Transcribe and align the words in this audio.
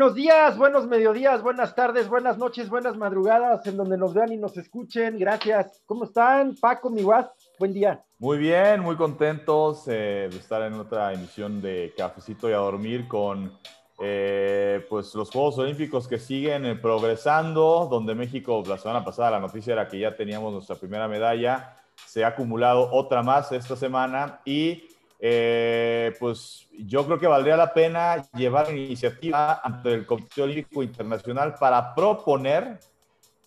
Buenos 0.00 0.16
días, 0.16 0.56
buenos 0.56 0.86
mediodías, 0.86 1.42
buenas 1.42 1.74
tardes, 1.74 2.08
buenas 2.08 2.38
noches, 2.38 2.70
buenas 2.70 2.96
madrugadas, 2.96 3.66
en 3.66 3.76
donde 3.76 3.98
nos 3.98 4.14
vean 4.14 4.32
y 4.32 4.38
nos 4.38 4.56
escuchen. 4.56 5.18
Gracias. 5.18 5.82
¿Cómo 5.84 6.04
están, 6.04 6.54
Paco, 6.58 6.88
mi 6.88 7.02
guas? 7.02 7.26
Buen 7.58 7.74
día. 7.74 8.02
Muy 8.18 8.38
bien, 8.38 8.80
muy 8.80 8.96
contentos 8.96 9.84
eh, 9.88 10.28
de 10.30 10.38
estar 10.38 10.62
en 10.62 10.72
otra 10.72 11.12
emisión 11.12 11.60
de 11.60 11.92
Cafecito 11.94 12.48
y 12.48 12.54
a 12.54 12.56
Dormir 12.56 13.06
con 13.08 13.52
eh, 14.00 14.86
pues 14.88 15.14
los 15.14 15.30
Juegos 15.30 15.58
Olímpicos 15.58 16.08
que 16.08 16.18
siguen 16.18 16.64
eh, 16.64 16.76
progresando, 16.76 17.86
donde 17.90 18.14
México, 18.14 18.62
la 18.66 18.78
semana 18.78 19.04
pasada 19.04 19.32
la 19.32 19.40
noticia 19.40 19.74
era 19.74 19.86
que 19.86 19.98
ya 19.98 20.16
teníamos 20.16 20.50
nuestra 20.54 20.76
primera 20.76 21.08
medalla, 21.08 21.76
se 22.06 22.24
ha 22.24 22.28
acumulado 22.28 22.90
otra 22.90 23.22
más 23.22 23.52
esta 23.52 23.76
semana 23.76 24.40
y 24.46 24.82
eh, 25.22 26.14
pues 26.18 26.66
yo 26.78 27.04
creo 27.04 27.18
que 27.18 27.26
valdría 27.26 27.56
la 27.56 27.74
pena 27.74 28.24
llevar 28.32 28.74
iniciativa 28.74 29.60
ante 29.62 29.92
el 29.92 30.06
Comité 30.06 30.40
Olímpico 30.42 30.82
Internacional 30.82 31.54
para 31.60 31.94
proponer 31.94 32.78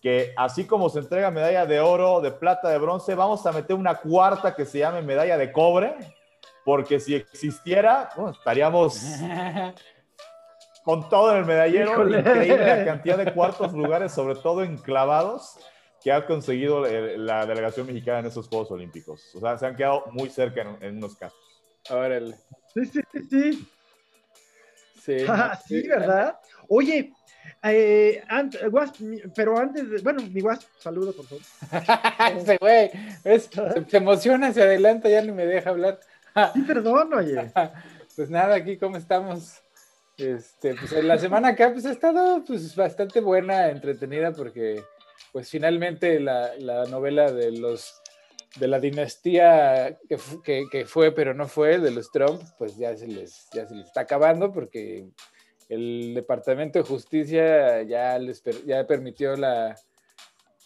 que 0.00 0.32
así 0.36 0.66
como 0.66 0.88
se 0.88 1.00
entrega 1.00 1.30
medalla 1.30 1.66
de 1.66 1.80
oro, 1.80 2.20
de 2.20 2.30
plata, 2.30 2.68
de 2.68 2.78
bronce, 2.78 3.14
vamos 3.14 3.44
a 3.46 3.52
meter 3.52 3.74
una 3.74 3.96
cuarta 3.96 4.54
que 4.54 4.66
se 4.66 4.80
llame 4.80 5.02
medalla 5.02 5.36
de 5.36 5.50
cobre, 5.50 5.96
porque 6.64 7.00
si 7.00 7.14
existiera, 7.14 8.10
estaríamos 8.30 9.00
con 10.84 11.08
todo 11.08 11.32
en 11.32 11.38
el 11.38 11.44
medallero, 11.46 12.06
increíble 12.06 12.66
la 12.66 12.84
cantidad 12.84 13.18
de 13.18 13.32
cuartos 13.32 13.72
lugares, 13.72 14.12
sobre 14.12 14.36
todo 14.36 14.62
enclavados, 14.62 15.58
que 16.02 16.12
ha 16.12 16.26
conseguido 16.26 16.86
eh, 16.86 17.16
la 17.16 17.46
delegación 17.46 17.86
mexicana 17.86 18.18
en 18.18 18.26
esos 18.26 18.46
Juegos 18.46 18.70
Olímpicos. 18.70 19.34
O 19.34 19.40
sea, 19.40 19.56
se 19.56 19.66
han 19.66 19.74
quedado 19.74 20.04
muy 20.12 20.28
cerca 20.28 20.60
en, 20.60 20.76
en 20.82 20.98
unos 20.98 21.16
casos. 21.16 21.43
Órale. 21.90 22.36
Sí, 22.74 22.84
sí, 22.86 23.00
sí, 23.12 23.20
sí. 23.30 23.68
Sí, 25.04 25.16
Ah, 25.28 25.60
sí, 25.66 25.86
¿verdad? 25.86 26.38
Oye, 26.68 27.12
eh, 27.62 28.22
mi- 29.00 29.20
pero 29.34 29.58
antes, 29.58 29.90
de, 29.90 29.98
bueno, 30.02 30.22
mi 30.22 30.40
Guas, 30.40 30.66
saludo, 30.78 31.12
por 31.14 31.26
favor. 31.26 31.44
Ese 32.40 32.56
güey, 32.58 32.90
se 33.88 33.96
emociona, 33.96 34.52
se 34.52 34.62
adelanta, 34.62 35.08
ya 35.08 35.20
ni 35.22 35.32
me 35.32 35.46
deja 35.46 35.70
hablar. 35.70 36.00
Sí, 36.52 36.62
perdón, 36.62 37.14
oye. 37.14 37.52
Pues 38.16 38.28
nada, 38.28 38.56
aquí 38.56 38.76
cómo 38.76 38.96
estamos. 38.96 39.60
Este, 40.16 40.74
pues 40.74 40.90
en 40.92 41.06
la 41.06 41.16
semana 41.18 41.48
acá 41.48 41.72
pues 41.72 41.86
ha 41.86 41.92
estado 41.92 42.44
pues 42.44 42.74
bastante 42.74 43.20
buena, 43.20 43.68
entretenida 43.68 44.32
porque 44.32 44.82
pues 45.32 45.48
finalmente 45.50 46.18
la, 46.18 46.54
la 46.58 46.86
novela 46.86 47.30
de 47.30 47.52
los 47.52 48.00
de 48.56 48.68
la 48.68 48.78
dinastía 48.78 49.98
que, 50.08 50.18
que, 50.44 50.64
que 50.70 50.84
fue 50.86 51.12
pero 51.12 51.34
no 51.34 51.48
fue 51.48 51.78
de 51.78 51.90
los 51.90 52.10
Trump 52.12 52.40
pues 52.58 52.76
ya 52.76 52.96
se 52.96 53.06
les 53.08 53.48
ya 53.52 53.66
se 53.66 53.74
les 53.74 53.86
está 53.86 54.02
acabando 54.02 54.52
porque 54.52 55.06
el 55.68 56.12
Departamento 56.14 56.78
de 56.78 56.84
Justicia 56.84 57.82
ya 57.82 58.18
les 58.18 58.42
ya 58.66 58.86
permitió 58.86 59.36
la 59.36 59.74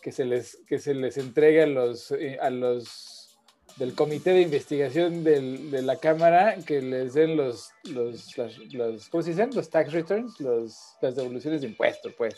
que 0.02 0.12
se 0.12 0.24
les 0.24 0.58
que 0.66 0.78
se 0.78 0.92
les 0.94 1.16
entregue 1.18 1.62
a 1.62 1.66
los 1.66 2.10
eh, 2.12 2.38
a 2.40 2.50
los 2.50 3.36
del 3.76 3.94
comité 3.94 4.30
de 4.32 4.42
investigación 4.42 5.22
del- 5.22 5.70
de 5.70 5.82
la 5.82 5.96
cámara 5.96 6.56
que 6.66 6.82
les 6.82 7.14
den 7.14 7.36
los 7.36 7.70
los, 7.84 8.36
las- 8.36 8.58
los 8.72 9.08
¿cómo 9.08 9.22
se 9.22 9.30
dicen? 9.30 9.50
los 9.54 9.70
tax 9.70 9.92
returns 9.92 10.38
los, 10.40 10.76
las 11.00 11.14
devoluciones 11.16 11.60
de 11.62 11.68
impuestos 11.68 12.12
pues. 12.18 12.34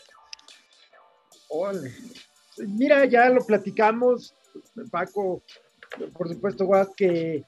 Mira, 2.57 3.05
ya 3.05 3.27
lo 3.29 3.43
platicamos, 3.45 4.33
Paco, 4.91 5.43
por 6.17 6.27
supuesto, 6.27 6.65
Guas, 6.65 6.89
que 6.95 7.43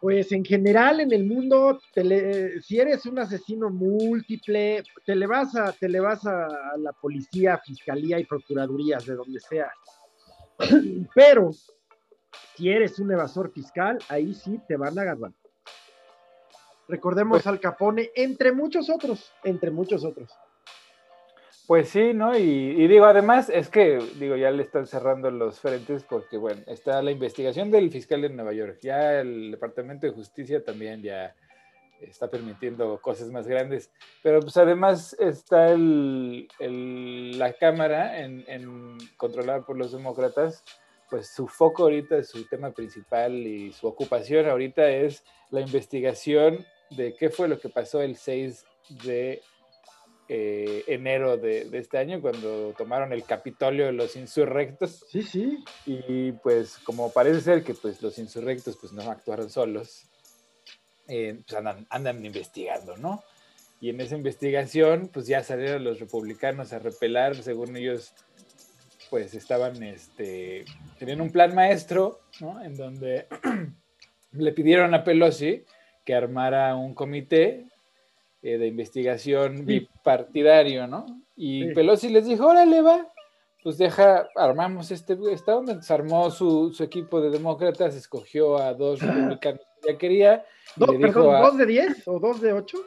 pues 0.00 0.30
en 0.32 0.44
general 0.44 1.00
en 1.00 1.12
el 1.12 1.24
mundo, 1.24 1.80
te 1.94 2.04
le- 2.04 2.60
si 2.60 2.78
eres 2.78 3.06
un 3.06 3.18
asesino 3.18 3.70
múltiple, 3.70 4.82
te 5.04 5.16
le 5.16 5.26
vas 5.26 5.56
a, 5.56 5.72
te 5.72 5.88
le 5.88 6.00
vas 6.00 6.24
a, 6.26 6.44
a 6.46 6.76
la 6.78 6.92
policía, 6.92 7.58
fiscalía 7.64 8.18
y 8.20 8.24
procuradurías 8.24 9.04
de 9.06 9.14
donde 9.14 9.40
sea. 9.40 9.72
Pero 11.14 11.50
si 12.54 12.68
eres 12.68 12.98
un 12.98 13.12
evasor 13.12 13.50
fiscal, 13.52 13.98
ahí 14.08 14.34
sí 14.34 14.58
te 14.68 14.76
van 14.76 14.98
a 14.98 15.02
agarrar. 15.02 15.32
Recordemos 16.88 17.46
al 17.46 17.58
Capone, 17.58 18.10
entre 18.14 18.52
muchos 18.52 18.88
otros, 18.90 19.32
entre 19.42 19.70
muchos 19.70 20.04
otros. 20.04 20.30
Pues 21.66 21.88
sí, 21.88 22.12
¿no? 22.14 22.38
Y, 22.38 22.42
y 22.42 22.86
digo, 22.86 23.06
además 23.06 23.48
es 23.50 23.68
que, 23.68 23.98
digo, 24.20 24.36
ya 24.36 24.50
le 24.52 24.62
están 24.62 24.86
cerrando 24.86 25.30
los 25.32 25.58
frentes 25.58 26.04
porque, 26.04 26.36
bueno, 26.36 26.62
está 26.66 27.02
la 27.02 27.10
investigación 27.10 27.72
del 27.72 27.90
fiscal 27.90 28.22
de 28.22 28.28
Nueva 28.28 28.52
York, 28.52 28.78
ya 28.82 29.20
el 29.20 29.50
Departamento 29.50 30.06
de 30.06 30.12
Justicia 30.12 30.62
también 30.62 31.02
ya 31.02 31.34
está 32.00 32.28
permitiendo 32.30 33.00
cosas 33.00 33.30
más 33.32 33.48
grandes, 33.48 33.90
pero 34.22 34.40
pues 34.40 34.56
además 34.58 35.16
está 35.18 35.72
el, 35.72 36.46
el- 36.60 37.36
la 37.38 37.52
Cámara 37.54 38.20
en, 38.20 38.44
en- 38.46 38.98
controlada 39.16 39.62
por 39.62 39.76
los 39.76 39.90
demócratas, 39.90 40.62
pues 41.10 41.28
su 41.34 41.48
foco 41.48 41.84
ahorita, 41.84 42.22
su 42.22 42.46
tema 42.46 42.70
principal 42.70 43.32
y 43.34 43.72
su 43.72 43.88
ocupación 43.88 44.46
ahorita 44.48 44.88
es 44.88 45.24
la 45.50 45.62
investigación 45.62 46.64
de 46.90 47.16
qué 47.16 47.30
fue 47.30 47.48
lo 47.48 47.58
que 47.58 47.70
pasó 47.70 48.02
el 48.02 48.14
6 48.16 48.64
de 49.04 49.40
eh, 50.28 50.82
enero 50.88 51.36
de, 51.36 51.66
de 51.66 51.78
este 51.78 51.98
año, 51.98 52.20
cuando 52.20 52.74
tomaron 52.76 53.12
el 53.12 53.24
Capitolio 53.24 53.86
de 53.86 53.92
los 53.92 54.16
insurrectos. 54.16 55.04
Sí, 55.08 55.22
sí. 55.22 55.64
Y 55.84 56.32
pues 56.32 56.78
como 56.78 57.12
parece 57.12 57.40
ser 57.40 57.62
que 57.62 57.74
pues 57.74 58.02
los 58.02 58.18
insurrectos 58.18 58.76
pues 58.76 58.92
no 58.92 59.08
actuaron 59.10 59.50
solos, 59.50 60.06
eh, 61.08 61.38
pues 61.46 61.56
andan, 61.56 61.86
andan 61.90 62.24
investigando, 62.24 62.96
¿no? 62.96 63.22
Y 63.80 63.90
en 63.90 64.00
esa 64.00 64.16
investigación 64.16 65.10
pues 65.12 65.26
ya 65.26 65.44
salieron 65.44 65.84
los 65.84 66.00
republicanos 66.00 66.72
a 66.72 66.80
repelar, 66.80 67.36
según 67.36 67.76
ellos 67.76 68.12
pues 69.10 69.34
estaban, 69.34 69.80
este, 69.84 70.64
tenían 70.98 71.20
un 71.20 71.30
plan 71.30 71.54
maestro, 71.54 72.20
¿no? 72.40 72.60
En 72.64 72.76
donde 72.76 73.28
le 74.32 74.52
pidieron 74.52 74.92
a 74.94 75.04
Pelosi 75.04 75.64
que 76.04 76.14
armara 76.14 76.74
un 76.74 76.94
comité 76.94 77.66
eh, 78.46 78.58
de 78.58 78.66
investigación 78.68 79.58
Sí. 79.58 79.62
bipartidario, 79.64 80.86
¿no? 80.86 81.04
Y 81.36 81.64
Sí. 81.68 81.74
Pelosi 81.74 82.08
les 82.10 82.26
dijo, 82.26 82.46
órale, 82.46 82.80
va, 82.80 83.06
pues 83.62 83.76
deja, 83.78 84.28
armamos 84.36 84.90
este, 84.92 85.18
esta 85.32 85.56
onda. 85.56 85.72
Entonces 85.72 85.90
armó 85.90 86.30
su, 86.30 86.72
su 86.72 86.84
equipo 86.84 87.20
de 87.20 87.30
demócratas, 87.30 87.94
escogió 87.96 88.58
a 88.58 88.72
dos 88.74 89.00
republicanos 89.02 89.60
que 89.82 89.92
ya 89.92 89.98
quería, 89.98 90.44
dijo 90.76 91.30
a 91.32 91.40
¿dos 91.42 91.56
de 91.58 91.66
10 91.66 92.02
o 92.08 92.18
dos 92.20 92.40
de 92.40 92.52
8? 92.52 92.78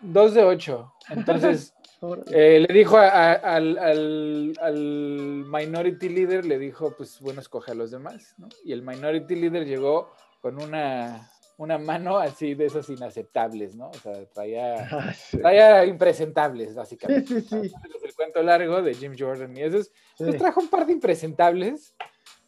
dos 0.00 0.34
de 0.34 0.42
ocho. 0.44 0.92
Entonces 1.08 1.72
eh, 2.32 2.64
le 2.68 2.74
dijo 2.74 2.96
a- 2.98 3.08
a- 3.08 3.32
al, 3.56 3.78
al- 3.78 4.52
al 4.60 5.44
minority 5.46 6.08
leader, 6.08 6.44
le 6.44 6.58
dijo, 6.58 6.94
pues 6.96 7.18
bueno, 7.20 7.40
escoge 7.40 7.72
a 7.72 7.74
los 7.74 7.90
demás, 7.90 8.34
¿no? 8.38 8.48
Y 8.64 8.72
el 8.72 8.82
minority 8.82 9.34
leader 9.36 9.64
llegó 9.64 10.10
con 10.42 10.60
una, 10.62 11.30
una 11.58 11.78
mano 11.78 12.18
así 12.18 12.54
de 12.54 12.66
esas 12.66 12.88
inaceptables, 12.90 13.74
¿no? 13.74 13.88
O 13.90 13.94
sea, 13.94 14.24
traía, 14.26 14.88
Ah, 14.90 15.12
sí. 15.14 15.38
traía 15.38 15.84
impresentables, 15.86 16.74
básicamente. 16.74 17.26
Sí, 17.26 17.40
sí, 17.40 17.68
sí. 17.68 17.72
El 18.04 18.14
cuento 18.14 18.42
largo 18.42 18.82
de 18.82 18.94
Jim 18.94 19.14
Jordan 19.18 19.56
y 19.56 19.62
esos, 19.62 19.90
pues 20.18 20.32
Sí. 20.32 20.38
trajo 20.38 20.60
un 20.60 20.68
par 20.68 20.86
de 20.86 20.92
impresentables. 20.92 21.94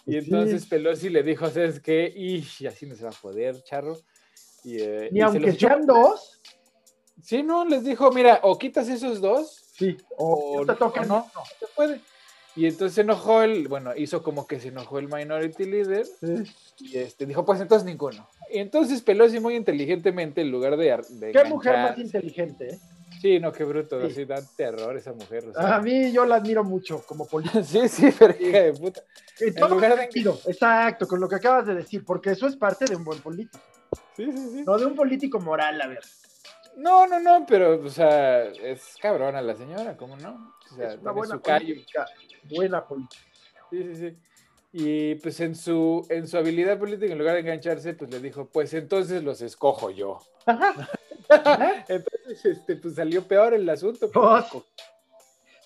Y 0.06 0.12
Sí. 0.12 0.18
entonces 0.18 0.66
Pelosi 0.66 1.08
le 1.10 1.22
dijo, 1.22 1.48
¿sabes 1.48 1.80
qué? 1.80 2.12
Y 2.14 2.66
así 2.66 2.86
no 2.86 2.94
se 2.94 3.04
va 3.04 3.10
a 3.10 3.20
poder, 3.20 3.62
charro. 3.62 3.96
Y, 4.64 4.80
eh, 4.80 5.08
Ni 5.12 5.18
y 5.18 5.20
se 5.20 5.24
aunque 5.24 5.52
sean 5.52 5.86
dos, 5.86 6.34
Sí, 7.20 7.42
no, 7.42 7.64
les 7.64 7.82
dijo, 7.82 8.12
mira, 8.12 8.38
o 8.44 8.56
quitas 8.56 8.88
esos 8.88 9.20
dos, 9.20 9.50
sí. 9.76 9.96
O, 10.16 10.60
o 10.60 10.64
te 10.66 10.74
toca 10.76 11.00
o 11.00 11.04
no, 11.04 11.26
no 11.34 11.42
se 11.58 11.66
puede. 11.74 12.00
Y 12.54 12.66
entonces 12.66 12.94
se 12.94 13.00
enojó 13.00 13.42
el, 13.42 13.66
bueno, 13.66 13.92
hizo 13.96 14.22
como 14.22 14.46
que 14.46 14.60
se 14.60 14.68
enojó 14.68 15.00
el 15.00 15.08
minority 15.08 15.64
leader 15.64 16.06
Sí. 16.06 16.44
y 16.78 16.98
este, 16.98 17.26
dijo, 17.26 17.44
pues 17.44 17.60
entonces 17.60 17.84
ninguno. 17.84 18.28
Entonces 18.50 19.02
Pelosi 19.02 19.40
muy 19.40 19.54
inteligentemente, 19.56 20.40
en 20.40 20.50
lugar 20.50 20.76
de... 20.76 20.96
de 21.10 21.32
Qué 21.32 21.44
mujer 21.44 21.76
más 21.78 21.98
inteligente, 21.98 22.74
¿eh? 22.74 22.78
Sí, 23.20 23.40
no, 23.40 23.50
qué 23.52 23.64
bruto, 23.64 24.08
Sí. 24.10 24.24
da 24.26 24.40
terror 24.56 24.96
esa 24.96 25.12
mujer. 25.12 25.48
o 25.48 25.52
sea. 25.52 25.76
A 25.76 25.80
mí 25.82 26.12
yo 26.12 26.24
la 26.24 26.36
admiro 26.36 26.62
mucho 26.62 27.02
como 27.06 27.26
política. 27.26 27.62
Sí, 27.64 27.88
sí, 27.88 28.12
pero 28.16 28.34
hija 28.38 28.60
de 28.62 28.72
puta. 28.74 29.02
En 29.40 29.48
En 29.48 29.54
todo 29.56 29.68
lugar 29.74 29.96
de- 29.96 30.02
sentido, 30.02 30.38
exacto, 30.46 31.06
con 31.08 31.20
lo 31.20 31.28
que 31.28 31.34
acabas 31.36 31.66
de 31.66 31.74
decir, 31.74 32.04
porque 32.04 32.30
eso 32.30 32.46
es 32.46 32.56
parte 32.56 32.84
de 32.84 32.94
un 32.96 33.04
buen 33.04 33.20
político, 33.20 33.58
Sí, 34.16 34.30
sí, 34.30 34.48
sí. 34.52 34.62
no 34.64 34.78
de 34.78 34.86
un 34.86 34.94
político 34.94 35.40
moral, 35.40 35.80
a 35.80 35.86
ver. 35.88 36.00
No, 36.76 37.08
no, 37.08 37.18
no, 37.18 37.44
pero, 37.46 37.80
o 37.84 37.88
sea, 37.88 38.44
es 38.44 38.94
cabrona 39.02 39.42
la 39.42 39.56
señora, 39.56 39.96
¿cómo 39.96 40.16
no? 40.16 40.54
O 40.70 40.76
sea, 40.76 40.92
es 40.92 41.00
una 41.00 41.10
buena 41.10 41.34
su 41.34 41.40
política, 41.42 42.06
buena 42.54 42.86
política. 42.86 43.22
Sí, 43.70 43.82
sí, 43.82 43.94
sí. 43.96 44.16
Y 44.72 45.14
pues 45.16 45.40
en 45.40 45.54
su, 45.54 46.06
en 46.10 46.28
su 46.28 46.36
habilidad 46.36 46.78
política, 46.78 47.12
en 47.12 47.18
lugar 47.18 47.34
de 47.34 47.40
engancharse, 47.40 47.94
pues 47.94 48.10
le 48.10 48.20
dijo, 48.20 48.46
pues 48.46 48.74
entonces 48.74 49.22
los 49.22 49.40
escojo 49.40 49.90
yo. 49.90 50.20
Entonces, 51.88 52.44
este, 52.44 52.76
pues 52.76 52.94
salió 52.94 53.22
peor 53.26 53.52
el 53.52 53.68
asunto. 53.68 54.10
Pues, 54.10 54.46
pues, 54.50 54.64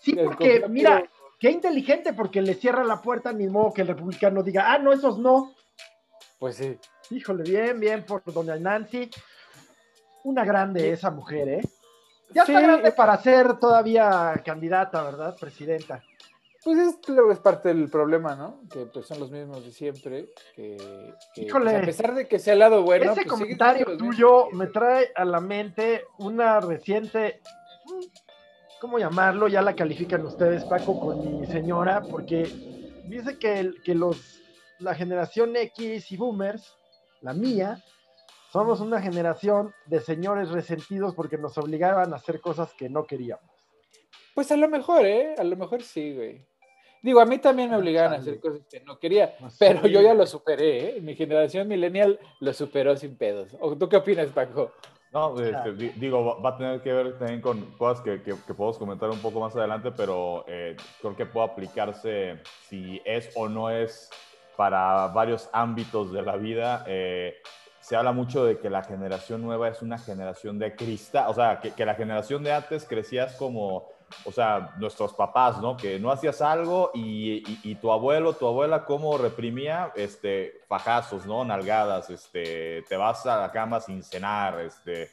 Sí, 0.00 0.14
porque, 0.14 0.64
mira, 0.68 1.08
qué 1.38 1.50
inteligente, 1.50 2.12
porque 2.12 2.42
le 2.42 2.54
cierra 2.54 2.82
la 2.82 3.00
puerta, 3.00 3.32
ni 3.32 3.46
modo 3.46 3.72
que 3.72 3.82
el 3.82 3.88
republicano 3.88 4.42
diga, 4.42 4.72
ah, 4.72 4.78
no, 4.78 4.92
esos 4.92 5.18
no. 5.18 5.54
Pues 6.40 6.56
sí. 6.56 6.76
Híjole, 7.10 7.44
bien, 7.44 7.78
bien 7.78 8.04
por 8.04 8.24
doña 8.24 8.56
Nancy. 8.56 9.08
Una 10.24 10.44
grande 10.44 10.90
esa 10.90 11.12
mujer, 11.12 11.48
¿eh? 11.48 11.60
Ya 12.30 12.44
Sí, 12.44 12.52
está 12.52 12.62
grande 12.62 12.92
para 12.92 13.16
ser 13.18 13.58
todavía 13.60 14.40
candidata, 14.44 15.04
¿verdad? 15.04 15.36
Presidenta. 15.38 16.02
Pues 16.64 16.78
es, 16.78 17.08
luego 17.08 17.32
es 17.32 17.40
parte 17.40 17.68
del 17.74 17.88
problema, 17.90 18.36
¿no? 18.36 18.60
Que 18.70 18.86
pues 18.86 19.06
son 19.06 19.18
los 19.18 19.30
mismos 19.32 19.64
de 19.64 19.72
siempre. 19.72 20.28
Que, 20.54 20.76
que, 21.34 21.42
Híjole. 21.42 21.70
pues, 21.72 21.82
a 21.82 21.86
pesar 21.86 22.14
de 22.14 22.28
que 22.28 22.38
sea 22.38 22.52
el 22.52 22.60
lado 22.60 22.82
bueno. 22.82 23.06
Ese 23.12 23.22
pues, 23.22 23.26
comentario 23.26 23.96
tuyo 23.96 24.48
me 24.52 24.68
trae 24.68 25.10
a 25.16 25.24
la 25.24 25.40
mente 25.40 26.04
una 26.18 26.60
reciente, 26.60 27.40
mm, 27.86 28.00
¿cómo 28.80 28.98
llamarlo? 29.00 29.48
Ya 29.48 29.60
la 29.60 29.74
califican 29.74 30.24
ustedes, 30.24 30.64
Paco, 30.64 31.00
con 31.00 31.40
mi 31.40 31.46
señora, 31.48 32.02
porque 32.02 32.44
dice 33.06 33.38
que, 33.38 33.58
el- 33.58 33.82
que 33.82 33.96
los, 33.96 34.40
la 34.78 34.94
generación 34.94 35.56
X 35.56 36.12
y 36.12 36.16
boomers, 36.16 36.76
la 37.22 37.32
mía, 37.32 37.82
somos 38.52 38.80
una 38.80 39.00
generación 39.02 39.74
de 39.86 39.98
señores 39.98 40.50
resentidos 40.50 41.14
porque 41.16 41.38
nos 41.38 41.58
obligaban 41.58 42.12
a 42.12 42.16
hacer 42.16 42.40
cosas 42.40 42.72
que 42.74 42.88
no 42.88 43.04
queríamos. 43.04 43.50
Pues 44.34 44.52
a 44.52 44.56
lo 44.56 44.68
mejor, 44.68 45.04
¿eh? 45.04 45.34
A 45.38 45.44
lo 45.44 45.56
mejor 45.56 45.82
sí, 45.82 46.14
güey. 46.14 46.46
Digo, 47.02 47.20
a 47.20 47.26
mí 47.26 47.38
también 47.38 47.68
me 47.70 47.76
obligaban 47.76 48.12
a 48.12 48.16
hacer 48.16 48.38
cosas 48.40 48.60
que 48.70 48.80
no 48.80 48.98
quería, 48.98 49.34
pero 49.58 49.86
yo 49.88 50.00
ya 50.00 50.14
lo 50.14 50.24
superé, 50.26 50.96
¿eh? 50.96 51.00
Mi 51.00 51.14
generación 51.16 51.66
millennial 51.68 52.18
lo 52.40 52.52
superó 52.52 52.96
sin 52.96 53.16
pedos. 53.16 53.56
¿O 53.60 53.76
tú 53.76 53.88
qué 53.88 53.96
opinas, 53.96 54.28
Paco? 54.28 54.72
No, 55.10 55.38
este, 55.38 55.72
di- 55.74 55.90
digo, 55.96 56.24
va- 56.24 56.40
va 56.40 56.50
a 56.50 56.56
tener 56.56 56.80
que 56.80 56.92
ver 56.92 57.18
también 57.18 57.40
con 57.42 57.60
cosas 57.76 58.02
que, 58.02 58.22
que, 58.22 58.34
que 58.46 58.54
podemos 58.54 58.78
comentar 58.78 59.10
un 59.10 59.18
poco 59.18 59.40
más 59.40 59.54
adelante, 59.56 59.90
pero 59.94 60.44
eh, 60.48 60.74
creo 61.00 61.14
que 61.16 61.26
puede 61.26 61.48
aplicarse 61.50 62.38
si 62.68 63.02
es 63.04 63.30
o 63.34 63.46
no 63.48 63.68
es 63.68 64.08
para 64.56 65.08
varios 65.08 65.50
ámbitos 65.52 66.12
de 66.12 66.22
la 66.22 66.36
vida. 66.36 66.84
Eh, 66.86 67.34
se 67.80 67.96
habla 67.96 68.12
mucho 68.12 68.44
de 68.44 68.58
que 68.58 68.70
la 68.70 68.84
generación 68.84 69.42
nueva 69.42 69.68
es 69.68 69.82
una 69.82 69.98
generación 69.98 70.58
de 70.58 70.74
cristal, 70.76 71.26
o 71.28 71.34
sea, 71.34 71.58
que, 71.60 71.72
que 71.72 71.84
la 71.84 71.94
generación 71.96 72.44
de 72.44 72.52
antes 72.52 72.84
crecías 72.86 73.34
como, 73.34 73.88
o 74.24 74.32
sea, 74.32 74.74
nuestros 74.78 75.12
papás, 75.14 75.60
¿no? 75.60 75.76
Que 75.76 75.98
no 75.98 76.10
hacías 76.10 76.40
algo 76.42 76.90
y, 76.94 77.42
y- 77.50 77.60
y 77.64 77.74
tu 77.76 77.90
abuelo, 77.92 78.34
tu 78.34 78.46
abuela, 78.46 78.84
¿cómo 78.84 79.16
reprimía? 79.18 79.92
Este, 79.94 80.60
fajazos, 80.68 81.26
¿no? 81.26 81.44
Nalgadas, 81.44 82.10
este, 82.10 82.82
te 82.88 82.96
vas 82.96 83.24
a 83.26 83.40
la 83.40 83.52
cama 83.52 83.80
sin 83.80 84.02
cenar, 84.02 84.60
este, 84.60 85.10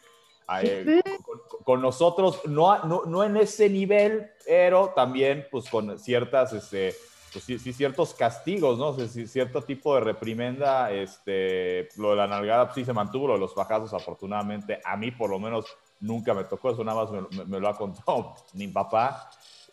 a- 0.47 0.63
eh, 0.63 1.01
con, 1.23 1.63
con 1.63 1.81
nosotros, 1.81 2.41
no, 2.45 2.83
no, 2.85 3.03
no 3.05 3.23
en 3.23 3.37
ese 3.37 3.69
nivel, 3.69 4.31
pero 4.45 4.89
también, 4.95 5.47
pues, 5.51 5.69
con 5.69 5.97
ciertas, 5.99 6.53
este, 6.53 6.95
pues 7.31 7.45
sí, 7.45 7.59
sí, 7.59 7.71
ciertos 7.73 8.15
castigos, 8.15 8.79
¿no? 8.79 8.93
Sí, 9.07 9.27
cierto 9.27 9.61
tipo 9.61 9.93
de 9.93 10.01
reprimenda, 10.01 10.91
este, 10.91 11.89
lo 11.97 12.09
de 12.11 12.15
la 12.15 12.25
nalgada 12.27 12.65
pues, 12.65 12.75
sí 12.75 12.85
se 12.85 12.93
mantuvo, 12.93 13.27
lo 13.27 13.33
de 13.33 13.39
los 13.39 13.53
fajazos 13.53 13.93
afortunadamente, 13.93 14.81
a 14.83 14.97
mí 14.97 15.11
por 15.11 15.29
lo 15.29 15.37
menos 15.39 15.65
nunca 15.99 16.33
me 16.33 16.43
tocó, 16.45 16.71
eso 16.71 16.83
nada 16.83 17.03
más 17.03 17.11
me, 17.11 17.21
me- 17.37 17.45
me 17.45 17.59
lo 17.59 17.67
ha 17.69 17.77
contado 17.77 18.35
mi 18.53 18.67
papá. 18.67 19.29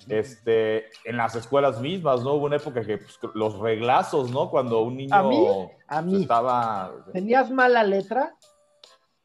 Este, 0.09 0.87
en 1.05 1.17
las 1.17 1.35
escuelas 1.35 1.81
mismas, 1.81 2.23
¿no? 2.23 2.35
Hubo 2.35 2.47
una 2.47 2.57
época 2.57 2.85
que 2.85 2.99
pues, 2.99 3.19
los 3.35 3.59
reglazos, 3.59 4.31
¿no? 4.31 4.51
Cuando 4.51 4.81
un 4.83 4.97
niño 4.97 5.13
A 5.15 5.23
mí, 5.25 5.49
a 5.89 6.03
mí. 6.03 6.23
estaba... 6.23 6.93
¿Tenías 7.13 7.51
mala 7.51 7.83
letra? 7.83 8.37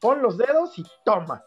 Pon 0.00 0.20
los 0.22 0.36
dedos 0.36 0.76
y 0.80 0.84
toma. 1.04 1.44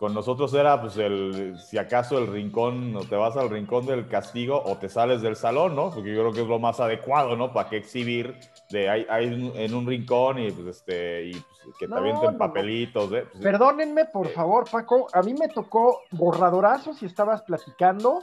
Con 0.00 0.14
nosotros 0.14 0.54
era, 0.54 0.80
pues, 0.80 0.96
el, 0.96 1.58
si 1.60 1.76
acaso 1.76 2.16
el 2.18 2.26
rincón, 2.26 2.96
o 2.96 3.00
te 3.00 3.16
vas 3.16 3.36
al 3.36 3.50
rincón 3.50 3.84
del 3.84 4.08
castigo 4.08 4.62
o 4.64 4.78
te 4.78 4.88
sales 4.88 5.20
del 5.20 5.36
salón, 5.36 5.76
¿no? 5.76 5.90
Porque 5.90 6.14
yo 6.14 6.20
creo 6.22 6.32
que 6.32 6.40
es 6.40 6.46
lo 6.48 6.58
más 6.58 6.80
adecuado, 6.80 7.36
¿no? 7.36 7.52
Para 7.52 7.68
que 7.68 7.76
exhibir 7.76 8.34
de 8.70 8.88
ahí, 8.88 9.06
ahí 9.10 9.52
en- 9.54 9.74
un 9.74 9.86
rincón 9.86 10.38
y, 10.38 10.50
pues, 10.52 10.68
este, 10.78 11.26
y 11.26 11.32
pues, 11.32 11.76
que 11.78 11.86
te 11.86 11.92
No, 11.92 11.98
avienten 11.98 12.32
no, 12.32 12.38
papelitos, 12.38 13.12
¿eh? 13.12 13.26
Pues, 13.30 13.42
Perdónenme, 13.42 14.06
por 14.06 14.28
favor, 14.28 14.64
Paco. 14.70 15.06
A 15.12 15.20
mí 15.20 15.34
me 15.34 15.48
tocó 15.48 16.00
borradorazo 16.12 16.94
si 16.94 17.04
estabas 17.04 17.42
platicando 17.42 18.22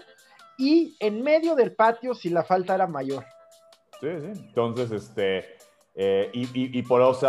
y 0.57 0.95
en 0.99 1.21
medio 1.21 1.53
del 1.53 1.75
patio 1.75 2.15
si 2.15 2.29
la 2.31 2.43
falta 2.43 2.73
era 2.73 2.87
mayor. 2.87 3.23
Sí, 4.01 4.07
sí. 4.19 4.31
Entonces, 4.47 4.89
este, 4.89 5.56
eh, 5.99 6.29
y, 6.31 6.43
y- 6.43 6.77
y 6.77 6.81
por 6.83 7.01
eso 7.01 7.27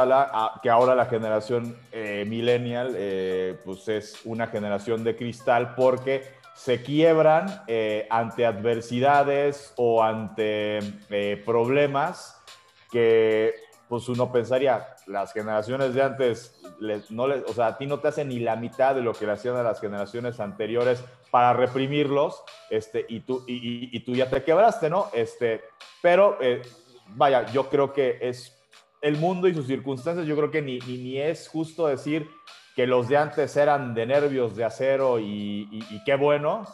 que 0.62 0.68
ahora 0.68 0.94
la 0.94 1.06
generación 1.06 1.74
eh, 1.90 2.24
millennial, 2.28 2.92
eh, 2.96 3.56
pues 3.64 3.88
es 3.88 4.20
una 4.26 4.46
generación 4.48 5.02
de 5.04 5.16
cristal 5.16 5.74
porque 5.74 6.22
se 6.54 6.82
quiebran 6.82 7.62
eh, 7.66 8.06
ante 8.10 8.44
adversidades 8.44 9.72
o 9.76 10.02
ante 10.02 10.80
eh, 11.08 11.42
problemas 11.46 12.42
que, 12.90 13.54
pues 13.88 14.06
uno 14.10 14.30
pensaría, 14.30 14.86
las 15.06 15.32
generaciones 15.32 15.94
de 15.94 16.02
antes, 16.02 16.60
les- 16.78 17.10
no 17.10 17.26
les, 17.26 17.42
o 17.44 17.54
sea, 17.54 17.68
a 17.68 17.78
ti 17.78 17.86
no 17.86 18.00
te 18.00 18.08
hacen 18.08 18.28
ni 18.28 18.38
la 18.38 18.56
mitad 18.56 18.94
de 18.94 19.00
lo 19.00 19.14
que 19.14 19.24
le 19.24 19.32
hacían 19.32 19.56
a 19.56 19.62
las 19.62 19.80
generaciones 19.80 20.40
anteriores 20.40 21.02
para 21.30 21.54
reprimirlos, 21.54 22.42
este, 22.68 23.06
y 23.08 23.20
tú, 23.20 23.44
y- 23.46 23.96
y 23.96 24.00
tú 24.00 24.14
ya 24.14 24.28
te 24.28 24.42
quebraste, 24.42 24.90
¿no? 24.90 25.06
Este, 25.14 25.62
pero, 26.02 26.36
eh, 26.42 26.60
vaya, 27.08 27.46
yo 27.52 27.70
creo 27.70 27.92
que 27.94 28.18
es 28.20 28.57
el 29.02 29.16
mundo 29.16 29.48
y 29.48 29.54
sus 29.54 29.66
circunstancias, 29.66 30.26
yo 30.26 30.36
creo 30.36 30.50
que 30.50 30.62
ni, 30.62 30.78
ni, 30.80 30.98
ni 30.98 31.18
es 31.18 31.48
justo 31.48 31.86
decir 31.86 32.28
que 32.74 32.86
los 32.86 33.08
de 33.08 33.16
antes 33.16 33.56
eran 33.56 33.94
de 33.94 34.06
nervios 34.06 34.54
de 34.56 34.64
acero 34.64 35.18
y, 35.18 35.68
y- 35.70 35.86
y 35.90 36.04
qué 36.04 36.14
bueno, 36.14 36.64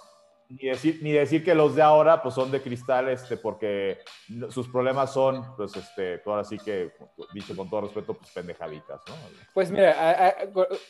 ni 0.51 0.69
decir, 0.69 0.99
ni 1.03 1.11
decir 1.13 1.43
que 1.43 1.55
los 1.55 1.75
de 1.75 1.81
ahora 1.83 2.23
pues 2.23 2.35
son 2.35 2.51
de 2.51 2.61
cristal, 2.61 3.09
este, 3.09 3.39
porque 3.39 3.99
sus 4.51 4.69
problemas 4.69 5.13
son, 5.13 5.57
pues, 5.57 5.75
este, 5.75 6.19
pues, 6.19 6.27
ahora 6.33 6.45
sí 6.45 6.59
que, 6.59 6.93
dicho 7.33 7.57
con 7.57 7.69
todo 7.71 7.81
respeto, 7.83 8.13
pues 8.15 8.31
pendejaditas, 8.31 9.01
¿no? 9.09 9.15
Pues 9.55 9.71
mira, 9.71 9.93
a- 9.93 10.29
a- 10.29 10.35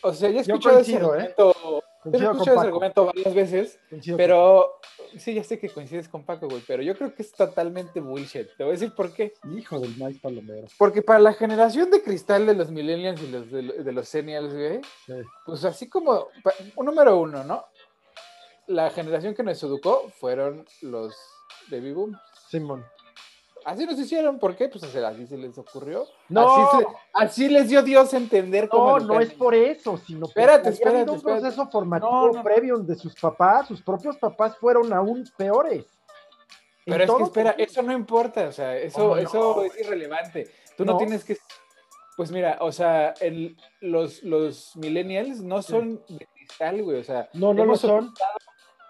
o 0.03 0.13
sea, 0.13 0.31
ya 0.31 0.41
he 0.41 0.45
Yo 0.45 0.55
escuchado 0.55 0.81
ese 0.81 0.93
¿eh? 0.95 0.97
argumento, 0.97 1.84
ya 2.05 2.19
he 2.19 2.31
escuchado 2.33 2.59
ese 2.59 2.67
argumento 2.67 3.06
varias 3.06 3.35
veces, 3.35 3.79
Coincido 3.91 4.17
pero 4.17 4.81
sí, 5.17 5.35
ya 5.35 5.45
sé 5.45 5.59
que 5.59 5.69
coincides 5.69 6.09
con 6.09 6.25
Paco, 6.25 6.49
güey, 6.49 6.62
pero 6.67 6.83
yo 6.83 6.97
creo 6.97 7.15
que 7.15 7.23
es 7.23 7.33
totalmente 7.33 8.01
bullshit. 8.01 8.49
Te 8.56 8.65
voy 8.65 8.71
a 8.71 8.73
decir 8.73 8.95
por 8.95 9.12
qué. 9.12 9.35
Hijo 9.56 9.79
del 9.81 9.97
maíz 9.97 10.21
palomero. 10.21 10.67
Porque 10.79 11.03
para 11.03 11.19
la 11.19 11.33
generación 11.33 11.91
de 11.91 12.03
cristal 12.03 12.47
de 12.47 12.55
los 12.55 12.71
millennials 12.71 13.23
y 13.23 13.31
los 13.31 13.51
de, 13.51 13.62
de 13.62 13.93
los 13.93 14.09
senials, 14.09 14.53
güey, 14.53 14.81
Sí. 15.06 15.15
pues 15.47 15.65
así 15.65 15.89
como, 15.89 16.29
un 16.77 16.87
número 16.87 17.19
uno, 17.19 17.45
¿no? 17.45 17.65
La 18.67 18.90
generación 18.90 19.35
que 19.35 19.43
nos 19.43 19.62
educó 19.62 20.09
fueron 20.19 20.64
los 20.83 21.14
baby 21.71 21.93
boom. 21.93 22.19
Simón. 22.49 22.85
Así 23.64 23.87
nos 23.87 23.99
hicieron, 23.99 24.38
¿por 24.38 24.54
qué? 24.56 24.68
Pues 24.68 24.85
así 24.85 25.26
se 25.26 25.37
les 25.37 25.56
ocurrió. 25.59 26.06
No. 26.28 26.49
Así, 26.49 26.78
se- 26.78 26.87
así 27.14 27.49
les 27.49 27.68
dio 27.68 27.83
Dios 27.83 28.12
a 28.12 28.16
entender 28.18 28.68
cómo 28.68 28.99
No, 28.99 29.06
no 29.14 29.21
es 29.21 29.33
por 29.33 29.54
eso, 29.54 29.97
sino 29.99 30.26
porque 30.26 30.40
Espérate, 30.40 30.68
espérate, 30.71 31.11
un 31.11 31.16
espérate. 31.16 31.40
proceso 31.42 31.71
formativo 31.71 32.11
No, 32.12 32.26
no, 32.28 32.33
no. 32.35 32.42
previo 32.42 32.78
de 32.78 32.94
sus 32.97 33.14
papás, 33.14 33.66
sus 33.68 33.80
propios 33.83 34.16
papás 34.18 34.56
fueron 34.59 34.92
aún 34.92 35.25
peores. 35.37 35.87
Pero 36.85 37.02
es 37.04 37.11
que 37.11 37.23
espera, 37.23 37.50
eso 37.56 37.83
no 37.83 37.92
importa, 37.92 38.49
o 38.49 38.52
sea, 38.52 38.76
eso, 38.76 39.16
eso 39.16 39.62
es 39.64 39.80
irrelevante. 39.80 40.50
Tú 40.76 40.85
no, 40.85 40.97
tienes 40.99 41.25
que. 41.25 41.38
Pues 42.16 42.30
mira, 42.30 42.59
o 42.61 42.71
sea, 42.71 43.14
el- 43.21 43.56
los, 43.80 44.23
los 44.23 44.76
millennials 44.76 45.40
no 45.40 45.62
son 45.62 46.02
de 46.09 46.28
cristal, 46.35 46.83
güey, 46.83 46.99
o 47.00 47.04
sea, 47.04 47.28
No, 47.33 47.54
no 47.54 47.64
lo 47.64 47.76
son. 47.76 48.12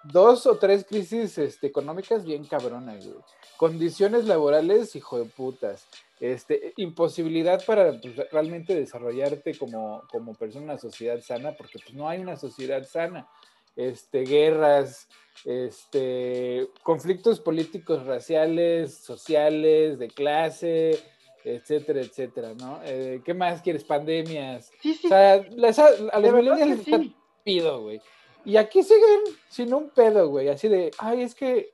dos 0.02 0.46
o 0.46 0.56
tres 0.58 0.84
crisis 0.84 1.38
este, 1.38 1.68
económicas 1.68 2.24
bien 2.24 2.44
cabronas, 2.44 3.06
güey. 3.06 3.16
Condiciones 3.56 4.24
laborales, 4.26 4.94
hijo 4.96 5.18
de 5.18 5.24
putas. 5.26 5.86
Este, 6.20 6.72
imposibilidad 6.76 7.64
para 7.64 8.00
pues, 8.00 8.16
realmente 8.30 8.74
desarrollarte 8.74 9.56
como, 9.58 10.02
como 10.10 10.34
persona 10.34 10.64
en 10.64 10.70
una 10.70 10.78
sociedad 10.78 11.20
sana, 11.20 11.52
porque 11.52 11.78
pues, 11.78 11.94
no 11.94 12.08
hay 12.08 12.20
una 12.20 12.36
sociedad 12.36 12.84
sana. 12.86 13.28
Este, 13.76 14.20
guerras, 14.24 15.08
este, 15.44 16.68
conflictos 16.82 17.40
políticos, 17.40 18.06
raciales, 18.06 18.94
sociales, 18.94 19.98
de 19.98 20.08
clase, 20.08 20.98
etcétera, 21.44 22.00
etcétera, 22.00 22.54
¿no? 22.54 22.80
Eh, 22.84 23.20
¿Qué 23.24 23.34
más 23.34 23.60
quieres? 23.60 23.84
Pandemias. 23.84 24.70
Sí, 24.80 24.94
sí, 24.94 25.06
O 25.06 25.10
sea, 25.10 25.44
las- 25.56 25.78
a 25.78 25.90
de 25.90 26.30
los 26.30 26.34
millennials 26.34 26.68
les 26.70 26.84
sí. 26.84 27.16
pido, 27.42 27.82
güey. 27.82 28.00
Y 28.46 28.56
aquí 28.56 28.82
siguen 28.82 29.20
sin 29.48 29.72
un 29.74 29.90
pedo, 29.90 30.28
güey. 30.28 30.48
Así 30.48 30.68
de, 30.68 30.90
ay, 30.98 31.22
es 31.22 31.34
que 31.34 31.73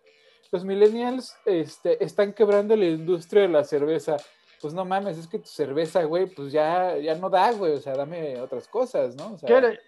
los 0.52 0.64
millennials 0.64 1.37
este, 1.45 2.02
están 2.04 2.33
quebrando 2.33 2.75
la 2.76 2.87
industria 2.87 3.42
de 3.42 3.49
la 3.49 3.64
cerveza. 3.64 4.16
Pues 4.61 4.75
no 4.75 4.85
mames, 4.85 5.16
es 5.16 5.26
que 5.26 5.38
tu 5.38 5.49
cerveza, 5.49 6.02
güey, 6.04 6.26
pues 6.26 6.52
ya, 6.52 6.95
ya 6.99 7.14
no 7.14 7.30
da, 7.30 7.50
güey. 7.52 7.73
O 7.73 7.80
sea, 7.80 7.95
dame 7.97 8.38
otras 8.40 8.69
cosas, 8.69 9.14
¿no? 9.16 9.33
O 9.33 9.38
sea, 9.38 9.47
¿Qué 9.49 9.59
le- 9.61 9.80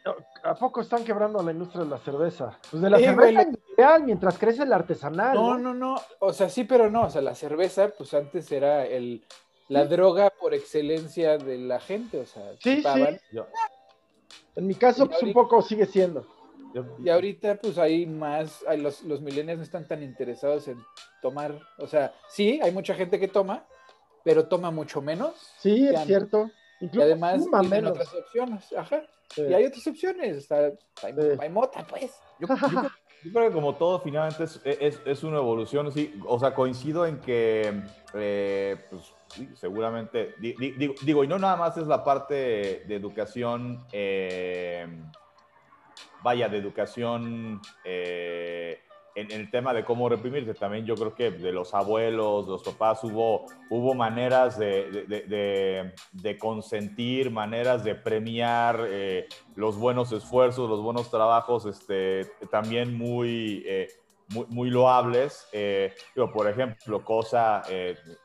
¿A 0.45 0.55
poco 0.55 0.81
están 0.81 1.05
quebrando 1.05 1.43
la 1.43 1.53
industria 1.53 1.85
de 1.85 1.91
la 1.91 1.99
cerveza? 1.99 2.59
Pues 2.71 2.83
de 2.83 2.89
la 2.89 2.99
cerveza 2.99 3.43
industrial, 3.43 4.05
mientras 4.05 4.39
crece 4.39 4.63
el 4.63 4.73
artesanal. 4.73 5.35
no, 5.35 5.59
no, 5.59 5.75
no. 5.75 5.97
O 6.21 6.33
sea, 6.33 6.49
sí, 6.49 6.65
pero 6.65 6.91
no. 6.91 7.03
O 7.03 7.11
sea, 7.11 7.21
la 7.21 7.35
cerveza, 7.35 7.91
pues 7.91 8.15
antes 8.15 8.51
era 8.51 8.87
el, 8.87 9.23
la 9.69 9.85
droga 9.85 10.31
por 10.31 10.55
excelencia 10.55 11.37
de 11.37 11.59
la 11.59 11.79
gente. 11.79 12.21
O 12.21 12.27
sea, 12.27 12.53
Sí, 12.59 12.79
chupaban. 12.79 13.17
sí. 13.19 13.37
Yo- 13.37 13.47
En 14.57 14.67
mi 14.67 14.75
caso, 14.75 15.07
pues 15.07 15.23
un 15.23 15.35
poco 15.35 15.61
sigue 15.61 15.85
siendo. 15.85 16.27
Y 17.05 17.09
ahorita, 17.09 17.57
pues 17.57 17.79
hay 17.79 18.07
más, 18.07 18.65
hay 18.67 18.81
los, 18.81 19.03
los 19.03 19.21
millennials 19.21 19.59
no 19.59 19.65
están 19.65 19.87
tan 19.87 20.03
interesados 20.03 20.69
en 20.69 20.79
tomar, 21.21 21.59
o 21.79 21.87
sea, 21.87 22.15
sí, 22.29 22.61
hay 22.63 22.73
mucha 22.73 22.95
gente 22.95 23.21
que 23.21 23.29
toma, 23.29 23.67
pero 24.25 24.47
toma 24.47 24.71
mucho 24.71 25.03
menos. 25.03 25.35
Sí, 25.59 25.89
es 25.89 26.01
cierto. 26.05 26.51
y 26.81 27.01
además 27.01 27.45
tienen 27.61 27.87
otras 27.87 28.13
opciones. 28.15 28.73
Ajá. 28.77 29.03
Y 29.37 29.55
hay 29.55 29.67
otras 29.67 29.87
opciones. 29.87 30.49
hay, 30.51 31.51
mota, 31.51 31.87
pues. 31.87 32.13
Yo, 32.39 32.49
creo 33.33 33.49
que 33.49 33.55
como 33.55 33.77
todo, 33.77 34.01
finalmente 34.01 34.45
es, 34.45 35.01
es, 35.05 35.23
una 35.23 35.39
evolución. 35.39 35.91
Sí, 35.93 36.21
o 36.27 36.39
sea, 36.39 36.55
coincido 36.55 37.07
en 37.07 37.21
que, 37.21 37.83
eh, 38.15 38.77
pues, 38.91 39.15
seguramente, 39.55 40.35
digo, 40.39 40.95
digo, 41.03 41.25
y 41.25 41.29
no 41.29 41.39
nada 41.39 41.57
más 41.57 41.77
es 41.77 41.87
la 41.87 42.03
parte 42.05 42.85
de 42.87 42.95
educación, 42.95 43.87
eh, 43.93 44.87
vaya, 46.23 46.49
de 46.49 46.59
educación 46.59 47.61
eh, 47.85 48.81
en, 49.15 49.31
el 49.31 49.51
tema 49.51 49.73
de 49.75 49.85
cómo 49.85 50.09
reprimirse, 50.09 50.55
también 50.55 50.87
yo 50.87 50.95
creo 50.95 51.15
que 51.15 51.31
de 51.31 51.53
los 51.53 51.75
abuelos, 51.75 52.47
los 52.47 52.63
papás, 52.63 53.03
hubo, 53.05 53.47
hubo 53.71 53.95
maneras 53.95 54.59
de, 54.59 55.93
de, 56.13 56.39
consentir, 56.39 57.31
maneras 57.31 57.85
de 57.85 57.95
premiar 57.95 58.85
eh, 58.89 59.29
los 59.55 59.77
buenos 59.77 60.13
esfuerzos, 60.13 60.69
los 60.69 60.81
buenos 60.81 61.11
trabajos, 61.11 61.67
este, 61.67 62.25
también 62.51 62.97
muy, 62.97 63.63
eh, 63.67 63.89
muy, 64.29 64.47
muy, 64.49 64.71
loables. 64.71 65.47
Eh, 65.53 65.93
por 66.33 66.49
ejemplo, 66.49 67.05
cosa, 67.05 67.63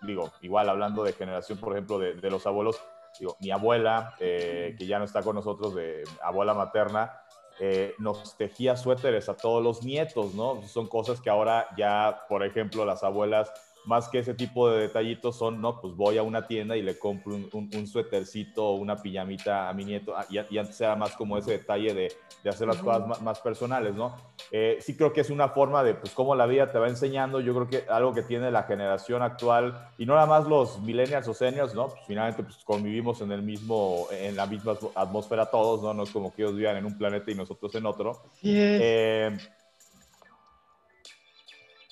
digo, 0.04 0.32
igual 0.42 0.70
hablando 0.70 1.04
de 1.04 1.14
generación, 1.14 1.60
por 1.60 1.74
ejemplo, 1.74 2.00
de, 2.00 2.30
los 2.30 2.46
abuelos, 2.48 2.82
digo, 3.20 3.36
mi 3.42 3.52
abuela, 3.52 4.16
que 4.18 4.86
ya 4.88 5.00
no 5.00 5.06
está 5.06 5.22
con 5.22 5.36
nosotros, 5.36 5.76
de 5.76 6.04
abuela 6.22 6.54
materna, 6.54 7.12
eh, 7.60 7.96
nos 7.98 8.38
tejía 8.38 8.78
suéteres 8.78 9.30
a 9.30 9.36
todos 9.36 9.64
los 9.64 9.84
nietos, 9.84 10.34
¿no? 10.36 10.62
Son 10.68 10.88
cosas 10.88 11.22
que 11.22 11.30
ahora 11.30 11.68
ya, 11.78 12.22
por 12.30 12.46
ejemplo, 12.46 12.86
las 12.86 13.04
abuelas, 13.04 13.52
más 13.88 14.10
que 14.10 14.20
ese 14.20 14.34
tipo 14.34 14.70
de 14.70 14.82
detallitos, 14.82 15.38
son, 15.38 15.62
no, 15.62 15.80
pues 15.80 15.96
voy 15.96 16.18
a 16.18 16.24
una 16.24 16.46
tienda 16.46 16.76
y 16.76 16.82
le 16.82 17.00
compro 17.00 17.36
un, 17.36 17.70
un, 17.74 17.88
suétercito 17.88 18.66
o 18.66 18.76
una 18.76 18.98
pijamita 18.98 19.70
a 19.70 19.74
mi 19.74 19.86
nieto, 19.86 20.16
ah, 20.16 20.26
y, 20.30 20.38
y, 20.54 20.58
antes 20.58 20.80
era 20.82 20.96
más 20.96 21.16
como 21.16 21.38
ese 21.38 21.52
detalle 21.52 21.94
de, 21.94 22.12
de 22.44 22.50
hacer 22.50 22.68
las 22.68 22.78
cosas 22.78 23.22
más, 23.22 23.40
personales, 23.40 23.96
¿no? 23.96 24.16
Eh, 24.52 24.78
sí 24.82 24.98
creo 24.98 25.14
que 25.14 25.22
es 25.22 25.30
una 25.30 25.50
forma 25.50 25.84
de, 25.84 25.94
pues, 25.94 26.14
cómo 26.14 26.36
la 26.36 26.46
vida 26.46 26.70
te 26.70 26.78
va 26.78 26.90
enseñando, 26.90 27.40
yo 27.40 27.54
creo 27.54 27.68
que 27.68 27.90
algo 27.90 28.14
que 28.14 28.24
tiene 28.24 28.52
la 28.52 28.64
generación 28.64 29.22
actual, 29.22 29.90
y 29.98 30.06
no 30.06 30.16
nada 30.16 30.28
más 30.28 30.48
los 30.48 30.82
millennials 30.82 31.28
o 31.30 31.34
seniors, 31.34 31.74
¿no? 31.74 31.88
Pues 31.88 32.02
finalmente 32.06 32.44
pues, 32.44 32.58
convivimos 32.66 33.22
en 33.22 33.32
el 33.32 33.42
mismo, 33.42 34.08
en 34.12 34.36
la 34.36 34.46
misma 34.48 34.76
atmósfera 34.96 35.46
todos, 35.46 35.82
¿no? 35.82 35.94
No 35.94 36.04
es 36.04 36.10
como 36.12 36.34
que 36.34 36.42
ellos 36.42 36.56
vivan 36.56 36.76
en 36.76 36.86
un 36.86 36.98
planeta 36.98 37.32
y 37.32 37.36
nosotros 37.36 37.74
en 37.76 37.86
otro. 37.86 38.22
Eh, 38.44 39.38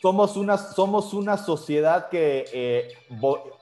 somos 0.05 0.38
una, 0.38 0.57
somos 0.57 1.13
una 1.15 1.35
sociedad 1.35 2.09
que 2.09 2.45
eh, 2.53 2.93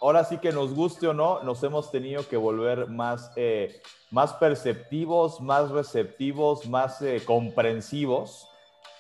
ahora 0.02 0.26
sí 0.26 0.40
que 0.40 0.52
nos 0.52 0.74
guste 0.74 1.08
o 1.08 1.14
no, 1.14 1.42
nos 1.44 1.64
hemos 1.64 1.90
tenido 1.90 2.28
que 2.28 2.36
volver 2.36 2.90
más 2.90 3.32
más 4.14 4.32
perceptivos, 4.34 5.42
más 5.42 5.72
receptivos, 5.72 6.68
más 6.68 7.02
eh, 7.02 7.24
comprensivos. 7.26 8.48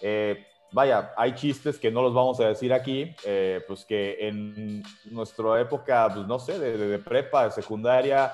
Eh, 0.01 0.43
vaya, 0.71 1.13
hay 1.15 1.35
chistes 1.35 1.77
que 1.77 1.91
no 1.91 2.01
los 2.01 2.15
vamos 2.15 2.39
a 2.39 2.47
decir 2.47 2.73
aquí, 2.73 3.15
eh, 3.23 3.61
pues 3.67 3.85
que 3.85 4.17
en 4.27 4.81
nuestra 5.11 5.61
época, 5.61 6.09
pues 6.11 6.25
no 6.25 6.39
sé, 6.39 6.57
de, 6.57 6.97
prepa, 6.97 7.45
de 7.45 7.51
secundaria, 7.51 8.33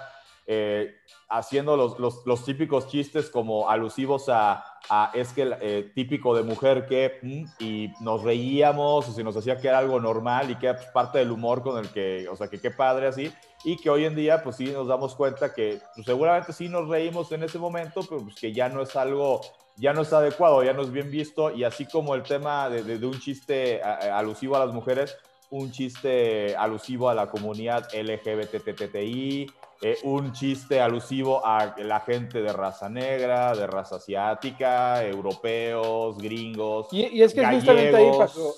haciendo 1.29 1.77
los, 1.77 2.46
típicos 2.46 2.88
chistes 2.88 3.29
como 3.29 3.70
alusivos 3.70 4.29
a, 4.29 4.63
a 4.89 5.12
es 5.13 5.32
que 5.32 5.91
típico 5.94 6.36
de 6.36 6.44
mujer 6.44 6.88
que, 6.88 7.20
mm, 7.22 7.46
y 7.60 7.94
nos 8.00 8.24
reíamos, 8.24 9.08
o 9.08 9.12
se 9.12 9.24
nos 9.24 9.38
hacía 9.38 9.58
que 9.58 9.68
era 9.68 9.77
algo 9.77 10.00
normal 10.00 10.50
y 10.50 10.56
que 10.56 10.68
era 10.68 10.77
pues, 10.77 10.89
parte 10.89 11.20
del 11.20 11.32
humor 11.32 11.62
con 11.62 11.77
el 11.77 11.89
que, 11.89 12.27
o 12.29 12.36
sea, 12.36 12.48
que 12.48 12.60
qué 12.60 12.72
padre 12.72 13.08
así 13.08 13.32
y 13.63 13.77
que 13.77 13.89
hoy 13.89 14.06
en 14.06 14.15
día 14.15 14.41
pues 14.44 14.56
sí 14.56 14.65
nos 14.65 14.88
damos 14.88 15.15
cuenta 15.15 15.53
que 15.53 15.79
pues, 15.96 16.06
seguramente 16.06 16.53
sí 16.53 16.70
nos 16.70 16.88
reímos 16.88 17.32
en 17.32 17.44
ese 17.44 17.60
momento, 17.60 18.01
pero 18.08 18.22
pues 18.24 18.36
que 18.36 18.53
ya 18.53 18.70
no 18.70 18.82
es 18.82 18.96
algo, 18.96 19.41
ya 19.75 19.94
no 19.94 20.01
es 20.01 20.13
adecuado, 20.13 20.63
ya 20.63 20.74
no 20.74 20.82
es 20.82 20.91
bien 20.91 21.12
visto 21.12 21.51
y 21.51 21.63
así 21.63 21.86
como 21.86 22.15
el 22.15 22.24
tema 22.24 22.70
de, 22.70 23.06
un 23.06 23.20
chiste 23.20 23.82
alusivo 23.84 24.56
a 24.56 24.65
las 24.65 24.74
mujeres, 24.74 25.18
un 25.51 25.72
chiste 25.72 26.56
alusivo 26.56 27.10
a 27.10 27.15
la 27.15 27.29
comunidad 27.29 27.88
LGBTTI, 27.94 29.51
eh, 29.82 29.98
un 30.03 30.34
chiste 30.34 30.82
alusivo 30.82 31.46
a 31.46 31.75
la 31.77 32.01
gente 32.01 32.41
de 32.41 32.51
raza 32.51 32.89
negra, 32.89 33.56
de 33.56 33.65
raza 33.65 33.96
asiática, 33.96 35.03
europeos, 35.06 36.18
gringos. 36.18 36.88
Y, 36.91 37.08
y 37.08 37.24
es 37.24 37.34
que 37.34 37.46
justamente 37.46 37.96
ahí 37.96 38.12
pasó, 38.18 38.56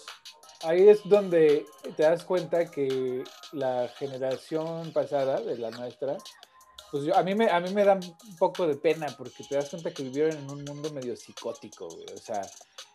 ahí 0.63 0.89
es 0.89 1.07
donde 1.07 1.65
te 1.95 2.03
das 2.03 2.24
cuenta 2.24 2.69
que 2.69 3.24
la 3.51 3.88
generación 3.98 4.91
pasada 4.91 5.39
de 5.41 5.57
la 5.57 5.69
nuestra, 5.71 6.17
pues 6.91 7.07
a, 7.15 7.24
mí 7.24 7.36
me, 7.36 7.50
a 7.50 7.60
mí 7.60 7.74
me 7.74 7.86
da 7.86 7.93
un 7.93 8.36
poco 8.38 8.67
de 8.67 8.75
pena 8.75 9.07
porque 9.17 9.43
te 9.48 9.55
das 9.55 9.69
cuenta 9.69 9.93
que 9.93 10.03
vivieron 10.03 10.38
en 10.38 10.50
un 10.50 10.63
mundo 10.63 10.91
medio 10.91 11.15
psicótico, 11.15 11.88
güey. 11.88 12.05
O 12.13 12.17
sea, 12.17 12.41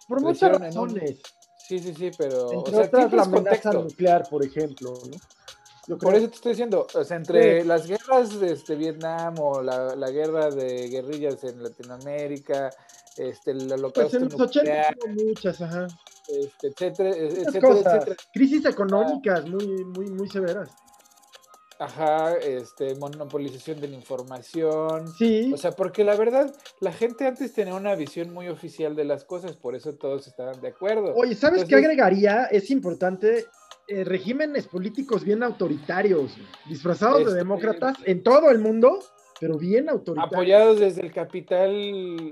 por 0.08 0.20
muchas 0.20 0.58
razones. 0.58 1.20
Sí, 1.66 1.80
sí, 1.80 1.94
sí, 1.94 2.10
pero. 2.16 2.52
Entre 2.52 2.76
o 2.76 2.84
sea, 2.84 3.08
la 3.08 3.22
amenaza 3.22 3.72
nuclear, 3.72 4.28
por 4.28 4.44
ejemplo, 4.44 4.94
¿no? 5.88 5.98
Por 5.98 6.14
eso 6.14 6.28
te 6.28 6.34
estoy 6.34 6.52
diciendo, 6.52 6.86
o 6.94 7.04
sea, 7.04 7.16
entre 7.16 7.64
las 7.64 7.86
guerras 7.86 8.40
de 8.40 8.52
este, 8.52 8.74
Vietnam 8.74 9.34
o 9.38 9.62
la, 9.62 9.94
la, 9.94 10.10
guerra 10.10 10.50
de 10.50 10.88
guerrillas 10.88 11.44
en 11.44 11.62
Latinoamérica, 11.62 12.70
este, 13.16 13.52
el 13.52 13.72
holocausto 13.72 14.18
pues 14.18 14.32
en 14.32 14.38
los 14.38 14.40
80 14.40 14.94
muchas, 15.08 15.60
ajá. 15.60 15.86
Este, 16.28 16.68
etcétera, 16.68 17.10
etcétera, 17.10 18.16
Crisis 18.32 18.64
económicas 18.64 19.48
muy, 19.48 19.84
muy, 19.84 20.10
muy 20.10 20.28
severas. 20.28 20.70
Ajá, 21.78 22.36
este, 22.36 22.94
monopolización 22.94 23.80
de 23.80 23.88
la 23.88 23.96
información. 23.96 25.08
Sí. 25.16 25.52
O 25.52 25.56
sea, 25.56 25.72
porque 25.72 26.04
la 26.04 26.16
verdad, 26.16 26.54
la 26.80 26.92
gente 26.92 27.26
antes 27.26 27.52
tenía 27.52 27.74
una 27.74 27.94
visión 27.94 28.32
muy 28.32 28.48
oficial 28.48 28.96
de 28.96 29.04
las 29.04 29.24
cosas, 29.24 29.56
por 29.56 29.74
eso 29.74 29.94
todos 29.94 30.26
estaban 30.26 30.60
de 30.60 30.68
acuerdo. 30.68 31.14
Oye, 31.14 31.34
¿sabes 31.34 31.64
qué 31.64 31.76
agregaría? 31.76 32.44
Es 32.46 32.70
importante 32.70 33.44
eh, 33.88 34.04
regímenes 34.04 34.66
políticos 34.66 35.22
bien 35.22 35.42
autoritarios, 35.42 36.32
disfrazados 36.68 37.18
de 37.18 37.24
este, 37.24 37.38
demócratas 37.38 37.96
en 38.04 38.22
todo 38.22 38.50
el 38.50 38.58
mundo 38.58 39.00
pero 39.38 39.58
bien 39.58 39.88
autoritarios. 39.88 40.32
Apoyados 40.32 40.80
desde 40.80 41.02
el 41.02 41.12
capital, 41.12 41.72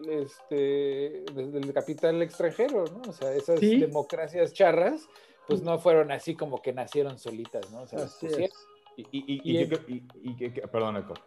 este, 0.08 1.24
desde 1.34 1.58
el 1.58 1.72
capital 1.72 2.22
extranjero, 2.22 2.84
¿no? 2.86 3.10
O 3.10 3.12
sea, 3.12 3.32
esas 3.34 3.60
democracias 3.60 4.52
charras, 4.52 5.06
pues 5.46 5.62
no 5.62 5.78
fueron 5.78 6.10
así 6.10 6.34
como 6.34 6.62
que 6.62 6.72
nacieron 6.72 7.18
solitas, 7.18 7.70
¿no? 7.70 7.82
O 7.82 7.86
sea, 7.86 8.06
pues, 8.20 8.50
y, 8.96 9.02
y, 9.12 9.58
y, 9.58 10.06
y, 10.22 10.36
que, 10.36 10.50
perdón, 10.68 10.96
Héctor. 10.96 11.18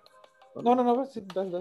No, 0.64 0.76
no, 0.76 0.84
no, 0.84 1.06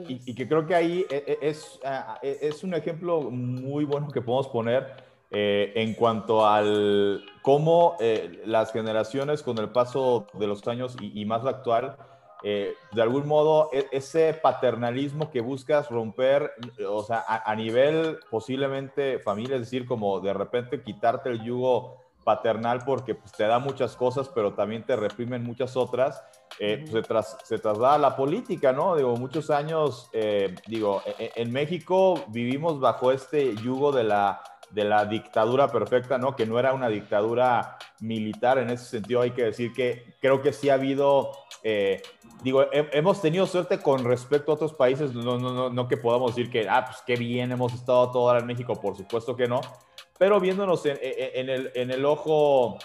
Y, 0.08 0.34
que 0.34 0.48
creo 0.48 0.66
que 0.66 0.74
ahí 0.74 1.04
e, 1.10 1.24
e, 1.26 1.48
es, 1.48 1.78
ah, 1.84 2.18
e, 2.22 2.38
es 2.40 2.64
un 2.64 2.74
ejemplo 2.74 3.20
muy 3.30 3.84
bueno 3.84 4.08
que 4.08 4.22
podemos 4.22 4.48
poner 4.48 5.04
eh, 5.30 5.72
en 5.74 5.94
cuanto 5.94 6.46
al 6.46 7.24
cómo 7.42 7.96
eh, 8.00 8.42
las 8.46 8.72
generaciones 8.72 9.42
con 9.42 9.58
el 9.58 9.70
paso 9.70 10.28
de 10.34 10.46
los 10.46 10.66
años 10.68 10.96
y, 11.00 11.24
más 11.24 11.42
la 11.42 11.50
actual, 11.50 11.96
eh, 12.42 12.74
de 12.92 13.02
algún 13.02 13.26
modo, 13.26 13.70
e, 13.72 13.86
ese 13.90 14.32
paternalismo 14.34 15.30
que 15.30 15.40
buscas 15.40 15.90
romper, 15.90 16.52
o 16.88 17.02
sea, 17.02 17.24
a, 17.26 17.54
nivel 17.56 18.18
posiblemente 18.30 19.18
familia, 19.18 19.56
es 19.56 19.62
decir, 19.62 19.84
como 19.84 20.20
de 20.20 20.32
repente 20.32 20.82
quitarte 20.82 21.28
el 21.28 21.42
yugo 21.42 22.05
paternal 22.26 22.82
porque 22.84 23.14
pues, 23.14 23.30
te 23.30 23.44
da 23.44 23.60
muchas 23.60 23.94
cosas, 23.94 24.28
pero 24.28 24.52
también 24.52 24.84
te 24.84 24.96
reprimen 24.96 25.44
muchas 25.44 25.76
otras, 25.76 26.24
eh, 26.58 26.78
pues, 26.80 26.90
se, 26.90 27.02
tras, 27.02 27.38
se, 27.44 27.58
traslada 27.60 27.94
a 27.94 27.98
la 27.98 28.16
política, 28.16 28.72
¿no? 28.72 28.96
Digo, 28.96 29.14
muchos 29.16 29.48
años, 29.48 30.10
eh, 30.12 30.52
digo, 30.66 31.02
e, 31.06 31.26
e, 31.26 31.32
en 31.36 31.52
México 31.52 32.24
vivimos 32.26 32.80
bajo 32.80 33.12
este 33.12 33.54
yugo 33.54 33.92
de 33.92 34.02
la 34.02 34.42
de 34.68 34.82
la 34.82 35.04
dictadura 35.04 35.68
perfecta, 35.68 36.18
¿no? 36.18 36.34
Que 36.34 36.44
no 36.44 36.58
era 36.58 36.74
una 36.74 36.88
dictadura 36.88 37.78
militar 38.00 38.58
en 38.58 38.68
ese 38.70 38.84
sentido. 38.84 39.20
Hay 39.20 39.30
que 39.30 39.44
decir 39.44 39.72
que 39.72 40.16
creo 40.20 40.42
que 40.42 40.52
sí 40.52 40.70
ha 40.70 40.74
habido 40.74 41.30
eh, 41.62 42.02
digo, 42.42 42.64
hemos 42.72 43.20
tenido 43.20 43.46
suerte 43.46 43.80
con 43.80 44.04
respecto 44.04 44.52
a 44.52 44.54
otros 44.54 44.72
países, 44.72 45.14
no, 45.14 45.38
no, 45.38 45.52
no, 45.52 45.70
no 45.70 45.88
que 45.88 45.96
podamos 45.96 46.34
decir 46.34 46.50
que, 46.50 46.68
ah, 46.68 46.84
pues 46.84 46.98
qué 47.06 47.16
bien 47.16 47.50
hemos 47.50 47.72
estado 47.74 48.10
todo 48.10 48.28
ahora 48.28 48.40
en 48.40 48.46
México, 48.46 48.80
por 48.80 48.96
supuesto 48.96 49.34
que 49.34 49.48
no, 49.48 49.60
pero 50.18 50.40
viéndonos 50.40 50.84
en, 50.86 50.98
el, 51.50 51.70
en 51.74 51.90
el 51.90 52.04
ojo 52.04 52.78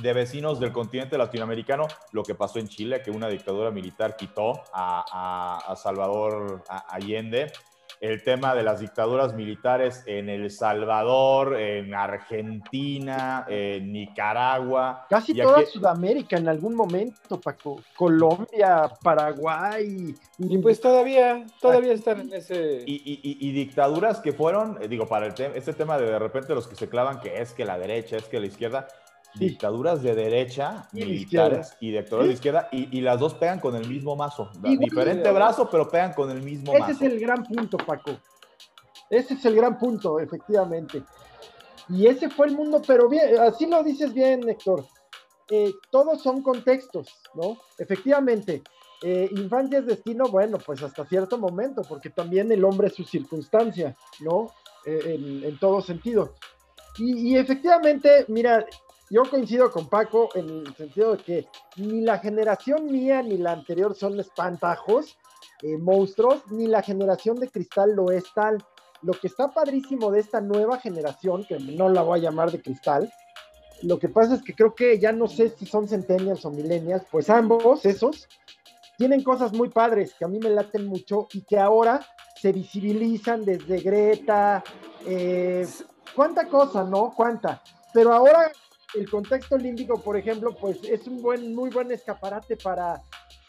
de 0.00 0.12
vecinos 0.12 0.60
del 0.60 0.72
continente 0.72 1.18
latinoamericano, 1.18 1.88
lo 2.12 2.22
que 2.22 2.34
pasó 2.34 2.58
en 2.58 2.68
Chile, 2.68 3.02
que 3.02 3.10
una 3.10 3.28
dictadura 3.28 3.70
militar 3.70 4.16
quitó 4.16 4.62
a 4.72 5.74
Salvador 5.82 6.62
Allende, 6.68 7.52
el 8.00 8.22
tema 8.22 8.54
de 8.54 8.62
las 8.62 8.80
dictaduras 8.80 9.34
militares 9.34 10.02
en 10.06 10.28
El 10.28 10.50
Salvador, 10.50 11.56
en 11.56 11.94
Argentina, 11.94 13.46
en 13.48 13.92
Nicaragua. 13.92 15.06
Casi 15.08 15.34
toda 15.34 15.64
Sudamérica 15.64 16.36
en 16.36 16.48
algún 16.48 16.74
momento, 16.74 17.40
Paco. 17.40 17.80
Colombia, 17.96 18.90
Paraguay. 19.02 20.14
Y 20.38 20.58
pues 20.58 20.80
todavía, 20.80 21.46
todavía 21.60 21.92
están 21.92 22.20
en 22.20 22.32
ese... 22.34 22.82
Y, 22.86 23.52
dictaduras 23.52 24.20
que 24.20 24.32
fueron, 24.32 24.78
eh, 24.80 24.88
digo, 24.88 25.06
para 25.06 25.26
el 25.26 25.34
este 25.38 25.72
tema 25.72 25.98
de 25.98 26.08
de 26.08 26.18
repente 26.18 26.54
los 26.54 26.66
que 26.66 26.74
se 26.74 26.88
clavan 26.88 27.20
que 27.20 27.40
es 27.40 27.52
que 27.52 27.64
la 27.64 27.78
derecha, 27.78 28.16
es 28.16 28.24
que 28.24 28.40
la 28.40 28.46
izquierda, 28.46 28.88
dictaduras 29.34 30.02
de 30.02 30.14
derecha, 30.14 30.88
militares 30.92 31.76
y 31.80 31.92
dictaduras 31.92 32.28
de 32.28 32.34
izquierda, 32.34 32.68
y, 32.72 33.00
las 33.00 33.20
dos 33.20 33.34
pegan 33.34 33.60
con 33.60 33.76
el 33.76 33.88
mismo 33.88 34.16
mazo. 34.16 34.50
Diferente 34.60 35.30
brazo, 35.30 35.68
pero 35.70 35.88
pegan 35.88 36.12
con 36.12 36.30
el 36.30 36.42
mismo 36.42 36.72
mazo. 36.72 36.92
Ese 36.92 37.06
es 37.06 37.12
el 37.12 37.20
gran 37.20 37.44
punto, 37.44 37.76
Paco. 37.78 38.12
Ese 39.10 39.34
es 39.34 39.44
el 39.44 39.56
gran 39.56 39.78
punto, 39.78 40.20
efectivamente. 40.20 41.02
Y 41.88 42.06
ese 42.06 42.28
fue 42.28 42.48
el 42.48 42.54
mundo, 42.54 42.82
pero 42.86 43.08
bien, 43.08 43.38
así 43.40 43.66
lo 43.66 43.82
dices 43.82 44.12
bien, 44.12 44.46
Héctor. 44.48 44.84
Eh, 45.50 45.72
todos 45.90 46.22
son 46.22 46.42
contextos, 46.42 47.08
¿no? 47.34 47.56
Efectivamente, 47.78 48.62
eh, 49.02 49.30
infancia 49.32 49.78
es 49.78 49.86
destino, 49.86 50.28
bueno, 50.28 50.58
pues 50.58 50.82
hasta 50.82 51.06
cierto 51.06 51.38
momento, 51.38 51.82
porque 51.88 52.10
también 52.10 52.52
el 52.52 52.64
hombre 52.64 52.88
es 52.88 52.94
su 52.94 53.04
circunstancia, 53.04 53.96
¿no? 54.20 54.52
Eh, 54.84 55.42
en, 55.44 55.58
todo 55.58 55.80
sentido. 55.80 56.34
Y, 56.98 57.36
efectivamente, 57.36 58.24
mira, 58.28 58.64
yo 59.10 59.22
coincido 59.28 59.70
con 59.70 59.88
Paco 59.88 60.28
en 60.34 60.48
el 60.48 60.76
sentido 60.76 61.16
de 61.16 61.22
que 61.22 61.48
ni 61.76 62.00
la 62.00 62.18
generación 62.18 62.86
mía 62.86 63.22
ni 63.22 63.38
la 63.38 63.52
anterior 63.52 63.94
son 63.94 64.18
espantajos, 64.20 65.16
monstruos, 65.80 66.42
ni 66.50 66.66
la 66.66 66.82
generación 66.82 67.36
de 67.36 67.48
cristal 67.48 67.94
lo 67.94 68.10
es 68.10 68.24
tal. 68.34 68.64
Lo 69.02 69.12
que 69.12 69.28
está 69.28 69.48
padrísimo 69.48 70.10
de 70.10 70.20
esta 70.20 70.40
nueva 70.40 70.78
generación, 70.78 71.44
que 71.44 71.58
no 71.58 71.88
la 71.88 72.02
voy 72.02 72.18
a 72.18 72.22
llamar 72.22 72.50
de 72.50 72.60
cristal, 72.60 73.12
lo 73.82 73.98
que 73.98 74.08
pasa 74.08 74.34
es 74.34 74.42
que 74.42 74.54
creo 74.54 74.74
que 74.74 74.98
ya 74.98 75.12
no 75.12 75.28
sé 75.28 75.50
si 75.50 75.66
son 75.66 75.88
centennials 75.88 76.44
o 76.44 76.50
millennials, 76.50 77.04
pues 77.10 77.30
ambos, 77.30 77.84
esos, 77.84 78.28
tienen 78.96 79.22
cosas 79.22 79.52
muy 79.52 79.68
padres 79.68 80.14
que 80.18 80.24
a 80.24 80.28
mí 80.28 80.40
me 80.40 80.50
laten 80.50 80.86
mucho 80.86 81.28
y 81.32 81.42
que 81.42 81.58
ahora 81.58 82.04
se 82.34 82.52
visibilizan 82.52 83.44
desde 83.44 83.78
Greta, 83.78 84.64
eh, 85.06 85.66
cuánta 86.14 86.48
cosa, 86.48 86.82
¿no? 86.82 87.12
Cuánta. 87.14 87.62
Pero 87.94 88.12
ahora 88.12 88.50
el 88.94 89.10
contexto 89.10 89.56
olímpico, 89.56 90.00
por 90.02 90.16
ejemplo, 90.16 90.54
pues 90.54 90.82
es 90.84 91.06
un 91.06 91.20
buen, 91.22 91.54
muy 91.54 91.70
buen 91.70 91.90
escaparate 91.92 92.56
para, 92.56 93.02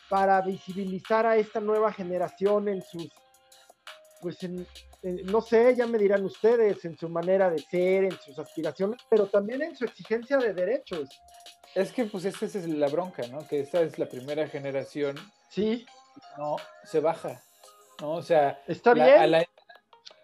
para 0.10 0.42
visibilizar 0.42 1.26
a 1.26 1.38
esta 1.38 1.60
nueva 1.60 1.92
generación 1.94 2.68
en 2.68 2.82
sus, 2.82 3.10
pues 4.22 4.44
en, 4.44 4.68
no 5.26 5.42
sé, 5.42 5.76
ya 5.76 5.88
me 5.88 5.98
dirán 5.98 6.26
ustedes, 6.26 6.84
en 6.84 6.98
su 6.98 7.08
manera 7.10 7.50
de 7.50 7.60
ser, 7.60 8.04
en 8.06 8.20
sus 8.20 8.38
aspiraciones, 8.38 9.00
pero 9.10 9.28
también 9.28 9.62
en 9.62 9.76
su 9.76 9.86
exigencia 9.86 10.38
de 10.38 10.54
derechos. 10.54 11.10
Es 11.76 11.92
que 11.92 12.06
pues 12.06 12.26
esta 12.26 12.46
es 12.46 12.68
la 12.68 12.88
bronca, 12.88 13.26
¿no? 13.28 13.48
Que 13.48 13.62
esta 13.62 13.82
es 13.82 13.98
la 13.98 14.08
primera 14.08 14.48
generación. 14.48 15.16
Sí. 15.50 15.86
No, 16.38 16.58
se 16.84 17.00
baja, 17.00 17.42
¿no? 18.02 18.14
O 18.14 18.22
sea... 18.22 18.62
Está 18.68 18.94
bien. 18.94 19.46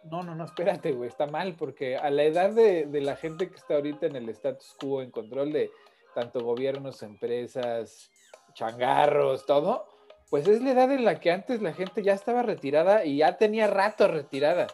No, 0.09 0.23
no, 0.23 0.35
no, 0.35 0.45
espérate, 0.45 0.91
güey, 0.91 1.09
está 1.09 1.27
mal, 1.27 1.55
porque 1.57 1.97
a 1.97 2.09
la 2.09 2.23
edad 2.23 2.51
de, 2.51 2.85
de 2.85 3.01
la 3.01 3.15
gente 3.15 3.49
que 3.49 3.55
está 3.55 3.75
ahorita 3.75 4.05
en 4.05 4.15
el 4.15 4.29
status 4.29 4.75
quo, 4.79 5.01
en 5.01 5.11
control 5.11 5.51
de 5.51 5.71
tanto 6.13 6.41
gobiernos, 6.41 7.03
empresas, 7.03 8.09
changarros, 8.53 9.45
todo, 9.45 9.85
pues 10.29 10.47
es 10.47 10.61
la 10.61 10.71
edad 10.71 10.91
en 10.91 11.05
la 11.05 11.19
que 11.19 11.31
antes 11.31 11.61
la 11.61 11.73
gente 11.73 12.01
ya 12.01 12.13
estaba 12.13 12.41
retirada 12.41 13.05
y 13.05 13.17
ya 13.17 13.37
tenía 13.37 13.67
rato 13.67 14.07
retirada. 14.07 14.67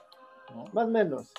Más 0.74 0.86
o 0.86 0.90
menos. 0.90 1.34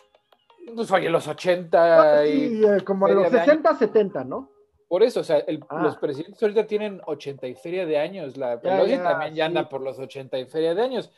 Pues 0.74 0.90
oye, 0.90 1.08
los 1.08 1.26
80 1.26 2.26
y... 2.26 2.64
Eh, 2.64 2.80
como 2.84 3.08
los 3.08 3.30
60, 3.30 3.76
70, 3.76 4.24
¿no? 4.24 4.50
Por 4.88 5.02
eso, 5.02 5.20
o 5.20 5.24
sea, 5.24 5.42
ah. 5.70 5.82
los 5.82 5.96
presidentes 5.96 6.42
ahorita 6.42 6.66
tienen 6.66 7.00
80 7.06 7.46
y 7.46 7.54
feria 7.54 7.86
de 7.86 7.98
años, 7.98 8.36
la 8.36 8.60
Pelosi 8.60 8.98
también 8.98 9.34
ya 9.34 9.46
anda 9.46 9.68
por 9.68 9.80
los 9.80 9.98
80 9.98 10.38
y 10.38 10.44
feria 10.44 10.74
de 10.74 10.82
años. 10.82 11.10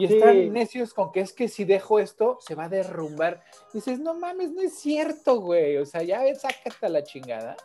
Y 0.00 0.04
están 0.06 0.52
necios 0.52 0.94
con 0.94 1.12
que 1.12 1.20
es 1.20 1.32
que 1.32 1.48
si 1.48 1.64
dejo 1.64 1.98
esto, 1.98 2.38
se 2.40 2.54
va 2.54 2.64
a 2.64 2.68
derrumbar. 2.68 3.42
dices, 3.72 3.98
no 3.98 4.14
mames, 4.14 4.52
no 4.52 4.62
es 4.62 4.78
cierto, 4.78 5.40
güey. 5.40 5.76
O 5.76 5.86
sea, 5.86 6.02
ya 6.02 6.22
sácate 6.34 6.86
a 6.86 6.88
la 6.88 7.02
chingada, 7.02 7.56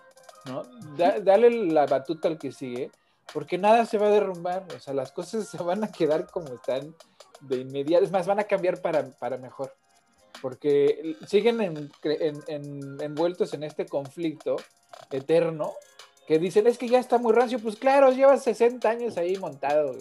¿no? 0.45 0.63
dale 1.23 1.49
la 1.49 1.85
batuta 1.85 2.27
al 2.27 2.37
que 2.37 2.51
sigue 2.51 2.91
porque 3.33 3.57
nada 3.57 3.85
se 3.85 3.97
va 3.97 4.07
a 4.07 4.11
derrumbar, 4.11 4.65
o 4.75 4.79
sea, 4.79 4.93
las 4.93 5.11
cosas 5.11 5.47
se 5.49 5.61
van 5.61 5.83
a 5.83 5.91
quedar 5.91 6.29
como 6.29 6.53
están 6.53 6.95
de 7.41 7.57
inmediato, 7.57 8.05
es 8.05 8.11
más, 8.11 8.27
van 8.27 8.39
a 8.39 8.45
cambiar 8.45 8.81
para, 8.81 9.03
para 9.17 9.37
mejor, 9.37 9.75
porque 10.41 11.15
siguen 11.27 11.91
envueltos 12.99 13.53
en 13.53 13.63
este 13.63 13.85
conflicto 13.85 14.55
eterno, 15.11 15.73
que 16.27 16.39
dicen, 16.39 16.65
es 16.65 16.77
que 16.77 16.87
ya 16.87 16.99
está 16.99 17.17
muy 17.17 17.33
rancio, 17.33 17.59
pues 17.59 17.75
claro, 17.75 18.11
lleva 18.11 18.37
60 18.37 18.89
años 18.89 19.17
ahí 19.17 19.37
montado, 19.37 19.93
¿no? 19.93 19.99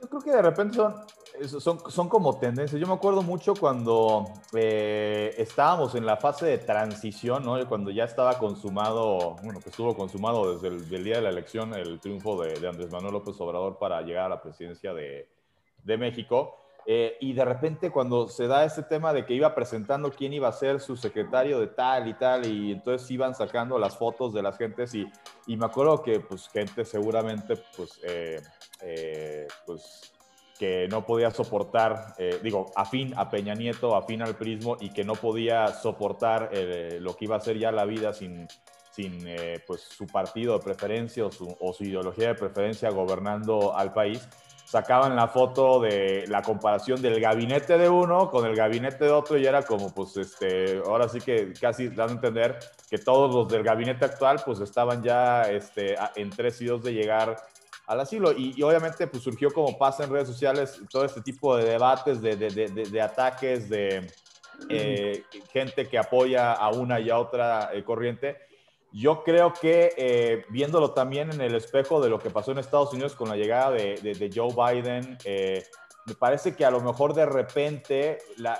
Yo 0.00 0.08
creo 0.08 0.22
que 0.22 0.30
de 0.30 0.42
repente 0.42 0.76
son, 0.76 1.60
son, 1.60 1.90
son 1.90 2.08
como 2.08 2.38
tendencias. 2.38 2.80
Yo 2.80 2.86
me 2.86 2.94
acuerdo 2.94 3.22
mucho 3.22 3.54
cuando 3.54 4.24
eh, 4.54 5.34
estábamos 5.38 5.94
en 5.94 6.06
la 6.06 6.16
fase 6.16 6.46
de 6.46 6.58
transición, 6.58 7.44
¿no? 7.44 7.66
Cuando 7.68 7.90
ya 7.90 8.04
estaba 8.04 8.38
consumado, 8.38 9.36
bueno, 9.42 9.60
que 9.60 9.70
estuvo 9.70 9.94
consumado 9.96 10.58
desde 10.58 10.96
el 10.96 11.04
día 11.04 11.16
de 11.16 11.22
la 11.22 11.30
elección 11.30 11.74
el 11.74 12.00
triunfo 12.00 12.42
de, 12.42 12.66
Andrés 12.66 12.90
Manuel 12.90 13.14
López 13.14 13.40
Obrador 13.40 13.78
para 13.78 14.02
llegar 14.02 14.26
a 14.26 14.28
la 14.30 14.42
presidencia 14.42 14.92
de, 14.92 15.28
de 15.82 15.96
México. 15.96 16.65
Eh, 16.88 17.16
y 17.20 17.32
de 17.32 17.44
repente 17.44 17.90
cuando 17.90 18.28
se 18.28 18.46
da 18.46 18.64
este 18.64 18.82
tema 18.82 19.12
de 19.12 19.26
que 19.26 19.34
iba 19.34 19.54
presentando 19.54 20.10
quién 20.12 20.32
iba 20.32 20.48
a 20.48 20.52
ser 20.52 20.80
su 20.80 20.96
secretario 20.96 21.58
de 21.58 21.66
tal 21.66 22.06
y 22.06 22.14
tal, 22.14 22.46
y 22.46 22.72
entonces 22.72 23.10
iban 23.10 23.34
sacando 23.34 23.78
las 23.78 23.96
fotos 23.96 24.32
de 24.32 24.42
las 24.42 24.56
gentes 24.56 24.94
y, 24.94 25.04
y 25.48 25.56
me 25.56 25.66
acuerdo 25.66 26.00
que 26.02 26.20
pues 26.20 26.48
gente 26.48 26.84
seguramente 26.84 27.56
pues, 27.76 28.00
eh, 28.04 29.48
pues 29.66 30.12
que 30.58 30.88
no 30.88 31.04
podía 31.04 31.30
soportar, 31.30 32.14
eh, 32.18 32.40
digo, 32.42 32.70
afín 32.74 33.12
a 33.16 33.30
Peña 33.30 33.54
Nieto, 33.54 33.94
afín 33.94 34.22
al 34.22 34.36
prismo 34.36 34.76
y 34.80 34.90
que 34.90 35.04
no 35.04 35.14
podía 35.14 35.68
soportar 35.68 36.50
eh, 36.52 36.98
lo 37.00 37.16
que 37.16 37.26
iba 37.26 37.36
a 37.36 37.40
ser 37.40 37.58
ya 37.58 37.70
la 37.70 37.84
vida 37.84 38.12
sin, 38.12 38.48
sin 38.90 39.26
eh, 39.26 39.62
pues, 39.66 39.82
su 39.82 40.06
partido 40.06 40.58
de 40.58 40.64
preferencia 40.64 41.26
o 41.26 41.30
su, 41.30 41.84
ideología 41.84 42.28
de 42.28 42.34
preferencia 42.34 42.90
gobernando 42.90 43.76
al 43.76 43.92
país, 43.92 44.26
sacaban 44.66 45.14
la 45.14 45.28
foto 45.28 45.80
de 45.80 46.24
la 46.26 46.42
comparación 46.42 47.00
del 47.00 47.20
gabinete 47.20 47.78
de 47.78 47.88
uno 47.88 48.28
con 48.30 48.44
el 48.44 48.56
gabinete 48.56 49.04
de 49.04 49.12
otro 49.12 49.38
y 49.38 49.46
era 49.46 49.62
como, 49.62 49.94
pues, 49.94 50.16
este, 50.16 50.82
ahora 50.84 51.08
sí 51.08 51.20
que 51.20 51.52
casi 51.58 51.88
dando 51.88 52.12
a 52.12 52.16
entender 52.16 52.58
que 52.90 52.98
todos 52.98 53.32
los 53.32 53.48
del 53.48 53.62
gabinete 53.62 54.04
actual, 54.04 54.42
pues, 54.44 54.58
estaban 54.60 55.02
ya 55.02 55.42
este, 55.42 55.96
en 56.16 56.30
tres 56.30 56.60
y 56.60 56.66
dos 56.66 56.82
de 56.82 56.92
llegar 56.92 57.36
al 57.86 58.00
asilo. 58.00 58.32
Y, 58.32 58.60
obviamente 58.62 59.06
pues 59.06 59.22
surgió 59.22 59.52
como 59.52 59.78
pasa 59.78 60.04
en 60.04 60.10
redes 60.10 60.26
sociales 60.26 60.80
todo 60.90 61.04
este 61.04 61.22
tipo 61.22 61.56
de 61.56 61.64
debates, 61.64 62.20
de, 62.20 62.36
de, 62.36 62.50
de, 62.50 62.68
de 62.68 63.00
ataques, 63.00 63.68
de 63.68 64.10
eh, 64.68 65.22
gente 65.52 65.86
que 65.86 65.98
apoya 65.98 66.52
a 66.52 66.70
una 66.70 66.98
y 66.98 67.10
a 67.10 67.18
otra 67.18 67.70
eh, 67.72 67.84
corriente. 67.84 68.45
Yo 68.98 69.22
creo 69.22 69.52
que 69.52 69.92
eh, 69.98 70.46
viéndolo 70.48 70.92
también 70.92 71.30
en 71.30 71.42
el 71.42 71.54
espejo 71.54 72.00
de 72.00 72.08
lo 72.08 72.18
que 72.18 72.30
pasó 72.30 72.52
en 72.52 72.58
Estados 72.58 72.94
Unidos 72.94 73.14
con 73.14 73.28
la 73.28 73.36
llegada 73.36 73.72
de, 73.72 74.30
Joe 74.34 74.54
Biden, 74.54 75.18
me 76.06 76.14
parece 76.14 76.56
que 76.56 76.64
a 76.64 76.70
lo 76.70 76.80
mejor 76.80 77.12
de 77.12 77.26
repente 77.26 78.18
la, 78.38 78.58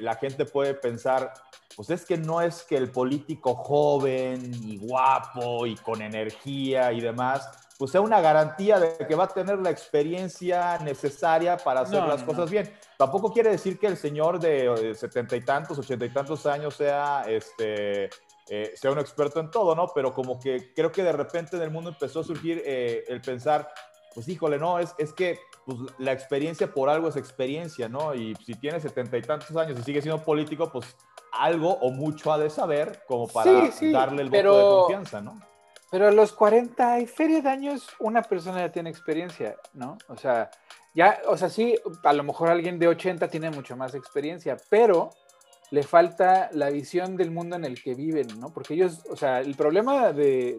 la 0.00 0.14
gente 0.14 0.44
puede 0.44 0.74
pensar, 0.74 1.32
pues 1.74 1.90
es 1.90 2.04
que 2.04 2.16
no 2.16 2.40
es 2.40 2.62
que 2.62 2.76
el 2.76 2.92
político 2.92 3.56
joven 3.56 4.52
y 4.62 4.78
guapo 4.78 5.66
y 5.66 5.74
con 5.74 6.00
energía 6.00 6.92
y 6.92 7.00
demás, 7.00 7.50
pues 7.82 7.90
sea 7.90 8.00
una 8.00 8.20
garantía 8.20 8.78
de 8.78 8.96
que 9.08 9.16
va 9.16 9.24
a 9.24 9.28
tener 9.28 9.58
la 9.58 9.70
experiencia 9.70 10.78
necesaria 10.78 11.56
para 11.56 11.80
hacer 11.80 12.04
las 12.04 12.22
cosas 12.22 12.48
bien. 12.48 12.72
Tampoco 12.96 13.32
quiere 13.32 13.50
decir 13.50 13.76
que 13.76 13.88
el 13.88 13.96
señor 13.96 14.38
de 14.38 14.94
setenta 14.94 15.34
y 15.34 15.40
tantos, 15.40 15.76
ochenta 15.80 16.04
y 16.04 16.10
tantos 16.10 16.46
años 16.46 16.76
sea, 16.76 17.24
este, 17.26 18.08
eh, 18.48 18.72
sea 18.74 18.90
un 18.90 18.98
experto 18.98 19.40
en 19.40 19.50
todo, 19.50 19.74
¿no? 19.74 19.88
Pero 19.94 20.12
como 20.12 20.38
que 20.38 20.72
creo 20.74 20.90
que 20.90 21.02
de 21.02 21.12
repente 21.12 21.56
en 21.56 21.62
el 21.62 21.70
mundo 21.70 21.90
empezó 21.90 22.20
a 22.20 22.24
surgir 22.24 22.62
eh, 22.64 23.04
el 23.08 23.20
pensar, 23.20 23.68
pues 24.14 24.28
híjole, 24.28 24.58
no, 24.58 24.78
es, 24.78 24.94
es 24.98 25.12
que 25.12 25.38
pues, 25.64 25.78
la 25.98 26.12
experiencia 26.12 26.72
por 26.72 26.88
algo 26.88 27.08
es 27.08 27.16
experiencia, 27.16 27.88
¿no? 27.88 28.14
Y 28.14 28.34
si 28.44 28.54
tiene 28.54 28.80
setenta 28.80 29.16
y 29.16 29.22
tantos 29.22 29.56
años 29.56 29.78
y 29.78 29.82
sigue 29.82 30.02
siendo 30.02 30.22
político, 30.22 30.70
pues 30.70 30.96
algo 31.32 31.72
o 31.72 31.90
mucho 31.90 32.32
ha 32.32 32.38
de 32.38 32.50
saber 32.50 33.02
como 33.06 33.28
para 33.28 33.70
darle 33.92 34.22
el 34.22 34.30
voto 34.30 34.56
de 34.56 34.74
confianza, 34.80 35.20
¿no? 35.20 35.40
Pero 35.90 36.08
a 36.08 36.10
los 36.10 36.32
40 36.32 37.00
y 37.00 37.06
feria 37.06 37.42
de 37.42 37.50
años, 37.50 37.86
una 37.98 38.22
persona 38.22 38.60
ya 38.60 38.72
tiene 38.72 38.88
experiencia, 38.88 39.56
¿no? 39.74 39.98
O 40.08 40.16
sea, 40.16 40.50
ya, 40.94 41.20
o 41.26 41.36
sea, 41.36 41.48
sí, 41.48 41.78
a 42.02 42.12
lo 42.12 42.22
mejor 42.22 42.48
alguien 42.48 42.78
de 42.78 42.88
80 42.88 43.28
tiene 43.28 43.50
mucho 43.50 43.76
más 43.76 43.94
experiencia, 43.94 44.56
pero 44.70 45.10
le 45.72 45.82
falta 45.82 46.50
la 46.52 46.68
visión 46.68 47.16
del 47.16 47.30
mundo 47.30 47.56
en 47.56 47.64
el 47.64 47.82
que 47.82 47.94
viven, 47.94 48.28
¿no? 48.38 48.52
Porque 48.52 48.74
ellos, 48.74 49.00
o 49.08 49.16
sea, 49.16 49.40
el 49.40 49.54
problema 49.54 50.12
de, 50.12 50.54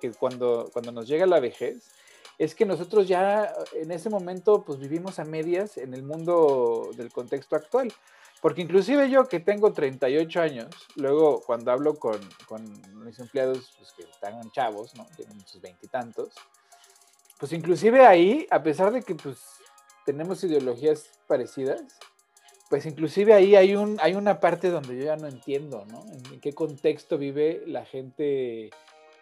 que 0.00 0.12
cuando, 0.12 0.70
cuando 0.72 0.92
nos 0.92 1.06
llega 1.06 1.26
la 1.26 1.40
vejez 1.40 1.90
es 2.38 2.54
que 2.54 2.64
nosotros 2.64 3.06
ya 3.06 3.52
en 3.74 3.90
ese 3.90 4.08
momento 4.08 4.64
pues 4.64 4.78
vivimos 4.78 5.18
a 5.18 5.26
medias 5.26 5.76
en 5.76 5.92
el 5.92 6.02
mundo 6.02 6.88
del 6.96 7.12
contexto 7.12 7.54
actual. 7.54 7.92
Porque 8.40 8.62
inclusive 8.62 9.10
yo 9.10 9.28
que 9.28 9.40
tengo 9.40 9.74
38 9.74 10.40
años, 10.40 10.68
luego 10.94 11.42
cuando 11.42 11.70
hablo 11.70 11.96
con, 11.96 12.18
con 12.48 12.64
mis 13.04 13.18
empleados 13.18 13.74
pues, 13.76 13.92
que 13.92 14.04
están 14.10 14.50
chavos, 14.52 14.94
¿no? 14.94 15.06
Tienen 15.16 15.38
sus 15.46 15.60
veintitantos, 15.60 16.32
pues 17.38 17.52
inclusive 17.52 18.06
ahí, 18.06 18.46
a 18.50 18.62
pesar 18.62 18.90
de 18.90 19.02
que 19.02 19.16
pues 19.16 19.38
tenemos 20.06 20.42
ideologías 20.44 21.10
parecidas, 21.26 21.82
pues 22.68 22.84
inclusive 22.86 23.32
ahí 23.32 23.54
hay, 23.54 23.76
un, 23.76 23.98
hay 24.00 24.14
una 24.14 24.40
parte 24.40 24.70
donde 24.70 24.96
yo 24.96 25.04
ya 25.04 25.16
no 25.16 25.28
entiendo, 25.28 25.84
¿no? 25.86 26.04
En, 26.12 26.40
qué 26.40 26.52
contexto 26.52 27.16
vive 27.16 27.62
la 27.66 27.84
gente 27.84 28.70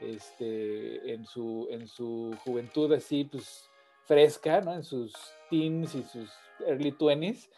este, 0.00 1.12
en, 1.12 1.26
su, 1.26 1.68
en 1.70 1.86
su 1.86 2.34
juventud 2.44 2.92
así, 2.92 3.24
pues 3.24 3.68
fresca, 4.06 4.60
¿no? 4.60 4.74
En 4.74 4.84
sus 4.84 5.12
teens 5.50 5.94
y 5.94 6.02
sus 6.04 6.30
early 6.66 6.92
twenties, 6.92 7.50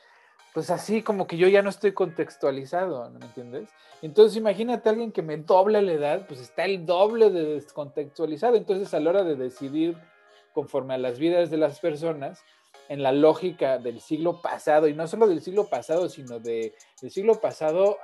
pues 0.54 0.70
así 0.70 1.02
como 1.02 1.26
que 1.26 1.36
yo 1.36 1.48
ya 1.48 1.62
no 1.62 1.70
estoy 1.70 1.92
contextualizado, 1.92 3.10
¿me 3.10 3.24
entiendes? 3.24 3.68
Entonces 4.02 4.36
imagínate 4.36 4.88
a 4.88 4.92
alguien 4.92 5.12
que 5.12 5.22
me 5.22 5.36
doble 5.36 5.82
la 5.82 5.92
edad, 5.92 6.26
pues 6.26 6.40
está 6.40 6.64
el 6.64 6.86
doble 6.86 7.30
de 7.30 7.44
descontextualizado. 7.44 8.56
Entonces 8.56 8.92
a 8.94 9.00
la 9.00 9.10
hora 9.10 9.24
de 9.24 9.36
decidir 9.36 9.96
conforme 10.52 10.94
a 10.94 10.98
las 10.98 11.18
vidas 11.18 11.50
de 11.50 11.58
las 11.58 11.80
personas, 11.80 12.42
en 12.88 13.02
la 13.02 13.12
lógica 13.12 13.78
del 13.78 14.00
siglo 14.00 14.40
pasado, 14.40 14.88
y 14.88 14.94
no 14.94 15.06
solo 15.06 15.26
del 15.26 15.42
siglo 15.42 15.68
pasado, 15.68 16.08
sino 16.08 16.38
de, 16.38 16.74
del 17.00 17.10
siglo 17.10 17.40
pasado 17.40 17.98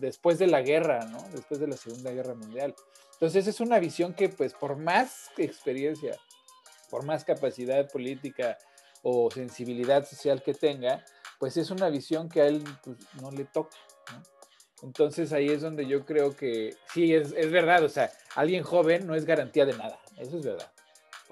después 0.00 0.38
de 0.38 0.46
la 0.46 0.62
guerra. 0.62 1.00
Después 1.32 1.60
de 1.60 1.68
la 1.68 1.76
Segunda 1.76 2.10
Guerra 2.10 2.34
Mundial. 2.34 2.74
Entonces 3.14 3.46
es 3.46 3.60
una 3.60 3.78
visión 3.78 4.14
que, 4.14 4.28
pues, 4.28 4.52
por 4.54 4.76
más 4.76 5.30
experiencia, 5.36 6.16
por 6.90 7.04
más 7.04 7.24
capacidad 7.24 7.90
política 7.90 8.58
o 9.02 9.30
sensibilidad 9.30 10.06
social 10.06 10.42
que 10.42 10.54
tenga, 10.54 11.04
pues 11.38 11.56
es 11.56 11.70
una 11.70 11.88
visión 11.88 12.28
que 12.28 12.42
a 12.42 12.46
él 12.46 12.62
pues, 12.84 12.98
no 13.20 13.30
le 13.30 13.44
toca. 13.44 13.76
Entonces 14.82 15.32
ahí 15.32 15.48
es 15.48 15.62
donde 15.62 15.86
yo 15.86 16.04
creo 16.04 16.36
que 16.36 16.76
sí, 16.92 17.14
es, 17.14 17.32
es 17.36 17.50
verdad, 17.50 17.84
o 17.84 17.88
sea, 17.88 18.10
alguien 18.34 18.64
joven 18.64 19.06
no 19.06 19.14
es 19.14 19.24
garantía 19.24 19.64
de 19.64 19.76
nada, 19.76 19.98
eso 20.18 20.38
es 20.38 20.44
verdad 20.44 20.72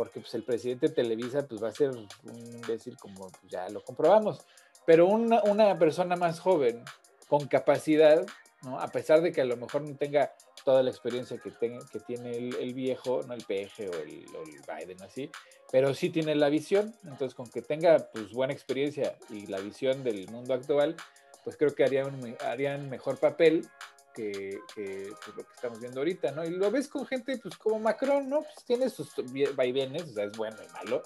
porque 0.00 0.20
pues, 0.20 0.32
el 0.32 0.44
presidente 0.44 0.88
de 0.88 0.94
Televisa 0.94 1.46
pues, 1.46 1.62
va 1.62 1.68
a 1.68 1.72
ser 1.72 1.90
un 1.90 2.08
imbécil 2.54 2.96
como 2.96 3.28
pues, 3.28 3.52
ya 3.52 3.68
lo 3.68 3.84
comprobamos. 3.84 4.40
Pero 4.86 5.06
una, 5.06 5.42
una, 5.42 5.78
persona 5.78 6.16
más 6.16 6.40
joven, 6.40 6.82
con 7.28 7.46
capacidad, 7.48 8.24
¿no? 8.62 8.80
a 8.80 8.88
pesar 8.88 9.20
de 9.20 9.30
que 9.30 9.42
a 9.42 9.44
lo 9.44 9.58
mejor 9.58 9.82
no 9.82 9.94
tenga 9.96 10.32
toda 10.64 10.82
la 10.82 10.88
experiencia 10.88 11.36
que, 11.36 11.50
tenga, 11.50 11.84
que 11.92 12.00
tiene 12.00 12.34
el, 12.34 12.72
viejo, 12.72 13.20
no 13.26 13.34
el 13.34 13.44
PG 13.44 13.90
o 13.90 13.94
el, 14.02 14.24
Biden, 14.66 15.02
así, 15.02 15.30
pero 15.70 15.92
sí 15.92 16.08
tiene 16.08 16.34
la 16.34 16.48
visión. 16.48 16.94
Entonces, 17.04 17.34
con 17.34 17.50
que 17.50 17.60
tenga 17.60 17.98
pues, 18.10 18.32
buena 18.32 18.54
experiencia 18.54 19.18
y 19.28 19.48
la 19.48 19.60
visión 19.60 20.02
del 20.02 20.30
mundo 20.30 20.54
actual, 20.54 20.96
pues 21.44 21.58
creo 21.58 21.74
que 21.74 21.84
harían, 21.84 22.38
harían 22.46 22.88
mejor 22.88 23.18
papel 23.18 23.68
que, 24.14 24.58
pues, 24.74 25.36
lo 25.36 25.44
que 25.44 25.52
estamos 25.54 25.80
viendo 25.80 26.00
ahorita, 26.00 26.32
¿no? 26.32 26.44
Y 26.44 26.50
lo 26.50 26.70
ves 26.70 26.88
con 26.88 27.06
gente 27.06 27.38
pues 27.38 27.56
como 27.56 27.78
Macron, 27.78 28.28
¿no? 28.28 28.42
Pues 28.42 28.64
tiene 28.64 28.88
sus 28.88 29.12
vaivenes, 29.54 30.02
o 30.02 30.14
sea, 30.14 30.24
es 30.24 30.36
bueno 30.36 30.56
y 30.62 30.72
malo, 30.72 31.02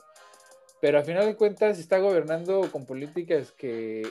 pero 0.80 0.98
al 0.98 1.04
final 1.04 1.26
de 1.26 1.36
cuentas 1.36 1.78
está 1.78 1.98
gobernando 1.98 2.70
con 2.70 2.86
políticas 2.86 3.52
que, 3.52 4.02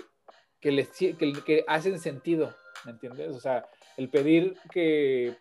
que, 0.60 0.72
les, 0.72 0.90
que, 0.90 1.64
hacen 1.68 2.00
sentido, 2.00 2.56
¿me 2.86 2.92
entiendes? 2.92 3.36
O 3.36 3.40
sea, 3.40 3.66
el 3.98 4.10
pedir 4.10 4.58
que, 4.72 5.36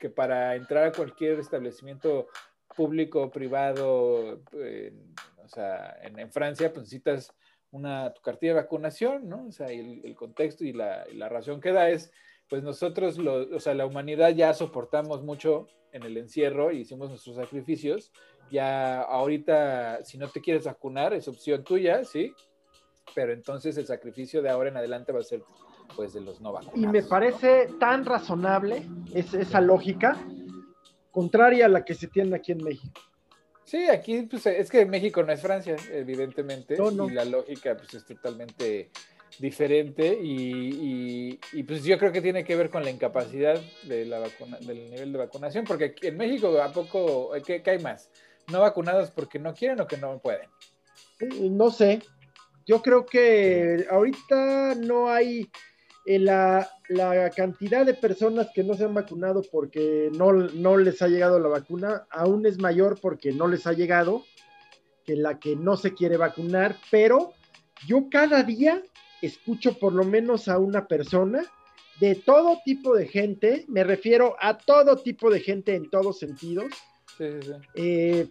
que 0.00 0.10
para 0.10 0.56
entrar 0.56 0.84
a 0.84 0.92
cualquier 0.92 1.38
establecimiento 1.38 2.28
público 2.76 3.30
privado, 3.30 4.42
o 5.36 5.48
sea, 5.48 5.96
en, 6.02 6.30
Francia, 6.30 6.72
pues 6.72 6.84
necesitas 6.84 7.32
una, 7.70 8.12
tu 8.12 8.20
cartilla 8.22 8.54
de 8.54 8.60
vacunación, 8.60 9.28
¿no? 9.28 9.46
O 9.46 9.52
sea, 9.52 9.68
el, 9.68 10.00
el 10.04 10.14
contexto 10.14 10.64
y 10.64 10.72
la, 10.72 11.06
y 11.10 11.14
la 11.16 11.28
razón 11.28 11.60
que 11.60 11.72
da 11.72 11.88
es 11.88 12.12
pues 12.48 12.62
nosotros, 12.62 13.18
o 13.18 13.60
sea, 13.60 13.74
la 13.74 13.86
humanidad 13.86 14.30
ya 14.30 14.54
soportamos 14.54 15.22
mucho 15.22 15.66
en 15.92 16.02
el 16.02 16.16
encierro 16.16 16.72
y 16.72 16.80
hicimos 16.80 17.10
nuestros 17.10 17.36
sacrificios. 17.36 18.12
Ya 18.50 19.02
ahorita, 19.02 20.04
si 20.04 20.16
no 20.16 20.28
te 20.28 20.40
quieres 20.40 20.64
vacunar, 20.64 21.12
es 21.12 21.28
opción 21.28 21.64
tuya, 21.64 22.04
¿sí? 22.04 22.32
Pero 23.14 23.32
entonces 23.32 23.76
el 23.76 23.86
sacrificio 23.86 24.42
de 24.42 24.50
ahora 24.50 24.70
en 24.70 24.76
adelante 24.76 25.12
va 25.12 25.20
a 25.20 25.24
ser, 25.24 25.42
pues, 25.94 26.14
de 26.14 26.20
los 26.20 26.40
no 26.40 26.52
vacunados. 26.52 26.82
Y 26.82 26.86
me 26.86 27.02
parece 27.02 27.68
tan 27.78 28.04
razonable 28.04 28.86
esa 29.14 29.60
lógica, 29.60 30.16
contraria 31.10 31.66
a 31.66 31.68
la 31.68 31.84
que 31.84 31.94
se 31.94 32.06
tiene 32.06 32.36
aquí 32.36 32.52
en 32.52 32.64
México. 32.64 33.00
Sí, 33.64 33.88
aquí, 33.88 34.22
pues, 34.22 34.46
es 34.46 34.70
que 34.70 34.86
México 34.86 35.22
no 35.22 35.32
es 35.32 35.42
Francia, 35.42 35.76
evidentemente, 35.90 36.74
y 36.74 37.10
la 37.10 37.24
lógica, 37.26 37.76
pues, 37.76 37.92
es 37.92 38.06
totalmente 38.06 38.90
diferente 39.38 40.18
y, 40.20 41.38
pues 41.64 41.84
yo 41.84 41.98
creo 41.98 42.12
que 42.12 42.22
tiene 42.22 42.44
que 42.44 42.56
ver 42.56 42.70
con 42.70 42.82
la 42.82 42.90
incapacidad 42.90 43.60
de 43.84 44.04
la 44.06 44.18
vacuna, 44.18 44.58
del 44.60 44.90
nivel 44.90 45.12
de 45.12 45.18
vacunación, 45.18 45.64
porque 45.64 45.94
en 46.02 46.16
México 46.16 46.60
a 46.60 46.72
poco, 46.72 47.30
¿qué, 47.44 47.62
hay 47.64 47.78
más? 47.78 48.10
¿No 48.50 48.60
vacunados 48.60 49.10
porque 49.10 49.38
no 49.38 49.54
quieren 49.54 49.80
o 49.80 49.86
que 49.86 49.98
no 49.98 50.18
pueden? 50.18 50.48
Eh, 51.20 51.48
no 51.50 51.70
sé, 51.70 52.00
yo 52.66 52.82
creo 52.82 53.06
que 53.06 53.86
ahorita 53.90 54.74
no 54.76 55.08
hay 55.08 55.48
eh, 56.06 56.18
la, 56.18 56.68
la, 56.88 57.30
cantidad 57.30 57.84
de 57.84 57.94
personas 57.94 58.48
que 58.54 58.64
no 58.64 58.74
se 58.74 58.84
han 58.84 58.94
vacunado 58.94 59.42
porque 59.52 60.10
no, 60.14 60.32
no 60.32 60.76
les 60.78 61.02
ha 61.02 61.08
llegado 61.08 61.38
la 61.38 61.48
vacuna, 61.48 62.06
aún 62.10 62.46
es 62.46 62.58
mayor 62.58 62.98
porque 63.00 63.32
no 63.32 63.46
les 63.46 63.66
ha 63.66 63.72
llegado 63.72 64.24
que 65.04 65.16
la 65.16 65.38
que 65.38 65.56
no 65.56 65.76
se 65.76 65.94
quiere 65.94 66.16
vacunar, 66.16 66.76
pero 66.90 67.32
yo 67.86 68.08
cada 68.10 68.42
día 68.42 68.82
escucho 69.22 69.78
por 69.78 69.92
lo 69.92 70.04
menos 70.04 70.48
a 70.48 70.58
una 70.58 70.86
persona 70.86 71.44
de 72.00 72.14
todo 72.14 72.58
tipo 72.64 72.94
de 72.94 73.08
gente, 73.08 73.64
me 73.68 73.84
refiero 73.84 74.36
a 74.40 74.56
todo 74.56 74.96
tipo 74.98 75.30
de 75.30 75.40
gente 75.40 75.74
en 75.74 75.90
todos 75.90 76.18
sentidos, 76.18 76.66
eh, 77.74 78.28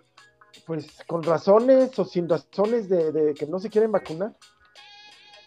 pues 0.66 0.88
con 1.06 1.24
razones 1.24 1.98
o 2.00 2.06
sin 2.06 2.30
razones 2.30 2.88
de, 2.88 3.34
que 3.38 3.46
no 3.46 3.60
se 3.60 3.70
quieren 3.70 3.92
vacunar. 3.92 4.36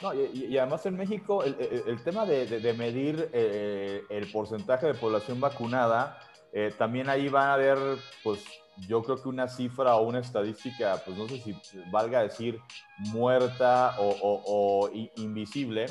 No, 0.03 0.15
y, 0.15 0.57
además 0.57 0.85
en 0.87 0.97
México 0.97 1.43
el, 1.45 2.03
tema 2.03 2.25
de, 2.25 2.75
medir 2.77 3.29
eh, 3.33 4.03
el 4.09 4.31
porcentaje 4.31 4.87
de 4.87 4.95
población 4.95 5.41
vacunada, 5.41 6.19
eh, 6.53 6.73
también 6.77 7.09
ahí 7.09 7.29
van 7.29 7.49
a 7.49 7.55
haber 7.55 7.79
pues 8.23 8.43
yo 8.77 9.03
creo 9.03 9.23
que 9.23 9.29
una 9.29 9.49
cifra 9.49 9.97
o 9.97 10.03
una 10.03 10.21
estadística, 10.21 11.01
pues 11.05 11.17
no 11.17 11.29
sé 11.29 11.41
si 11.41 11.55
valga 11.91 12.23
decir 12.23 12.61
muerta 12.99 13.97
o, 13.99 14.91
invisible, 15.17 15.87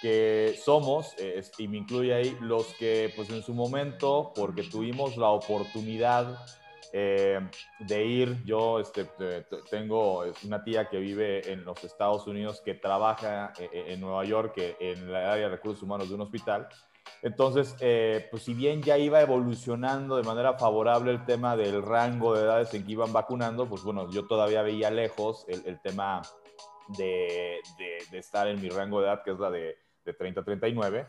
que 0.00 0.58
somos, 0.62 1.14
y 1.58 1.68
me 1.68 1.78
incluye 1.78 2.14
ahí, 2.14 2.36
los 2.40 2.66
que 2.74 3.12
pues 3.16 3.30
en 3.30 3.42
su 3.42 3.54
momento, 3.54 4.32
porque 4.34 4.62
tuvimos 4.62 5.16
la 5.16 5.28
oportunidad 5.28 6.38
eh, 6.96 7.40
de 7.80 8.04
ir, 8.04 8.44
yo 8.44 8.78
este, 8.78 9.04
tengo 9.68 10.24
una 10.44 10.62
tía 10.62 10.88
que 10.88 10.98
vive 10.98 11.50
en 11.50 11.64
los 11.64 11.82
Estados 11.82 12.24
Unidos 12.28 12.60
que 12.60 12.74
trabaja 12.74 13.52
eh, 13.58 13.86
en 13.88 14.00
Nueva 14.00 14.24
York 14.24 14.54
en 14.78 15.10
la 15.10 15.32
área 15.32 15.48
de 15.48 15.56
recursos 15.56 15.82
humanos 15.82 16.08
de 16.08 16.14
un 16.14 16.20
hospital 16.20 16.68
entonces, 17.24 17.74
eh, 17.80 18.28
pues 18.30 18.42
si 18.42 18.52
bien 18.52 18.82
ya 18.82 18.98
iba 18.98 19.20
evolucionando 19.20 20.16
de 20.16 20.22
manera 20.24 20.58
favorable 20.58 21.10
el 21.10 21.24
tema 21.24 21.56
del 21.56 21.82
rango 21.82 22.34
de 22.34 22.42
edades 22.42 22.74
en 22.74 22.84
que 22.84 22.92
iban 22.92 23.14
vacunando, 23.14 23.66
pues 23.66 23.82
bueno, 23.82 24.10
yo 24.10 24.26
todavía 24.26 24.60
veía 24.60 24.90
lejos 24.90 25.46
el, 25.48 25.80
tema 25.80 26.20
de, 26.98 27.60
estar 28.12 28.46
en 28.46 28.60
mi 28.60 28.68
rango 28.68 29.00
de 29.00 29.06
edad, 29.06 29.22
que 29.22 29.32
es 29.32 29.38
la 29.38 29.50
de, 29.50 29.78
30 30.04 30.40
a 30.40 30.44
39. 30.44 31.06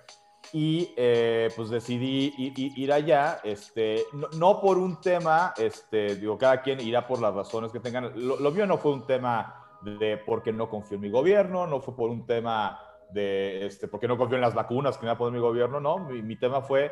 Y 0.53 0.93
eh, 0.95 1.49
pues 1.53 1.69
decidí 1.69 2.33
ir, 2.37 2.93
allá, 2.93 3.41
este, 3.43 4.05
no, 4.37 4.61
por 4.61 4.77
un 4.77 5.01
tema, 5.01 5.53
este, 5.57 6.15
digo, 6.15 6.37
cada 6.37 6.61
quien 6.61 6.79
irá 6.79 7.05
por 7.05 7.19
las 7.19 7.33
razones 7.33 7.73
que 7.73 7.81
tengan. 7.81 8.13
Lo, 8.15 8.39
lo 8.39 8.51
mío 8.51 8.65
no 8.65 8.77
fue 8.77 8.93
un 8.93 9.05
tema 9.05 9.65
de 9.81 10.17
porque 10.17 10.53
no 10.53 10.69
confío 10.69 10.95
en 10.95 11.01
mi 11.01 11.09
gobierno, 11.09 11.67
no 11.67 11.81
fue 11.81 11.93
por 11.93 12.09
un 12.09 12.25
tema 12.25 12.79
de 13.15 13.65
este, 13.65 13.87
por 13.87 13.99
qué 13.99 14.07
no 14.07 14.17
confío 14.17 14.35
en 14.35 14.41
las 14.41 14.53
vacunas 14.53 14.97
que 14.97 15.03
me 15.03 15.07
va 15.07 15.13
a 15.13 15.17
poner 15.17 15.33
mi 15.33 15.39
gobierno, 15.39 15.79
no, 15.79 15.99
mi, 15.99 16.35
tema 16.35 16.61
fue, 16.61 16.91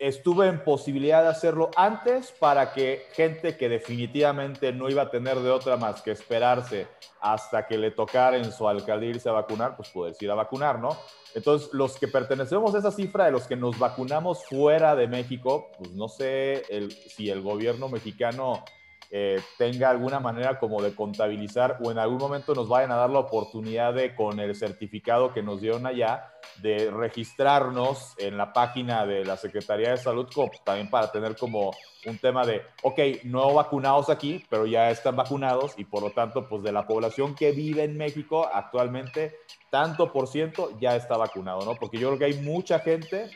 estuve 0.00 0.48
en 0.48 0.64
posibilidad 0.64 1.22
de 1.22 1.28
hacerlo 1.28 1.70
antes 1.76 2.32
para 2.32 2.72
que 2.72 3.06
gente 3.12 3.56
que 3.56 3.68
definitivamente 3.68 4.72
no 4.72 4.90
iba 4.90 5.02
a 5.02 5.10
tener 5.10 5.38
de 5.38 5.50
otra 5.50 5.76
más 5.76 6.02
que 6.02 6.10
esperarse 6.10 6.88
hasta 7.20 7.68
que 7.68 7.78
le 7.78 7.92
tocara 7.92 8.36
en 8.36 8.52
su 8.52 8.68
alcaldía 8.68 9.10
irse 9.10 9.28
a 9.28 9.32
vacunar, 9.32 9.76
pues 9.76 9.88
poderse 9.90 10.24
ir 10.24 10.30
a 10.32 10.34
vacunar, 10.34 10.80
¿no? 10.80 10.90
Entonces, 11.34 11.72
los 11.72 11.96
que 11.96 12.08
pertenecemos 12.08 12.74
a 12.74 12.78
esa 12.78 12.90
cifra 12.90 13.26
de 13.26 13.30
los 13.30 13.46
que 13.46 13.54
nos 13.54 13.78
vacunamos 13.78 14.44
fuera 14.44 14.96
de 14.96 15.06
México, 15.06 15.70
pues 15.78 15.92
no 15.92 16.08
sé 16.08 16.64
el, 16.68 16.90
si 16.90 17.30
el 17.30 17.42
gobierno 17.42 17.88
mexicano 17.88 18.64
eh, 19.10 19.40
tenga 19.56 19.88
alguna 19.88 20.20
manera 20.20 20.58
como 20.58 20.82
de 20.82 20.94
contabilizar 20.94 21.78
o 21.82 21.90
en 21.90 21.98
algún 21.98 22.18
momento 22.18 22.54
nos 22.54 22.68
vayan 22.68 22.92
a 22.92 22.96
dar 22.96 23.08
la 23.08 23.20
oportunidad 23.20 23.94
de, 23.94 24.14
con 24.14 24.38
el 24.38 24.54
certificado 24.54 25.32
que 25.32 25.42
nos 25.42 25.62
dieron 25.62 25.86
allá, 25.86 26.30
de 26.60 26.90
registrarnos 26.90 28.14
en 28.18 28.36
la 28.36 28.52
página 28.52 29.06
de 29.06 29.24
la 29.24 29.36
Secretaría 29.36 29.90
de 29.90 29.96
Salud, 29.96 30.28
también 30.64 30.90
para 30.90 31.10
tener 31.10 31.36
como 31.36 31.70
un 32.06 32.18
tema 32.18 32.44
de, 32.44 32.62
ok, 32.82 32.98
no 33.24 33.54
vacunados 33.54 34.10
aquí, 34.10 34.44
pero 34.50 34.66
ya 34.66 34.90
están 34.90 35.16
vacunados 35.16 35.74
y 35.78 35.84
por 35.84 36.02
lo 36.02 36.10
tanto, 36.10 36.48
pues 36.48 36.62
de 36.62 36.72
la 36.72 36.86
población 36.86 37.34
que 37.34 37.52
vive 37.52 37.84
en 37.84 37.96
México 37.96 38.48
actualmente, 38.52 39.36
tanto 39.70 40.12
por 40.12 40.28
ciento 40.28 40.78
ya 40.80 40.96
está 40.96 41.16
vacunado, 41.16 41.64
¿no? 41.64 41.74
Porque 41.76 41.98
yo 41.98 42.08
creo 42.08 42.18
que 42.18 42.24
hay 42.26 42.42
mucha 42.42 42.78
gente 42.80 43.30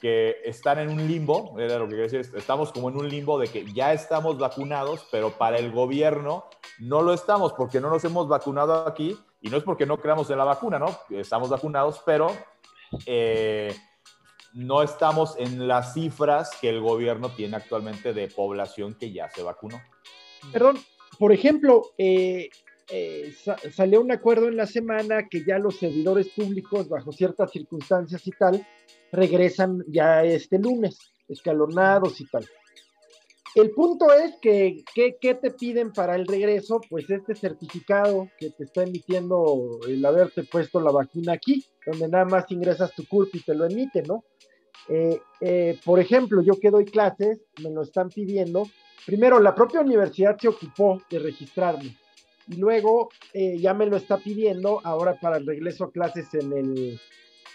que 0.00 0.36
están 0.44 0.78
en 0.78 0.90
un 0.90 1.06
limbo, 1.06 1.58
era 1.58 1.78
lo 1.78 1.84
que 1.86 1.96
quería 1.96 2.04
decir, 2.04 2.36
estamos 2.36 2.72
como 2.72 2.88
en 2.88 2.96
un 2.96 3.08
limbo 3.08 3.38
de 3.38 3.48
que 3.48 3.64
ya 3.72 3.92
estamos 3.92 4.38
vacunados, 4.38 5.06
pero 5.10 5.30
para 5.30 5.58
el 5.58 5.72
gobierno 5.72 6.44
no 6.78 7.02
lo 7.02 7.12
estamos 7.12 7.52
porque 7.52 7.80
no 7.80 7.90
nos 7.90 8.04
hemos 8.04 8.28
vacunado 8.28 8.86
aquí 8.86 9.18
y 9.40 9.48
no 9.48 9.56
es 9.56 9.64
porque 9.64 9.86
no 9.86 9.98
creamos 9.98 10.30
en 10.30 10.38
la 10.38 10.44
vacuna, 10.44 10.78
¿no? 10.78 10.96
Estamos 11.10 11.48
vacunados, 11.48 12.00
pero 12.04 12.28
eh, 13.06 13.74
no 14.54 14.82
estamos 14.82 15.34
en 15.38 15.68
las 15.68 15.94
cifras 15.94 16.50
que 16.60 16.68
el 16.68 16.80
gobierno 16.80 17.30
tiene 17.30 17.56
actualmente 17.56 18.12
de 18.12 18.28
población 18.28 18.94
que 18.94 19.12
ya 19.12 19.28
se 19.30 19.42
vacunó. 19.42 19.80
Perdón, 20.52 20.78
por 21.18 21.32
ejemplo, 21.32 21.82
eh, 21.98 22.48
eh, 22.90 23.34
salió 23.72 24.00
un 24.00 24.12
acuerdo 24.12 24.48
en 24.48 24.56
la 24.56 24.66
semana 24.66 25.28
que 25.28 25.44
ya 25.44 25.58
los 25.58 25.78
servidores 25.78 26.28
públicos, 26.28 26.88
bajo 26.88 27.12
ciertas 27.12 27.50
circunstancias 27.50 28.26
y 28.26 28.30
tal, 28.30 28.66
regresan 29.12 29.84
ya 29.88 30.24
este 30.24 30.58
lunes, 30.58 30.98
escalonados 31.28 32.20
y 32.20 32.26
tal. 32.26 32.46
El 33.54 33.70
punto 33.70 34.12
es 34.12 34.36
que, 34.36 34.84
¿qué 34.94 35.34
te 35.34 35.50
piden 35.50 35.92
para 35.92 36.14
el 36.14 36.26
regreso? 36.26 36.80
Pues 36.88 37.08
este 37.10 37.34
certificado 37.34 38.28
que 38.38 38.50
te 38.50 38.64
está 38.64 38.82
emitiendo 38.82 39.80
el 39.88 40.04
haberte 40.04 40.44
puesto 40.44 40.80
la 40.80 40.92
vacuna 40.92 41.32
aquí, 41.32 41.64
donde 41.86 42.08
nada 42.08 42.26
más 42.26 42.50
ingresas 42.50 42.94
tu 42.94 43.06
CURP 43.06 43.34
y 43.34 43.40
te 43.40 43.54
lo 43.54 43.64
emite, 43.64 44.02
¿no? 44.02 44.24
Eh, 44.88 45.20
eh, 45.40 45.78
por 45.84 45.98
ejemplo, 45.98 46.42
yo 46.42 46.58
que 46.60 46.70
doy 46.70 46.84
clases, 46.84 47.40
me 47.62 47.70
lo 47.70 47.82
están 47.82 48.10
pidiendo. 48.10 48.64
Primero, 49.06 49.40
la 49.40 49.54
propia 49.54 49.80
universidad 49.80 50.38
se 50.38 50.48
ocupó 50.48 51.02
de 51.10 51.18
registrarme 51.18 51.96
y 52.46 52.56
luego 52.56 53.10
eh, 53.34 53.58
ya 53.58 53.74
me 53.74 53.86
lo 53.86 53.96
está 53.96 54.18
pidiendo 54.18 54.80
ahora 54.84 55.18
para 55.20 55.36
el 55.36 55.46
regreso 55.46 55.84
a 55.84 55.92
clases 55.92 56.32
en, 56.34 56.52
el, 56.52 57.00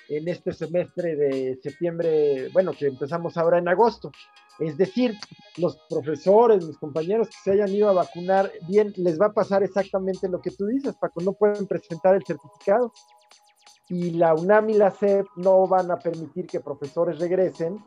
en 0.10 0.28
este 0.28 0.54
semestre 0.54 1.16
de 1.16 1.60
septiembre, 1.62 2.50
bueno, 2.54 2.72
que 2.74 2.88
empezamos 2.88 3.38
ahora 3.38 3.60
en 3.60 3.68
agosto. 3.68 4.12
Es 4.60 4.78
decir, 4.78 5.18
los 5.58 5.78
profesores, 5.89 6.66
mis 6.66 6.78
compañeros 6.78 7.28
que 7.28 7.38
se 7.44 7.52
hayan 7.52 7.70
ido 7.70 7.89
a 7.89 7.94
vacunar, 7.94 8.52
bien, 8.68 8.94
les 8.98 9.20
va 9.20 9.28
a 9.28 9.34
pasar 9.34 9.63
exactamente 9.63 10.30
lo 10.30 10.42
que 10.42 10.52
tú 10.52 10.68
dices, 10.68 10.96
Paco, 11.00 11.22
no 11.22 11.34
pueden 11.34 11.66
presentar 11.66 12.16
el 12.16 12.24
certificado. 12.24 12.92
Y 13.89 14.12
la 14.12 14.34
UNAM 14.34 14.70
y 14.70 14.74
la 14.76 14.92
SEP 14.92 15.26
no 15.36 15.68
van 15.68 15.92
a 15.92 15.98
permitir 15.98 16.48
que 16.48 16.60
profesores 16.60 17.20
regresen, 17.20 17.84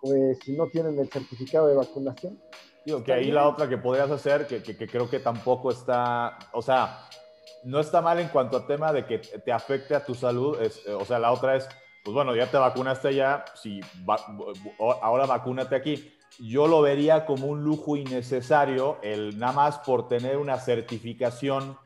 pues 0.00 0.38
si 0.42 0.56
no 0.56 0.68
tienen 0.68 0.98
el 0.98 1.08
certificado 1.10 1.66
de 1.66 1.74
vacunación. 1.74 2.40
Digo, 2.86 3.04
que 3.04 3.12
ahí 3.12 3.30
la 3.30 3.46
otra 3.46 3.68
que 3.68 3.76
podrías 3.76 4.10
hacer, 4.10 4.46
que, 4.46 4.62
que, 4.62 4.86
creo 4.86 5.10
que 5.10 5.20
tampoco 5.20 5.70
está, 5.70 6.38
o 6.52 6.62
sea, 6.62 7.00
no 7.64 7.80
está 7.80 8.00
mal 8.00 8.18
en 8.18 8.28
cuanto 8.28 8.56
a 8.56 8.66
tema 8.66 8.92
de 8.92 9.04
que 9.06 9.18
te 9.18 9.52
afecte 9.52 9.94
a 9.94 10.04
tu 10.04 10.14
salud, 10.14 10.58
o 10.98 11.04
sea, 11.04 11.18
la 11.18 11.32
otra 11.32 11.56
es, 11.56 11.68
pues 12.04 12.14
bueno, 12.14 12.34
ya 12.34 12.50
te 12.50 12.56
vacunaste 12.56 13.14
ya, 13.14 13.44
si 13.54 13.80
ahora 14.78 15.26
vacúnate 15.26 15.76
aquí. 15.76 16.14
Yo 16.40 16.68
lo 16.68 16.82
vería 16.82 17.26
como 17.26 17.48
un 17.48 17.64
lujo 17.64 17.96
innecesario 17.96 18.98
el 19.02 19.38
nada 19.38 19.52
más 19.52 19.78
por 19.78 20.06
tener 20.06 20.36
una 20.36 20.58
certificación 20.58 21.76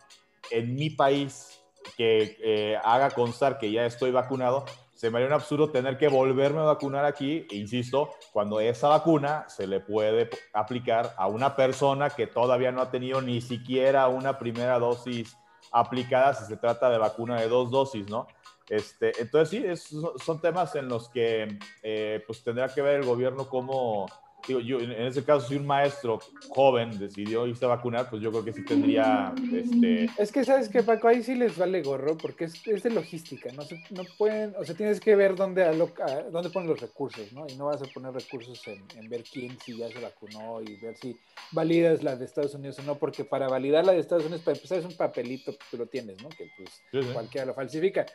en 0.50 0.74
mi 0.74 0.90
país 0.90 1.58
que 1.96 2.36
eh, 2.42 2.78
haga 2.84 3.10
constar 3.10 3.58
que 3.58 3.70
ya 3.70 3.86
estoy 3.86 4.10
vacunado, 4.10 4.64
se 4.94 5.10
me 5.10 5.18
haría 5.18 5.28
un 5.28 5.34
absurdo 5.34 5.70
tener 5.70 5.98
que 5.98 6.06
volverme 6.08 6.60
a 6.60 6.64
vacunar 6.64 7.04
aquí, 7.04 7.46
e 7.50 7.56
insisto, 7.56 8.10
cuando 8.32 8.60
esa 8.60 8.88
vacuna 8.88 9.48
se 9.48 9.66
le 9.66 9.80
puede 9.80 10.30
aplicar 10.52 11.14
a 11.16 11.26
una 11.26 11.56
persona 11.56 12.10
que 12.10 12.28
todavía 12.28 12.70
no 12.70 12.82
ha 12.82 12.90
tenido 12.90 13.20
ni 13.20 13.40
siquiera 13.40 14.06
una 14.06 14.38
primera 14.38 14.78
dosis 14.78 15.36
aplicada 15.72 16.34
si 16.34 16.44
se 16.44 16.56
trata 16.56 16.90
de 16.90 16.98
vacuna 16.98 17.40
de 17.40 17.48
dos 17.48 17.70
dosis, 17.70 18.08
¿no? 18.08 18.26
Este, 18.68 19.12
entonces 19.20 19.82
sí, 19.82 20.00
son 20.24 20.40
temas 20.40 20.74
en 20.76 20.88
los 20.88 21.08
que 21.08 21.58
eh, 21.82 22.22
pues 22.26 22.42
tendrá 22.44 22.68
que 22.68 22.80
ver 22.80 23.00
el 23.00 23.06
gobierno 23.06 23.48
cómo, 23.48 24.06
digo, 24.48 24.60
yo 24.60 24.78
en 24.80 24.92
ese 24.92 25.24
caso 25.24 25.48
si 25.48 25.56
un 25.56 25.66
maestro 25.66 26.18
joven 26.48 26.98
decidió 26.98 27.46
irse 27.46 27.64
a 27.64 27.68
vacunar, 27.68 28.08
pues 28.10 28.22
yo 28.22 28.30
creo 28.30 28.44
que 28.44 28.52
sí 28.52 28.64
tendría, 28.64 29.34
este... 29.52 30.10
Es 30.18 30.32
que 30.32 30.44
sabes 30.44 30.68
que 30.68 30.82
Paco, 30.82 31.08
ahí 31.08 31.22
sí 31.22 31.34
les 31.34 31.56
vale 31.56 31.82
gorro 31.82 32.16
porque 32.16 32.44
es, 32.44 32.66
es 32.66 32.82
de 32.82 32.90
logística, 32.90 33.50
no, 33.52 33.62
se, 33.62 33.82
no 33.90 34.02
pueden, 34.18 34.54
o 34.58 34.64
sea, 34.64 34.74
tienes 34.74 35.00
que 35.00 35.16
ver 35.16 35.36
dónde, 35.36 35.64
aloca, 35.64 36.24
dónde 36.30 36.50
ponen 36.50 36.68
los 36.68 36.80
recursos, 36.80 37.32
¿no? 37.32 37.46
Y 37.48 37.56
no 37.56 37.66
vas 37.66 37.82
a 37.82 37.86
poner 37.86 38.12
recursos 38.12 38.60
en, 38.66 38.82
en, 38.96 39.08
ver 39.08 39.24
quién 39.24 39.58
si 39.60 39.76
ya 39.76 39.88
se 39.88 40.00
vacunó 40.00 40.60
y 40.62 40.76
ver 40.76 40.96
si 40.96 41.16
validas 41.52 42.02
la 42.02 42.16
de 42.16 42.24
Estados 42.24 42.54
Unidos 42.54 42.78
o 42.78 42.82
no, 42.82 42.96
porque 42.96 43.24
para 43.24 43.48
validar 43.48 43.86
la 43.86 43.92
de 43.92 44.00
Estados 44.00 44.24
Unidos, 44.24 44.42
para 44.42 44.56
empezar 44.56 44.78
es 44.78 44.84
un 44.84 44.96
papelito 44.96 45.52
que 45.52 45.64
tú 45.70 45.76
lo 45.76 45.86
tienes, 45.86 46.22
¿no? 46.22 46.28
Que 46.28 46.48
pues 46.56 47.06
cualquiera 47.12 47.46
lo 47.46 47.54
falsifica. 47.54 48.06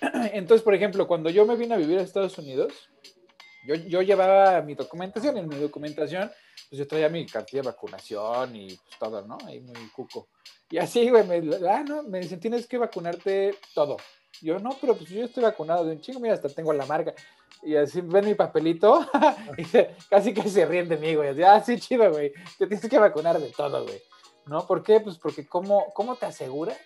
Entonces, 0.32 0.62
por 0.62 0.74
ejemplo, 0.74 1.06
cuando 1.06 1.30
yo 1.30 1.46
me 1.46 1.56
vine 1.56 1.74
a 1.74 1.78
vivir 1.78 1.98
a 1.98 2.02
Estados 2.02 2.36
Unidos, 2.38 2.90
yo, 3.66 3.74
yo 3.74 4.02
llevaba 4.02 4.62
mi 4.62 4.74
documentación, 4.74 5.36
en 5.36 5.48
mi 5.48 5.56
documentación, 5.56 6.30
pues 6.68 6.78
yo 6.78 6.86
traía 6.86 7.08
mi 7.08 7.26
cartilla 7.26 7.62
de 7.62 7.68
vacunación 7.68 8.56
y 8.56 8.68
pues 8.68 8.98
todo, 8.98 9.22
¿no? 9.26 9.36
Ahí 9.46 9.60
muy 9.60 9.74
cuco. 9.94 10.28
Y 10.70 10.78
así, 10.78 11.08
güey, 11.10 11.26
me, 11.26 11.36
ah, 11.68 11.84
no, 11.86 12.02
me 12.04 12.20
dicen, 12.20 12.40
tienes 12.40 12.66
que 12.66 12.78
vacunarte 12.78 13.54
todo. 13.74 13.96
Yo, 14.42 14.58
no, 14.58 14.70
pero 14.80 14.96
pues 14.96 15.08
yo 15.10 15.24
estoy 15.24 15.42
vacunado 15.42 15.84
de 15.84 15.92
un 15.92 16.00
chingo, 16.00 16.20
mira, 16.20 16.34
hasta 16.34 16.48
tengo 16.48 16.72
la 16.72 16.86
marca. 16.86 17.14
Y 17.62 17.74
así 17.76 18.00
ven 18.00 18.26
mi 18.26 18.34
papelito 18.34 19.06
y 19.56 19.64
casi 20.08 20.34
que 20.34 20.48
se 20.48 20.66
ríen 20.66 20.88
de 20.88 20.96
mí, 20.96 21.14
güey. 21.14 21.30
Así, 21.30 21.42
ah, 21.42 21.60
sí, 21.64 21.80
chido, 21.80 22.10
güey. 22.10 22.32
Te 22.58 22.66
tienes 22.66 22.88
que 22.88 22.98
vacunar 22.98 23.40
de 23.40 23.48
todo, 23.50 23.84
güey. 23.84 24.02
¿No? 24.46 24.66
¿Por 24.66 24.82
qué? 24.82 25.00
Pues 25.00 25.18
porque 25.18 25.46
¿cómo, 25.46 25.92
cómo 25.94 26.16
te 26.16 26.26
aseguras 26.26 26.76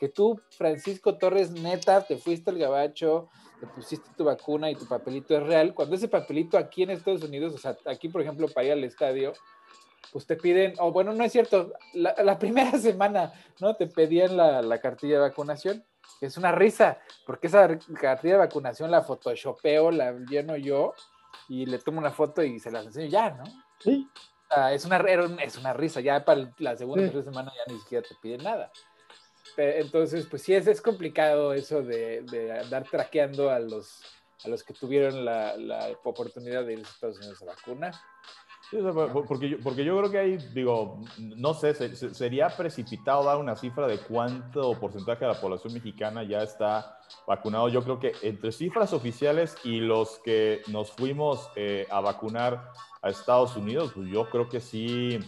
que 0.00 0.08
tú, 0.08 0.40
Francisco 0.56 1.18
Torres, 1.18 1.50
neta, 1.50 2.00
te 2.00 2.16
fuiste 2.16 2.50
al 2.50 2.58
gabacho, 2.58 3.28
te 3.60 3.66
pusiste 3.66 4.08
tu 4.16 4.24
vacuna 4.24 4.70
y 4.70 4.74
tu 4.74 4.88
papelito 4.88 5.36
es 5.36 5.42
real, 5.42 5.74
cuando 5.74 5.94
ese 5.94 6.08
papelito 6.08 6.56
aquí 6.56 6.84
en 6.84 6.90
Estados 6.90 7.22
Unidos, 7.22 7.54
o 7.54 7.58
sea, 7.58 7.76
aquí 7.84 8.08
por 8.08 8.22
ejemplo 8.22 8.48
para 8.48 8.68
ir 8.68 8.72
al 8.72 8.84
estadio, 8.84 9.34
pues 10.10 10.26
te 10.26 10.36
piden, 10.36 10.72
o 10.78 10.90
bueno, 10.90 11.12
no 11.12 11.22
es 11.22 11.32
cierto, 11.32 11.74
la, 11.92 12.38
primera 12.38 12.78
semana, 12.78 13.30
¿no? 13.60 13.76
Te 13.76 13.86
pedían 13.88 14.38
la, 14.38 14.62
la, 14.62 14.80
cartilla 14.80 15.16
de 15.16 15.28
vacunación, 15.28 15.84
que 16.18 16.26
es 16.26 16.38
una 16.38 16.50
risa, 16.50 16.98
porque 17.26 17.48
esa 17.48 17.68
cartilla 18.00 18.34
de 18.34 18.40
vacunación 18.40 18.90
la 18.90 19.02
photoshopeo, 19.02 19.90
la 19.90 20.12
lleno 20.30 20.56
yo 20.56 20.94
y 21.46 21.66
le 21.66 21.78
tomo 21.78 21.98
una 21.98 22.10
foto 22.10 22.42
y 22.42 22.58
se 22.58 22.70
las 22.70 22.86
enseño 22.86 23.08
ya, 23.08 23.30
¿no? 23.32 23.44
Sí. 23.80 24.08
Sea, 24.48 24.72
es 24.72 24.86
una, 24.86 24.96
es 24.96 25.58
una 25.58 25.74
risa, 25.74 26.00
ya 26.00 26.24
para 26.24 26.50
la 26.56 26.74
segunda 26.74 27.06
sí. 27.12 27.22
semana 27.22 27.52
ya 27.54 27.70
ni 27.72 27.78
siquiera 27.78 28.08
te 28.08 28.14
piden 28.22 28.42
nada. 28.42 28.72
Entonces, 29.56 30.26
pues 30.26 30.42
sí, 30.42 30.54
es, 30.54 30.66
es 30.66 30.80
complicado 30.80 31.52
eso 31.52 31.82
de, 31.82 32.22
de, 32.22 32.58
andar 32.58 32.84
traqueando 32.90 33.50
a 33.50 33.58
los, 33.58 34.02
a 34.44 34.48
los 34.48 34.62
que 34.62 34.74
tuvieron 34.74 35.24
la, 35.24 35.56
la 35.56 35.90
oportunidad 36.04 36.64
de 36.64 36.74
ir 36.74 36.78
a 36.80 36.82
Estados 36.82 37.18
Unidos 37.18 37.42
a 37.42 37.46
vacunar. 37.46 37.94
Sí, 38.70 38.76
porque, 39.26 39.48
yo, 39.48 39.56
porque 39.64 39.84
yo 39.84 39.98
creo 39.98 40.10
que 40.12 40.18
ahí, 40.18 40.36
digo, 40.54 41.02
no 41.18 41.54
sé, 41.54 41.74
se, 41.74 42.14
sería 42.14 42.48
precipitado 42.50 43.24
dar 43.24 43.38
una 43.38 43.56
cifra 43.56 43.88
de 43.88 43.98
cuánto 43.98 44.78
porcentaje 44.78 45.24
de 45.24 45.32
la 45.32 45.40
población 45.40 45.74
mexicana 45.74 46.22
ya 46.22 46.44
está 46.44 47.00
vacunado. 47.26 47.68
Yo 47.68 47.82
creo 47.82 47.98
que 47.98 48.12
entre 48.22 48.52
cifras 48.52 48.92
oficiales 48.92 49.56
y 49.64 49.80
los 49.80 50.20
que 50.20 50.62
nos 50.68 50.92
fuimos 50.92 51.50
eh, 51.56 51.88
a 51.90 52.00
vacunar 52.00 52.70
a 53.02 53.10
Estados 53.10 53.56
Unidos, 53.56 53.90
pues 53.92 54.08
yo 54.08 54.30
creo 54.30 54.48
que 54.48 54.60
sí, 54.60 55.18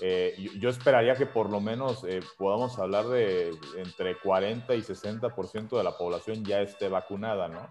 eh, 0.00 0.34
yo, 0.38 0.52
yo, 0.52 0.68
esperaría 0.68 1.14
que 1.14 1.26
por 1.26 1.50
lo 1.50 1.60
menos 1.60 2.04
eh, 2.04 2.20
podamos 2.36 2.78
hablar 2.78 3.06
de 3.06 3.50
entre 3.76 4.18
40 4.18 4.74
y 4.74 4.80
60% 4.80 5.76
de 5.76 5.84
la 5.84 5.96
población 5.96 6.44
ya 6.44 6.60
esté 6.60 6.88
vacunada, 6.88 7.48
¿no? 7.48 7.68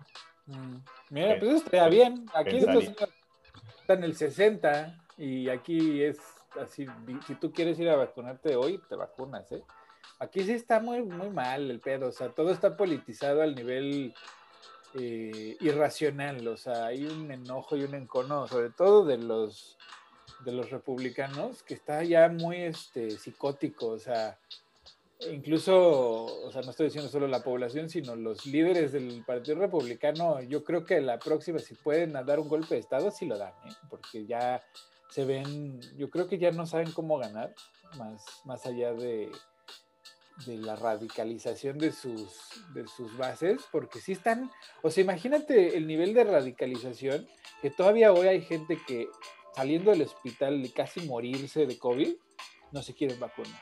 Mm. 0.48 0.78
Mira, 1.10 1.40
pues 1.40 1.56
estaría 1.56 1.88
bien. 1.88 2.26
Aquí 2.34 2.58
está 2.58 3.94
en 3.94 4.04
el 4.04 4.16
60 4.16 5.06
y 5.18 5.50
aquí 5.50 6.04
es 6.04 6.20
así, 6.60 6.86
si 7.26 7.36
tú 7.36 7.52
quieres 7.52 7.80
ir 7.80 7.90
a 7.90 7.96
vacunarte 7.96 8.56
hoy, 8.56 8.80
te 8.90 8.96
vacunas, 8.96 9.52
¿eh? 9.52 9.64
Aquí 10.20 10.42
sí 10.44 10.54
está 10.54 10.80
muy, 10.80 11.04
muy 11.04 11.30
mal 11.30 11.70
el 11.70 11.80
pedo, 11.80 12.08
o 12.08 12.12
sea, 12.12 12.30
todo 12.30 12.52
está 12.52 12.76
politizado 12.76 13.42
al 13.42 13.54
nivel 13.54 14.16
eh, 14.96 15.58
irracional, 15.60 16.48
o 16.48 16.58
sea, 16.58 16.88
hay 16.88 17.06
un 17.06 17.32
enojo 17.32 17.76
y 17.76 17.84
un 17.84 17.94
encono, 17.94 18.48
sobre 18.48 18.72
todo 18.72 19.06
de 19.06 19.18
los 19.18 19.78
de 20.46 20.52
los 20.52 20.70
republicanos 20.70 21.64
que 21.64 21.74
está 21.74 22.04
ya 22.04 22.30
muy 22.30 22.58
este, 22.58 23.12
psicótico, 23.12 23.88
o 23.88 24.00
sea, 24.00 24.38
incluso, 25.32 26.26
o 26.26 26.52
sea, 26.52 26.62
no 26.62 26.72
estoy 26.72 26.88
diciendo 26.88 27.10
solo 27.10 27.28
la 27.28 27.44
población, 27.44 27.90
sino 27.90 28.16
los 28.16 28.46
líderes 28.46 28.92
del 28.92 29.24
Partido 29.26 29.58
Republicano, 29.60 30.42
yo 30.42 30.64
creo 30.64 30.86
que 30.86 31.02
la 31.02 31.20
próxima, 31.20 31.60
si 31.60 31.76
pueden 31.76 32.14
dar 32.14 32.40
un 32.40 32.48
golpe 32.48 32.76
de 32.76 32.82
Estado, 32.82 33.12
sí 33.12 33.26
lo 33.26 33.38
dan, 33.38 33.54
¿eh? 33.66 33.74
porque 33.90 34.26
ya 34.26 34.62
se 35.10 35.26
ven, 35.26 35.80
yo 35.98 36.10
creo 36.10 36.28
que 36.28 36.38
ya 36.38 36.52
no 36.52 36.66
saben 36.66 36.92
cómo 36.92 37.18
ganar, 37.18 37.54
más, 37.98 38.24
más 38.46 38.66
allá 38.66 38.94
de, 38.94 39.32
de 40.46 40.58
la 40.58 40.76
radicalización 40.76 41.78
de 41.80 41.92
sus, 41.92 42.62
de 42.74 42.88
sus 42.88 43.18
bases, 43.18 43.62
porque 43.72 44.00
sí 44.00 44.12
están, 44.12 44.52
o 44.84 44.92
sea, 44.92 45.04
imagínate 45.04 45.78
el 45.78 45.88
nivel 45.88 46.14
de 46.14 46.26
radicalización, 46.26 47.28
que 47.62 47.72
todavía 47.72 48.14
hoy 48.14 48.28
hay 48.28 48.42
gente 48.42 48.80
que 48.86 49.08
saliendo 49.58 49.90
del 49.90 50.04
hospital 50.04 50.62
de 50.62 50.72
casi 50.72 51.02
morirse 51.02 51.66
de 51.66 51.80
COVID, 51.80 52.14
no 52.72 52.84
se 52.84 52.94
quieren 52.94 53.20
vacunar. 53.20 53.60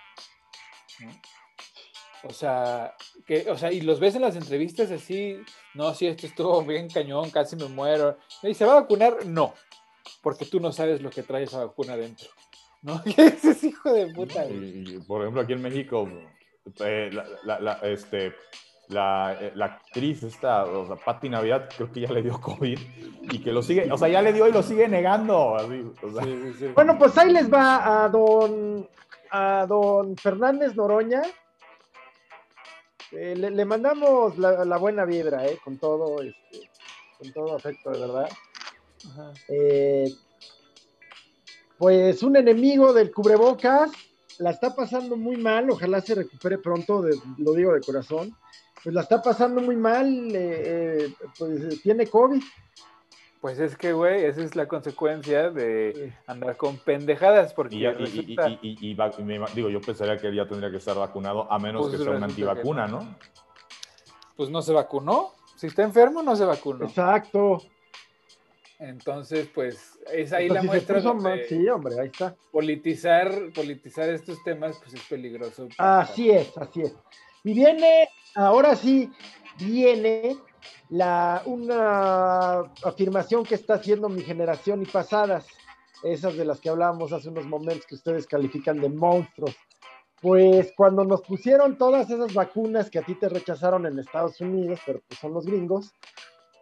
O 2.26 2.34
sea, 2.34 2.94
que, 3.26 3.50
o 3.50 3.58
sea, 3.58 3.72
y 3.72 3.80
los 3.80 4.02
ves 4.02 4.16
en 4.16 4.24
las 4.24 4.36
entrevistas 4.36 4.92
así, 4.92 5.38
no, 5.74 5.94
si 5.94 6.08
esto 6.08 6.28
estuvo 6.28 6.62
bien 6.64 6.90
cañón, 6.90 7.30
casi 7.30 7.56
me 7.56 7.70
muero. 7.70 8.18
¿Y 8.44 8.54
se 8.54 8.66
va 8.66 8.74
a 8.74 8.82
vacunar? 8.82 9.26
No, 9.26 9.54
porque 10.22 10.46
tú 10.46 10.60
no 10.60 10.74
sabes 10.74 11.02
lo 11.02 11.10
que 11.12 11.24
trae 11.24 11.44
esa 11.44 11.64
vacuna 11.64 11.96
dentro. 11.96 12.28
¿No? 12.82 13.02
Ese 13.18 13.52
es 13.52 13.64
hijo 13.64 13.94
de 13.94 14.08
puta. 14.08 14.46
Y, 14.48 14.98
y, 14.98 15.00
por 15.08 15.22
ejemplo, 15.22 15.44
aquí 15.44 15.54
en 15.54 15.62
México, 15.62 16.10
eh, 16.82 17.10
la, 17.46 17.60
la, 17.62 17.74
este, 17.84 18.36
la, 18.90 19.38
eh, 19.40 19.52
la, 19.56 19.66
actriz 19.66 20.24
esta, 20.24 20.66
o 20.66 20.86
sea, 20.86 20.96
Patti 20.96 21.30
Navidad, 21.30 21.70
creo 21.76 21.92
que 21.92 22.02
ya 22.02 22.12
le 22.12 22.22
dio 22.22 22.40
COVID 22.40 22.80
y 23.22 23.40
que 23.40 23.52
lo 23.52 23.62
sigue, 23.62 23.92
o 23.92 23.98
sea, 23.98 24.08
ya 24.08 24.22
le 24.22 24.34
dio 24.34 24.48
y 24.48 24.52
lo 24.52 24.62
sigue 24.62 24.88
negando. 24.88 25.58
Bueno, 26.74 26.98
pues 26.98 27.18
ahí 27.18 27.32
les 27.32 27.52
va 27.52 28.04
a 28.04 28.10
don, 28.10 28.88
a 29.32 29.66
don 29.68 30.16
Fernández 30.18 30.76
Noroña. 30.76 31.24
Eh, 33.12 33.36
le, 33.36 33.66
mandamos 33.66 34.38
la, 34.38 34.78
buena 34.78 35.06
vibra, 35.06 35.46
eh, 35.46 35.58
con 35.64 35.78
todo, 35.78 36.22
este, 36.22 36.70
con 37.18 37.32
todo 37.32 37.56
afecto, 37.56 37.92
de 37.92 38.00
verdad. 38.00 38.30
pues 41.78 42.24
un 42.24 42.36
enemigo 42.36 42.94
del 42.94 43.12
cubrebocas 43.12 43.92
la 44.40 44.50
está 44.50 44.76
pasando 44.76 45.16
muy 45.16 45.38
mal, 45.38 45.70
ojalá 45.70 46.02
se 46.02 46.16
recupere 46.16 46.58
pronto, 46.58 47.06
lo 47.38 47.54
digo 47.54 47.74
de 47.74 47.80
corazón 47.80 48.36
pues 48.86 48.94
la 48.94 49.02
está 49.02 49.20
pasando 49.20 49.62
muy 49.62 49.76
mal, 49.76 50.08
eh, 50.36 51.06
eh, 51.08 51.14
pues 51.40 51.82
tiene 51.82 52.06
COVID. 52.06 52.40
Pues 53.42 53.58
es 53.58 53.76
que, 53.76 53.94
güey, 53.94 54.26
esa 54.26 54.44
es 54.44 54.56
la 54.56 54.68
consecuencia 54.68 55.50
de 55.50 56.14
andar 56.28 56.56
con 56.56 56.78
pendejadas. 56.78 57.52
Porque 57.56 57.78
y, 57.78 57.88
y, 58.62 58.98
digo, 59.56 59.70
yo 59.70 59.82
pensaría 59.82 60.18
que 60.18 60.28
él 60.28 60.36
ya 60.36 60.48
tendría 60.48 60.70
que 60.70 60.78
estar 60.78 60.96
vacunado, 60.96 61.52
a 61.52 61.58
menos 61.58 61.88
pues 61.88 61.98
que 61.98 62.04
sea 62.04 62.14
una 62.14 62.28
antivacuna, 62.28 62.88
¿no? 62.88 63.18
Pues 64.38 64.52
no 64.52 64.62
se 64.62 64.72
vacunó. 64.72 65.32
Si 65.56 65.66
está 65.66 65.82
enfermo, 65.82 66.22
no 66.22 66.36
se 66.36 66.46
vacunó. 66.46 66.86
Exacto. 66.86 67.64
Entonces, 68.78 69.50
pues, 69.52 69.98
es 70.14 70.32
ahí 70.32 70.48
la 70.48 70.62
muestra. 70.62 71.02
sí, 71.50 71.68
hombre, 71.70 72.00
ahí 72.00 72.08
está. 72.08 72.36
Politizar, 72.52 73.52
politizar 73.56 74.10
estos 74.10 74.44
temas, 74.44 74.78
pues 74.78 74.94
es 74.94 75.02
peligroso. 75.08 75.70
Así 75.80 76.30
es, 76.30 76.56
así 76.56 76.84
es. 76.84 76.96
Y 77.46 77.54
viene, 77.54 78.10
ahora 78.34 78.76
sí, 78.76 79.12
viene 79.60 80.36
la, 80.90 81.44
una 81.46 82.62
afirmación 82.84 83.44
que 83.44 83.54
está 83.54 83.76
haciendo 83.76 84.10
mi 84.10 84.22
generación 84.22 84.82
y 84.82 84.86
pasadas, 84.86 85.46
esas 86.02 86.36
de 86.36 86.44
las 86.44 86.60
que 86.60 86.70
hablábamos 86.70 87.14
hace 87.14 87.30
unos 87.30 87.46
momentos 87.46 87.86
que 87.86 87.94
ustedes 87.94 88.26
califican 88.26 88.82
de 88.82 88.90
monstruos. 88.90 89.56
Pues 90.20 90.74
cuando 90.76 91.06
nos 91.06 91.22
pusieron 91.22 91.78
todas 91.78 92.10
esas 92.10 92.34
vacunas 92.34 92.90
que 92.90 92.98
a 92.98 93.04
ti 93.04 93.14
te 93.14 93.30
rechazaron 93.30 93.86
en 93.86 94.00
Estados 94.00 94.42
Unidos, 94.42 94.80
pero 94.84 95.02
pues 95.08 95.20
son 95.20 95.36
los 95.36 95.46
gringos, 95.46 95.94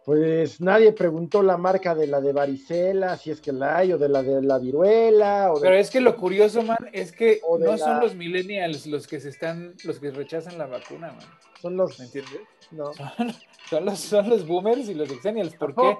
pues 0.05 0.59
nadie 0.59 0.91
preguntó 0.91 1.41
la 1.41 1.57
marca 1.57 1.95
de 1.95 2.07
la 2.07 2.19
de 2.19 2.33
varicela, 2.33 3.15
si 3.17 3.31
es 3.31 3.39
que 3.39 3.53
la 3.53 3.77
hay, 3.77 3.93
o 3.93 3.97
de 3.97 4.09
la 4.09 4.21
de 4.21 4.41
la 4.41 4.59
viruela. 4.59 5.53
Pero 5.61 5.75
es 5.75 5.89
que 5.89 6.01
lo 6.01 6.17
curioso, 6.17 6.61
man, 6.61 6.77
es 6.91 7.13
que 7.13 7.39
no 7.59 7.77
son 7.77 8.01
los 8.01 8.13
millennials 8.13 8.85
los 8.85 9.07
que 9.07 9.19
se 9.19 9.29
están, 9.29 9.75
los 9.85 9.99
que 9.99 10.11
rechazan 10.11 10.57
la 10.57 10.65
vacuna, 10.65 11.13
man. 11.13 11.25
Son 11.61 11.77
los. 11.77 11.97
¿Me 11.99 12.05
entiendes? 12.05 12.41
No. 12.71 12.91
Son, 13.69 13.85
los, 13.85 13.99
son 13.99 14.29
los 14.29 14.45
boomers 14.45 14.89
y 14.89 14.93
los 14.93 15.09
exenials. 15.09 15.55
¿Por 15.55 15.73
qué? 15.73 15.97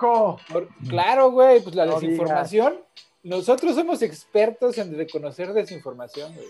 claro, 0.89 1.32
güey, 1.32 1.62
pues 1.62 1.74
la 1.74 1.86
desinformación. 1.86 2.76
Nosotros 3.24 3.76
somos 3.76 4.02
expertos 4.02 4.78
en 4.78 4.98
reconocer 4.98 5.54
desinformación, 5.54 6.36
güey. 6.36 6.48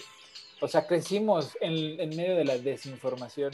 O 0.60 0.68
sea, 0.68 0.88
crecimos 0.88 1.56
en, 1.62 2.00
en 2.00 2.10
medio 2.16 2.36
de 2.36 2.46
la 2.46 2.58
desinformación. 2.58 3.54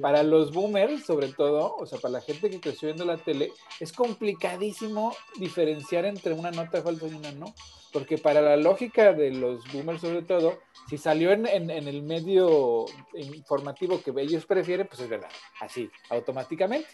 Para 0.00 0.22
los 0.22 0.52
boomers, 0.52 1.04
sobre 1.04 1.28
todo, 1.28 1.76
o 1.76 1.86
sea, 1.86 1.98
para 1.98 2.12
la 2.12 2.20
gente 2.20 2.50
que 2.50 2.60
creció 2.60 2.86
viendo 2.86 3.04
la 3.04 3.16
tele, 3.18 3.52
es 3.80 3.92
complicadísimo 3.92 5.14
diferenciar 5.38 6.04
entre 6.04 6.32
una 6.32 6.50
nota 6.50 6.82
falsa 6.82 7.06
y 7.06 7.14
una 7.14 7.32
no. 7.32 7.54
Porque 7.92 8.18
para 8.18 8.42
la 8.42 8.56
lógica 8.56 9.12
de 9.12 9.30
los 9.30 9.60
boomers, 9.72 10.00
sobre 10.00 10.22
todo, 10.22 10.58
si 10.88 10.98
salió 10.98 11.32
en, 11.32 11.46
en, 11.46 11.70
el 11.70 12.02
medio 12.02 12.86
informativo 13.14 14.02
que 14.02 14.12
ellos 14.20 14.44
prefieren, 14.44 14.86
pues 14.86 15.00
es 15.00 15.08
verdad, 15.08 15.30
así, 15.60 15.90
automáticamente. 16.10 16.88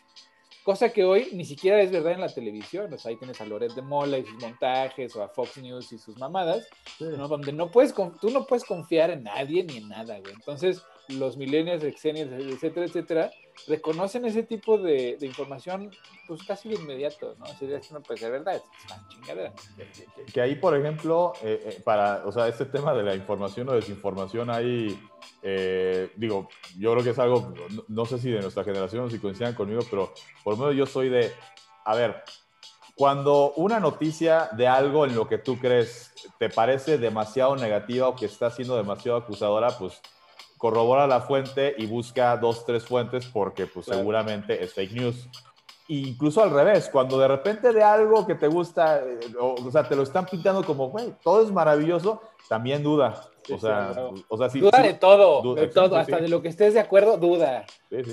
Cosa 0.62 0.92
que 0.92 1.03
hoy 1.05 1.31
ni 1.33 1.45
siquiera 1.45 1.83
es 1.83 1.90
verdad 1.90 2.12
en 2.12 2.21
la 2.21 2.33
televisión. 2.33 2.92
O 2.92 2.99
sea, 2.99 3.11
ahí 3.11 3.16
tienes 3.16 3.40
a 3.40 3.47
Loret 3.47 3.73
de 3.73 3.83
Mola 3.83 4.18
y 4.18 4.25
sus 4.25 4.40
montajes, 4.40 5.16
o 5.16 5.23
a 5.23 5.29
Fox 5.29 5.57
News 5.57 5.92
y 5.92 5.99
sus 5.99 6.16
mamadas, 6.18 6.68
donde 7.01 7.53
no 7.53 7.71
puedes, 7.71 7.92
tú 7.92 8.31
no 8.31 8.47
puedes 8.47 8.64
confiar 8.64 9.11
en 9.11 9.25
nadie 9.25 9.64
ni 9.64 9.79
en 9.79 9.88
nada, 9.88 10.21
güey. 10.21 10.33
Entonces, 10.33 10.81
los 11.09 11.37
millennials, 11.37 11.85
exenials, 11.85 12.33
etcétera, 12.33 12.87
etcétera, 12.87 13.31
reconocen 13.67 14.25
ese 14.25 14.43
tipo 14.43 14.79
de, 14.79 15.17
información 15.21 15.91
pues 16.27 16.43
casi 16.43 16.69
de 16.69 16.77
inmediato, 16.77 17.35
¿no? 17.38 17.47
Si 17.47 17.67
es 17.67 17.93
no 17.93 18.03
puede 18.03 18.21
ser 18.21 18.33
verdad, 18.33 18.57
es 18.57 18.62
una 18.87 19.09
chingadera. 19.09 19.53
Que, 20.33 20.41
ahí, 20.41 20.55
por 20.57 20.77
ejemplo, 20.77 21.33
eh, 21.43 21.61
eh, 21.65 21.81
para, 21.85 22.23
o 22.27 22.33
sea, 22.33 22.49
este 22.49 22.67
tema 22.67 22.95
de 22.95 23.03
la 23.03 23.15
información 23.15 23.69
o 23.69 23.73
desinformación, 23.73 24.51
ahí, 24.51 24.99
eh, 25.43 26.11
digo, 26.17 26.49
yo 26.79 26.93
creo 26.93 27.05
que 27.05 27.11
es 27.11 27.19
algo, 27.19 27.53
no, 27.88 28.07
sé 28.07 28.19
si 28.19 28.31
de 28.31 28.41
nuestra 28.41 28.65
generación 28.65 29.05
o 29.05 29.11
si 29.11 29.19
coincidan 29.19 29.55
conmigo, 29.55 29.83
pero 29.91 30.12
por 30.43 30.55
lo 30.55 30.61
menos 30.65 30.77
yo 30.77 30.87
soy 30.87 31.09
de, 31.09 31.33
a 31.85 31.95
ver, 31.95 32.23
cuando 32.95 33.53
una 33.55 33.81
noticia 33.81 34.49
de 34.53 34.69
algo 34.69 35.07
en 35.07 35.15
lo 35.15 35.27
que 35.27 35.38
tú 35.38 35.59
crees 35.59 36.12
te 36.38 36.51
parece 36.51 36.99
demasiado 36.99 37.57
negativa 37.57 38.09
o 38.09 38.15
que 38.15 38.27
está 38.27 38.51
siendo 38.51 38.77
demasiado 38.77 39.19
acusadora, 39.19 39.77
pues 39.79 40.01
corrobora 40.62 41.09
la 41.09 41.20
fuente 41.20 41.75
y 41.77 41.87
busca 41.87 42.37
dos, 42.37 42.64
tres 42.64 42.85
fuentes 42.85 43.27
porque 43.27 43.66
pues 43.66 43.87
seguramente 43.87 44.62
es 44.62 44.72
fake 44.72 44.92
news. 44.92 45.29
Incluso 46.00 46.42
al 46.42 46.50
revés, 46.50 46.88
cuando 46.90 47.18
de 47.18 47.28
repente 47.28 47.72
de 47.72 47.83
algo 47.83 48.26
que 48.26 48.35
te 48.35 48.48
gusta, 48.48 48.98
eh, 48.98 49.20
o, 49.38 49.55
o 49.55 49.70
sea, 49.70 49.85
te 49.85 49.96
lo 49.96 50.02
están 50.02 50.26
pintando 50.26 50.64
como, 50.64 50.88
güey, 50.88 51.14
todo 51.22 51.44
es 51.44 51.50
maravilloso, 51.50 52.22
también 52.48 52.83
duda 52.83 53.33
o, 53.50 53.59
sea, 53.59 53.92
o 54.28 54.37
sea, 54.37 54.48
duda 54.48 54.83
de 54.83 54.94
todo, 54.94 55.55
de 55.55 55.66
todo, 55.68 55.96
hasta 55.96 56.20
de 56.20 56.28
lo 56.28 56.42
que 56.42 56.48
estés 56.48 56.74
de 56.74 56.81
acuerdo, 56.81 57.16
duda. 57.16 57.64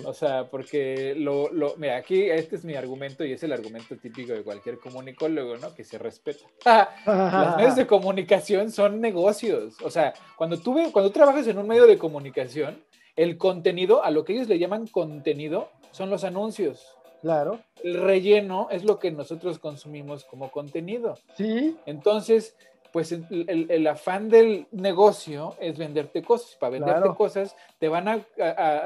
O 0.06 0.14
sea, 0.14 0.50
porque 0.50 1.14
lo, 1.16 1.52
lo, 1.52 1.76
mira, 1.78 1.98
aquí 1.98 2.24
este 2.24 2.56
es 2.56 2.66
mi 2.66 2.76
argumento 2.76 3.24
y 3.24 3.34
es 3.34 3.44
el 3.44 3.54
argumento 3.54 3.96
típico 3.98 4.34
de 4.34 4.44
cualquier 4.44 4.80
comunicólogo, 4.80 5.58
¿no? 5.58 5.74
Que 5.76 5.84
se 5.84 5.98
respeta. 5.98 6.90
Los 7.06 7.58
medios 7.58 7.76
de 7.76 7.88
comunicación 7.88 8.72
son 8.72 9.00
negocios. 9.02 9.76
O 9.84 9.90
sea, 9.90 10.14
cuando 10.36 10.58
tú, 10.58 10.76
cuando 10.92 11.12
trabajas 11.12 11.48
en 11.48 11.58
un 11.58 11.68
medio 11.68 11.86
de 11.86 11.98
comunicación, 11.98 12.84
el 13.16 13.38
contenido, 13.38 14.04
a 14.04 14.12
lo 14.12 14.24
que 14.24 14.34
ellos 14.34 14.48
le 14.48 14.58
llaman 14.58 14.88
contenido, 14.88 15.70
son 15.92 16.10
los 16.10 16.24
anuncios. 16.24 16.96
Claro. 17.22 17.60
El 17.84 18.02
relleno 18.02 18.68
es 18.72 18.84
lo 18.84 19.00
que 19.00 19.12
nosotros 19.12 19.60
consumimos 19.60 20.26
como 20.26 20.52
contenido. 20.52 21.16
Sí. 21.36 21.78
Entonces, 21.86 22.56
pues 22.92 23.12
el, 23.12 23.88
afán 23.88 24.30
del 24.30 24.68
negocio 24.72 25.56
es 25.60 25.78
venderte 25.78 26.24
cosas. 26.24 26.56
Para 26.56 26.72
venderte 26.72 27.10
cosas 27.16 27.56
te 27.78 27.88
van 27.88 28.08
a, 28.08 28.26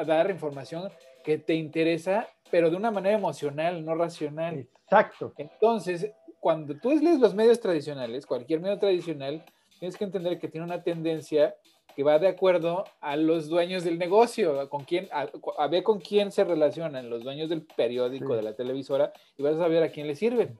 dar 0.05 0.29
información 0.29 0.91
que 1.23 1.37
te 1.37 1.53
interesa, 1.53 2.27
pero 2.51 2.69
de 2.69 2.75
una 2.75 2.91
manera 2.91 3.17
emocional, 3.17 3.83
no 3.85 3.95
racional. 3.95 4.67
Exacto. 4.83 5.33
Entonces, 5.37 6.11
cuando 6.39 6.75
tú 6.75 6.89
lees 6.89 7.19
los 7.19 7.33
medios 7.33 7.59
tradicionales, 7.59 8.25
cualquier 8.25 8.59
medio 8.59 8.77
tradicional, 8.77 9.43
tienes 9.83 9.97
que 9.97 10.05
entender 10.05 10.39
que 10.39 10.47
tiene 10.47 10.65
una 10.65 10.81
tendencia 10.81 11.57
que 11.93 12.03
va 12.03 12.17
de 12.17 12.29
acuerdo 12.29 12.85
a 13.01 13.17
los 13.17 13.49
dueños 13.49 13.83
del 13.83 13.99
negocio, 13.99 14.69
con 14.69 14.85
quién, 14.85 15.09
a, 15.11 15.67
ver 15.67 15.83
con 15.83 15.99
quién 15.99 16.31
se 16.31 16.45
relacionan 16.45 17.09
los 17.09 17.21
dueños 17.21 17.49
del 17.49 17.63
periódico, 17.63 18.33
de 18.33 18.43
la 18.43 18.55
televisora, 18.55 19.11
y 19.37 19.43
vas 19.43 19.55
a 19.55 19.57
saber 19.57 19.83
a 19.83 19.89
quién 19.89 20.07
le 20.07 20.15
sirven. 20.15 20.57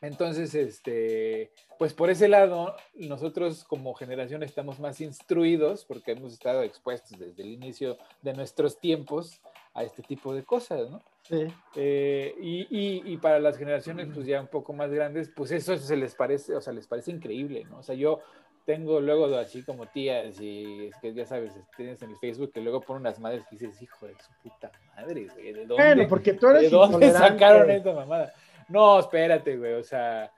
Entonces, 0.00 0.54
este, 0.54 1.50
pues 1.76 1.92
por 1.92 2.08
ese 2.08 2.28
lado, 2.28 2.76
nosotros 2.94 3.64
como 3.64 3.94
generación 3.94 4.44
estamos 4.44 4.78
más 4.78 5.00
instruidos 5.00 5.84
porque 5.84 6.12
hemos 6.12 6.34
estado 6.34 6.62
expuestos 6.62 7.18
desde 7.18 7.42
el 7.42 7.50
inicio 7.50 7.98
de 8.22 8.32
nuestros 8.32 8.78
tiempos 8.78 9.40
a 9.72 9.82
este 9.82 10.04
tipo 10.04 10.32
de 10.36 10.44
cosas, 10.44 10.88
¿no? 10.88 11.02
Sí. 11.28 11.46
Eh, 11.74 12.34
y, 12.38 13.02
y, 13.12 13.16
para 13.16 13.38
las 13.38 13.56
generaciones 13.56 14.08
pues 14.12 14.26
ya 14.26 14.42
un 14.42 14.46
poco 14.46 14.74
más 14.74 14.90
grandes, 14.90 15.30
pues 15.34 15.52
eso 15.52 15.76
se 15.78 15.96
les 15.96 16.14
parece, 16.14 16.54
o 16.54 16.60
sea, 16.60 16.74
les 16.74 16.86
parece 16.86 17.12
increíble, 17.12 17.64
¿no? 17.64 17.78
O 17.78 17.82
sea, 17.82 17.94
yo 17.94 18.20
tengo 18.66 19.00
luego 19.00 19.34
así 19.36 19.62
como 19.62 19.86
tías 19.86 20.38
y 20.38 20.86
es 20.86 20.96
que 20.96 21.14
ya 21.14 21.24
sabes, 21.24 21.52
tienes 21.76 22.02
en 22.02 22.10
el 22.10 22.16
Facebook 22.16 22.52
que 22.52 22.60
luego 22.60 22.82
ponen 22.82 23.02
unas 23.02 23.18
madres 23.20 23.42
que 23.48 23.56
dices, 23.56 23.80
hijo 23.80 24.06
de 24.06 24.14
su 24.14 24.32
puta 24.42 24.70
madre, 24.96 25.26
güey, 25.32 25.52
¿de 25.52 25.66
dónde, 25.66 25.82
bueno, 25.82 26.08
porque 26.08 26.34
tú 26.34 26.48
eres 26.48 26.62
¿de 26.62 26.68
dónde 26.70 27.10
sacaron 27.10 27.70
esta 27.70 27.92
mamada? 27.92 28.32
No, 28.68 28.98
espérate, 28.98 29.56
güey, 29.56 29.74
o 29.74 29.84
sea, 29.84 30.30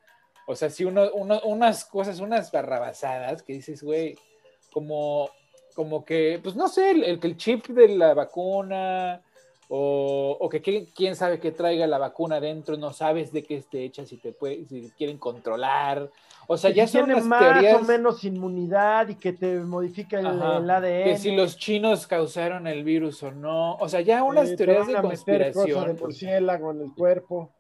o 0.47 0.55
sea, 0.55 0.71
si 0.71 0.85
uno, 0.85 1.11
unas 1.13 1.85
cosas, 1.85 2.21
unas 2.21 2.53
barrabasadas 2.53 3.43
que 3.43 3.55
dices, 3.55 3.83
güey, 3.83 4.17
como, 4.73 5.31
como 5.75 6.05
que, 6.05 6.39
pues 6.41 6.55
no 6.55 6.69
sé, 6.69 6.93
el, 6.93 7.05
el 7.23 7.37
chip 7.37 7.67
de 7.69 7.89
la 7.89 8.15
vacuna, 8.15 9.21
o, 9.69 10.37
o, 10.41 10.49
que 10.49 10.61
quién 10.95 11.17
sabe 11.17 11.41
que 11.41 11.53
traiga 11.53 11.87
la 11.87 11.99
vacuna 11.99 12.41
dentro, 12.41 12.77
no 12.77 12.93
sabes 12.93 13.33
de 13.33 13.43
qué 13.43 13.57
esté 13.57 13.85
hecha, 13.85 14.07
si 14.07 14.17
te 14.17 14.33
puede, 14.33 14.65
si 14.67 14.91
quieren 14.97 15.19
controlar. 15.19 16.11
O 16.47 16.57
sea, 16.57 16.71
ya 16.71 16.87
son 16.87 17.07
tiene 17.07 17.21
más 17.23 17.75
o 17.75 17.83
menos 17.83 18.23
inmunidad 18.23 19.09
y 19.09 19.17
que 19.17 19.33
te 19.33 19.59
modifica 19.59 20.21
el, 20.21 20.27
ADN. 20.27 21.05
Que 21.05 21.19
si 21.19 21.35
los 21.35 21.57
chinos 21.57 22.07
causaron 22.07 22.69
el 22.69 22.85
virus 22.85 23.23
o 23.25 23.33
no. 23.33 23.75
O 23.77 23.89
sea, 23.89 24.01
ya 24.01 24.23
unas 24.23 24.55
teorías 24.55 24.87
de 24.87 24.95
conspiración. 24.95 25.87
de 25.89 25.95
murciélago 25.95 26.71
en 26.71 26.83
el 26.83 26.95
cuerpo 26.95 27.51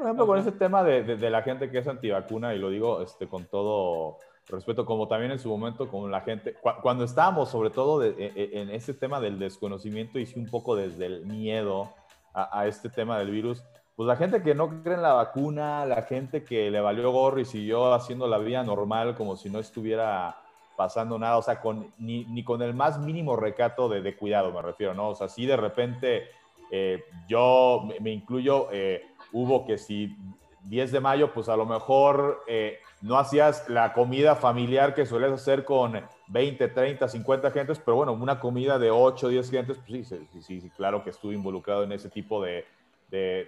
por 0.00 0.06
ejemplo, 0.06 0.26
con 0.26 0.38
ese 0.38 0.52
tema 0.52 0.82
de, 0.82 1.02
de, 1.02 1.30
la 1.30 1.42
gente 1.42 1.70
que 1.70 1.76
es 1.76 1.86
antivacuna, 1.86 2.54
y 2.54 2.58
lo 2.58 2.70
digo 2.70 3.02
este, 3.02 3.28
con 3.28 3.44
todo 3.44 4.16
respeto, 4.50 4.84
como 4.84 5.08
también 5.08 5.32
en 5.32 5.38
su 5.38 5.48
momento 5.48 5.88
con 5.88 6.10
la 6.10 6.20
gente, 6.20 6.54
cuando 6.82 7.04
estábamos 7.04 7.50
sobre 7.50 7.70
todo 7.70 8.04
e, 8.04 8.14
e, 8.18 8.60
en 8.60 8.70
ese 8.70 8.94
tema 8.94 9.20
del 9.20 9.38
desconocimiento 9.38 10.18
y 10.18 10.28
un 10.36 10.46
poco 10.46 10.76
desde 10.76 11.06
el 11.06 11.26
miedo 11.26 11.90
a, 12.32 12.66
este 12.66 12.88
tema 12.88 13.18
del 13.18 13.30
virus, 13.30 13.64
pues 13.96 14.06
la 14.06 14.16
gente 14.16 14.42
que 14.42 14.54
no 14.54 14.82
cree 14.82 14.94
en 14.94 15.02
la 15.02 15.14
vacuna, 15.14 15.84
la 15.84 16.02
gente 16.02 16.44
que 16.44 16.70
le 16.70 16.80
valió 16.80 17.10
gorro 17.10 17.40
y 17.40 17.44
siguió 17.44 17.92
haciendo 17.92 18.28
la 18.28 18.38
vida 18.38 18.62
normal 18.62 19.16
como 19.16 19.36
si 19.36 19.50
no 19.50 19.58
estuviera 19.58 20.36
pasando 20.76 21.18
nada, 21.18 21.36
o 21.36 21.42
sea, 21.42 21.60
con, 21.60 21.90
ni, 21.98 22.24
ni 22.26 22.44
con 22.44 22.62
el 22.62 22.72
más 22.72 22.98
mínimo 22.98 23.36
recato 23.36 23.88
de, 23.88 24.00
de, 24.00 24.16
cuidado, 24.16 24.52
me 24.52 24.62
refiero, 24.62 24.94
¿no? 24.94 25.10
O 25.10 25.14
sea, 25.14 25.28
si 25.28 25.44
de 25.44 25.56
repente 25.56 26.28
eh, 26.70 27.04
yo 27.28 27.88
me, 28.00 28.12
incluyo, 28.12 28.68
eh, 28.72 29.02
hubo 29.32 29.66
que 29.66 29.76
si 29.76 30.16
10 30.64 30.92
de 30.92 31.00
mayo, 31.00 31.32
pues 31.32 31.48
a 31.48 31.56
lo 31.56 31.66
mejor 31.66 32.44
eh, 32.46 32.78
no 33.00 33.18
hacías 33.18 33.68
la 33.68 33.92
comida 33.92 34.36
familiar 34.36 34.94
que 34.94 35.06
sueles 35.06 35.32
hacer 35.32 35.64
con 35.64 36.00
20, 36.28 36.68
30, 36.68 37.08
50 37.08 37.50
gentes, 37.50 37.78
pero 37.78 37.96
bueno, 37.96 38.12
una 38.12 38.38
comida 38.38 38.78
de 38.78 38.90
8, 38.90 39.28
10 39.28 39.50
gentes, 39.50 39.78
pues 39.78 40.08
sí, 40.08 40.28
sí, 40.42 40.60
sí, 40.60 40.70
claro 40.76 41.02
que 41.02 41.10
estuve 41.10 41.34
involucrado 41.34 41.84
en 41.84 41.92
ese 41.92 42.10
tipo 42.10 42.42
de, 42.42 42.64
de, 43.10 43.44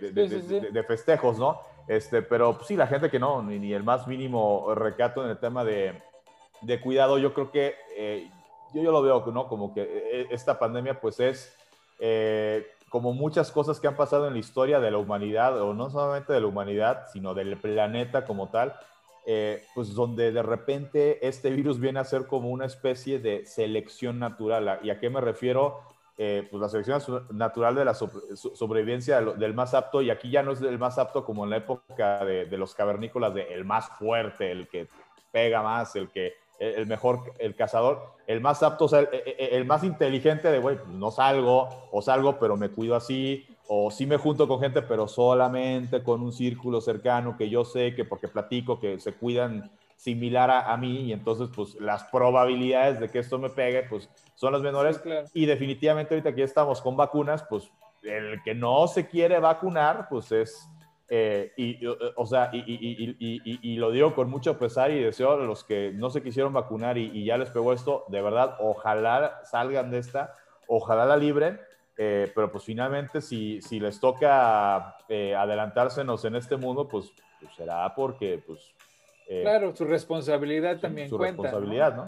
de, 0.73 0.83
festejos, 0.85 1.39
¿no? 1.39 1.61
Este, 1.87 2.23
pero 2.23 2.55
pues, 2.55 2.67
sí, 2.67 2.77
la 2.77 2.87
gente 2.87 3.11
que 3.11 3.19
no, 3.19 3.43
ni, 3.43 3.73
el 3.73 3.83
más 3.83 4.07
mínimo 4.07 4.75
recato 4.75 5.23
en 5.25 5.31
el 5.31 5.39
tema 5.39 5.65
de, 5.65 6.01
cuidado, 6.83 7.19
yo 7.19 7.35
creo 7.35 7.51
que 7.51 7.75
eh, 7.97 8.31
yo, 8.73 8.83
yo 8.83 8.91
lo 8.91 9.03
veo, 9.03 9.25
¿no? 9.33 9.49
Como 9.49 9.75
que 9.75 9.83
eh, 9.83 10.27
esta 10.31 10.59
pandemia 10.59 11.01
pues 11.01 11.21
es 11.21 11.57
como 12.93 13.14
muchas 13.14 13.51
cosas 13.51 13.80
que 13.80 13.88
han 13.88 13.97
pasado 13.97 14.28
en 14.28 14.34
la 14.34 14.38
historia 14.38 14.78
de 14.78 14.90
la 14.90 14.99
humanidad, 14.99 15.59
o 15.62 15.72
no 15.72 15.88
solamente 15.88 16.34
de 16.34 16.43
la 16.43 16.47
humanidad, 16.47 17.07
sino 17.11 17.32
del 17.32 17.57
planeta 17.57 18.26
como 18.26 18.51
tal, 18.51 18.74
eh, 19.24 19.64
pues 19.74 19.95
donde 19.95 20.30
de 20.30 20.43
repente 20.43 21.26
este 21.26 21.49
virus 21.49 21.80
viene 21.80 22.01
a 22.01 22.05
ser 22.05 22.26
como 22.26 22.51
una 22.51 22.66
especie 22.66 23.18
de 23.18 23.47
selección 23.47 24.18
natural. 24.18 24.78
¿Y 24.82 24.90
a 24.90 25.01
qué 25.01 25.09
me 25.09 25.22
refiero? 25.22 25.80
Eh, 26.18 26.47
pues 26.51 26.61
la 26.61 26.68
selección 26.68 27.26
natural 27.30 27.74
de 27.76 27.86
la 27.86 27.95
sobrevivencia 27.95 29.22
del, 29.22 29.55
más 29.55 29.72
apto, 29.72 30.03
y 30.03 30.11
aquí 30.11 30.30
ya 30.30 30.43
no 30.43 30.53
es 30.53 30.61
el 30.61 30.78
más 30.78 30.99
apto 30.99 31.24
como 31.24 31.45
en 31.45 31.51
la 31.51 31.57
época 31.57 32.22
de, 32.26 32.45
de 32.45 32.59
los 32.59 32.74
cavernícolas, 32.74 33.32
de 33.32 33.55
el 33.55 33.64
más 33.64 33.88
fuerte, 33.99 34.51
el 34.51 34.68
que 34.68 34.86
pega 35.30 35.62
más, 35.62 35.97
el 35.97 36.11
que 36.11 36.34
el 36.63 36.87
mejor, 36.87 37.35
el 37.39 37.55
cazador, 37.57 38.15
el 38.27 38.41
más 38.41 38.63
apto, 38.63 38.85
o 38.85 38.89
sea, 38.89 39.01
el, 39.01 39.65
más 39.65 39.83
inteligente 39.83 40.51
de, 40.51 40.59
güey, 40.59 40.79
no 40.89 41.11
salgo, 41.11 41.69
o 41.91 42.01
salgo, 42.03 42.39
pero 42.39 42.57
me 42.57 42.69
cuido 42.69 42.95
así, 42.95 43.47
o 43.67 43.91
sí 43.91 44.07
me 44.07 44.17
junto 44.17 44.47
con 44.47 44.61
gente, 44.61 44.83
pero 44.83 45.09
solamente 45.09 46.03
con 46.03 46.23
un 46.23 46.33
círculo 46.33 46.81
cercano 46.81 47.37
que 47.37 47.51
yo 47.51 47.65
sé 47.65 47.95
que 47.95 48.05
porque 48.05 48.29
platico, 48.29 48.79
que 48.79 49.01
se 49.01 49.13
cuidan 49.15 49.71
similar 49.97 50.51
a, 50.51 50.77
mí, 50.77 51.03
y 51.03 51.13
entonces, 51.13 51.49
pues, 51.55 51.75
las 51.81 52.05
probabilidades 52.05 52.99
de 52.99 53.09
que 53.09 53.21
esto 53.21 53.39
me 53.39 53.51
pegue, 53.51 53.85
pues, 53.85 54.09
son 54.35 54.53
las 54.53 54.61
menores. 54.61 55.01
Y 55.33 55.47
definitivamente 55.47 56.15
ahorita 56.15 56.35
que 56.35 56.43
estamos 56.43 56.81
con 56.81 56.97
vacunas, 56.97 57.45
pues, 57.49 57.71
el 58.03 58.43
que 58.43 58.53
no 58.53 58.89
se 58.89 59.07
quiere 59.07 59.39
vacunar, 59.39 60.09
pues, 60.09 60.33
es 60.33 60.69
eh, 61.09 61.53
y, 61.57 61.87
eh, 61.87 61.97
o 62.17 62.27
sea, 62.27 62.51
y, 62.53 63.77
lo 63.77 63.91
digo 63.91 64.15
con 64.15 64.31
mucho 64.31 64.59
pesar 64.59 64.91
y 64.91 65.01
deseo 65.03 65.33
a 65.33 65.37
los 65.37 65.65
que 65.65 65.93
no 65.93 66.11
se 66.11 66.23
quisieron 66.23 66.53
vacunar 66.53 66.97
y, 66.99 67.25
ya 67.25 67.37
les 67.37 67.51
pegó 67.51 67.73
esto, 67.73 68.05
de 68.09 68.23
verdad, 68.23 68.57
ojalá 68.61 69.41
salgan 69.45 69.91
de 69.91 69.99
esta, 69.99 70.35
ojalá 70.67 71.05
la 71.05 71.17
libren, 71.17 71.61
eh, 71.99 72.31
pero 72.35 72.51
pues 72.51 72.65
finalmente 72.65 73.21
si, 73.21 73.61
si 73.61 73.79
les 73.79 74.01
toca 74.01 74.97
adelantársenos 75.09 76.25
en 76.25 76.37
este 76.37 76.57
mundo, 76.57 76.89
pues, 76.89 77.13
pues 77.41 77.55
será 77.57 77.95
porque, 77.95 78.43
pues... 78.47 78.75
claro, 79.43 79.77
su 79.77 79.85
responsabilidad 79.85 80.79
también 80.79 81.09
su 81.09 81.19
cuenta. 81.19 81.43
responsabilidad, 81.43 81.97
¿no? 81.97 82.05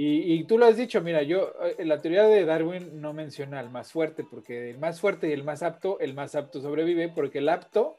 Y, 0.00 0.44
tú 0.44 0.58
lo 0.58 0.66
has 0.66 0.76
dicho, 0.76 1.00
mira, 1.00 1.22
yo, 1.22 1.52
la 1.78 2.00
teoría 2.00 2.22
de 2.22 2.44
Darwin 2.44 3.00
no 3.00 3.12
menciona 3.12 3.58
al 3.58 3.68
más 3.68 3.90
fuerte, 3.90 4.22
porque 4.22 4.70
el 4.70 4.78
más 4.78 5.00
fuerte 5.00 5.28
y 5.28 5.32
el 5.32 5.42
más 5.42 5.64
apto, 5.64 5.98
el 5.98 6.14
más 6.14 6.36
apto 6.36 6.60
sobrevive, 6.60 7.08
porque 7.08 7.38
el 7.38 7.48
apto 7.48 7.96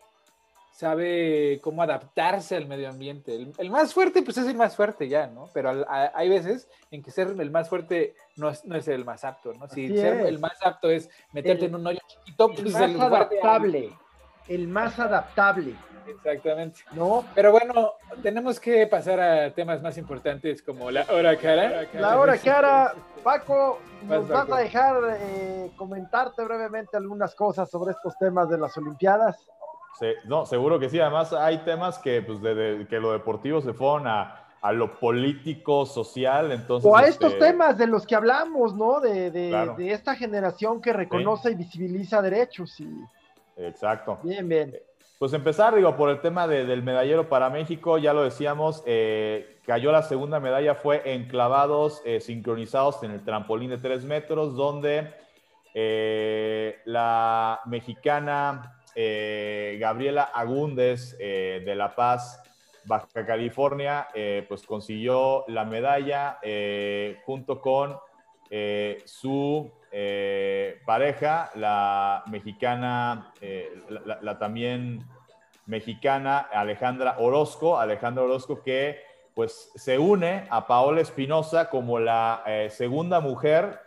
sabe 0.80 1.60
cómo 1.62 1.84
adaptarse 1.84 2.56
al 2.56 2.66
medio 2.66 2.88
ambiente. 2.88 3.36
El, 3.58 3.70
más 3.70 3.94
fuerte, 3.94 4.22
pues 4.22 4.38
es 4.38 4.48
el 4.48 4.56
más 4.56 4.78
fuerte 4.78 5.10
ya, 5.10 5.28
¿no? 5.28 5.50
Pero 5.54 5.86
hay 5.90 6.30
veces 6.30 6.70
en 6.90 7.04
que 7.04 7.12
ser 7.12 7.36
el 7.38 7.52
más 7.52 7.68
fuerte 7.68 8.16
no 8.38 8.50
es, 8.50 8.64
no 8.64 8.78
es 8.78 8.88
el 8.88 9.04
más 9.04 9.26
apto, 9.26 9.54
¿no? 9.54 9.68
Si 9.68 9.90
ser 9.90 10.22
el 10.22 10.40
más 10.40 10.58
apto 10.64 10.90
es 10.90 11.10
meterte 11.34 11.66
en 11.66 11.76
un 11.76 11.86
hoyo 11.86 12.00
chiquito, 12.08 12.54
pues 12.54 12.74
el 12.76 12.96
más 12.96 13.08
adaptable. 13.08 13.90
El 14.48 14.68
más 14.70 14.98
adaptable. 14.98 15.76
Exactamente. 16.08 16.80
¿No? 16.94 17.26
Pero 17.36 17.52
bueno, 17.52 17.96
tenemos 18.24 18.58
que 18.58 18.88
pasar 18.88 19.20
a 19.20 19.54
temas 19.54 19.82
más 19.82 19.98
importantes 19.98 20.64
como 20.64 20.90
la 20.92 21.06
hora 21.12 21.38
cara. 21.38 21.88
La 21.94 22.18
hora 22.18 22.38
cara. 22.38 22.94
Paco, 23.22 23.80
nos 24.08 24.30
vas 24.30 24.50
a 24.50 24.60
dejar 24.60 24.96
eh, 25.20 25.72
comentarte 25.76 26.42
brevemente 26.42 26.96
algunas 26.96 27.36
cosas 27.36 27.70
sobre 27.70 27.92
estos 27.92 28.18
temas 28.18 28.50
de 28.50 28.58
las 28.58 28.78
Olimpiadas 28.78 29.46
no, 30.26 30.46
seguro 30.46 30.80
que 30.80 30.90
sí. 30.90 31.00
Además, 31.00 31.34
hay 31.34 31.60
temas 31.60 32.00
que, 32.00 32.22
pues, 32.22 32.42
de, 32.42 32.86
que 32.90 33.00
lo 33.00 33.12
deportivo 33.12 33.62
se 33.62 33.74
fueron 33.74 34.08
a, 34.08 34.48
a, 34.62 34.72
lo 34.72 35.00
político, 35.00 35.86
social, 35.86 36.52
entonces... 36.52 36.90
O 36.90 36.96
a 36.96 37.04
estos 37.04 37.34
este, 37.34 37.46
temas 37.46 37.78
de 37.78 37.88
los 37.88 38.06
que 38.06 38.16
hablamos, 38.16 38.76
¿no? 38.76 39.00
De, 39.00 39.32
de, 39.32 39.92
esta 39.92 40.16
generación 40.16 40.82
que 40.82 40.94
reconoce 40.94 41.52
y 41.52 41.56
visibiliza 41.56 42.22
derechos. 42.22 42.80
Y... 42.80 42.90
Exacto. 43.58 44.20
Bien, 44.24 44.48
bien. 44.48 44.76
Pues 45.20 45.34
empezar, 45.34 45.76
digo, 45.76 45.98
por 45.98 46.10
el 46.10 46.22
tema 46.22 46.48
del 46.48 46.82
medallero 46.82 47.28
para 47.28 47.50
México, 47.50 47.98
ya 47.98 48.14
lo 48.14 48.24
decíamos, 48.24 48.82
eh, 48.86 49.60
cayó 49.66 49.92
la 49.92 50.02
segunda 50.02 50.40
medalla, 50.40 50.76
fue 50.76 51.02
en 51.14 51.28
clavados 51.28 52.02
eh, 52.06 52.22
sincronizados 52.22 53.04
en 53.04 53.12
el 53.12 53.26
trampolín 53.26 53.70
de 53.70 53.80
tres 53.80 54.06
metros, 54.06 54.56
donde 54.56 55.14
eh, 55.74 56.78
la 56.86 57.60
mexicana 57.66 58.79
eh, 58.96 59.78
Gabriela 59.80 60.24
Agúndez 60.34 61.16
eh, 61.20 61.62
de 61.66 61.76
La 61.76 61.96
Paz, 61.96 62.42
Baja 62.86 63.26
California, 63.26 64.08
eh, 64.14 64.46
pues 64.48 64.64
consiguió 64.64 65.46
la 65.48 65.64
medalla 65.64 66.40
junto 67.26 67.62
con 67.62 67.98
su 69.06 69.72
pareja, 70.86 71.52
la 71.56 72.24
mexicana, 72.28 73.32
la, 74.22 74.40
también 74.40 75.06
mexicana 75.66 76.40
Alejandra 76.40 77.18
Orozco, 77.20 77.78
Alejandra 77.78 78.24
Orozco 78.24 78.64
que 78.64 79.02
pues 79.36 79.72
se 79.76 80.00
une 80.00 80.48
a 80.50 80.66
Paola 80.66 81.02
Espinosa 81.02 81.70
como 81.70 82.00
la 82.00 82.44
segunda 82.70 83.20
mujer 83.20 83.80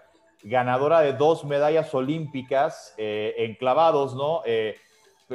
ganadora 0.44 1.00
de 1.00 1.14
dos 1.14 1.44
medallas 1.44 1.92
olímpicas 1.92 2.94
clavados, 3.58 4.14
¿no? 4.14 4.42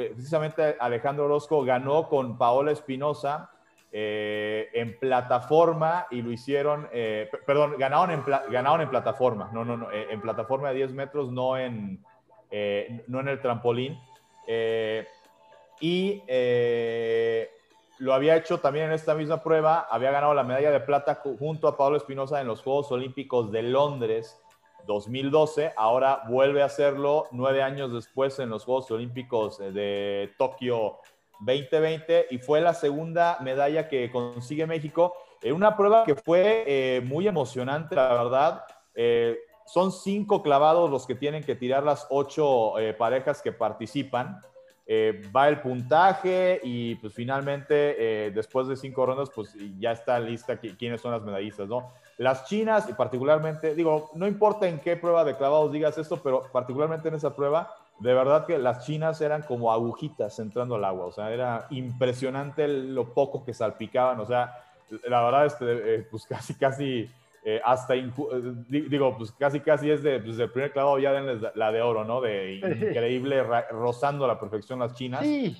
Precisamente 0.06 0.76
Alejandro 0.78 1.26
Orozco 1.26 1.64
ganó 1.64 2.08
con 2.08 2.38
Paola 2.38 2.72
Espinosa 2.72 3.50
eh, 3.90 4.68
en 4.74 4.98
plataforma 4.98 6.06
y 6.10 6.20
lo 6.20 6.30
hicieron, 6.30 6.88
eh, 6.92 7.30
perdón, 7.46 7.76
ganaron 7.78 8.10
en, 8.10 8.22
ganaron 8.50 8.82
en 8.82 8.90
plataforma, 8.90 9.50
no, 9.52 9.64
no, 9.64 9.78
no, 9.78 9.90
eh, 9.90 10.08
en 10.10 10.20
plataforma 10.20 10.68
de 10.68 10.74
10 10.74 10.92
metros, 10.92 11.32
no 11.32 11.56
en, 11.56 12.04
no 13.06 13.20
en 13.20 13.28
el 13.28 13.40
trampolín. 13.40 13.98
y 15.80 16.22
lo 17.98 18.14
había 18.14 18.36
hecho 18.36 18.60
también 18.60 18.86
en 18.86 18.92
esta 18.92 19.14
misma 19.14 19.42
prueba, 19.42 19.88
había 19.90 20.10
ganado 20.10 20.34
la 20.34 20.44
medalla 20.44 20.70
de 20.70 20.80
plata 20.80 21.20
junto 21.38 21.66
a 21.66 21.76
Paola 21.76 21.96
Espinosa 21.96 22.40
en 22.40 22.46
los 22.46 22.62
Juegos 22.62 22.92
Olímpicos 22.92 23.50
de 23.50 23.62
Londres 23.62 24.38
2012, 24.88 25.74
ahora 25.76 26.22
vuelve 26.28 26.62
a 26.62 26.64
hacerlo 26.64 27.26
nueve 27.30 27.62
años 27.62 27.92
después 27.92 28.38
en 28.38 28.48
los 28.48 28.64
Juegos 28.64 28.90
Olímpicos 28.90 29.58
de 29.58 30.32
Tokio 30.38 30.96
2020 31.40 32.28
y 32.30 32.38
fue 32.38 32.62
la 32.62 32.72
segunda 32.72 33.36
medalla 33.42 33.86
que 33.86 34.10
consigue 34.10 34.66
México 34.66 35.14
en 35.42 35.54
una 35.54 35.76
prueba 35.76 36.04
que 36.04 36.14
fue 36.14 36.64
eh, 36.66 37.02
muy 37.04 37.28
emocionante, 37.28 37.94
la 37.94 38.08
verdad. 38.14 38.64
Eh, 38.94 39.36
son 39.66 39.92
cinco 39.92 40.42
clavados 40.42 40.90
los 40.90 41.06
que 41.06 41.14
tienen 41.14 41.44
que 41.44 41.54
tirar 41.54 41.84
las 41.84 42.06
ocho 42.08 42.78
eh, 42.78 42.94
parejas 42.94 43.42
que 43.42 43.52
participan. 43.52 44.40
va 45.36 45.50
el 45.50 45.60
puntaje 45.60 46.60
y 46.64 46.94
pues 46.94 47.12
finalmente 47.12 48.30
después 48.34 48.68
de 48.68 48.74
cinco 48.74 49.04
rondas 49.04 49.28
pues 49.34 49.54
ya 49.78 49.92
está 49.92 50.18
lista 50.18 50.58
quiénes 50.58 51.02
son 51.02 51.12
las 51.12 51.20
medallistas, 51.20 51.68
¿no? 51.68 51.92
Las 52.18 52.46
chinas, 52.46 52.88
y 52.90 52.94
particularmente, 52.94 53.76
digo, 53.76 54.10
no 54.14 54.26
importa 54.26 54.66
en 54.68 54.80
qué 54.80 54.96
prueba 54.96 55.24
de 55.24 55.36
clavados 55.36 55.72
digas 55.72 55.96
esto, 55.98 56.20
pero 56.20 56.42
particularmente 56.52 57.08
en 57.08 57.14
esa 57.14 57.34
prueba, 57.34 57.72
de 58.00 58.12
verdad 58.12 58.44
que 58.44 58.58
las 58.58 58.84
chinas 58.84 59.20
eran 59.20 59.42
como 59.42 59.72
agujitas 59.72 60.36
entrando 60.40 60.74
al 60.74 60.84
agua, 60.84 61.06
o 61.06 61.12
sea, 61.12 61.32
era 61.32 61.66
impresionante 61.70 62.66
lo 62.66 63.14
poco 63.14 63.44
que 63.44 63.54
salpicaban, 63.54 64.18
o 64.18 64.26
sea, 64.26 64.64
la 65.08 65.22
verdad, 65.22 65.46
este, 65.46 65.94
eh, 65.94 66.06
pues 66.10 66.26
casi, 66.26 66.54
casi, 66.54 67.10
eh, 67.44 67.60
hasta, 67.64 67.94
eh, 67.94 68.10
digo, 68.68 69.16
pues 69.16 69.32
casi, 69.32 69.60
casi 69.60 69.90
es 69.90 70.02
de, 70.02 70.18
pues 70.18 70.38
el 70.40 70.50
primer 70.50 70.72
clavado 70.72 70.98
ya 70.98 71.12
denles 71.12 71.40
la 71.54 71.70
de 71.70 71.82
oro, 71.82 72.04
¿no? 72.04 72.20
De 72.20 72.54
increíble, 72.90 73.44
rozando 73.70 74.24
a 74.24 74.28
la 74.28 74.40
perfección 74.40 74.80
las 74.80 74.94
chinas. 74.94 75.22
Sí. 75.22 75.56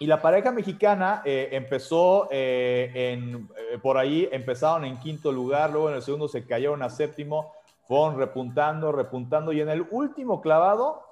Y 0.00 0.06
la 0.06 0.20
pareja 0.20 0.50
mexicana 0.50 1.22
eh, 1.24 1.50
empezó 1.52 2.28
eh, 2.30 2.90
en, 2.94 3.48
eh, 3.56 3.78
por 3.78 3.96
ahí, 3.96 4.28
empezaron 4.32 4.84
en 4.84 4.98
quinto 4.98 5.30
lugar, 5.30 5.70
luego 5.70 5.88
en 5.88 5.96
el 5.96 6.02
segundo 6.02 6.26
se 6.26 6.46
cayeron 6.46 6.82
a 6.82 6.90
séptimo, 6.90 7.52
fueron 7.86 8.18
repuntando, 8.18 8.90
repuntando 8.90 9.52
y 9.52 9.60
en 9.60 9.68
el 9.68 9.86
último 9.90 10.40
clavado 10.40 11.02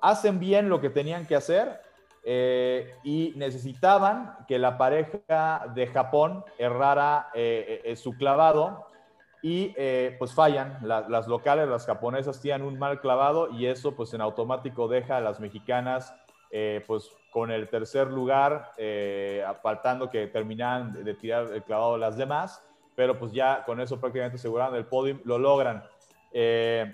hacen 0.00 0.38
bien 0.38 0.70
lo 0.70 0.80
que 0.80 0.88
tenían 0.88 1.26
que 1.26 1.34
hacer 1.34 1.82
y 2.24 3.34
necesitaban 3.36 4.36
que 4.46 4.58
la 4.58 4.78
pareja 4.78 5.66
de 5.74 5.88
Japón 5.88 6.42
errara 6.56 7.30
su 7.96 8.16
clavado 8.16 8.86
y 9.42 9.74
pues 10.18 10.32
fallan, 10.32 10.78
las 10.82 11.26
locales, 11.26 11.68
las 11.68 11.84
japonesas 11.84 12.40
tienen 12.40 12.66
un 12.66 12.78
mal 12.78 13.00
clavado 13.00 13.50
y 13.50 13.66
eso 13.66 13.96
pues 13.96 14.14
en 14.14 14.20
automático 14.20 14.86
deja 14.86 15.16
a 15.16 15.20
las 15.20 15.40
mexicanas 15.40 16.14
eh, 16.50 16.82
pues 16.86 17.10
con 17.30 17.50
el 17.50 17.68
tercer 17.68 18.06
lugar, 18.06 18.72
eh, 18.78 19.44
faltando 19.62 20.08
que 20.08 20.28
terminaran 20.28 21.04
de 21.04 21.14
tirar 21.14 21.52
el 21.52 21.62
clavado 21.62 21.98
las 21.98 22.16
demás, 22.16 22.64
pero 22.96 23.18
pues 23.18 23.32
ya 23.32 23.64
con 23.64 23.80
eso 23.80 24.00
prácticamente 24.00 24.36
aseguraron 24.36 24.74
el 24.74 24.86
podium, 24.86 25.20
lo 25.24 25.38
logran. 25.38 25.84
Eh, 26.32 26.90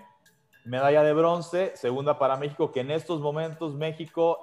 medalla 0.64 1.04
de 1.04 1.12
bronce, 1.12 1.72
segunda 1.76 2.18
para 2.18 2.36
México, 2.36 2.72
que 2.72 2.80
en 2.80 2.90
estos 2.90 3.20
momentos 3.20 3.74
México 3.74 4.40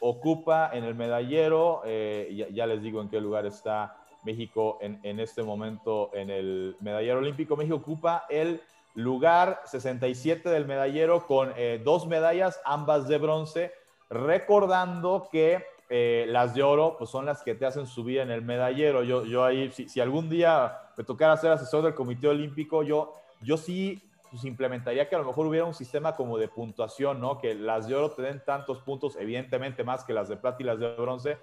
ocupa 0.00 0.70
en 0.72 0.82
el 0.82 0.96
medallero, 0.96 1.82
ya, 1.84 2.66
les 2.66 2.82
digo 2.82 3.00
en 3.00 3.08
qué 3.08 3.20
lugar 3.20 3.46
está 3.46 3.96
México 4.24 4.78
en, 4.80 4.98
en 5.04 5.20
este 5.20 5.42
momento 5.42 6.10
en 6.12 6.30
el 6.30 6.76
medallero 6.80 7.18
olímpico. 7.18 7.56
México 7.56 7.76
ocupa 7.76 8.24
el 8.28 8.60
lugar 8.94 9.60
67 9.66 10.48
del 10.48 10.66
medallero 10.66 11.26
con 11.26 11.52
dos 11.84 12.06
medallas, 12.06 12.60
ambas 12.64 13.06
de 13.06 13.18
bronce 13.18 13.83
recordando 14.10 15.28
que 15.30 15.64
eh, 15.90 16.24
las 16.28 16.54
de 16.54 16.62
oro 16.62 16.96
pues 16.98 17.10
son 17.10 17.26
las 17.26 17.42
que 17.42 17.54
te 17.54 17.66
hacen 17.66 17.86
subir 17.86 18.18
en 18.20 18.30
el 18.30 18.42
medallero. 18.42 19.02
Yo, 19.02 19.24
yo 19.24 19.44
ahí, 19.44 19.70
si, 19.70 20.00
algún 20.00 20.30
día 20.30 20.78
me 20.96 21.04
tocara 21.04 21.36
ser 21.36 21.52
asesor 21.52 21.84
del 21.84 21.94
Comité 21.94 22.28
Olímpico, 22.28 22.82
yo, 22.82 23.12
yo 23.42 23.56
sí 23.56 24.02
pues, 24.30 24.44
implementaría 24.44 25.08
que 25.08 25.14
a 25.14 25.18
lo 25.18 25.24
mejor 25.26 25.46
hubiera 25.46 25.66
un 25.66 25.74
sistema 25.74 26.16
como 26.16 26.38
de 26.38 26.48
puntuación, 26.48 27.20
¿no? 27.20 27.38
Que 27.38 27.54
las 27.54 27.86
de 27.86 27.94
oro 27.94 28.10
te 28.10 28.22
den 28.22 28.42
tantos 28.44 28.80
puntos, 28.80 29.16
evidentemente 29.16 29.84
más 29.84 30.04
que 30.04 30.14
las 30.14 30.28
de 30.28 30.36
plata 30.36 30.56
y 30.60 30.64
las 30.64 30.78
de 30.78 30.94
bronce. 30.94 31.38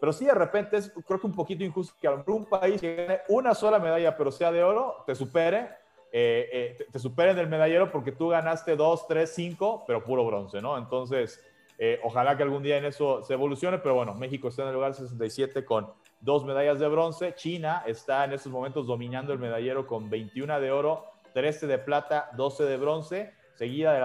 Pero 0.00 0.12
sí, 0.12 0.26
de 0.26 0.34
repente 0.34 0.76
es, 0.76 0.92
creo 1.06 1.20
que 1.20 1.26
un 1.26 1.34
poquito 1.34 1.62
injusto 1.62 1.94
que 2.00 2.08
a 2.08 2.10
lo 2.10 2.44
país 2.44 2.80
que 2.80 2.96
gane 2.96 3.20
una 3.28 3.54
sola 3.54 3.78
medalla, 3.78 4.16
pero 4.16 4.32
sea 4.32 4.50
de 4.50 4.62
oro, 4.62 5.04
te 5.06 5.14
supere, 5.14 5.70
eh, 6.12 6.48
eh, 6.52 6.74
te, 6.76 6.84
te 6.84 6.98
supere 6.98 7.30
en 7.30 7.38
el 7.38 7.48
medallero 7.48 7.90
porque 7.90 8.12
tú 8.12 8.28
ganaste 8.28 8.76
dos, 8.76 9.06
tres, 9.06 9.32
cinco, 9.34 9.84
pero 9.86 10.02
puro 10.02 10.26
bronce, 10.26 10.60
¿no? 10.60 10.76
Entonces, 10.76 11.40
eh, 11.78 12.00
ojalá 12.04 12.36
que 12.36 12.42
algún 12.42 12.62
día 12.62 12.78
en 12.78 12.84
eso 12.84 13.22
se 13.22 13.34
evolucione, 13.34 13.78
pero 13.78 13.94
bueno, 13.94 14.14
México 14.14 14.48
está 14.48 14.62
en 14.62 14.68
el 14.68 14.74
lugar 14.74 14.94
67 14.94 15.64
con 15.64 15.92
dos 16.20 16.44
medallas 16.44 16.78
de 16.78 16.88
bronce. 16.88 17.34
China 17.34 17.82
está 17.86 18.24
en 18.24 18.32
estos 18.32 18.52
momentos 18.52 18.86
dominando 18.86 19.32
el 19.32 19.38
medallero 19.38 19.86
con 19.86 20.08
21 20.08 20.60
de 20.60 20.70
oro, 20.70 21.04
13 21.32 21.66
de 21.66 21.78
plata, 21.78 22.30
12 22.36 22.64
de 22.64 22.76
bronce, 22.76 23.34
seguida 23.56 23.92
de, 23.92 24.00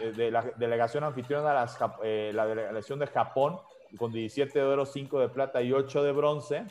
eh, 0.00 0.12
de 0.12 0.30
la 0.30 0.42
delegación 0.56 1.04
anfitriona, 1.04 1.52
las, 1.52 1.76
eh, 2.02 2.30
la 2.34 2.46
delegación 2.46 2.98
de 2.98 3.06
Japón 3.08 3.58
con 3.98 4.12
17 4.12 4.56
de 4.56 4.64
oro, 4.64 4.86
5 4.86 5.18
de 5.18 5.28
plata 5.28 5.60
y 5.62 5.72
8 5.72 6.02
de 6.04 6.12
bronce. 6.12 6.64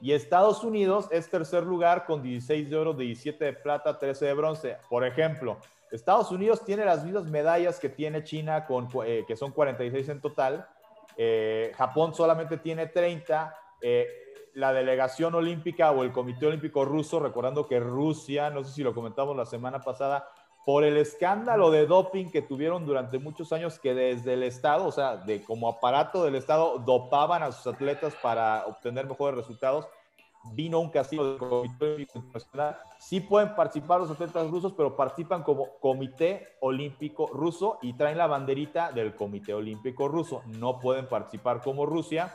Y 0.00 0.12
Estados 0.12 0.64
Unidos 0.64 1.08
es 1.10 1.28
tercer 1.28 1.64
lugar 1.64 2.06
con 2.06 2.22
16 2.22 2.70
de 2.70 2.76
oro, 2.76 2.94
17 2.94 3.44
de 3.44 3.52
plata, 3.52 3.98
13 3.98 4.26
de 4.26 4.34
bronce. 4.34 4.76
Por 4.88 5.04
ejemplo, 5.04 5.58
Estados 5.90 6.30
Unidos 6.30 6.64
tiene 6.64 6.84
las 6.84 7.04
mismas 7.04 7.24
medallas 7.24 7.78
que 7.78 7.88
tiene 7.88 8.22
China, 8.22 8.66
con, 8.66 8.88
eh, 9.04 9.24
que 9.26 9.36
son 9.36 9.52
46 9.52 10.08
en 10.08 10.20
total. 10.20 10.68
Eh, 11.16 11.72
Japón 11.76 12.14
solamente 12.14 12.58
tiene 12.58 12.86
30. 12.86 13.54
Eh, 13.80 14.08
la 14.54 14.72
delegación 14.72 15.34
olímpica 15.34 15.90
o 15.92 16.02
el 16.02 16.12
Comité 16.12 16.46
Olímpico 16.46 16.84
Ruso, 16.84 17.20
recordando 17.20 17.66
que 17.66 17.78
Rusia, 17.78 18.50
no 18.50 18.64
sé 18.64 18.72
si 18.72 18.82
lo 18.82 18.94
comentamos 18.94 19.36
la 19.36 19.46
semana 19.46 19.80
pasada, 19.80 20.28
por 20.64 20.84
el 20.84 20.96
escándalo 20.96 21.70
de 21.70 21.86
doping 21.86 22.30
que 22.30 22.42
tuvieron 22.42 22.84
durante 22.84 23.18
muchos 23.18 23.52
años, 23.52 23.78
que 23.78 23.94
desde 23.94 24.34
el 24.34 24.42
Estado, 24.42 24.86
o 24.86 24.92
sea, 24.92 25.16
de 25.16 25.42
como 25.42 25.68
aparato 25.68 26.24
del 26.24 26.34
Estado, 26.34 26.78
dopaban 26.78 27.42
a 27.42 27.52
sus 27.52 27.72
atletas 27.72 28.14
para 28.22 28.66
obtener 28.66 29.06
mejores 29.06 29.36
resultados 29.36 29.88
vino 30.52 30.80
un 30.80 30.90
castigo 30.90 31.24
del 31.24 31.38
Comité 31.38 31.84
Olímpico 31.84 32.18
Internacional. 32.18 32.78
Sí 32.98 33.20
pueden 33.20 33.54
participar 33.54 34.00
los 34.00 34.10
atletas 34.10 34.50
rusos, 34.50 34.72
pero 34.72 34.96
participan 34.96 35.42
como 35.42 35.78
Comité 35.80 36.56
Olímpico 36.60 37.26
Ruso 37.26 37.78
y 37.82 37.92
traen 37.94 38.18
la 38.18 38.26
banderita 38.26 38.92
del 38.92 39.14
Comité 39.14 39.54
Olímpico 39.54 40.08
Ruso. 40.08 40.42
No 40.46 40.78
pueden 40.78 41.08
participar 41.08 41.60
como 41.62 41.86
Rusia. 41.86 42.34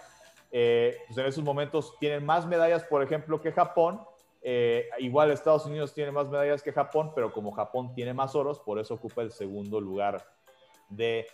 Eh, 0.52 0.98
pues 1.08 1.18
en 1.18 1.26
esos 1.26 1.44
momentos 1.44 1.96
tienen 2.00 2.26
más 2.26 2.46
medallas, 2.46 2.84
por 2.84 3.04
ejemplo, 3.04 3.42
que 3.42 3.52
Japón. 3.52 4.02
Eh, 4.42 4.90
igual 5.00 5.32
Estados 5.32 5.66
Unidos 5.66 5.94
tiene 5.94 6.12
más 6.12 6.30
medallas 6.30 6.62
que 6.62 6.72
Japón, 6.72 7.12
pero 7.16 7.34
como 7.34 7.52
Japón 7.52 7.94
tiene 7.96 8.14
más 8.14 8.36
oros, 8.36 8.60
por 8.60 8.78
eso 8.78 8.94
ocupa 8.94 9.24
el 9.24 9.32
segundo 9.32 9.82
lugar 9.82 10.24
de 10.88 11.26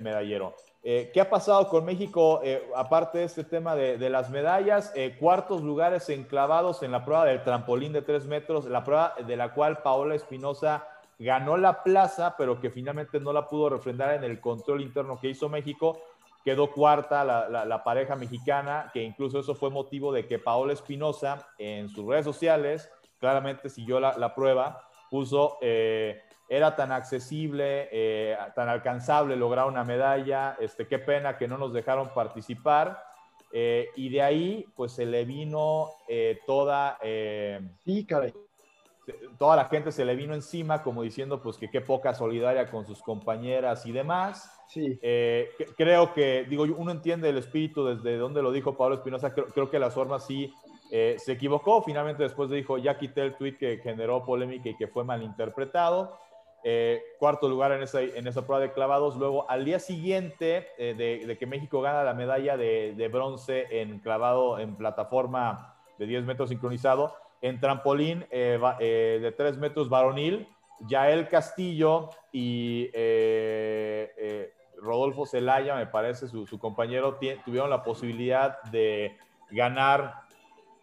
medallero. 0.00 0.54
Eh, 0.82 1.10
¿Qué 1.12 1.20
ha 1.20 1.28
pasado 1.28 1.68
con 1.68 1.84
México, 1.84 2.40
eh, 2.42 2.66
aparte 2.74 3.18
de 3.18 3.24
este 3.24 3.44
tema 3.44 3.76
de, 3.76 4.08
las 4.08 4.30
medallas? 4.30 4.92
Eh, 4.94 5.16
cuartos 5.18 5.62
lugares 5.62 6.08
enclavados 6.08 6.82
en 6.82 6.90
la 6.90 7.04
prueba 7.04 7.26
del 7.26 7.44
trampolín 7.44 7.92
de 7.92 8.00
tres 8.00 8.26
metros, 8.26 8.64
la 8.64 8.82
prueba 8.82 9.14
de 9.26 9.36
la 9.36 9.52
cual 9.52 9.82
Paola 9.82 10.14
Espinosa 10.14 10.88
ganó 11.18 11.58
la 11.58 11.82
plaza, 11.82 12.34
pero 12.38 12.60
que 12.60 12.70
finalmente 12.70 13.20
no 13.20 13.34
la 13.34 13.46
pudo 13.46 13.68
refrendar 13.68 14.14
en 14.14 14.24
el 14.24 14.40
control 14.40 14.80
interno 14.80 15.20
que 15.20 15.28
hizo 15.28 15.50
México. 15.50 16.00
Quedó 16.42 16.70
cuarta 16.70 17.22
la, 17.22 17.84
pareja 17.84 18.16
mexicana, 18.16 18.90
que 18.94 19.02
incluso 19.02 19.40
eso 19.40 19.54
fue 19.54 19.68
motivo 19.68 20.10
de 20.10 20.26
que 20.26 20.38
Paola 20.38 20.72
Espinosa 20.72 21.46
en 21.58 21.90
sus 21.90 22.06
redes 22.06 22.24
sociales 22.24 22.90
claramente 23.18 23.68
siguió 23.68 24.00
la, 24.00 24.34
prueba, 24.34 24.88
puso 25.10 25.58
era 26.50 26.74
tan 26.74 26.90
accesible, 26.90 27.88
eh, 27.92 28.36
tan 28.56 28.68
alcanzable 28.68 29.36
lograr 29.36 29.68
una 29.68 29.84
medalla, 29.84 30.56
este, 30.58 30.88
qué 30.88 30.98
pena 30.98 31.38
que 31.38 31.46
no 31.46 31.56
nos 31.56 31.72
dejaron 31.72 32.12
participar. 32.12 33.00
Eh, 33.52 33.86
y 33.94 34.08
de 34.08 34.20
ahí, 34.20 34.66
pues 34.74 34.90
se 34.90 35.06
le 35.06 35.24
vino 35.24 35.90
eh, 36.08 36.40
toda... 36.46 36.98
sí, 37.84 38.04
caray. 38.04 38.34
Toda 39.38 39.56
la 39.56 39.64
gente 39.66 39.92
se 39.92 40.04
le 40.04 40.16
vino 40.16 40.34
encima 40.34 40.82
como 40.82 41.02
diciendo 41.02 41.40
pues 41.42 41.56
que 41.56 41.68
qué 41.68 41.80
poca 41.80 42.14
solidaria 42.14 42.70
con 42.70 42.84
sus 42.84 43.00
compañeras 43.00 43.86
y 43.86 43.92
demás. 43.92 44.52
Sí. 44.68 44.98
creo 45.76 46.12
que, 46.12 46.46
digo, 46.48 46.64
uno 46.64 46.90
entiende 46.90 47.28
el 47.28 47.38
espíritu 47.38 47.84
desde 47.84 48.16
donde 48.18 48.42
lo 48.42 48.50
dijo 48.52 48.76
Pablo 48.76 48.96
Espinosa, 48.96 49.32
creo, 49.32 49.46
creo, 49.46 49.70
que 49.70 49.78
las 49.78 49.94
formas 49.94 50.26
sí 50.26 50.52
se 50.90 51.32
equivocó, 51.32 51.82
finalmente 51.82 52.24
después 52.24 52.50
dijo, 52.50 52.76
ya 52.78 52.98
quité 52.98 53.22
el 53.22 53.36
tweet 53.36 53.56
que 53.56 53.78
generó 53.78 54.24
polémica 54.24 54.68
y 54.68 54.76
que 54.76 54.88
fue 54.88 55.04
malinterpretado. 55.04 56.18
Eh, 56.62 57.02
cuarto 57.18 57.48
lugar 57.48 57.72
en 57.72 57.82
esa, 57.82 58.02
en 58.02 58.26
esa 58.26 58.44
prueba 58.46 58.60
de 58.60 58.72
clavados. 58.72 59.16
Luego, 59.16 59.48
al 59.50 59.64
día 59.64 59.78
siguiente 59.78 60.68
eh, 60.76 60.94
de, 60.94 61.38
que 61.38 61.46
México 61.46 61.80
gana 61.80 62.04
la 62.04 62.12
medalla 62.12 62.56
de, 62.56 63.10
bronce 63.10 63.80
en 63.80 63.98
clavado 64.00 64.58
en 64.58 64.76
plataforma 64.76 65.76
de 65.98 66.06
10 66.06 66.24
metros 66.24 66.50
sincronizado, 66.50 67.14
en 67.40 67.60
trampolín 67.60 68.26
eh, 68.30 69.18
de 69.22 69.32
3 69.32 69.56
metros 69.56 69.88
varonil, 69.88 70.46
Yael 70.86 71.28
Castillo 71.28 72.10
y 72.32 72.90
Rodolfo 74.78 75.26
Zelaya, 75.26 75.76
me 75.76 75.86
parece, 75.86 76.28
su, 76.28 76.46
su 76.46 76.58
compañero, 76.58 77.18
tuvieron 77.44 77.70
la 77.70 77.82
posibilidad 77.82 78.62
de 78.64 79.16
ganar 79.50 80.22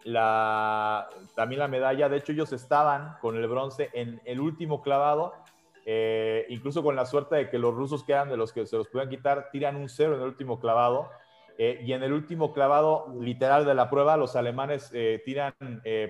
la, 0.04 1.10
también 1.36 1.60
la 1.60 1.68
medalla. 1.68 2.10
De 2.10 2.18
hecho, 2.18 2.32
ellos 2.32 2.54
estaban 2.54 3.18
con 3.22 3.36
el 3.36 3.48
bronce 3.48 3.90
en 3.94 4.22
el 4.26 4.40
último 4.40 4.82
clavado 4.82 5.34
eh, 5.90 6.46
incluso 6.50 6.84
con 6.84 6.98
la 6.98 7.06
suerte 7.06 7.38
de 7.38 7.50
que 7.50 7.58
los 7.58 7.74
rusos 7.74 8.04
quedan 8.04 8.28
de 8.28 8.36
los 8.36 8.52
que 8.52 8.66
se 8.66 8.76
los 8.76 8.90
puedan 8.90 9.08
quitar, 9.08 9.48
tiran 9.54 9.78
un 9.78 9.88
cero 9.88 10.16
en 10.16 10.22
el 10.22 10.28
último 10.28 10.60
clavado. 10.60 11.10
Eh, 11.58 11.82
y 11.86 11.94
en 11.94 12.04
el 12.04 12.12
último 12.12 12.54
clavado 12.54 13.08
literal 13.22 13.66
de 13.66 13.74
la 13.74 13.90
prueba, 13.90 14.18
los 14.18 14.36
alemanes 14.36 14.92
eh, 14.94 15.24
tiran 15.26 15.54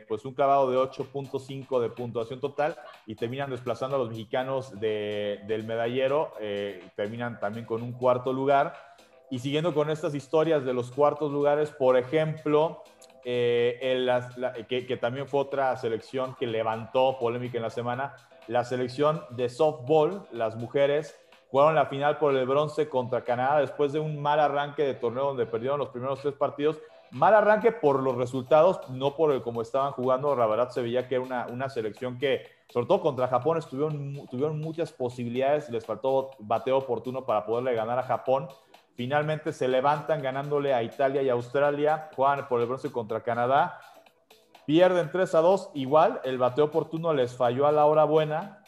pues 0.08 0.26
un 0.26 0.34
clavado 0.34 0.70
de 0.72 0.78
8.5 0.78 1.80
de 1.80 1.90
puntuación 1.92 2.42
total 2.42 2.76
y 3.06 3.14
terminan 3.14 3.52
desplazando 3.52 3.96
a 3.96 4.00
los 4.00 4.10
mexicanos 4.10 4.78
del 4.80 5.64
medallero, 5.66 6.34
terminan 6.96 7.40
también 7.40 7.66
con 7.68 7.84
un 7.84 7.94
cuarto 7.94 8.34
lugar. 8.34 8.74
Y 9.30 9.40
siguiendo 9.40 9.76
con 9.76 9.92
estas 9.92 10.16
historias 10.16 10.66
de 10.66 10.74
los 10.74 10.92
cuartos 10.92 11.32
lugares, 11.32 11.70
por 11.70 11.98
ejemplo, 11.98 12.84
que, 13.24 14.68
que 14.68 14.98
también 15.00 15.28
fue 15.28 15.40
otra 15.40 15.78
selección 15.78 16.36
que 16.36 16.48
levantó 16.48 17.18
polémica 17.20 17.58
en 17.58 17.64
la 17.64 17.70
semana, 17.70 18.16
la 18.48 18.64
selección 18.64 19.24
de 19.32 19.50
softball, 19.50 20.26
las 20.32 20.56
mujeres, 20.56 21.18
jugaron 21.52 21.76
la 21.76 21.86
final 21.86 22.18
por 22.18 22.36
el 22.36 22.46
bronce 22.46 22.90
contra 22.90 23.24
Canadá 23.24 23.60
después 23.60 23.94
de 23.94 24.00
un 24.00 24.22
mal 24.22 24.40
arranque 24.40 24.84
de 24.84 24.94
torneo 24.94 25.26
donde 25.26 25.46
perdieron 25.46 25.80
los 25.80 25.90
primeros 25.90 26.22
tres 26.22 26.34
partidos. 26.34 26.80
Mal 27.12 27.34
arranque 27.34 27.72
por 27.72 28.04
los 28.04 28.16
resultados, 28.16 28.82
no 28.90 29.16
por 29.16 29.32
el 29.32 29.42
cómo 29.42 29.62
estaban 29.62 29.94
jugando. 29.94 30.36
La 30.36 30.46
verdad 30.46 30.70
se 30.70 30.82
veía 30.82 31.08
que 31.08 31.16
era 31.16 31.24
una, 31.24 31.48
una 31.48 31.70
selección 31.70 32.18
que, 32.18 32.46
sobre 32.70 32.86
todo 32.86 33.02
contra 33.02 33.30
Japón, 33.30 33.58
estuvieron, 33.58 34.28
tuvieron 34.28 34.60
muchas 34.60 34.92
posibilidades. 34.92 35.70
Les 35.70 35.86
faltó 35.86 36.32
bateo 36.40 36.78
oportuno 36.78 37.26
para 37.26 37.46
poderle 37.46 37.74
ganar 37.76 37.98
a 38.00 38.04
Japón. 38.04 38.50
finalmente 38.96 39.54
se 39.54 39.68
levantan 39.68 40.22
ganándole 40.22 40.74
a 40.74 40.82
Italia 40.84 41.22
y 41.22 41.30
Australia, 41.30 42.10
juegan 42.16 42.48
por 42.48 42.60
el 42.60 42.66
bronce 42.66 42.92
contra 42.92 43.22
Canadá, 43.22 43.80
pierden 44.68 45.10
3 45.10 45.34
a 45.34 45.40
2, 45.40 45.72
igual 45.76 46.20
el 46.26 46.38
bateo 46.38 46.66
oportuno 46.66 47.14
les 47.14 47.34
falló 47.34 47.68
a 47.68 47.72
la 47.72 47.86
hora 47.86 48.04
buena, 48.04 48.62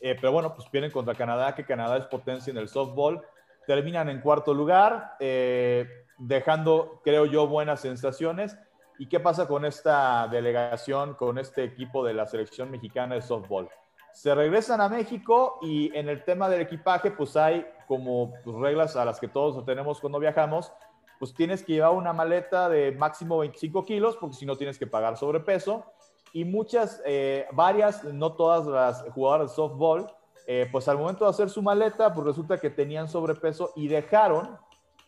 eh, 0.00 0.16
pero 0.20 0.32
bueno, 0.32 0.52
pues 0.52 0.68
pierden 0.68 0.90
contra 0.90 1.14
Canadá, 1.14 1.54
que 1.54 1.64
Canadá 1.64 1.96
es 1.96 2.06
potencia 2.06 2.50
en 2.50 2.56
el 2.56 2.68
softball, 2.68 3.22
terminan 3.64 4.08
en 4.08 4.20
cuarto 4.20 4.52
lugar, 4.52 5.14
eh, 5.20 5.88
dejando, 6.18 7.00
creo 7.04 7.26
yo, 7.26 7.46
buenas 7.46 7.80
sensaciones. 7.80 8.58
¿Y 8.98 9.08
qué 9.08 9.20
pasa 9.20 9.46
con 9.46 9.64
esta 9.64 10.26
delegación, 10.26 11.14
con 11.14 11.38
este 11.38 11.62
equipo 11.62 12.04
de 12.04 12.14
la 12.14 12.26
selección 12.26 12.68
mexicana 12.68 13.14
de 13.14 13.22
softball? 13.22 13.68
Se 14.12 14.34
regresan 14.34 14.80
a 14.80 14.88
México 14.88 15.60
y 15.62 15.96
en 15.96 16.08
el 16.08 16.24
tema 16.24 16.48
del 16.48 16.62
equipaje, 16.62 17.12
pues 17.12 17.36
hay 17.36 17.64
como 17.86 18.32
reglas 18.44 18.96
a 18.96 19.04
las 19.04 19.20
que 19.20 19.28
todos 19.28 19.64
tenemos 19.64 20.00
cuando 20.00 20.18
viajamos, 20.18 20.72
pues 21.18 21.34
tienes 21.34 21.62
que 21.62 21.74
llevar 21.74 21.92
una 21.92 22.12
maleta 22.12 22.68
de 22.68 22.92
máximo 22.92 23.38
25 23.38 23.84
kilos, 23.84 24.16
porque 24.16 24.36
si 24.36 24.46
no 24.46 24.56
tienes 24.56 24.78
que 24.78 24.86
pagar 24.86 25.16
sobrepeso. 25.16 25.84
Y 26.32 26.44
muchas, 26.44 27.02
eh, 27.06 27.46
varias, 27.52 28.04
no 28.04 28.34
todas 28.34 28.66
las 28.66 29.02
jugadoras 29.12 29.50
de 29.50 29.56
softball, 29.56 30.06
eh, 30.46 30.68
pues 30.70 30.86
al 30.88 30.98
momento 30.98 31.24
de 31.24 31.30
hacer 31.30 31.50
su 31.50 31.62
maleta, 31.62 32.12
pues 32.12 32.26
resulta 32.26 32.58
que 32.58 32.70
tenían 32.70 33.08
sobrepeso 33.08 33.72
y 33.74 33.88
dejaron 33.88 34.58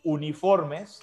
uniformes 0.03 1.01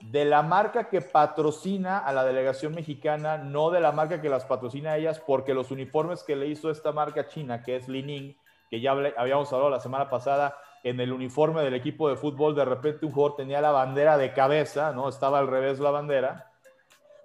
de 0.00 0.24
la 0.24 0.42
marca 0.42 0.88
que 0.88 1.00
patrocina 1.00 1.98
a 1.98 2.12
la 2.12 2.24
delegación 2.24 2.74
mexicana, 2.74 3.38
no 3.38 3.70
de 3.70 3.80
la 3.80 3.92
marca 3.92 4.20
que 4.20 4.28
las 4.28 4.44
patrocina 4.44 4.92
a 4.92 4.98
ellas, 4.98 5.20
porque 5.20 5.54
los 5.54 5.70
uniformes 5.70 6.22
que 6.22 6.36
le 6.36 6.46
hizo 6.46 6.70
esta 6.70 6.92
marca 6.92 7.26
china, 7.26 7.62
que 7.62 7.76
es 7.76 7.88
Lining, 7.88 8.36
que 8.70 8.80
ya 8.80 8.92
habíamos 9.16 9.52
hablado 9.52 9.70
la 9.70 9.80
semana 9.80 10.10
pasada, 10.10 10.56
en 10.84 11.00
el 11.00 11.12
uniforme 11.12 11.62
del 11.62 11.74
equipo 11.74 12.10
de 12.10 12.16
fútbol, 12.16 12.54
de 12.54 12.64
repente 12.64 13.06
un 13.06 13.12
jugador 13.12 13.36
tenía 13.36 13.60
la 13.62 13.70
bandera 13.70 14.18
de 14.18 14.34
cabeza, 14.34 14.92
¿no? 14.92 15.08
Estaba 15.08 15.38
al 15.38 15.48
revés 15.48 15.80
la 15.80 15.90
bandera. 15.90 16.52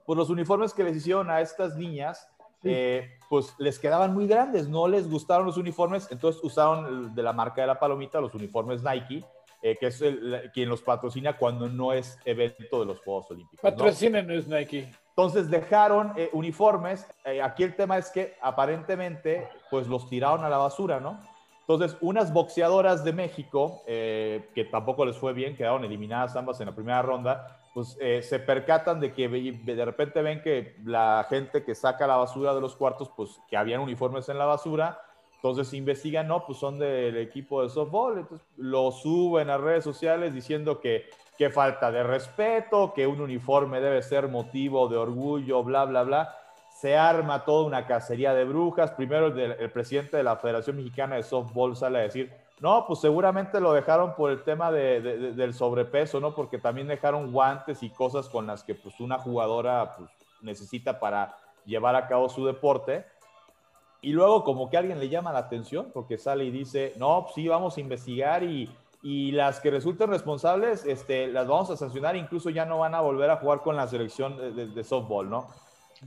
Pues 0.06 0.18
los 0.18 0.30
uniformes 0.30 0.74
que 0.74 0.86
les 0.86 0.96
hicieron 0.96 1.30
a 1.30 1.42
estas 1.42 1.76
niñas, 1.76 2.28
eh, 2.64 3.18
pues 3.30 3.54
les 3.60 3.78
quedaban 3.78 4.14
muy 4.14 4.28
grandes, 4.28 4.70
no 4.70 4.88
les 4.88 5.10
gustaron 5.10 5.46
los 5.46 5.58
uniformes, 5.58 6.08
entonces 6.10 6.42
usaron 6.42 7.14
de 7.14 7.22
la 7.22 7.34
marca 7.34 7.62
de 7.62 7.68
la 7.68 7.80
palomita 7.80 8.22
los 8.22 8.34
uniformes 8.34 8.82
Nike 8.82 9.26
eh, 9.62 9.76
que 9.78 9.88
es 9.88 10.02
quien 10.54 10.70
los 10.70 10.82
patrocina 10.82 11.36
cuando 11.36 11.68
no 11.68 11.92
es 11.92 12.18
evento 12.24 12.80
de 12.80 12.86
los 12.86 13.02
Juegos 13.02 13.30
Olímpicos. 13.30 13.60
Patrocinen 13.62 14.26
¿no? 14.26 14.34
es 14.34 14.48
Nike. 14.48 14.90
Entonces 15.10 15.50
dejaron 15.50 16.14
eh, 16.16 16.30
uniformes. 16.32 17.06
Aquí 17.44 17.64
el 17.64 17.76
tema 17.76 17.98
es 17.98 18.10
que 18.10 18.38
aparentemente, 18.42 19.50
pues 19.70 19.86
los 19.86 20.08
tiraron 20.08 20.46
a 20.46 20.50
la 20.50 20.58
basura, 20.58 21.02
¿no? 21.02 21.20
Entonces, 21.70 21.96
unas 22.02 22.34
boxeadoras 22.34 23.04
de 23.04 23.14
México, 23.14 23.84
que 23.86 24.68
tampoco 24.72 25.06
les 25.06 25.16
fue 25.16 25.34
bien, 25.34 25.56
quedaron 25.56 25.86
eliminadas 25.86 26.36
ambas 26.36 26.60
en 26.62 26.66
la 26.66 26.74
primera 26.74 27.04
ronda, 27.04 27.60
pues 27.76 27.96
se 28.22 28.40
percatan 28.40 29.00
de 29.00 29.14
que 29.14 29.30
de 29.30 29.86
repente 29.86 30.24
ven 30.24 30.42
que 30.42 30.78
la 30.84 31.28
gente 31.30 31.64
que 31.64 31.76
saca 31.76 32.08
la 32.08 32.16
basura 32.16 32.56
de 32.56 32.62
los 32.62 32.76
cuartos, 32.76 33.12
pues 33.16 33.40
que 33.48 33.56
habían 33.56 33.82
uniformes 33.82 34.28
en 34.30 34.40
la 34.40 34.46
basura, 34.46 35.00
entonces 35.36 35.72
investigan, 35.76 36.28
no, 36.28 36.44
pues 36.44 36.58
son 36.58 36.80
del 36.80 37.16
equipo 37.18 37.62
de 37.62 37.70
softball, 37.70 38.18
entonces 38.18 38.48
lo 38.58 38.90
suben 38.90 39.52
a 39.52 39.60
redes 39.60 39.84
sociales 39.84 40.34
diciendo 40.34 40.80
que, 40.80 41.06
que 41.38 41.52
falta 41.52 41.92
de 41.92 42.02
respeto, 42.02 42.94
que 42.96 43.06
un 43.06 43.22
uniforme 43.22 43.80
debe 43.80 44.02
ser 44.02 44.28
motivo 44.28 44.88
de 44.88 44.98
orgullo, 44.98 45.64
bla, 45.64 45.86
bla, 45.86 46.02
bla. 46.02 46.36
Se 46.80 46.96
arma 46.96 47.44
toda 47.44 47.66
una 47.66 47.86
cacería 47.86 48.34
de 48.34 48.46
brujas. 48.46 48.92
Primero 48.92 49.28
el, 49.28 49.72
presidente 49.72 50.16
de 50.16 50.24
la 50.24 50.38
Federación 50.38 50.78
Mexicana 50.78 51.16
de 51.16 51.24
Softball 51.24 51.76
sale 51.76 52.00
a 52.00 52.04
decir, 52.04 52.32
no, 52.62 52.86
pues 52.88 53.02
seguramente 53.02 53.60
lo 53.60 53.74
dejaron 53.74 54.16
por 54.16 54.32
el 54.32 54.44
tema 54.44 54.72
de, 54.72 55.02
del 55.02 55.54
sobrepeso, 55.54 56.20
¿no? 56.20 56.34
Porque 56.34 56.58
también 56.58 56.88
dejaron 56.88 57.34
guantes 57.34 57.84
y 57.84 57.90
cosas 57.90 58.30
con 58.30 58.48
las 58.48 58.64
que 58.64 58.76
pues 58.76 59.00
una 59.00 59.20
jugadora 59.20 59.96
pues, 59.98 60.10
necesita 60.42 61.00
para 61.00 61.36
llevar 61.66 61.96
a 61.96 62.08
cabo 62.08 62.30
su 62.30 62.46
deporte 62.46 63.06
y 64.02 64.14
luego 64.14 64.44
como 64.44 64.70
que 64.70 64.78
alguien 64.78 65.00
le 65.00 65.10
llama 65.10 65.34
la 65.34 65.40
atención 65.40 65.92
porque 65.94 66.18
sale 66.18 66.46
y 66.46 66.52
dice, 66.52 66.94
no, 66.98 67.24
pues 67.24 67.36
sí, 67.36 67.48
vamos 67.48 67.76
a 67.76 67.82
investigar 67.82 68.44
y, 68.44 68.70
y 69.02 69.32
las 69.32 69.60
que 69.60 69.72
resulten 69.72 70.10
responsables, 70.10 70.86
este, 70.86 71.28
las 71.28 71.48
vamos 71.48 71.70
a 71.70 71.78
sancionar, 71.78 72.16
incluso 72.16 72.50
ya 72.50 72.66
no 72.66 72.80
van 72.80 72.96
a 72.96 73.02
volver 73.02 73.30
a 73.30 73.38
jugar 73.38 73.62
con 73.62 73.76
la 73.76 73.88
selección 73.88 74.56
de, 74.56 74.84
softball, 74.84 75.30
¿no? 75.30 75.48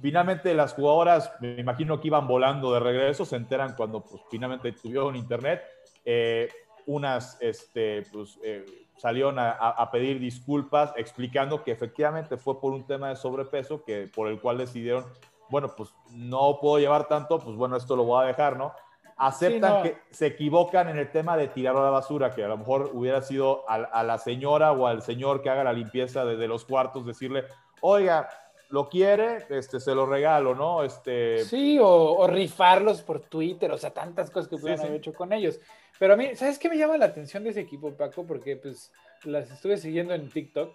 Finalmente 0.00 0.54
las 0.54 0.72
jugadoras, 0.74 1.32
me 1.40 1.58
imagino 1.58 2.00
que 2.00 2.08
iban 2.08 2.26
volando 2.26 2.72
de 2.72 2.80
regreso, 2.80 3.24
se 3.24 3.36
enteran 3.36 3.74
cuando 3.76 4.00
pues, 4.00 4.22
finalmente 4.30 4.72
tuvieron 4.72 5.16
internet. 5.16 5.62
Eh, 6.04 6.48
unas 6.86 7.36
este, 7.40 8.02
pues, 8.12 8.38
eh, 8.42 8.64
salieron 8.96 9.38
a, 9.38 9.50
a, 9.50 9.90
pedir 9.90 10.18
disculpas 10.18 10.92
explicando 10.96 11.62
que 11.62 11.70
efectivamente 11.70 12.36
fue 12.36 12.60
por 12.60 12.72
un 12.72 12.84
tema 12.86 13.10
de 13.10 13.16
sobrepeso 13.16 13.84
que, 13.84 14.10
por 14.12 14.28
el 14.28 14.40
cual 14.40 14.58
decidieron 14.58 15.04
bueno, 15.52 15.76
pues 15.76 15.94
no 16.10 16.58
puedo 16.58 16.78
llevar 16.78 17.06
tanto, 17.08 17.38
pues 17.38 17.54
bueno, 17.56 17.76
esto 17.76 17.94
lo 17.94 18.04
voy 18.04 18.24
a 18.24 18.26
dejar, 18.26 18.56
¿no? 18.56 18.72
Aceptan 19.18 19.82
que 19.82 19.98
se 20.10 20.28
equivocan 20.28 20.88
en 20.88 20.96
el 20.96 21.12
tema 21.12 21.36
de 21.36 21.48
tirar 21.48 21.76
a 21.76 21.82
la 21.82 21.90
basura, 21.90 22.30
que 22.30 22.42
a 22.42 22.48
lo 22.48 22.56
mejor 22.56 22.90
hubiera 22.94 23.20
sido 23.20 23.62
a, 23.68 24.02
la 24.02 24.16
señora 24.16 24.72
o 24.72 24.86
al 24.86 25.02
señor 25.02 25.42
que 25.42 25.50
haga 25.50 25.62
la 25.62 25.74
limpieza 25.74 26.24
de, 26.24 26.48
los 26.48 26.64
cuartos, 26.64 27.04
decirle, 27.04 27.44
oiga, 27.82 28.30
lo 28.72 28.88
quiere, 28.88 29.44
este, 29.50 29.78
se 29.80 29.94
lo 29.94 30.06
regalo, 30.06 30.54
¿no? 30.54 30.82
Este... 30.82 31.44
Sí, 31.44 31.78
o, 31.78 32.26
rifarlos 32.26 33.02
por 33.02 33.20
Twitter, 33.20 33.70
o 33.70 33.76
sea, 33.76 33.90
tantas 33.90 34.30
cosas 34.30 34.48
que 34.48 34.56
pudieron 34.56 34.80
haber 34.80 34.96
hecho 34.96 35.12
con 35.12 35.30
ellos. 35.34 35.60
Pero 35.98 36.14
a 36.14 36.16
mí, 36.16 36.34
¿sabes 36.34 36.58
qué 36.58 36.70
me 36.70 36.78
llama 36.78 36.96
la 36.96 37.04
atención 37.04 37.44
de 37.44 37.50
ese 37.50 37.60
equipo, 37.60 37.92
Paco? 37.92 38.24
Porque 38.24 38.56
pues 38.56 38.90
las 39.24 39.50
estuve 39.50 39.76
siguiendo 39.76 40.14
en 40.14 40.30
TikTok 40.30 40.74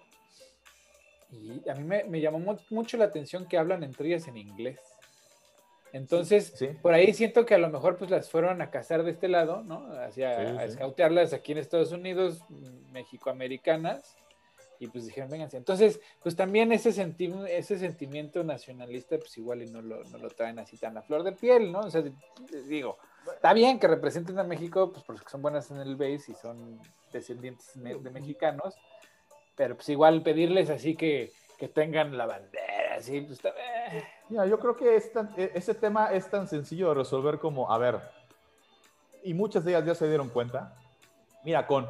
y 1.32 1.68
a 1.68 1.74
mí 1.74 1.82
me, 1.82 2.20
llamó 2.20 2.56
mucho 2.70 2.96
la 2.96 3.06
atención 3.06 3.46
que 3.46 3.58
hablan 3.58 3.82
entre 3.82 4.06
ellas 4.06 4.28
en 4.28 4.36
inglés. 4.36 4.78
Entonces, 5.92 6.54
por 6.80 6.94
ahí 6.94 7.12
siento 7.12 7.44
que 7.46 7.56
a 7.56 7.58
lo 7.58 7.68
mejor 7.68 7.96
pues 7.96 8.12
las 8.12 8.30
fueron 8.30 8.62
a 8.62 8.70
cazar 8.70 9.02
de 9.02 9.10
este 9.10 9.26
lado, 9.26 9.64
¿no? 9.64 9.90
Hacia, 10.00 10.38
a 10.38 10.64
escautearlas 10.64 11.32
aquí 11.32 11.50
en 11.50 11.58
Estados 11.58 11.90
Unidos, 11.90 12.44
mexicoamericanas, 12.92 14.16
y 14.80 14.86
pues 14.86 15.06
dijeron, 15.06 15.30
vénganse. 15.30 15.56
Entonces, 15.56 16.00
pues 16.22 16.36
también 16.36 16.72
ese, 16.72 16.90
ese 16.90 17.78
sentimiento 17.78 18.44
nacionalista, 18.44 19.18
pues 19.18 19.36
igual 19.38 19.62
y 19.62 19.66
no 19.70 19.82
lo, 19.82 20.04
no 20.04 20.18
lo 20.18 20.28
traen 20.30 20.58
así 20.58 20.76
tan 20.76 20.96
a 20.96 21.02
flor 21.02 21.22
de 21.24 21.32
piel, 21.32 21.72
¿no? 21.72 21.80
O 21.80 21.90
sea, 21.90 22.02
digo, 22.68 22.98
está 23.34 23.52
bien 23.52 23.78
que 23.78 23.88
representen 23.88 24.38
a 24.38 24.44
México, 24.44 24.92
pues 24.92 25.04
porque 25.04 25.28
son 25.28 25.42
buenas 25.42 25.70
en 25.70 25.78
el 25.78 25.96
base 25.96 26.32
y 26.32 26.34
son 26.34 26.80
descendientes 27.12 27.72
de 27.74 28.10
mexicanos, 28.10 28.76
pero 29.56 29.74
pues 29.74 29.88
igual 29.88 30.22
pedirles 30.22 30.70
así 30.70 30.94
que, 30.94 31.32
que 31.58 31.68
tengan 31.68 32.16
la 32.16 32.26
bandera, 32.26 32.96
así, 32.96 33.20
pues 33.22 33.40
también. 33.40 33.66
Mira, 34.28 34.46
yo 34.46 34.58
creo 34.60 34.76
que 34.76 34.96
e, 34.96 35.52
ese 35.54 35.74
tema 35.74 36.12
es 36.12 36.30
tan 36.30 36.46
sencillo 36.46 36.90
de 36.90 36.94
resolver 36.94 37.38
como, 37.38 37.72
a 37.72 37.78
ver, 37.78 38.00
y 39.24 39.34
muchas 39.34 39.64
de 39.64 39.72
ellas 39.72 39.84
ya 39.84 39.94
se 39.94 40.08
dieron 40.08 40.28
cuenta. 40.28 40.74
Mira, 41.44 41.66
con 41.66 41.88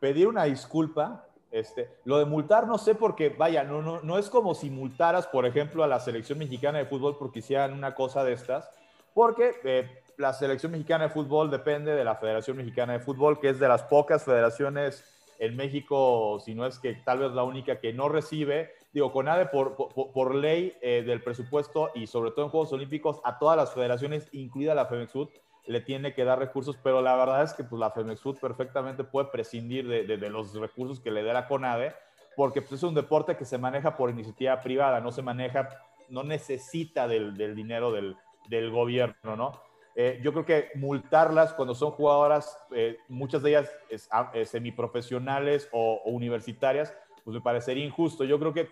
pedir 0.00 0.28
una 0.28 0.44
disculpa, 0.44 1.27
este, 1.50 1.88
lo 2.04 2.18
de 2.18 2.24
multar 2.24 2.66
no 2.66 2.78
sé 2.78 2.94
porque, 2.94 3.30
vaya, 3.30 3.64
no, 3.64 3.82
no, 3.82 4.00
no 4.02 4.18
es 4.18 4.28
como 4.28 4.54
si 4.54 4.70
multaras, 4.70 5.26
por 5.26 5.46
ejemplo, 5.46 5.82
a 5.82 5.86
la 5.86 6.00
selección 6.00 6.38
mexicana 6.38 6.78
de 6.78 6.86
fútbol 6.86 7.16
porque 7.18 7.38
hicieran 7.40 7.72
una 7.72 7.94
cosa 7.94 8.24
de 8.24 8.32
estas, 8.34 8.70
porque 9.14 9.54
eh, 9.64 10.02
la 10.16 10.32
selección 10.32 10.72
mexicana 10.72 11.04
de 11.04 11.10
fútbol 11.10 11.50
depende 11.50 11.94
de 11.94 12.04
la 12.04 12.16
Federación 12.16 12.56
Mexicana 12.56 12.92
de 12.92 13.00
Fútbol, 13.00 13.40
que 13.40 13.50
es 13.50 13.58
de 13.58 13.68
las 13.68 13.84
pocas 13.84 14.24
federaciones 14.24 15.04
en 15.38 15.56
México, 15.56 16.40
si 16.44 16.54
no 16.54 16.66
es 16.66 16.78
que 16.78 16.94
tal 16.94 17.20
vez 17.20 17.32
la 17.32 17.44
única 17.44 17.78
que 17.80 17.92
no 17.92 18.08
recibe, 18.08 18.72
digo, 18.92 19.12
CONADE 19.12 19.46
por, 19.46 19.76
por, 19.76 20.34
ley 20.34 20.76
eh, 20.82 21.04
del 21.06 21.22
presupuesto 21.22 21.90
y 21.94 22.08
sobre 22.08 22.32
todo 22.32 22.46
en 22.46 22.50
Juegos 22.50 22.72
Olímpicos, 22.72 23.20
a 23.24 23.38
todas 23.38 23.56
las 23.56 23.72
federaciones, 23.72 24.28
incluida 24.32 24.74
la 24.74 24.86
FEMEXUD, 24.86 25.28
le 25.68 25.82
tiene 25.82 26.14
que 26.14 26.24
dar 26.24 26.38
recursos, 26.38 26.78
pero 26.82 27.02
la 27.02 27.14
verdad 27.14 27.42
es 27.42 27.52
que 27.52 27.62
pues, 27.62 27.78
la 27.78 27.90
FEMEXUD 27.90 28.38
perfectamente 28.38 29.04
puede 29.04 29.28
prescindir 29.28 29.86
de, 29.86 30.04
de, 30.04 30.30
los 30.30 30.54
recursos 30.54 30.98
que 30.98 31.10
le 31.10 31.22
dé 31.22 31.32
la 31.32 31.46
CONADE, 31.46 31.92
porque 32.36 32.62
pues, 32.62 32.72
es 32.72 32.82
un 32.82 32.94
deporte 32.94 33.36
que 33.36 33.44
se 33.44 33.58
maneja 33.58 33.94
por 33.94 34.08
iniciativa 34.08 34.58
privada, 34.62 35.00
no 35.00 35.12
se 35.12 35.20
maneja, 35.20 35.68
no 36.08 36.24
necesita 36.24 37.06
del, 37.06 37.36
del 37.36 37.54
dinero 37.54 37.92
del, 37.92 38.16
del 38.48 38.70
gobierno, 38.70 39.36
¿no? 39.36 39.52
Eh, 39.94 40.20
yo 40.22 40.32
creo 40.32 40.46
que 40.46 40.70
multarlas 40.76 41.52
cuando 41.52 41.74
son 41.74 41.90
jugadoras, 41.90 42.56
eh, 42.70 42.98
muchas 43.08 43.42
de 43.42 43.50
ellas 43.50 43.70
ah, 44.10 44.30
eh, 44.32 44.46
semiprofesionales 44.46 45.68
o, 45.72 46.00
universitarias, 46.06 46.94
pues 47.24 47.34
me 47.34 47.40
parecería 47.42 47.84
injusto. 47.84 48.24
Yo 48.24 48.38
creo 48.38 48.54
que, 48.54 48.70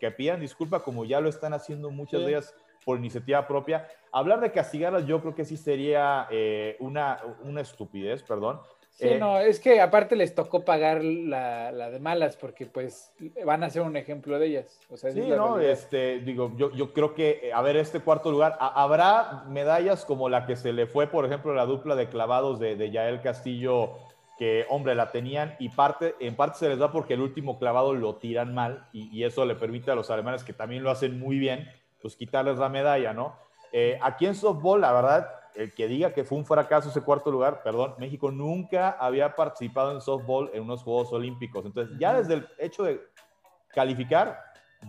que 0.00 0.10
pidan 0.10 0.40
disculpa 0.40 0.82
como 0.82 1.04
ya 1.04 1.20
lo 1.20 1.28
están 1.28 1.52
haciendo 1.52 1.90
muchas 1.90 2.22
de 2.22 2.28
ellas 2.30 2.54
por 2.84 2.98
iniciativa 2.98 3.46
propia. 3.46 3.88
Hablar 4.12 4.40
de 4.40 4.52
castigarlas 4.52 5.06
yo 5.06 5.20
creo 5.20 5.34
que 5.34 5.44
sí 5.44 5.56
sería 5.56 6.28
una, 6.80 7.20
una 7.44 7.60
estupidez, 7.60 8.22
perdón. 8.22 8.60
Sí, 8.92 9.08
eh, 9.08 9.18
no, 9.18 9.38
es 9.38 9.58
que 9.58 9.80
aparte 9.80 10.16
les 10.16 10.34
tocó 10.34 10.64
pagar 10.64 11.02
la, 11.02 11.72
la, 11.72 11.90
de 11.90 11.98
malas 11.98 12.36
porque 12.36 12.66
pues 12.66 13.10
van 13.44 13.64
a 13.64 13.70
ser 13.70 13.82
un 13.82 13.96
ejemplo 13.96 14.38
de 14.38 14.46
ellas. 14.46 14.80
sí, 14.94 15.20
no, 15.20 15.58
este, 15.58 16.20
digo, 16.20 16.52
yo, 16.56 16.70
yo 16.72 16.92
creo 16.92 17.14
que, 17.14 17.40
eh, 17.42 17.52
a 17.54 17.62
ver, 17.62 17.76
este 17.76 18.00
cuarto 18.00 18.30
lugar, 18.30 18.56
habrá 18.60 19.44
medallas 19.48 20.04
como 20.04 20.28
la 20.28 20.44
que 20.44 20.56
se 20.56 20.74
le 20.74 20.86
fue, 20.86 21.06
por 21.06 21.24
ejemplo, 21.24 21.54
la 21.54 21.64
dupla 21.64 21.96
de 21.96 22.10
clavados 22.10 22.60
de, 22.60 22.76
de 22.76 22.90
Yael 22.90 23.22
Castillo, 23.22 23.94
que, 24.38 24.66
hombre, 24.68 24.94
la 24.94 25.10
tenían 25.10 25.56
y 25.58 25.70
parte, 25.70 26.14
en 26.20 26.36
parte 26.36 26.58
se 26.58 26.68
les 26.68 26.78
da 26.78 26.92
porque 26.92 27.14
el 27.14 27.22
último 27.22 27.58
clavado 27.58 27.94
lo 27.94 28.16
tiran 28.16 28.54
mal 28.54 28.88
y, 28.92 29.24
eso 29.24 29.46
le 29.46 29.54
permite 29.54 29.90
a 29.90 29.94
los 29.94 30.10
alemanes, 30.10 30.44
que 30.44 30.52
también 30.52 30.82
lo 30.82 30.90
hacen 30.90 31.18
muy 31.18 31.38
bien, 31.38 31.66
pues 32.02 32.16
quitarles 32.16 32.58
la 32.58 32.68
medalla, 32.68 33.14
¿no? 33.14 33.36
Eh, 33.72 33.98
aquí 34.02 34.26
en 34.26 34.34
softball, 34.34 34.82
la 34.82 34.92
verdad, 34.92 35.30
el 35.54 35.72
que 35.72 35.86
diga 35.86 36.12
que 36.12 36.24
fue 36.24 36.38
un 36.38 36.44
fracaso 36.44 36.88
ese 36.88 37.00
cuarto 37.02 37.30
lugar, 37.30 37.62
perdón, 37.62 37.94
México 37.98 38.30
nunca 38.30 38.90
había 38.90 39.34
participado 39.34 39.92
en 39.92 40.00
softball 40.00 40.50
en 40.52 40.62
unos 40.62 40.82
Juegos 40.82 41.12
Olímpicos. 41.12 41.64
Entonces, 41.64 41.96
ya 41.98 42.14
desde 42.14 42.34
el 42.34 42.48
hecho 42.58 42.84
de 42.84 43.00
calificar, 43.68 44.38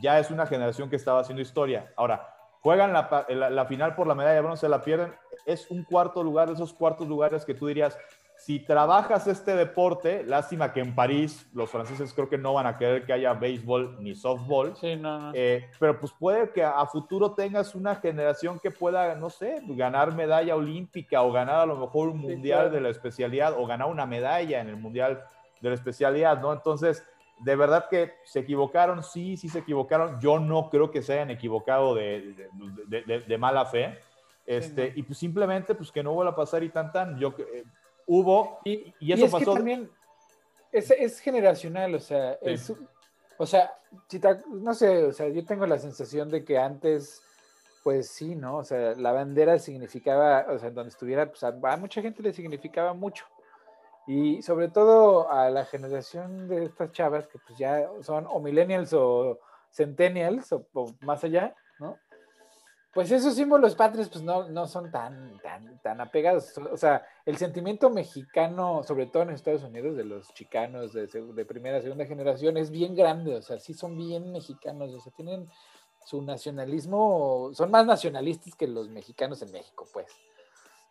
ya 0.01 0.20
es 0.20 0.32
una 0.32 0.45
generación 0.45 0.89
que 0.89 0.95
estaba 0.95 1.22
haciendo 1.22 1.41
historia. 1.41 1.93
Ahora, 1.95 2.36
juegan 2.61 2.93
la, 2.93 3.26
la, 3.30 3.66
final 3.66 3.95
por 3.95 4.07
la 4.07 4.16
medalla 4.16 4.36
de 4.36 4.41
bronce, 4.41 4.68
la 4.68 4.82
pierden. 4.82 5.14
Es 5.45 5.70
un 5.70 5.84
cuarto 5.84 6.24
lugar, 6.24 6.47
de 6.47 6.55
esos 6.55 6.74
cuartos 6.74 7.07
lugares 7.07 7.45
que 7.45 7.53
tú 7.53 7.68
dirías, 7.68 7.97
si 8.45 8.59
trabajas 8.59 9.25
este 9.27 9.55
deporte, 9.55 10.25
lástima 10.25 10.73
que 10.73 10.81
en 10.81 10.93
París 10.93 11.49
los 11.53 11.69
franceses 11.69 12.13
creo 12.13 12.27
que 12.27 12.37
no 12.37 12.53
van 12.53 12.67
a 12.67 12.77
querer 12.77 13.05
que 13.05 13.13
haya 13.13 13.33
béisbol 13.33 14.03
ni 14.03 14.15
softball. 14.15 14.75
Sí, 14.75 14.97
no, 14.97 15.17
no. 15.17 15.31
Eh, 15.33 15.69
pero 15.79 15.97
pues 15.97 16.11
puede 16.11 16.51
que 16.51 16.61
a 16.61 16.85
futuro 16.87 17.31
tengas 17.35 17.73
una 17.73 17.95
generación 17.95 18.59
que 18.59 18.69
pueda, 18.69 19.15
no 19.15 19.29
sé, 19.29 19.61
ganar 19.69 20.13
medalla 20.13 20.57
olímpica 20.57 21.21
o 21.21 21.31
ganar 21.31 21.61
a 21.61 21.65
lo 21.65 21.77
mejor 21.77 22.09
un 22.09 22.17
mundial 22.17 22.69
de 22.69 22.81
la 22.81 22.89
especialidad 22.89 23.53
o 23.57 23.65
ganar 23.65 23.87
una 23.87 24.05
medalla 24.05 24.59
en 24.59 24.67
el 24.67 24.75
mundial 24.75 25.23
de 25.61 25.69
la 25.69 25.75
especialidad, 25.75 26.41
¿no? 26.41 26.51
Entonces, 26.51 27.01
de 27.39 27.55
verdad 27.55 27.87
que 27.89 28.11
se 28.25 28.39
equivocaron, 28.39 29.03
sí, 29.03 29.37
sí 29.37 29.47
se 29.47 29.59
equivocaron. 29.59 30.19
Yo 30.19 30.37
no 30.39 30.69
creo 30.69 30.91
que 30.91 31.01
se 31.01 31.13
hayan 31.13 31.31
equivocado 31.31 31.95
de, 31.95 32.49
de, 32.89 33.37
mala 33.37 33.63
fe. 33.63 33.97
Este, 34.45 34.91
Y 34.97 35.03
pues 35.03 35.17
simplemente, 35.17 35.75
pues 35.75 35.93
que 35.93 36.03
no 36.03 36.11
vuelva 36.11 36.33
a 36.33 36.35
pasar 36.35 36.61
y 36.61 36.67
tan 36.67 36.91
tan. 36.91 37.17
Yo, 37.17 37.33
eh, 37.39 37.63
hubo, 38.08 38.60
y, 38.64 38.93
y 38.99 39.14
eso 39.14 39.30
pasó. 39.30 39.54
también 39.54 39.89
es, 40.72 40.91
es, 40.91 41.20
generacional, 41.20 41.95
o 41.95 41.99
sea, 41.99 42.34
es, 42.41 42.74
o 43.38 43.45
sea, 43.45 43.74
no 44.49 44.74
sé, 44.74 45.06
o 45.06 45.14
sea, 45.14 45.30
yo 45.30 45.45
tengo 45.45 45.66
la 45.66 45.80
sensación 45.80 46.30
de 46.30 46.43
que 46.43 46.58
antes, 46.58 47.22
pues 47.84 48.10
sí, 48.10 48.36
¿no? 48.36 48.58
O 48.58 48.64
sea, 48.64 48.93
la 48.95 49.12
bandera 49.12 49.60
significaba, 49.60 50.45
o 50.49 50.58
sea, 50.58 50.72
donde 50.72 50.89
estuviera, 50.89 51.28
pues 51.28 51.43
a 51.43 51.51
mucha 51.78 52.01
gente 52.01 52.24
le 52.24 52.34
significaba 52.34 52.93
mucho. 52.93 53.26
Y 54.06 54.41
sobre 54.41 54.68
todo 54.68 55.32
a 55.32 55.49
la 55.49 55.66
generación 55.66 56.47
de 56.47 56.66
estas 56.66 56.91
chavas 56.91 57.28
que 57.28 57.39
pues 57.39 57.58
ya 57.58 57.89
son 58.01 58.26
o 58.28 58.39
millennials 58.39 58.91
o 58.93 59.39
centennials 59.72 60.51
o, 60.51 60.66
más 61.01 61.24
allá. 61.24 61.56
Pues 62.93 63.11
esos 63.11 63.33
símbolos 63.33 63.73
patrios 63.73 64.07
pues 64.07 64.23
no, 64.23 64.47
no 64.49 64.67
son 64.67 64.91
tan, 64.91 65.39
tan, 65.41 65.79
tan 65.79 65.99
apegados. 65.99 66.55
O 66.71 66.77
sea, 66.77 67.03
el 67.25 67.37
sentimiento 67.37 67.89
mexicano, 67.89 68.83
sobre 68.83 69.07
todo 69.07 69.23
en 69.23 69.31
Estados 69.31 69.63
Unidos, 69.63 69.97
de 69.97 70.05
los 70.05 70.31
chicanos 70.35 70.93
de, 70.93 71.07
de 71.07 71.45
primera, 71.45 71.81
segunda 71.81 72.05
generación, 72.05 72.55
es 72.55 72.69
bien 72.69 72.95
grande. 72.95 73.35
O 73.35 73.41
sea, 73.41 73.59
sí 73.59 73.73
son 73.73 73.97
bien 73.97 74.31
mexicanos. 74.31 74.93
O 74.93 74.99
sea, 74.99 75.11
tienen 75.11 75.49
su 76.05 76.21
nacionalismo, 76.21 77.51
son 77.53 77.71
más 77.71 77.85
nacionalistas 77.85 78.55
que 78.55 78.67
los 78.67 78.89
mexicanos 78.89 79.41
en 79.41 79.51
México, 79.51 79.87
pues. 79.91 80.07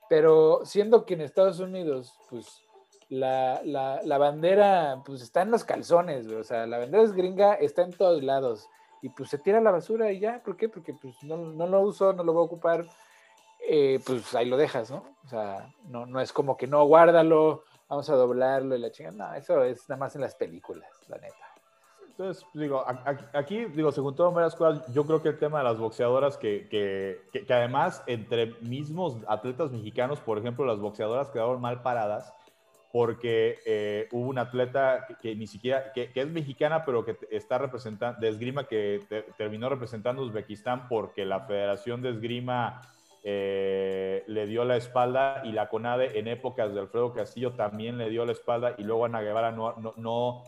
Pero 0.08 0.62
siendo 0.64 1.06
que 1.06 1.14
en 1.14 1.20
Estados 1.20 1.60
Unidos, 1.60 2.14
pues 2.28 2.62
la, 3.08 3.60
la, 3.64 4.00
la, 4.04 4.18
bandera 4.18 5.02
pues 5.04 5.22
está 5.22 5.42
en 5.42 5.50
los 5.50 5.64
calzones, 5.64 6.26
o 6.26 6.42
sea, 6.44 6.66
la 6.66 6.78
bandera 6.78 7.04
es 7.04 7.12
gringa, 7.12 7.54
está 7.54 7.82
en 7.82 7.92
todos 7.92 8.22
lados 8.22 8.68
y 9.02 9.08
pues 9.08 9.28
se 9.28 9.38
tira 9.38 9.60
la 9.60 9.72
basura 9.72 10.12
y 10.12 10.20
ya, 10.20 10.40
¿por 10.42 10.56
qué? 10.56 10.68
Porque 10.68 10.94
pues 10.94 11.22
no, 11.24 11.36
no 11.36 11.66
lo 11.66 11.80
uso, 11.80 12.12
no 12.12 12.22
lo 12.22 12.32
voy 12.32 12.42
a 12.42 12.46
ocupar, 12.46 12.86
eh, 13.68 14.00
pues 14.06 14.32
ahí 14.34 14.48
lo 14.48 14.56
dejas, 14.56 14.90
¿no? 14.90 15.04
O 15.24 15.28
sea, 15.28 15.68
no, 15.88 16.06
no 16.06 16.20
es 16.20 16.32
como 16.32 16.56
que 16.56 16.68
no, 16.68 16.84
guárdalo, 16.84 17.64
vamos 17.88 18.08
a 18.08 18.14
doblarlo 18.14 18.76
y 18.76 18.78
la 18.78 18.92
chingada, 18.92 19.16
no, 19.16 19.34
eso 19.34 19.64
es 19.64 19.88
nada 19.88 19.98
más 19.98 20.14
en 20.14 20.22
las 20.22 20.36
películas, 20.36 20.88
la 21.08 21.16
neta. 21.16 21.34
Entonces, 22.06 22.46
digo, 22.54 22.84
aquí, 23.32 23.64
digo, 23.64 23.90
según 23.90 24.14
todo 24.14 24.30
varias 24.30 24.54
cosas, 24.54 24.86
yo 24.92 25.04
creo 25.04 25.22
que 25.22 25.30
el 25.30 25.38
tema 25.38 25.58
de 25.58 25.64
las 25.64 25.78
boxeadoras, 25.78 26.36
que, 26.36 26.68
que, 26.68 27.22
que, 27.32 27.44
que 27.44 27.54
además 27.54 28.04
entre 28.06 28.54
mismos 28.60 29.16
atletas 29.26 29.72
mexicanos, 29.72 30.20
por 30.20 30.38
ejemplo, 30.38 30.64
las 30.64 30.78
boxeadoras 30.78 31.30
quedaron 31.30 31.60
mal 31.60 31.82
paradas, 31.82 32.32
porque 32.92 33.58
eh, 33.64 34.06
hubo 34.12 34.28
una 34.28 34.42
atleta 34.42 35.06
que, 35.22 35.34
ni 35.34 35.46
siquiera, 35.46 35.92
que, 35.94 36.10
es 36.14 36.28
mexicana, 36.28 36.84
pero 36.84 37.04
que 37.06 37.16
está 37.30 37.56
representando, 37.56 38.20
de 38.20 38.28
esgrima, 38.28 38.64
que 38.64 39.00
terminó 39.38 39.70
representando 39.70 40.20
a 40.20 40.26
Uzbekistán 40.26 40.88
porque 40.88 41.24
la 41.24 41.40
Federación 41.40 42.02
de 42.02 42.10
Esgrima 42.10 42.82
eh, 43.24 44.24
le 44.26 44.46
dio 44.46 44.64
la 44.66 44.76
espalda 44.76 45.40
y 45.44 45.52
la 45.52 45.70
CONADE 45.70 46.18
en 46.18 46.28
épocas 46.28 46.74
de 46.74 46.80
Alfredo 46.80 47.14
Castillo 47.14 47.52
también 47.52 47.96
le 47.96 48.10
dio 48.10 48.26
la 48.26 48.32
espalda 48.32 48.74
y 48.76 48.82
luego 48.82 49.06
Ana 49.06 49.22
Guevara 49.22 49.52
no, 49.52 49.74
no, 49.96 50.42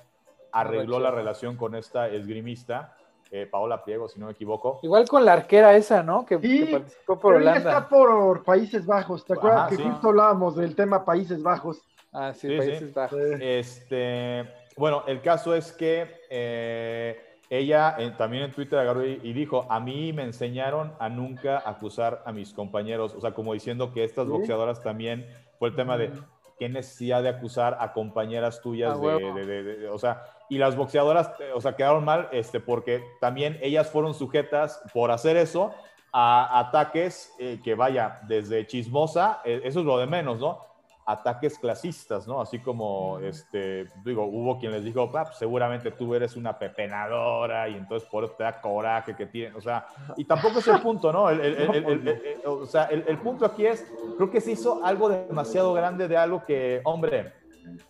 arregló 0.53 1.01
la 1.01 1.11
relación 1.11 1.57
con 1.57 1.75
esta 1.75 2.09
esgrimista. 2.09 2.95
Eh, 3.31 3.47
Paola 3.51 3.83
Pliego, 3.83 4.07
si 4.07 4.21
no 4.21 4.27
me 4.27 4.33
equivoco. 4.33 4.79
Igual 4.83 5.09
con 5.09 5.25
la 5.25 5.33
arquera 5.33 5.75
esa, 5.75 6.03
¿no? 6.03 6.25
Que, 6.25 6.39
participó 6.39 7.19
por 7.19 7.35
Holanda. 7.35 7.59
está 7.59 7.89
por 7.89 8.45
Países 8.45 8.87
Bajos. 8.87 9.25
¿Te 9.25 9.33
acuerdas 9.33 9.71
que 9.71 9.83
justo 9.83 10.11
hablábamos 10.11 10.55
del 10.55 10.77
tema 10.77 11.05
Países 11.05 11.43
Bajos? 11.43 11.83
Ah, 12.15 12.33
sí, 12.33 12.57
Países 12.57 12.95
Bajos. 12.95 13.19
Este, 13.41 14.49
bueno, 14.77 15.03
el 15.09 15.21
caso 15.21 15.55
es 15.55 15.73
que 15.73 16.23
eh, 16.31 17.21
ella 17.51 17.97
también 18.17 18.45
en 18.45 18.53
Twitter 18.53 18.79
agarró 18.79 19.05
y, 19.05 19.33
dijo, 19.33 19.67
a 19.69 19.81
mí 19.81 20.13
me 20.13 20.23
enseñaron 20.23 20.95
a 21.01 21.09
nunca 21.09 21.63
acusar 21.65 22.23
a 22.25 22.33
mis 22.33 22.55
compañeros, 22.55 23.15
o 23.15 23.21
sea, 23.21 23.33
como 23.33 23.53
diciendo 23.53 23.93
que 23.93 24.05
estas 24.05 24.29
boxeadoras 24.29 24.81
también 24.81 25.27
fue 25.59 25.69
el 25.69 25.75
tema 25.75 25.99
de 25.99 26.13
qué 26.59 26.69
necesidad 26.69 27.23
de 27.23 27.31
acusar 27.31 27.77
a 27.81 27.93
compañeras 27.93 28.61
tuyas 28.63 29.01
de, 29.01 29.89
o 29.93 29.99
sea, 29.99 30.23
y 30.49 30.59
las 30.59 30.77
boxeadoras, 30.77 31.33
o 31.53 31.61
sea, 31.61 31.75
quedaron 31.75 32.05
mal, 32.05 32.29
este, 32.31 32.61
porque 32.61 33.03
también 33.21 33.59
ellas 33.61 33.91
fueron 33.91 34.15
sujetas 34.15 34.81
por 34.93 35.11
hacer 35.11 35.37
eso 35.37 35.75
a 36.13 36.61
ataques 36.61 37.35
eh, 37.41 37.61
que 37.63 37.75
vaya 37.75 38.21
desde 38.29 38.67
chismosa, 38.69 39.41
eh, 39.45 39.63
eso 39.65 39.81
es 39.81 39.87
lo 39.87 39.99
de 39.99 40.07
menos, 40.07 40.39
¿no? 40.39 40.74
Ataques 41.07 41.59
clasistas, 41.59 42.27
¿no? 42.27 42.41
Así 42.41 42.59
como, 42.59 43.19
este, 43.19 43.87
digo, 44.05 44.25
hubo 44.25 44.59
quien 44.59 44.73
les 44.73 44.85
dijo, 44.85 45.11
ah, 45.15 45.25
pues, 45.25 45.37
seguramente 45.37 45.91
tú 45.91 46.15
eres 46.15 46.37
una 46.37 46.59
pepenadora 46.59 47.69
y 47.69 47.75
entonces 47.75 48.09
por 48.09 48.25
eso 48.25 48.35
te 48.35 48.45
da 48.45 48.61
coraje 48.61 49.15
que 49.15 49.27
tiene, 49.27 49.55
o 49.55 49.61
sea, 49.61 49.87
y 50.17 50.25
tampoco 50.25 50.61
es 50.61 50.69
el 50.69 50.81
punto, 50.81 51.13
¿no? 51.13 51.29
El, 51.29 52.41
o 52.47 52.67
sea, 52.67 52.85
el, 52.85 53.19
punto 53.19 53.45
aquí 53.45 53.67
es, 53.67 53.87
creo 54.17 54.31
que 54.31 54.41
se 54.41 54.53
hizo 54.53 54.85
algo 54.85 55.09
demasiado 55.09 55.75
grande 55.75 56.09
de 56.09 56.17
algo 56.17 56.43
que, 56.45 56.81
hombre, 56.85 57.33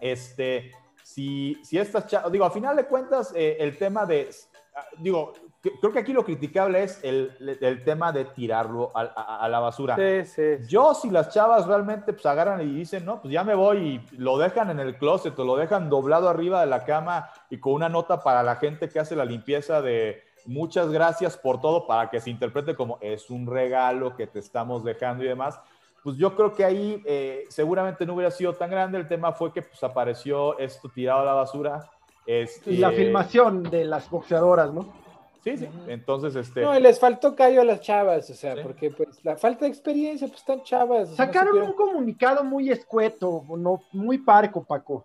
este, 0.01 0.73
si, 1.03 1.57
si 1.63 1.79
estas, 1.79 2.07
digo, 2.33 2.45
a 2.45 2.51
final 2.51 2.77
de 2.77 2.87
cuentas, 2.87 3.33
eh, 3.37 3.57
el 3.61 3.77
tema 3.79 4.07
de, 4.07 4.29
digo, 4.99 5.33
creo 5.81 5.93
que 5.93 5.99
aquí 5.99 6.13
lo 6.13 6.25
criticable 6.25 6.83
es 6.83 7.03
el, 7.03 7.33
el 7.61 7.85
tema 7.85 8.13
de 8.13 8.25
tirarlo 8.27 8.93
a, 8.95 9.03
a, 9.45 9.49
la 9.49 9.61
basura. 9.61 9.97
Sí, 9.97 10.25
sí, 10.25 10.67
Yo, 10.69 10.95
si 10.95 11.11
las 11.11 11.31
chavas 11.31 11.67
realmente 11.67 12.13
pues 12.13 12.27
agarran 12.27 12.61
y 12.61 12.73
dicen, 12.73 13.05
no, 13.05 13.21
pues 13.21 13.33
ya 13.33 13.45
me 13.45 13.55
voy 13.55 13.79
y 13.79 14.17
lo 14.17 14.39
dejan 14.39 14.71
en 14.71 14.81
el 14.81 14.97
closet 14.97 15.39
o 15.39 15.45
lo 15.45 15.57
dejan 15.57 15.89
doblado 15.89 16.29
arriba 16.29 16.61
de 16.61 16.67
la 16.67 16.85
cama 16.85 17.31
y 17.51 17.59
con 17.59 17.73
una 17.75 17.89
nota 17.89 18.23
para 18.23 18.43
la 18.43 18.57
gente 18.57 18.89
que 18.89 19.01
hace 19.01 19.17
la 19.17 19.25
limpieza 19.25 19.81
de 19.81 20.23
muchas 20.47 20.91
gracias 20.91 21.37
por 21.37 21.61
todo 21.61 21.87
para 21.87 22.11
que 22.11 22.21
se 22.21 22.31
interprete 22.31 22.75
como 22.75 22.99
es 23.01 23.31
un 23.31 23.47
regalo 23.47 24.15
que 24.17 24.27
te 24.27 24.39
estamos 24.39 24.85
dejando 24.85 25.25
y 25.25 25.29
demás. 25.29 25.59
Pues 26.03 26.19
yo 26.19 26.37
creo 26.37 26.53
que 26.53 26.65
ahí 26.65 27.03
eh, 27.07 27.47
seguramente 27.49 28.05
no 28.05 28.15
hubiera 28.15 28.31
sido 28.31 28.53
tan 28.53 28.71
grande. 28.71 28.99
El 28.99 29.09
tema 29.09 29.33
fue 29.33 29.53
que 29.53 29.63
pues 29.63 29.83
apareció 29.83 30.59
esto 30.59 30.91
tirado 30.91 31.21
a 31.21 31.25
la 31.25 31.33
basura. 31.33 31.91
Este... 32.27 32.73
Y 32.73 32.77
la 32.77 32.91
filmación 32.91 33.63
de 33.63 33.87
las 33.87 34.11
boxeadoras, 34.11 34.73
¿no? 34.73 35.04
Sí, 35.45 35.59
sí. 35.59 35.69
Entonces, 35.89 36.35
este. 36.37 36.63
No, 36.63 36.79
les 36.81 36.99
faltó 36.99 37.37
callo 37.37 37.61
a 37.61 37.65
las 37.65 37.83
chavas, 37.83 38.31
o 38.31 38.35
sea, 38.35 38.57
porque 38.63 38.91
pues 38.91 39.23
la 39.23 39.37
falta 39.37 39.67
de 39.67 39.71
experiencia, 39.71 40.27
pues 40.27 40.41
están 40.41 40.63
chavas. 40.63 41.15
Sacaron 41.15 41.61
un 41.61 41.75
comunicado 41.75 42.43
muy 42.43 42.71
escueto, 42.71 43.45
no, 43.51 43.83
muy 43.93 44.17
parco, 44.17 44.65
Paco. 44.65 45.05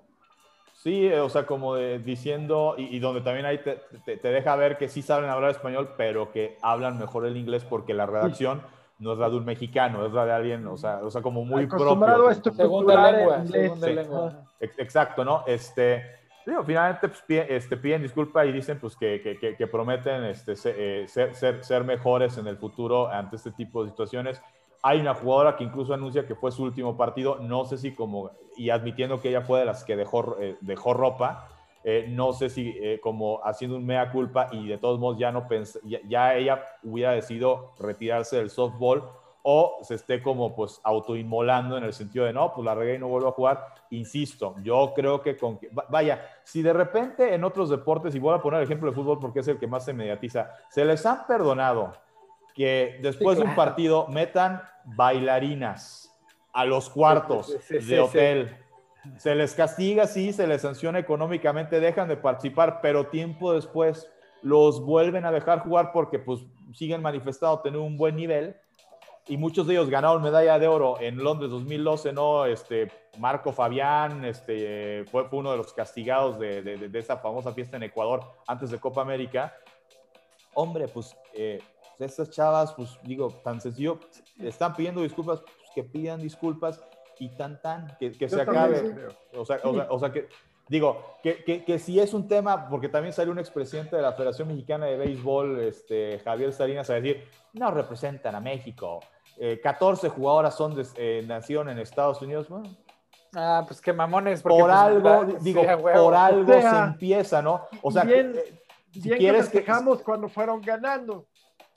Sí, 0.76 1.12
o 1.12 1.28
sea, 1.28 1.46
como 1.46 1.76
diciendo, 1.76 2.76
y, 2.78 3.00
donde 3.00 3.20
también 3.20 3.46
ahí 3.46 3.58
te, 3.58 3.82
te, 4.16 4.30
deja 4.30 4.56
ver 4.56 4.78
que 4.78 4.88
sí 4.88 5.02
saben 5.02 5.30
hablar 5.30 5.52
español, 5.52 5.90
pero 5.98 6.32
que 6.32 6.58
hablan 6.62 6.98
mejor 6.98 7.26
el 7.26 7.36
inglés 7.36 7.66
porque 7.66 7.94
la 7.94 8.06
redacción 8.06 8.62
no 8.98 9.12
es 9.12 9.20
la 9.20 9.30
de 9.30 9.36
un 9.36 9.44
mexicano, 9.44 10.06
es 10.06 10.14
la 10.14 10.26
de 10.26 10.32
alguien, 10.32 10.66
o 10.68 10.78
sea, 10.78 11.02
o 11.04 11.12
sea 11.12 11.22
como 11.22 11.44
muy 11.44 11.68
propio. 11.68 12.30
A 12.30 12.34
segunda 12.54 13.12
lengua, 13.12 13.46
segunda 13.46 13.88
lengua. 13.90 14.44
Exacto, 14.62 15.26
¿no? 15.26 15.44
Este, 15.48 16.19
finalmente 16.66 17.08
pues, 17.08 17.24
este, 17.50 17.78
piden 17.78 18.02
disculpa 18.02 18.46
y 18.46 18.52
dicen 18.52 18.80
pues, 18.80 18.96
que, 18.96 19.22
que, 19.58 19.68
prometen 19.68 20.24
este, 20.26 20.54
eh, 20.66 21.08
ser, 21.08 21.36
ser, 21.36 21.64
ser, 21.64 21.84
mejores 21.84 22.38
en 22.38 22.48
el 22.48 22.58
futuro 22.58 23.08
ante 23.08 23.36
este 23.36 23.52
tipo 23.52 23.84
de 23.84 23.90
situaciones. 23.90 24.42
Hay 24.82 25.00
una 25.00 25.14
jugadora 25.14 25.58
que 25.58 25.64
incluso 25.64 25.94
anuncia 25.94 26.26
que 26.26 26.36
fue 26.36 26.52
su 26.52 26.64
último 26.64 26.96
partido, 26.96 27.40
no 27.40 27.66
sé 27.66 27.78
si 27.78 27.94
como, 27.94 28.32
y 28.56 28.70
admitiendo 28.70 29.20
que 29.22 29.30
ella 29.30 29.42
fue 29.42 29.60
de 29.60 29.66
las 29.66 29.84
que 29.84 29.96
dejó, 29.96 30.38
eh, 30.40 30.56
dejó 30.62 30.94
ropa, 30.94 31.50
eh, 31.84 32.06
no 32.10 32.34
sé 32.34 32.50
si 32.50 32.76
como 33.02 33.40
haciendo 33.44 33.78
un 33.78 33.86
mea 33.86 34.12
culpa 34.12 34.50
y 34.52 34.68
de 34.68 34.78
todos 34.78 35.00
modos 35.00 35.18
ya 35.18 35.32
no 35.32 35.48
ya, 35.84 36.00
ya 36.08 36.36
ella 36.36 36.64
hubiera 36.84 37.12
decidido 37.12 37.74
retirarse 37.80 38.36
del 38.38 38.50
softball 38.50 39.04
o 39.52 39.80
se 39.82 39.96
esté 39.96 40.22
como 40.22 40.56
pues 40.56 40.80
autoinmolando 40.84 41.76
en 41.76 41.84
el 41.84 41.92
sentido 41.92 42.24
de 42.26 42.32
no, 42.32 42.54
pues 42.54 42.64
la 42.64 42.76
regué 42.76 42.96
y 42.96 43.00
no 43.00 43.08
vuelvo 43.08 43.30
a 43.30 43.32
jugar. 43.32 43.66
Insisto, 43.90 44.54
yo 44.62 44.94
creo 44.96 45.24
que 45.24 45.36
con 45.36 45.60
vaya, 45.90 46.24
si 46.44 46.62
de 46.62 46.72
repente 46.72 47.34
en 47.34 47.44
otros 47.44 47.72
deportes, 47.72 48.14
y 48.14 48.20
voy 48.20 48.36
a 48.36 48.44
poner 48.44 48.60
el 48.60 48.66
ejemplo 48.66 48.92
de 48.92 48.96
fútbol 48.96 49.18
porque 49.18 49.40
es 49.40 49.48
el 49.48 49.58
que 49.58 49.66
más 49.66 49.86
se 49.86 49.94
mediatiza, 49.94 50.52
se 50.70 50.86
les 50.86 51.04
han 51.04 51.26
perdonado 51.26 51.94
que 52.54 53.00
después 53.02 53.40
de 53.40 53.46
un 53.46 53.56
partido 53.56 54.08
metan 54.10 54.62
bailarinas 54.86 56.16
a 56.54 56.66
los 56.66 56.88
cuartos 56.88 57.58
de 57.70 58.00
hotel. 58.00 58.56
Se 59.18 59.34
les 59.34 59.56
castiga, 59.56 60.06
sí, 60.06 60.32
se 60.32 60.46
les 60.46 60.62
sanciona 60.62 61.00
económicamente, 61.00 61.80
dejan 61.80 62.08
de 62.08 62.18
participar, 62.18 62.82
pero 62.84 63.08
tiempo 63.08 63.52
después 63.52 64.12
los 64.44 64.86
vuelven 64.86 65.26
a 65.26 65.32
dejar 65.32 65.62
jugar 65.62 65.92
porque 65.92 66.20
pues 66.20 66.42
siguen 66.74 67.02
manifestando 67.02 67.62
tener 67.62 67.80
un 67.80 67.98
buen 67.98 68.16
nivel 68.16 68.56
y 69.28 69.38
muchos 69.38 69.68
de 69.68 69.74
ellos 69.74 69.90
ganaron 69.90 70.22
medalla 70.22 70.58
de 70.58 70.68
oro 70.68 71.00
en 71.00 71.18
Londres 71.18 71.52
2012, 71.52 72.14
¿no? 72.14 72.46
Este, 72.46 72.92
Marco 73.18 73.52
Fabián 73.52 74.26
este, 74.26 75.06
fue, 75.06 75.28
fue 75.28 75.40
uno 75.40 75.52
de 75.52 75.58
los 75.58 75.74
castigados 75.74 76.40
de, 76.40 76.62
de, 76.62 77.00
esa 77.00 77.18
famosa 77.18 77.54
fiesta 77.54 77.78
en 77.78 77.84
Ecuador 77.84 78.22
antes 78.48 78.72
de 78.72 78.80
Copa 78.80 79.02
América. 79.02 79.56
Hombre, 80.54 80.88
pues 80.88 81.16
eh, 81.34 81.60
estas 82.00 82.30
chavas, 82.32 82.74
pues 82.74 82.98
digo, 83.04 83.30
tan 83.44 83.62
sencillo, 83.62 84.00
están 84.40 84.76
pidiendo 84.76 85.02
disculpas, 85.02 85.42
pues, 85.42 85.70
que 85.76 85.84
pidan 85.84 86.22
disculpas 86.22 86.84
y 87.20 87.30
tan 87.30 87.62
tan, 87.62 87.96
que, 88.00 88.12
que 88.14 88.30
se 88.30 88.42
acabe. 88.42 89.10
O 89.36 89.46
sea, 89.46 89.60
o, 89.64 89.74
sea, 89.74 89.88
o 89.90 90.00
sea, 90.00 90.12
que 90.12 90.30
digo, 90.70 91.18
que, 91.22 91.44
que, 91.44 91.66
que, 91.66 91.80
si 91.80 92.00
es 92.00 92.14
un 92.14 92.28
tema, 92.28 92.70
porque 92.70 92.88
también 92.88 93.14
salió 93.14 93.34
un 93.34 93.40
expresidente 93.40 93.96
de 93.96 94.02
la 94.02 94.14
Federación 94.14 94.48
Mexicana 94.48 94.86
de 94.86 94.98
Béisbol, 94.98 95.60
este, 95.60 96.20
Javier 96.20 96.54
Salinas, 96.54 96.90
a 96.90 96.94
decir, 96.94 97.28
no 97.54 97.72
representan 97.72 98.36
a 98.36 98.40
México, 98.40 99.02
14 99.64 100.08
eh, 100.08 100.10
jugadoras 100.10 100.56
son 100.56 100.76
de, 100.76 100.86
eh, 100.98 101.24
nacieron 101.26 101.70
en 101.70 101.80
Estados 101.80 102.22
Unidos. 102.22 102.48
ah, 103.36 103.64
pues 103.66 103.82
qué 103.82 103.94
mamones. 103.94 104.42
por 104.42 104.52
pues, 104.52 104.74
algo, 104.74 105.26
digo, 105.42 105.64
por 105.82 106.14
algo 106.14 106.54
se 106.54 106.78
empieza, 106.78 107.42
¿no? 107.42 107.66
O 107.82 107.92
sea, 107.92 108.04
bien, 108.04 108.36
eh, 108.36 108.62
si 108.92 109.10
quieres 109.12 109.50
que 109.50 109.60
dejamos 109.60 110.02
cuando 110.02 110.28
fueron 110.30 110.62
ganando. 110.62 111.28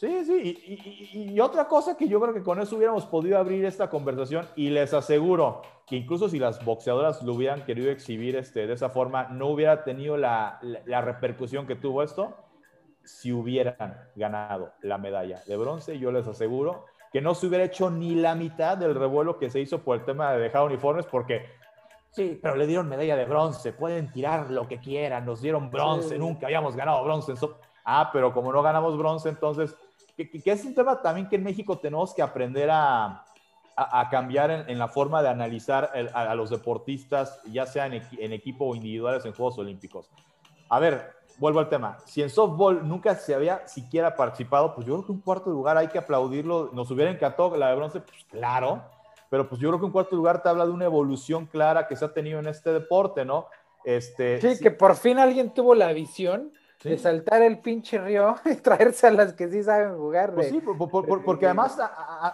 Sí, 0.02 0.24
sí, 0.24 1.10
y, 1.12 1.38
otra 1.38 1.68
cosa 1.68 1.96
que 1.96 2.08
yo 2.08 2.20
creo 2.20 2.34
que 2.34 2.42
con 2.42 2.60
eso 2.60 2.74
hubiéramos 2.74 3.06
podido 3.06 3.38
abrir 3.38 3.64
esta 3.64 3.88
conversación 3.88 4.48
y 4.56 4.68
les 4.70 4.92
aseguro 4.92 5.62
que 5.86 5.94
incluso 5.94 6.28
si 6.28 6.40
las 6.40 6.64
boxeadoras 6.64 7.22
lo 7.22 7.34
hubieran 7.34 7.64
querido 7.64 7.88
exhibir 7.88 8.34
este, 8.34 8.66
de 8.66 8.72
esa 8.72 8.88
forma, 8.88 9.28
no 9.28 9.46
hubiera 9.46 9.84
tenido 9.84 10.16
la, 10.16 10.58
la 10.86 11.02
repercusión 11.02 11.68
que 11.68 11.76
tuvo 11.76 12.02
esto 12.02 12.34
si 13.04 13.32
hubieran 13.32 13.96
ganado 14.16 14.72
la 14.80 14.98
medalla 14.98 15.40
de 15.46 15.56
bronce. 15.56 15.96
Yo 15.96 16.10
les 16.10 16.26
aseguro 16.26 16.86
que 17.12 17.20
no 17.20 17.36
se 17.36 17.46
hubiera 17.46 17.62
hecho 17.62 17.88
ni 17.88 18.16
la 18.16 18.34
mitad 18.34 18.76
del 18.76 18.96
revuelo 18.96 19.38
que 19.38 19.50
se 19.50 19.60
hizo 19.60 19.84
por 19.84 19.98
el 19.98 20.04
tema 20.04 20.32
de 20.32 20.40
dejar 20.40 20.64
uniformes, 20.64 21.06
porque 21.06 21.46
sí, 22.10 22.40
pero 22.42 22.56
le 22.56 22.66
dieron 22.66 22.88
medalla 22.88 23.14
de 23.14 23.24
bronce, 23.24 23.72
pueden 23.72 24.10
tirar 24.10 24.50
lo 24.50 24.66
que 24.66 24.80
quieran, 24.80 25.24
nos 25.24 25.42
dieron 25.42 25.70
bronce, 25.70 26.18
nunca 26.18 26.46
habíamos 26.46 26.74
ganado 26.74 27.04
bronce. 27.04 27.34
ah, 27.84 28.10
pero 28.12 28.34
como 28.34 28.52
no 28.52 28.62
ganamos 28.62 28.98
bronce, 28.98 29.28
entonces, 29.28 29.76
que, 30.30 30.50
es 30.50 30.64
un 30.64 30.74
tema 30.74 31.00
también 31.00 31.28
que 31.28 31.36
en 31.36 31.44
México 31.44 31.78
tenemos 31.78 32.14
que 32.14 32.22
aprender 32.22 32.70
a, 32.70 33.24
a, 33.76 34.08
cambiar 34.10 34.50
en, 34.68 34.78
la 34.78 34.88
forma 34.88 35.22
de 35.22 35.28
analizar 35.28 35.90
a, 36.12 36.34
los 36.34 36.50
deportistas, 36.50 37.40
ya 37.50 37.66
sea 37.66 37.86
en, 37.86 38.02
en 38.18 38.32
equipo 38.32 38.66
o 38.66 38.74
individuales 38.74 39.24
en 39.24 39.32
Juegos 39.32 39.58
Olímpicos. 39.58 40.10
A 40.68 40.78
ver, 40.78 41.12
vuelvo 41.38 41.60
al 41.60 41.68
tema, 41.68 41.98
si 42.04 42.22
en 42.22 42.30
softball 42.30 42.86
nunca 42.86 43.14
se 43.14 43.34
había 43.34 43.66
siquiera 43.66 44.14
participado, 44.16 44.74
pues 44.74 44.86
yo 44.86 44.94
creo 44.94 45.06
que 45.06 45.12
un 45.12 45.20
cuarto 45.20 45.50
lugar 45.50 45.76
hay 45.76 45.88
que 45.88 45.98
aplaudirlo. 45.98 46.70
Nos 46.72 46.90
hubiera 46.90 47.10
encantado 47.10 47.56
la 47.56 47.70
de 47.70 47.76
bronce, 47.76 48.00
pues 48.00 48.24
claro, 48.30 48.82
pero 49.28 49.48
pues 49.48 49.60
yo 49.60 49.68
creo 49.68 49.80
que 49.80 49.86
un 49.86 49.92
cuarto 49.92 50.14
lugar 50.14 50.42
te 50.42 50.48
habla 50.48 50.66
de 50.66 50.72
una 50.72 50.84
evolución 50.84 51.46
clara 51.46 51.86
que 51.86 51.96
se 51.96 52.04
ha 52.04 52.12
tenido 52.12 52.38
en 52.38 52.46
este 52.46 52.72
deporte, 52.72 53.24
¿no? 53.24 53.46
Este, 53.84 54.40
sí, 54.40 54.62
que 54.62 54.70
por 54.70 54.94
fin 54.94 55.18
alguien 55.18 55.52
tuvo 55.52 55.74
la 55.74 55.92
visión 55.92 56.52
de 56.82 56.98
saltar 56.98 57.42
el 57.42 57.58
pinche 57.58 57.98
río 57.98 58.36
y 58.44 58.56
traerse 58.56 59.06
a 59.06 59.10
las 59.10 59.32
que 59.32 59.48
sí 59.48 59.62
saben 59.62 59.96
jugar. 59.96 60.34
Pues 60.34 60.48
sí, 60.48 60.60
porque 60.60 61.46
además, 61.46 61.78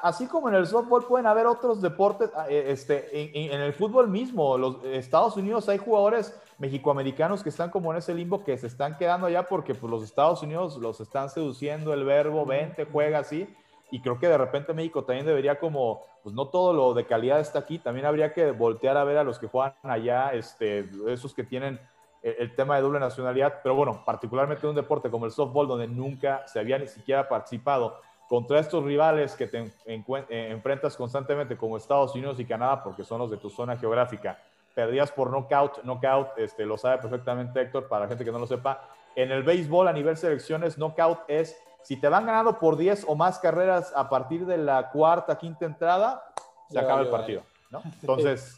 así 0.02 0.26
como 0.26 0.48
en 0.48 0.54
el 0.54 0.66
softball 0.66 1.04
pueden 1.06 1.26
haber 1.26 1.46
otros 1.46 1.82
deportes, 1.82 2.30
eh, 2.48 2.66
este, 2.68 3.52
en, 3.54 3.60
el 3.60 3.72
fútbol 3.72 4.08
mismo, 4.08 4.56
los 4.56 4.84
Estados 4.84 5.36
Unidos 5.36 5.68
hay 5.68 5.78
jugadores 5.78 6.34
mexicoamericanos 6.58 7.42
que 7.42 7.50
están 7.50 7.70
como 7.70 7.92
en 7.92 7.98
ese 7.98 8.14
limbo 8.14 8.44
que 8.44 8.56
se 8.58 8.66
están 8.66 8.96
quedando 8.96 9.26
allá 9.26 9.44
porque 9.44 9.74
pues, 9.74 9.90
los 9.90 10.02
Estados 10.02 10.42
Unidos 10.42 10.76
los 10.78 11.00
están 11.00 11.30
seduciendo 11.30 11.92
el 11.92 12.04
verbo, 12.04 12.44
vente, 12.46 12.86
juega 12.90 13.20
así. 13.20 13.48
Y 13.90 14.00
creo 14.00 14.18
que 14.18 14.28
de 14.28 14.36
repente 14.36 14.74
México 14.74 15.04
también 15.04 15.24
debería 15.24 15.58
como, 15.58 16.04
pues 16.22 16.34
no 16.34 16.48
todo 16.48 16.74
lo 16.74 16.92
de 16.92 17.06
calidad 17.06 17.40
está 17.40 17.60
aquí, 17.60 17.78
también 17.78 18.04
habría 18.04 18.34
que 18.34 18.50
voltear 18.50 18.98
a 18.98 19.04
ver 19.04 19.16
a 19.16 19.24
los 19.24 19.38
que 19.38 19.46
juegan 19.46 19.74
allá, 19.82 20.34
este, 20.34 20.86
esos 21.06 21.32
que 21.32 21.42
tienen 21.42 21.80
el, 22.22 22.54
tema 22.54 22.76
de 22.76 22.82
doble 22.82 23.00
nacionalidad, 23.00 23.60
pero 23.62 23.74
bueno, 23.74 24.02
particularmente 24.04 24.66
en 24.66 24.70
un 24.70 24.76
deporte 24.76 25.10
como 25.10 25.26
el 25.26 25.32
softball, 25.32 25.68
donde 25.68 25.86
nunca 25.86 26.46
se 26.46 26.58
había 26.58 26.78
ni 26.78 26.88
siquiera 26.88 27.28
participado 27.28 28.00
contra 28.28 28.58
estos 28.58 28.84
rivales 28.84 29.34
que 29.34 29.46
te 29.46 29.72
eh, 29.86 30.48
enfrentas 30.50 30.96
constantemente 30.96 31.56
como 31.56 31.76
Estados 31.76 32.14
Unidos 32.14 32.38
y 32.40 32.44
Canadá, 32.44 32.82
porque 32.82 33.04
son 33.04 33.20
los 33.20 33.30
de 33.30 33.38
tu 33.38 33.48
zona 33.48 33.76
geográfica, 33.76 34.38
perdías 34.74 35.10
por 35.10 35.30
knockout, 35.30 35.82
knockout, 35.82 36.36
este, 36.36 36.66
lo 36.66 36.76
sabe 36.76 36.98
perfectamente 36.98 37.60
Héctor, 37.60 37.88
para 37.88 38.04
la 38.04 38.08
gente 38.08 38.24
que 38.24 38.32
no 38.32 38.38
lo 38.38 38.46
sepa, 38.46 38.88
en 39.16 39.32
el 39.32 39.42
béisbol 39.42 39.88
a 39.88 39.92
nivel 39.92 40.16
selecciones, 40.16 40.76
knockout 40.76 41.20
es 41.28 41.56
si 41.82 41.96
te 41.96 42.08
van 42.08 42.26
ganando 42.26 42.58
por 42.58 42.76
10 42.76 43.06
o 43.08 43.14
más 43.14 43.38
carreras 43.38 43.92
a 43.96 44.08
partir 44.08 44.44
de 44.44 44.58
la 44.58 44.90
cuarta, 44.90 45.38
quinta 45.38 45.64
entrada, 45.64 46.22
se 46.68 46.78
acaba 46.78 47.00
el 47.00 47.08
partido, 47.08 47.42
¿no? 47.70 47.82
Entonces, 48.00 48.57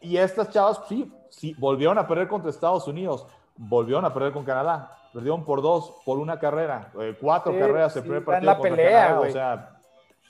y 0.00 0.16
estas 0.16 0.50
chavas, 0.50 0.80
sí, 0.88 1.12
sí, 1.28 1.54
volvieron 1.58 1.98
a 1.98 2.06
perder 2.06 2.28
contra 2.28 2.50
Estados 2.50 2.86
Unidos, 2.88 3.26
volvieron 3.56 4.04
a 4.04 4.12
perder 4.12 4.32
con 4.32 4.44
Canadá, 4.44 4.96
perdieron 5.12 5.44
por 5.44 5.62
dos, 5.62 5.94
por 6.04 6.18
una 6.18 6.38
carrera, 6.38 6.90
eh, 7.00 7.16
cuatro 7.20 7.52
carreras 7.52 7.94
el 7.96 8.02
primer 8.02 8.24
partido. 8.24 8.52
En 8.52 8.58
la 8.58 8.62
pelea, 8.62 9.20
O 9.20 9.30
sea, 9.30 9.80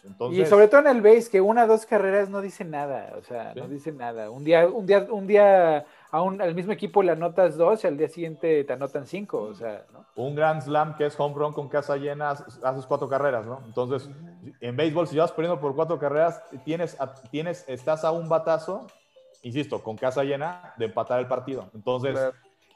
entonces... 0.02 0.46
Y 0.46 0.50
sobre 0.50 0.68
todo 0.68 0.80
en 0.80 0.88
el 0.88 1.02
base, 1.02 1.30
que 1.30 1.40
una 1.40 1.64
o 1.64 1.66
dos 1.66 1.86
carreras 1.86 2.28
no 2.28 2.40
dice 2.40 2.64
nada, 2.64 3.12
o 3.18 3.22
sea, 3.22 3.52
no 3.54 3.68
dice 3.68 3.92
nada. 3.92 4.30
Un 4.30 4.44
día, 4.44 4.66
un 4.66 4.86
día, 4.86 5.06
un 5.10 5.26
día 5.26 5.84
a 6.10 6.22
un, 6.22 6.40
al 6.40 6.54
mismo 6.54 6.72
equipo 6.72 7.02
le 7.02 7.12
anotas 7.12 7.56
dos 7.56 7.84
y 7.84 7.86
al 7.86 7.96
día 7.96 8.08
siguiente 8.08 8.64
te 8.64 8.72
anotan 8.72 9.06
cinco, 9.06 9.42
o 9.42 9.54
sea, 9.54 9.84
¿no? 9.92 10.04
Un 10.16 10.34
Grand 10.34 10.62
Slam 10.62 10.96
que 10.96 11.06
es 11.06 11.18
home 11.18 11.34
run 11.36 11.52
con 11.52 11.68
casa 11.68 11.96
llena, 11.96 12.30
haces 12.30 12.86
cuatro 12.86 13.08
carreras, 13.08 13.46
¿no? 13.46 13.60
Entonces, 13.66 14.10
en 14.60 14.76
béisbol, 14.76 15.06
si 15.06 15.18
vas 15.18 15.30
perdiendo 15.32 15.60
por 15.60 15.76
cuatro 15.76 15.98
carreras, 15.98 16.42
tienes, 16.64 16.96
tienes, 17.30 17.64
estás 17.68 18.04
a 18.04 18.10
un 18.10 18.28
batazo 18.28 18.86
insisto, 19.42 19.82
con 19.82 19.96
casa 19.96 20.24
llena 20.24 20.74
de 20.76 20.86
empatar 20.86 21.20
el 21.20 21.26
partido. 21.26 21.70
Entonces, 21.74 22.18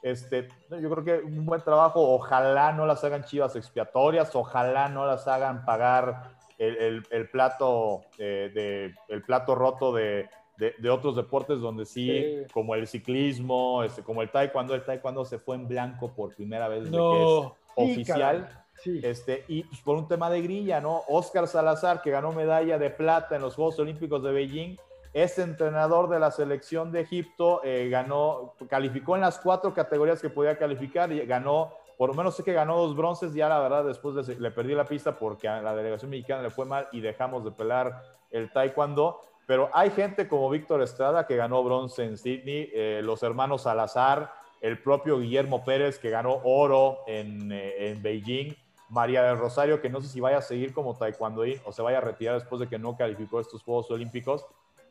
este, 0.01 0.47
yo 0.69 0.89
creo 0.89 1.03
que 1.03 1.25
un 1.25 1.45
buen 1.45 1.61
trabajo, 1.61 2.13
ojalá 2.13 2.71
no 2.71 2.85
las 2.85 3.03
hagan 3.03 3.23
chivas 3.23 3.55
expiatorias, 3.55 4.35
ojalá 4.35 4.89
no 4.89 5.05
las 5.05 5.27
hagan 5.27 5.65
pagar 5.65 6.35
el, 6.57 7.03
el, 7.09 7.29
plato, 7.29 8.01
de, 8.17 8.93
el 9.09 9.21
plato 9.23 9.55
roto 9.55 9.93
de, 9.93 10.29
de, 10.57 10.89
otros 10.89 11.15
deportes 11.15 11.59
donde 11.59 11.85
sí, 11.85 12.43
como 12.53 12.75
el 12.75 12.87
ciclismo, 12.87 13.83
este, 13.83 14.03
como 14.03 14.21
el 14.21 14.29
taekwondo, 14.29 14.73
el 14.75 14.83
taekwondo 14.83 15.25
se 15.25 15.39
fue 15.39 15.55
en 15.55 15.67
blanco 15.67 16.13
por 16.13 16.33
primera 16.35 16.67
vez 16.67 16.85
desde 16.85 16.97
que 16.97 17.23
es 17.23 17.51
oficial. 17.75 18.61
Este, 18.85 19.45
y 19.47 19.63
pues, 19.63 19.81
por 19.81 19.97
un 19.97 20.07
tema 20.07 20.29
de 20.29 20.41
grilla, 20.41 20.81
¿no? 20.81 21.01
Oscar 21.07 21.47
Salazar, 21.47 22.01
que 22.01 22.11
ganó 22.11 22.31
medalla 22.31 22.77
de 22.77 22.89
plata 22.89 23.35
en 23.35 23.41
los 23.41 23.55
Juegos 23.55 23.79
Olímpicos 23.79 24.21
de 24.21 24.31
Beijing, 24.31 24.77
este 25.15 25.43
entrenador 25.43 26.09
de 26.09 26.19
la 26.19 26.29
selección 26.29 26.91
de 26.91 26.99
Egipto 26.99 27.61
eh, 27.63 27.87
ganó, 27.89 28.53
calificó 28.69 29.15
en 29.15 29.21
las 29.21 29.39
cuatro 29.39 29.73
categorías 29.73 30.21
que 30.21 30.29
podía 30.29 30.57
calificar 30.57 31.09
y 31.13 31.25
ganó, 31.25 31.71
por 31.97 32.09
lo 32.09 32.15
menos 32.15 32.35
sé 32.35 32.43
que 32.43 32.51
ganó 32.51 32.75
dos 32.75 32.97
bronces, 32.97 33.33
ya 33.33 33.47
la 33.47 33.59
verdad 33.59 33.85
después 33.85 34.27
le 34.27 34.51
perdí 34.51 34.75
la 34.75 34.83
pista 34.83 35.17
porque 35.17 35.47
a 35.47 35.61
la 35.61 35.73
delegación 35.73 36.11
mexicana 36.11 36.41
le 36.41 36.49
fue 36.49 36.65
mal 36.65 36.89
y 36.91 36.99
dejamos 36.99 37.45
de 37.45 37.51
pelar 37.51 38.03
el 38.29 38.51
taekwondo. 38.51 39.21
Pero 39.47 39.69
hay 39.71 39.91
gente 39.91 40.27
como 40.27 40.49
Víctor 40.49 40.81
Estrada 40.81 41.25
que 41.25 41.37
ganó 41.37 41.63
bronce 41.63 42.03
en 42.03 42.17
Sydney, 42.17 42.69
eh, 42.73 42.99
los 43.01 43.23
hermanos 43.23 43.61
Salazar, 43.61 44.33
el 44.59 44.81
propio 44.81 45.17
Guillermo 45.19 45.63
Pérez 45.63 45.97
que 45.97 46.09
ganó 46.09 46.41
oro 46.43 46.97
en, 47.07 47.53
eh, 47.53 47.89
en 47.89 48.01
Beijing. 48.03 48.53
María 48.89 49.23
del 49.23 49.37
Rosario, 49.37 49.81
que 49.81 49.89
no 49.89 50.01
sé 50.01 50.09
si 50.09 50.19
vaya 50.19 50.39
a 50.39 50.41
seguir 50.41 50.73
como 50.73 50.95
taekwondoín 50.95 51.59
o 51.65 51.71
se 51.71 51.81
vaya 51.81 51.99
a 51.99 52.01
retirar 52.01 52.35
después 52.35 52.59
de 52.59 52.67
que 52.67 52.77
no 52.77 52.97
calificó 52.97 53.39
estos 53.39 53.63
Juegos 53.63 53.89
Olímpicos 53.89 54.45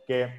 que 0.07 0.31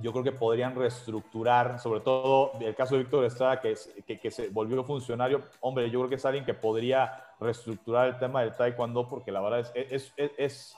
yo 0.00 0.12
creo 0.12 0.24
que 0.24 0.32
podrían 0.32 0.74
reestructurar, 0.74 1.78
sobre 1.80 2.00
todo 2.00 2.52
el 2.60 2.74
caso 2.74 2.94
de 2.94 3.02
Víctor 3.02 3.24
Estrada, 3.24 3.60
que, 3.60 3.74
que, 4.18 4.30
se 4.30 4.48
volvió 4.48 4.82
funcionario. 4.84 5.42
Hombre, 5.60 5.90
yo 5.90 6.00
creo 6.00 6.08
que 6.08 6.14
es 6.16 6.24
alguien 6.24 6.44
que 6.44 6.54
podría 6.54 7.22
reestructurar 7.38 8.08
el 8.08 8.18
tema 8.18 8.42
del 8.42 8.54
taekwondo, 8.56 9.08
porque 9.08 9.32
la 9.32 9.40
verdad 9.40 9.60
es, 9.74 10.12
es, 10.16 10.32
es, 10.38 10.76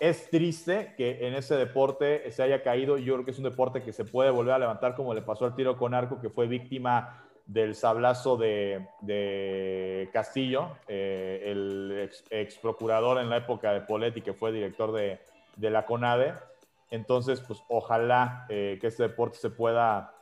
es 0.00 0.30
triste 0.30 0.94
que 0.96 1.26
en 1.26 1.34
ese 1.34 1.56
deporte 1.56 2.30
se 2.32 2.42
haya 2.42 2.62
caído. 2.62 2.96
Yo 2.98 3.14
creo 3.14 3.24
que 3.24 3.32
es 3.32 3.38
un 3.38 3.44
deporte 3.44 3.82
que 3.82 3.92
se 3.92 4.04
puede 4.04 4.30
volver 4.30 4.54
a 4.54 4.58
levantar, 4.58 4.94
como 4.94 5.12
le 5.14 5.22
pasó 5.22 5.44
al 5.44 5.54
tiro 5.54 5.76
con 5.76 5.94
arco, 5.94 6.20
que 6.20 6.30
fue 6.30 6.46
víctima 6.46 7.24
del 7.46 7.74
sablazo 7.74 8.36
de, 8.36 8.86
de 9.00 10.08
Castillo, 10.12 10.76
eh, 10.88 11.42
el 11.46 12.00
ex, 12.04 12.24
ex, 12.30 12.56
procurador 12.56 13.18
en 13.18 13.28
la 13.28 13.38
época 13.38 13.72
de 13.72 13.80
Poletti, 13.82 14.22
que 14.22 14.32
fue 14.32 14.52
director 14.52 14.92
de, 14.92 15.20
de 15.56 15.70
la 15.70 15.84
CONADE. 15.84 16.34
Entonces, 16.92 17.40
pues 17.40 17.62
ojalá 17.68 18.44
que 18.48 18.78
este 18.80 19.02
deporte 19.02 19.38
se 19.38 19.50
pueda, 19.50 20.14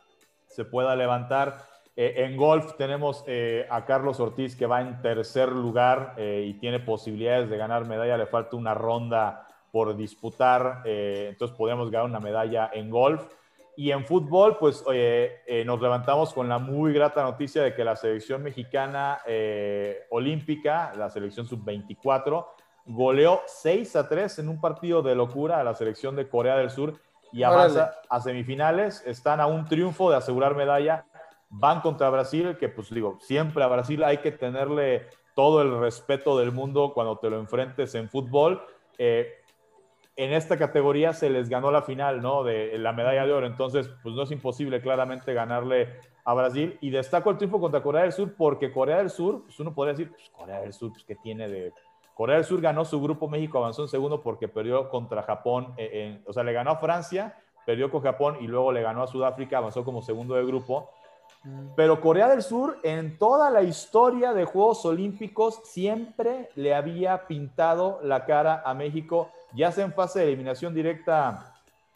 se 0.46 0.64
pueda 0.64 0.96
levantar. 0.96 1.58
en 1.96 2.36
golf 2.36 2.76
tenemos 2.78 3.24
a 3.68 3.84
Carlos 3.84 4.20
Ortiz 4.20 4.56
que 4.56 4.66
va 4.66 4.80
en 4.80 5.02
tercer 5.02 5.50
lugar 5.50 6.14
y 6.18 6.54
tiene 6.54 6.80
posibilidades 6.80 7.50
de 7.50 7.58
ganar 7.58 7.86
medalla. 7.86 8.16
Le 8.16 8.26
falta 8.26 8.56
una 8.56 8.72
ronda 8.72 9.46
por 9.70 9.96
disputar, 9.96 10.82
entonces 10.84 11.56
podríamos 11.56 11.90
ganar 11.90 12.08
una 12.08 12.20
medalla 12.20 12.70
en 12.72 12.88
golf. 12.88 13.26
Y 13.80 13.92
en 13.92 14.04
fútbol, 14.04 14.58
pues 14.58 14.84
eh, 14.92 15.62
nos 15.64 15.80
levantamos 15.80 16.34
con 16.34 16.48
la 16.50 16.58
muy 16.58 16.92
grata 16.92 17.22
noticia 17.22 17.62
de 17.62 17.74
que 17.74 17.82
la 17.82 17.96
selección 17.96 18.42
mexicana 18.42 19.20
eh, 19.26 20.06
olímpica, 20.10 20.92
la 20.96 21.08
selección 21.08 21.46
sub-24, 21.46 22.46
goleó 22.86 23.40
6 23.46 23.96
a 23.96 24.08
3 24.08 24.40
en 24.40 24.48
un 24.48 24.60
partido 24.60 25.02
de 25.02 25.14
locura 25.14 25.60
a 25.60 25.64
la 25.64 25.74
selección 25.74 26.16
de 26.16 26.28
Corea 26.28 26.56
del 26.56 26.70
Sur 26.70 27.00
y 27.32 27.42
avanza 27.42 27.92
a 28.08 28.20
semifinales. 28.20 29.02
Están 29.06 29.40
a 29.40 29.46
un 29.46 29.64
triunfo 29.66 30.10
de 30.10 30.16
asegurar 30.16 30.54
medalla. 30.54 31.06
Van 31.48 31.80
contra 31.80 32.10
Brasil, 32.10 32.56
que 32.58 32.68
pues 32.68 32.90
digo, 32.90 33.18
siempre 33.20 33.62
a 33.64 33.66
Brasil 33.66 34.04
hay 34.04 34.18
que 34.18 34.30
tenerle 34.30 35.08
todo 35.34 35.62
el 35.62 35.78
respeto 35.80 36.38
del 36.38 36.52
mundo 36.52 36.92
cuando 36.94 37.18
te 37.18 37.30
lo 37.30 37.38
enfrentes 37.38 37.94
en 37.94 38.08
fútbol. 38.08 38.62
Eh, 38.98 39.40
en 40.16 40.32
esta 40.32 40.58
categoría 40.58 41.12
se 41.12 41.30
les 41.30 41.48
ganó 41.48 41.70
la 41.70 41.82
final, 41.82 42.20
¿no? 42.20 42.44
De 42.44 42.76
la 42.78 42.92
medalla 42.92 43.24
de 43.24 43.32
oro. 43.32 43.46
Entonces, 43.46 43.88
pues 44.02 44.14
no 44.14 44.24
es 44.24 44.30
imposible 44.30 44.80
claramente 44.82 45.32
ganarle 45.32 45.98
a 46.24 46.34
Brasil. 46.34 46.76
Y 46.80 46.90
destaco 46.90 47.30
el 47.30 47.38
triunfo 47.38 47.58
contra 47.58 47.82
Corea 47.82 48.02
del 48.02 48.12
Sur 48.12 48.34
porque 48.36 48.72
Corea 48.72 48.98
del 48.98 49.10
Sur, 49.10 49.44
pues 49.44 49.58
uno 49.60 49.74
podría 49.74 49.94
decir, 49.94 50.10
pues 50.10 50.28
Corea 50.30 50.60
del 50.60 50.72
Sur, 50.72 50.92
pues 50.92 51.04
¿qué 51.04 51.16
tiene 51.16 51.48
de...? 51.48 51.72
Corea 52.20 52.36
del 52.36 52.44
Sur 52.44 52.60
ganó 52.60 52.84
su 52.84 53.00
grupo, 53.00 53.28
México 53.28 53.56
avanzó 53.56 53.80
en 53.80 53.88
segundo 53.88 54.20
porque 54.20 54.46
perdió 54.46 54.90
contra 54.90 55.22
Japón, 55.22 55.72
eh, 55.78 56.22
o 56.26 56.34
sea, 56.34 56.44
le 56.44 56.52
ganó 56.52 56.72
a 56.72 56.76
Francia, 56.76 57.38
perdió 57.64 57.90
con 57.90 58.02
Japón 58.02 58.36
y 58.42 58.46
luego 58.46 58.72
le 58.72 58.82
ganó 58.82 59.02
a 59.02 59.06
Sudáfrica, 59.06 59.56
avanzó 59.56 59.86
como 59.86 60.02
segundo 60.02 60.34
de 60.34 60.44
grupo. 60.44 60.90
Mm. 61.44 61.68
Pero 61.76 61.98
Corea 62.02 62.28
del 62.28 62.42
Sur, 62.42 62.76
en 62.82 63.16
toda 63.16 63.48
la 63.48 63.62
historia 63.62 64.34
de 64.34 64.44
Juegos 64.44 64.84
Olímpicos, 64.84 65.62
siempre 65.64 66.50
le 66.56 66.74
había 66.74 67.26
pintado 67.26 68.00
la 68.02 68.26
cara 68.26 68.60
a 68.66 68.74
México 68.74 69.30
ya 69.54 69.72
sea 69.72 69.86
en 69.86 69.94
fase 69.94 70.18
de 70.18 70.26
eliminación 70.26 70.74
directa, 70.74 71.54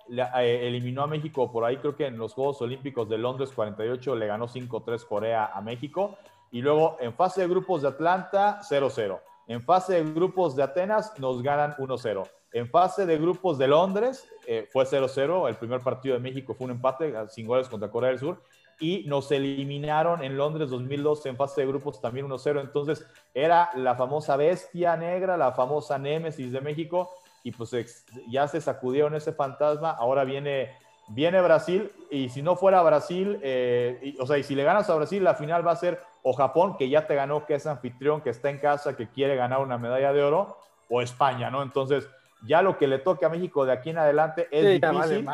eh, 0.08 0.60
eliminó 0.62 1.02
a 1.02 1.06
México 1.06 1.52
por 1.52 1.64
ahí, 1.64 1.76
creo 1.76 1.96
que 1.96 2.06
en 2.06 2.16
los 2.16 2.32
Juegos 2.32 2.62
Olímpicos 2.62 3.10
de 3.10 3.18
Londres 3.18 3.50
48 3.54 4.16
le 4.16 4.26
ganó 4.26 4.48
5-3 4.48 5.04
Corea 5.06 5.50
a 5.52 5.60
México. 5.60 6.16
Y 6.50 6.62
luego 6.62 6.96
en 6.98 7.12
fase 7.12 7.42
de 7.42 7.48
grupos 7.48 7.82
de 7.82 7.88
Atlanta, 7.88 8.60
0-0. 8.62 9.20
En 9.46 9.62
fase 9.62 9.94
de 9.94 10.12
grupos 10.12 10.56
de 10.56 10.62
Atenas 10.62 11.12
nos 11.18 11.42
ganan 11.42 11.74
1-0. 11.76 12.28
En 12.52 12.68
fase 12.68 13.04
de 13.04 13.18
grupos 13.18 13.58
de 13.58 13.68
Londres 13.68 14.26
eh, 14.46 14.68
fue 14.72 14.84
0-0. 14.84 15.48
El 15.48 15.56
primer 15.56 15.80
partido 15.80 16.14
de 16.14 16.20
México 16.20 16.54
fue 16.54 16.66
un 16.66 16.72
empate 16.72 17.12
sin 17.28 17.46
goles 17.46 17.68
contra 17.68 17.90
Corea 17.90 18.10
del 18.10 18.18
Sur. 18.18 18.42
Y 18.80 19.04
nos 19.06 19.30
eliminaron 19.30 20.24
en 20.24 20.36
Londres 20.36 20.70
2012 20.70 21.28
en 21.28 21.36
fase 21.36 21.60
de 21.60 21.66
grupos 21.66 22.00
también 22.00 22.28
1-0. 22.28 22.60
Entonces 22.60 23.06
era 23.34 23.70
la 23.74 23.94
famosa 23.94 24.36
bestia 24.36 24.96
negra, 24.96 25.36
la 25.36 25.52
famosa 25.52 25.98
némesis 25.98 26.50
de 26.50 26.60
México 26.60 27.10
y 27.44 27.52
pues 27.52 28.04
ya 28.28 28.48
se 28.48 28.60
sacudieron 28.60 29.14
ese 29.14 29.32
fantasma, 29.32 29.90
ahora 29.90 30.24
viene, 30.24 30.72
viene 31.08 31.40
Brasil 31.42 31.92
y 32.10 32.30
si 32.30 32.40
no 32.42 32.56
fuera 32.56 32.82
Brasil, 32.82 33.38
eh, 33.42 34.16
o 34.18 34.26
sea, 34.26 34.38
y 34.38 34.42
si 34.42 34.54
le 34.54 34.64
ganas 34.64 34.88
a 34.88 34.94
Brasil, 34.94 35.22
la 35.22 35.34
final 35.34 35.64
va 35.64 35.72
a 35.72 35.76
ser 35.76 36.00
o 36.26 36.32
Japón, 36.32 36.76
que 36.76 36.88
ya 36.88 37.06
te 37.06 37.14
ganó, 37.14 37.44
que 37.44 37.54
es 37.54 37.66
anfitrión, 37.66 38.22
que 38.22 38.30
está 38.30 38.48
en 38.48 38.58
casa, 38.58 38.96
que 38.96 39.08
quiere 39.08 39.36
ganar 39.36 39.60
una 39.60 39.76
medalla 39.76 40.12
de 40.12 40.22
oro, 40.22 40.56
o 40.88 41.02
España, 41.02 41.50
¿no? 41.50 41.62
Entonces, 41.62 42.08
ya 42.46 42.62
lo 42.62 42.78
que 42.78 42.86
le 42.86 42.98
toque 42.98 43.26
a 43.26 43.28
México 43.28 43.64
de 43.66 43.72
aquí 43.72 43.90
en 43.90 43.98
adelante 43.98 44.48
es 44.50 44.80
difícil. 44.80 45.26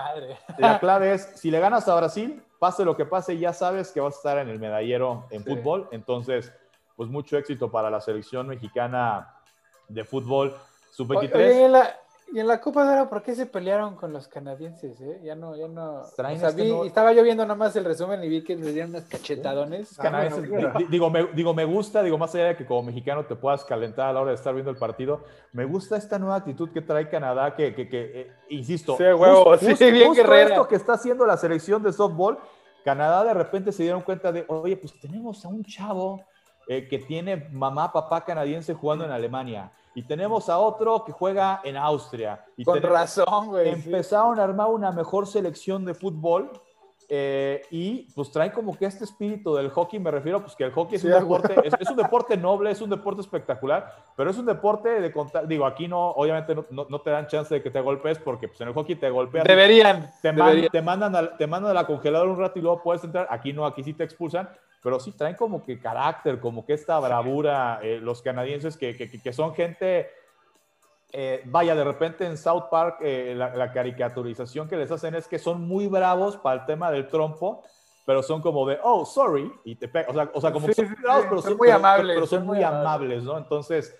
La 0.58 0.78
clave 0.80 1.14
es, 1.14 1.22
si 1.36 1.50
le 1.50 1.60
ganas 1.60 1.88
a 1.88 1.94
Brasil, 1.94 2.42
pase 2.58 2.84
lo 2.84 2.96
que 2.96 3.04
pase, 3.04 3.38
ya 3.38 3.52
sabes 3.52 3.92
que 3.92 4.00
vas 4.00 4.14
a 4.14 4.16
estar 4.16 4.38
en 4.38 4.48
el 4.48 4.58
medallero 4.58 5.26
en 5.30 5.44
fútbol. 5.44 5.88
Entonces, 5.92 6.52
pues 6.96 7.08
mucho 7.08 7.38
éxito 7.38 7.70
para 7.70 7.88
la 7.88 8.00
selección 8.00 8.48
mexicana 8.48 9.34
de 9.88 10.04
fútbol. 10.04 10.56
Sub-23. 10.90 11.94
Y 12.32 12.38
en 12.38 12.46
la 12.46 12.60
Copa 12.60 12.88
de 12.88 13.00
Oro, 13.00 13.08
¿por 13.08 13.22
qué 13.22 13.34
se 13.34 13.46
pelearon 13.46 13.96
con 13.96 14.12
los 14.12 14.28
canadienses? 14.28 15.00
Eh? 15.00 15.20
Ya 15.24 15.34
no, 15.34 15.56
ya 15.56 15.66
no. 15.66 16.04
Estaba 16.84 17.12
yo 17.12 17.24
viendo 17.24 17.44
nomás 17.44 17.74
el 17.74 17.84
resumen 17.84 18.22
y 18.22 18.28
vi 18.28 18.44
que 18.44 18.54
les 18.54 18.72
dieron 18.72 18.90
unas 18.90 19.04
cachetadones. 19.04 19.98
Ah, 19.98 20.28
digo, 20.88 21.10
me, 21.10 21.26
digo, 21.32 21.52
me 21.54 21.64
gusta, 21.64 22.02
digo, 22.02 22.18
más 22.18 22.32
allá 22.36 22.46
de 22.46 22.56
que 22.56 22.66
como 22.66 22.84
mexicano 22.84 23.24
te 23.24 23.34
puedas 23.34 23.64
calentar 23.64 24.08
a 24.08 24.12
la 24.12 24.20
hora 24.20 24.30
de 24.30 24.36
estar 24.36 24.54
viendo 24.54 24.70
el 24.70 24.76
partido, 24.76 25.24
me 25.52 25.64
gusta 25.64 25.96
esta 25.96 26.20
nueva 26.20 26.36
actitud 26.36 26.70
que 26.70 26.80
trae 26.80 27.08
Canadá, 27.08 27.56
que, 27.56 27.74
que, 27.74 27.88
que 27.88 28.20
eh, 28.20 28.32
insisto, 28.50 28.96
sí, 28.96 29.02
huevo, 29.02 29.56
sí, 29.58 29.90
bien 29.90 30.08
justo 30.08 30.34
esto 30.34 30.68
que 30.68 30.76
está 30.76 30.92
haciendo 30.92 31.26
la 31.26 31.36
selección 31.36 31.82
de 31.82 31.92
softball, 31.92 32.38
Canadá 32.84 33.24
de 33.24 33.34
repente 33.34 33.72
se 33.72 33.82
dieron 33.82 34.02
cuenta 34.02 34.30
de, 34.30 34.44
oye, 34.46 34.76
pues 34.76 34.98
tenemos 35.00 35.44
a 35.44 35.48
un 35.48 35.64
chavo 35.64 36.24
eh, 36.72 36.86
que 36.86 37.00
tiene 37.00 37.48
mamá, 37.50 37.92
papá 37.92 38.24
canadiense 38.24 38.74
jugando 38.74 39.04
en 39.04 39.10
Alemania 39.10 39.72
y 39.92 40.04
tenemos 40.04 40.48
a 40.48 40.56
otro 40.60 41.04
que 41.04 41.10
juega 41.10 41.60
en 41.64 41.76
Austria. 41.76 42.44
Y 42.56 42.62
Con 42.64 42.80
razón, 42.80 43.48
güey. 43.48 43.70
Empezaron 43.70 44.38
a 44.38 44.44
armar 44.44 44.68
una 44.68 44.92
mejor 44.92 45.26
selección 45.26 45.84
de 45.84 45.94
fútbol 45.94 46.52
eh, 47.08 47.62
y 47.72 48.08
pues 48.14 48.30
traen 48.30 48.52
como 48.52 48.78
que 48.78 48.86
este 48.86 49.02
espíritu 49.02 49.52
del 49.56 49.70
hockey, 49.70 49.98
me 49.98 50.12
refiero 50.12 50.40
pues 50.42 50.54
que 50.54 50.62
el 50.62 50.70
hockey 50.70 50.94
es 50.94 51.02
un 51.02 51.10
deporte, 51.10 51.56
es, 51.64 51.90
un 51.90 51.96
deporte 51.96 52.36
noble, 52.36 52.70
es 52.70 52.80
un 52.80 52.88
deporte 52.88 53.20
espectacular, 53.20 53.92
pero 54.16 54.30
es 54.30 54.38
un 54.38 54.46
deporte 54.46 55.00
de 55.00 55.10
contar, 55.10 55.48
digo, 55.48 55.66
aquí 55.66 55.88
no, 55.88 56.10
obviamente 56.10 56.54
no, 56.70 57.00
te 57.00 57.10
dan 57.10 57.26
chance 57.26 57.52
de 57.52 57.60
que 57.64 57.72
te 57.72 57.80
golpes 57.80 58.20
porque 58.20 58.46
pues 58.46 58.60
en 58.60 58.68
el 58.68 58.74
hockey 58.74 58.94
te 58.94 59.10
golpean. 59.10 59.44
Deberían. 59.44 60.08
Te, 60.22 60.32
te 60.70 60.82
mandan, 60.82 61.16
a, 61.16 61.36
te 61.36 61.48
mandan 61.48 61.72
a 61.72 61.74
la 61.74 61.84
congeladora 61.84 62.30
un 62.30 62.38
rato 62.38 62.60
y 62.60 62.62
luego 62.62 62.80
puedes 62.80 63.02
entrar, 63.02 63.26
aquí 63.28 63.52
no, 63.52 63.66
aquí 63.66 63.82
sí 63.82 63.92
te 63.92 64.04
expulsan, 64.04 64.48
pero 64.82 64.98
sí 64.98 65.12
traen 65.12 65.36
como 65.36 65.62
que 65.62 65.78
carácter, 65.78 66.40
como 66.40 66.64
que 66.64 66.72
esta 66.72 66.98
bravura, 66.98 67.80
eh, 67.82 67.98
los 68.00 68.22
canadienses 68.22 68.76
que, 68.76 68.96
que, 68.96 69.32
son 69.32 69.54
gente, 69.54 70.10
eh, 71.12 71.42
vaya, 71.44 71.74
de 71.74 71.84
repente 71.84 72.24
en 72.24 72.38
South 72.38 72.64
Park 72.70 72.98
eh, 73.02 73.34
la, 73.36 73.72
caricaturización 73.72 74.68
que 74.68 74.76
les 74.76 74.90
hacen 74.90 75.14
es 75.14 75.28
que 75.28 75.38
son 75.38 75.66
muy 75.66 75.86
bravos 75.86 76.36
para 76.38 76.60
el 76.60 76.66
tema 76.66 76.90
del 76.90 77.08
trompo, 77.08 77.62
pero 78.06 78.22
son 78.22 78.40
como 78.40 78.66
de, 78.66 78.78
oh, 78.82 79.04
sorry, 79.04 79.52
y 79.64 79.76
te 79.76 79.86
o 79.86 80.14
sea, 80.14 80.30
o 80.32 80.40
sea 80.40 80.52
como 80.52 80.66
que 80.66 80.74
son 80.74 80.96
bravos, 81.02 81.26
pero 81.28 81.42
son, 81.42 81.56
muy 81.58 81.70
amables. 81.70 82.14
Pero 82.14 82.26
son 82.26 82.46
muy 82.46 82.62
amables, 82.62 83.22
¿no? 83.22 83.36
Entonces, 83.36 83.94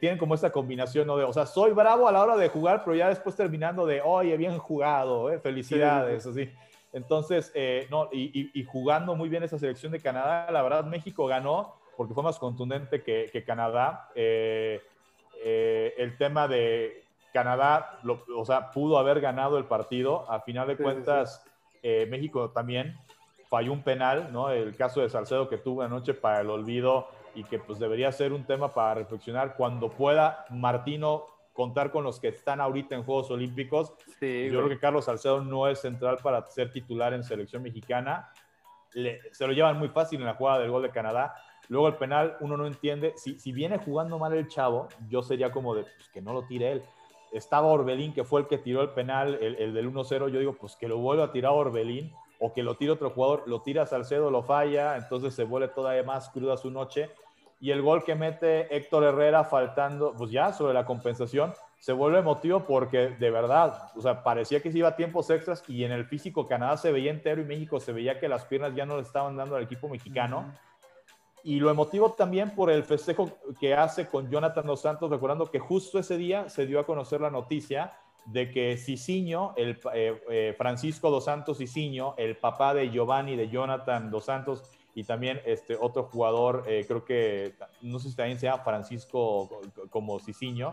tienen 0.00 0.18
como 0.18 0.34
esta 0.34 0.50
combinación, 0.50 1.06
¿no? 1.06 1.16
De, 1.16 1.22
o 1.22 1.32
sea, 1.32 1.46
soy 1.46 1.70
bravo 1.70 2.08
a 2.08 2.12
la 2.12 2.20
hora 2.20 2.36
de 2.36 2.48
jugar, 2.48 2.82
pero 2.84 2.96
ya 2.96 3.08
después 3.08 3.36
terminando 3.36 3.86
de, 3.86 4.02
oye, 4.02 4.36
bien 4.36 4.58
jugado, 4.58 5.30
felicidades, 5.40 6.26
así. 6.26 6.50
Entonces, 6.96 7.52
eh, 7.54 7.86
no, 7.90 8.08
y, 8.10 8.64
jugando 8.64 9.14
muy 9.14 9.28
bien 9.28 9.42
esa 9.42 9.58
selección 9.58 9.92
de 9.92 10.00
Canadá, 10.00 10.50
la 10.50 10.62
verdad 10.62 10.86
México 10.86 11.26
ganó 11.26 11.74
porque 11.94 12.14
fue 12.14 12.22
más 12.22 12.38
contundente 12.38 13.02
que, 13.02 13.44
Canadá. 13.46 14.08
Eh, 14.14 14.80
eh, 15.44 15.92
el 15.98 16.16
tema 16.16 16.48
de 16.48 17.04
Canadá, 17.34 18.00
o 18.34 18.46
sea, 18.46 18.70
pudo 18.70 18.96
haber 18.96 19.20
ganado 19.20 19.58
el 19.58 19.66
partido. 19.66 20.24
A 20.30 20.40
final 20.40 20.68
de 20.68 20.78
cuentas, 20.78 21.44
México 21.82 22.48
también 22.52 22.96
falló 23.50 23.74
un 23.74 23.82
penal, 23.82 24.32
¿no? 24.32 24.48
El 24.48 24.74
caso 24.74 25.02
de 25.02 25.10
Salcedo 25.10 25.50
que 25.50 25.58
tuvo 25.58 25.82
anoche 25.82 26.14
para 26.14 26.40
el 26.40 26.48
olvido 26.48 27.08
y 27.34 27.44
que 27.44 27.58
pues 27.58 27.78
debería 27.78 28.10
ser 28.10 28.32
un 28.32 28.44
tema 28.44 28.72
para 28.72 28.94
reflexionar 28.94 29.54
cuando 29.54 29.90
pueda 29.90 30.46
Martino 30.48 31.26
contar 31.56 31.90
con 31.90 32.04
los 32.04 32.20
que 32.20 32.28
están 32.28 32.60
ahorita 32.60 32.94
en 32.94 33.02
Juegos 33.02 33.30
Olímpicos. 33.30 33.94
Yo 34.20 34.58
creo 34.60 34.68
que 34.68 34.78
Carlos 34.78 35.06
Salcedo 35.06 35.40
no 35.40 35.66
es 35.66 35.80
central 35.80 36.18
para 36.22 36.44
ser 36.46 36.70
titular 36.70 37.14
en 37.14 37.24
selección 37.24 37.62
mexicana. 37.62 38.30
se 38.92 39.46
lo 39.46 39.52
llevan 39.52 39.78
muy 39.78 39.88
fácil 39.88 40.20
en 40.20 40.26
la 40.26 40.34
jugada 40.34 40.60
del 40.60 40.70
gol 40.70 40.82
de 40.82 40.90
Canadá. 40.90 41.34
Luego 41.68 41.88
el 41.88 41.94
penal, 41.96 42.36
uno 42.40 42.56
no 42.58 42.66
entiende. 42.66 43.14
Si, 43.16 43.40
si 43.40 43.52
viene 43.52 43.78
jugando 43.78 44.18
mal 44.18 44.34
el 44.34 44.46
chavo, 44.46 44.88
yo 45.08 45.22
sería 45.22 45.50
como 45.50 45.74
de 45.74 45.84
pues, 45.84 46.08
que 46.10 46.20
no 46.20 46.34
lo 46.34 46.44
tire 46.46 46.72
él. 46.72 46.82
Estaba 47.32 47.66
Orbelín, 47.66 48.12
que 48.12 48.22
fue 48.22 48.42
el 48.42 48.46
que 48.46 48.58
tiró 48.58 48.82
el 48.82 48.90
penal, 48.90 49.38
el, 49.40 49.56
el 49.56 49.74
del 49.74 49.92
1-0. 49.92 50.28
Yo 50.28 50.38
digo, 50.38 50.56
pues 50.60 50.76
que 50.76 50.86
lo 50.86 50.98
vuelva 50.98 51.24
a 51.24 51.32
tirar 51.32 51.52
Orbelín 51.52 52.12
o 52.38 52.52
que 52.52 52.62
lo 52.62 52.76
tire 52.76 52.92
otro 52.92 53.10
jugador. 53.10 53.44
Lo 53.46 53.62
tira 53.62 53.86
Salcedo, 53.86 54.30
lo 54.30 54.42
falla, 54.42 54.96
entonces 54.96 55.34
se 55.34 55.44
vuelve 55.44 55.68
todavía 55.68 56.02
más 56.02 56.28
cruda 56.28 56.58
su 56.58 56.70
noche 56.70 57.10
y 57.58 57.70
el 57.70 57.82
gol 57.82 58.04
que 58.04 58.14
mete 58.14 58.74
Héctor 58.74 59.04
Herrera 59.04 59.44
faltando, 59.44 60.14
pues 60.16 60.30
ya 60.30 60.52
sobre 60.52 60.74
la 60.74 60.84
compensación, 60.84 61.54
se 61.78 61.92
vuelve 61.92 62.18
emotivo 62.18 62.64
porque 62.64 63.10
de 63.10 63.30
verdad, 63.30 63.90
o 63.94 64.00
sea, 64.00 64.22
parecía 64.22 64.60
que 64.60 64.72
se 64.72 64.78
iba 64.78 64.88
a 64.88 64.96
tiempos 64.96 65.30
extras 65.30 65.62
y 65.68 65.84
en 65.84 65.92
el 65.92 66.04
físico 66.04 66.46
Canadá 66.46 66.76
se 66.76 66.92
veía 66.92 67.10
entero 67.10 67.40
y 67.40 67.44
México 67.44 67.80
se 67.80 67.92
veía 67.92 68.18
que 68.18 68.28
las 68.28 68.44
piernas 68.44 68.74
ya 68.74 68.86
no 68.86 68.96
le 68.96 69.02
estaban 69.02 69.36
dando 69.36 69.56
al 69.56 69.62
equipo 69.62 69.88
mexicano. 69.88 70.52
Y 71.44 71.60
lo 71.60 71.70
emotivo 71.70 72.12
también 72.12 72.54
por 72.54 72.70
el 72.70 72.82
festejo 72.82 73.30
que 73.60 73.74
hace 73.74 74.08
con 74.08 74.28
Jonathan 74.28 74.66
Dos 74.66 74.80
Santos, 74.80 75.10
recordando 75.10 75.48
que 75.50 75.60
justo 75.60 75.98
ese 75.98 76.16
día 76.16 76.48
se 76.48 76.66
dio 76.66 76.80
a 76.80 76.86
conocer 76.86 77.20
la 77.20 77.30
noticia 77.30 77.92
de 78.24 78.50
que 78.50 78.76
Cicinho, 78.76 79.54
el 79.56 79.78
eh, 79.94 80.20
eh, 80.28 80.54
Francisco 80.58 81.10
Dos 81.10 81.26
Santos 81.26 81.58
Cicinho, 81.58 82.14
el 82.18 82.36
papá 82.36 82.74
de 82.74 82.90
Giovanni, 82.90 83.36
de 83.36 83.48
Jonathan 83.48 84.10
Dos 84.10 84.24
Santos, 84.24 84.64
y 84.96 85.04
también 85.04 85.42
este 85.44 85.76
otro 85.78 86.04
jugador, 86.04 86.64
eh, 86.66 86.86
creo 86.88 87.04
que, 87.04 87.54
no 87.82 87.98
sé 87.98 88.08
si 88.08 88.16
también 88.16 88.40
sea 88.40 88.56
Francisco 88.56 89.60
como 89.90 90.18
Cicinho, 90.18 90.72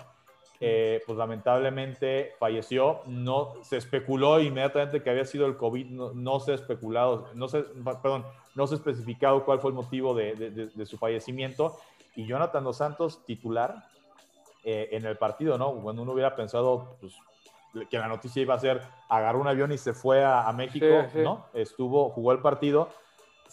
eh, 0.61 1.01
pues 1.05 1.17
lamentablemente 1.17 2.31
falleció. 2.39 3.01
No 3.05 3.55
se 3.63 3.75
especuló 3.75 4.39
inmediatamente 4.39 5.03
que 5.03 5.09
había 5.09 5.25
sido 5.25 5.45
el 5.45 5.57
COVID, 5.57 5.87
no, 5.87 6.39
se 6.39 6.53
ha 6.53 6.55
especulado, 6.55 7.27
no 7.33 7.49
se, 7.49 7.63
perdón, 8.01 8.25
no 8.55 8.65
se 8.65 8.75
especificado 8.75 9.43
cuál 9.43 9.59
fue 9.59 9.71
el 9.71 9.75
motivo 9.75 10.15
de, 10.15 10.85
su 10.85 10.97
fallecimiento. 10.97 11.77
Y 12.15 12.25
Jonathan 12.25 12.63
Dos 12.63 12.77
Santos, 12.77 13.25
titular 13.25 13.75
eh, 14.63 14.87
en 14.93 15.05
el 15.05 15.17
partido, 15.17 15.57
¿no? 15.57 15.73
Cuando 15.81 16.01
uno 16.01 16.13
hubiera 16.13 16.33
pensado 16.33 16.95
pues, 17.01 17.13
que 17.89 17.97
la 17.97 18.07
noticia 18.07 18.41
iba 18.41 18.53
a 18.53 18.59
ser 18.59 18.81
agarró 19.09 19.41
un 19.41 19.49
avión 19.49 19.73
y 19.73 19.77
se 19.77 19.93
fue 19.93 20.23
a, 20.23 20.49
México, 20.53 20.85
¿no? 21.15 21.47
Estuvo, 21.53 22.09
jugó 22.11 22.31
el 22.31 22.39
partido 22.39 22.87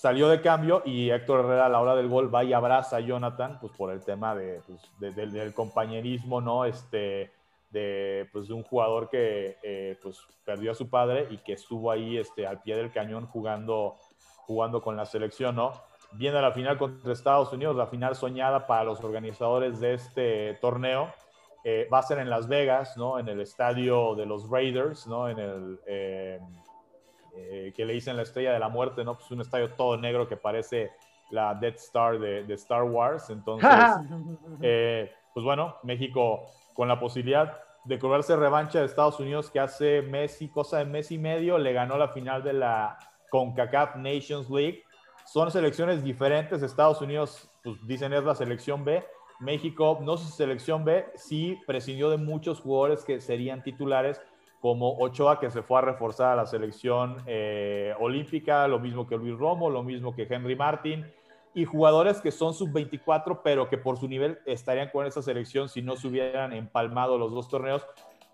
salió 0.01 0.31
de 0.31 0.41
cambio 0.41 0.81
y 0.87 1.11
Héctor 1.11 1.41
Herrera 1.41 1.67
a 1.67 1.69
la 1.69 1.79
hora 1.79 1.95
del 1.95 2.09
gol 2.09 2.35
va 2.35 2.43
y 2.43 2.55
abraza 2.55 2.97
a 2.97 3.01
Jonathan, 3.01 3.59
pues 3.61 3.71
por 3.77 3.93
el 3.93 4.03
tema 4.03 4.35
de, 4.35 4.63
pues, 4.67 5.15
del 5.15 5.53
compañerismo, 5.53 6.41
¿no? 6.41 6.65
Este, 6.65 7.31
de, 7.69 8.27
pues, 8.33 8.49
de 8.49 8.55
un 8.55 8.63
jugador 8.63 9.11
que 9.11 9.59
eh, 9.63 9.99
pues, 10.03 10.19
perdió 10.43 10.73
a 10.73 10.75
su 10.75 10.89
padre 10.89 11.27
y 11.29 11.37
que 11.37 11.53
estuvo 11.53 11.91
ahí 11.91 12.17
este, 12.17 12.47
al 12.47 12.63
pie 12.63 12.77
del 12.77 12.91
cañón 12.91 13.27
jugando, 13.27 13.97
jugando 14.47 14.81
con 14.81 14.97
la 14.97 15.05
selección, 15.05 15.57
¿no? 15.57 15.73
Viene 16.13 16.41
la 16.41 16.53
final 16.53 16.79
contra 16.79 17.13
Estados 17.13 17.53
Unidos, 17.53 17.77
la 17.77 17.87
final 17.87 18.17
soñada 18.17 18.67
para 18.67 18.85
los 18.85 19.05
organizadores 19.05 19.81
de 19.81 19.93
este 19.93 20.55
torneo. 20.63 21.13
Eh, 21.63 21.87
va 21.93 21.99
a 21.99 22.03
ser 22.03 22.21
en 22.21 22.31
Las 22.31 22.49
Vegas, 22.49 22.97
¿no? 22.97 23.19
En 23.19 23.29
el 23.29 23.43
estadio 23.43 24.15
de 24.15 24.25
los 24.25 24.49
Raiders, 24.49 25.07
¿no? 25.07 25.29
En 25.29 25.39
el... 25.39 25.79
Eh, 25.87 26.41
eh, 27.35 27.73
que 27.75 27.85
le 27.85 27.95
dicen 27.95 28.17
la 28.17 28.23
estrella 28.23 28.53
de 28.53 28.59
la 28.59 28.69
muerte, 28.69 29.05
¿no? 29.05 29.17
Pues 29.17 29.31
un 29.31 29.41
estadio 29.41 29.73
todo 29.75 29.97
negro 29.97 30.29
que 30.29 30.37
parece 30.37 30.91
la 31.31 31.55
Death 31.55 31.77
Star 31.77 32.19
de, 32.19 32.55
Star 32.55 32.83
Wars. 32.85 33.31
Entonces, 33.31 33.71
eh, 34.63 35.13
pues 35.33 35.45
bueno, 35.45 35.77
México 35.83 36.47
con 36.75 36.89
la 36.89 36.99
posibilidad 36.99 37.59
de 37.85 37.99
cobrarse 37.99 38.37
revancha 38.37 38.81
de 38.81 38.87
Estados 38.87 39.21
Unidos 39.21 39.51
que 39.51 39.61
hace 39.61 40.03
mes 40.03 40.43
y 40.43 40.49
cosa 40.49 40.79
de 40.79 40.85
mes 40.85 41.11
y 41.11 41.19
medio 41.19 41.57
le 41.59 41.73
ganó 41.73 41.97
la 41.97 42.09
final 42.09 42.43
de 42.43 42.53
la 42.53 42.99
CONCACAF 43.31 43.97
Nations 43.97 44.51
League. 44.51 44.85
Son 45.25 45.51
selecciones 45.51 46.03
diferentes. 46.03 46.63
Estados 46.63 47.01
Unidos, 47.01 47.49
pues 47.63 47.77
dicen 47.87 48.13
es 48.13 48.25
la 48.25 48.35
selección 48.35 48.85
B. 48.85 49.05
México, 49.41 49.99
no 50.03 50.19
si 50.19 50.31
selección 50.31 50.85
B, 50.85 51.07
sí 51.15 51.59
prescindió 51.67 52.11
de 52.11 52.19
muchos 52.19 52.61
jugadores 52.61 53.05
que 53.05 53.23
serían 53.23 53.63
titulares 53.63 54.21
como 54.61 54.99
Ochoa 54.99 55.41
que 55.41 55.51
se 55.51 55.63
fue 55.63 55.79
a 55.79 55.81
reforzar 55.81 56.33
a 56.33 56.37
la 56.37 56.47
selección 56.47 57.17
eh, 57.27 57.95
olímpica, 57.99 58.69
lo 58.69 58.79
mismo 58.79 59.07
que 59.07 59.17
Luis 59.17 59.37
Romo, 59.37 59.71
lo 59.71 59.83
mismo 59.83 60.15
que 60.15 60.27
Henry 60.29 60.55
Martin, 60.55 61.07
y 61.55 61.65
jugadores 61.65 62.21
que 62.21 62.31
son 62.31 62.53
sub-24, 62.53 63.41
pero 63.43 63.69
que 63.69 63.79
por 63.79 63.97
su 63.99 64.07
nivel 64.07 64.39
estarían 64.45 64.91
con 64.91 65.07
esa 65.07 65.23
selección 65.23 65.69
si 65.69 65.83
no 65.83 65.97
se 65.97 66.09
hubieran 66.09 66.53
empalmado 66.53 67.19
los 67.19 67.33
dos 67.33 67.49
torneos, 67.49 67.85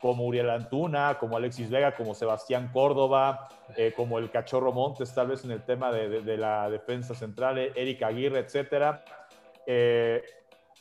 como 0.01 0.27
Uriel 0.27 0.51
Antuna, 0.51 1.17
como 1.19 1.37
Alexis 1.37 1.71
Vega, 1.71 1.95
como 1.95 2.13
Sebastián 2.13 2.71
Córdoba, 2.73 3.49
eh, 3.77 3.95
como 3.97 4.19
el 4.19 4.31
Cachorro 4.31 4.73
Montes, 4.73 5.15
tal 5.15 5.29
vez 5.29 5.45
en 5.45 5.53
el 5.53 5.65
tema 5.65 5.91
de, 5.91 6.37
la 6.37 6.69
defensa 6.69 7.15
central, 7.15 7.57
eh, 7.59 7.73
Eric 7.77 8.03
Aguirre, 8.03 8.41
etcétera. 8.41 9.05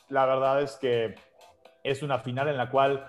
la 0.08 0.26
verdad 0.26 0.60
es 0.60 0.76
que 0.76 1.14
es 1.82 2.02
una 2.02 2.18
final 2.18 2.48
en 2.48 2.56
la 2.56 2.68
cual, 2.68 3.06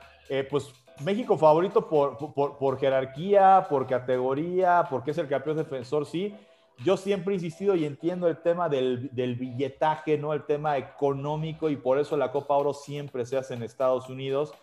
pues 0.50 0.74
México 1.04 1.38
favorito 1.38 1.88
por, 1.88 2.34
por, 2.34 2.80
jerarquía, 2.80 3.66
por 3.70 3.88
categoría, 3.88 4.86
porque 4.90 5.12
es 5.12 5.18
el 5.18 5.28
campeón 5.28 5.58
defensor, 5.58 6.06
sí. 6.06 6.36
Yo 6.84 6.96
siempre 6.96 7.34
he 7.34 7.36
insistido 7.36 7.76
y 7.76 7.86
entiendo 7.86 8.28
el 8.28 8.38
tema 8.38 8.70
del, 8.70 9.10
del, 9.12 9.36
billetaje, 9.36 10.18
¿no? 10.18 10.34
El 10.34 10.46
tema 10.46 10.78
económico 10.78 11.70
y 11.70 11.76
por 11.76 11.98
eso 11.98 12.16
la 12.18 12.32
Copa 12.32 12.56
Oro 12.56 12.74
siempre 12.74 13.26
se 13.26 13.38
hace 13.38 13.56
en 13.56 13.64
Estados 13.64 14.10
Unidos. 14.10 14.54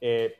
Eh, 0.00 0.34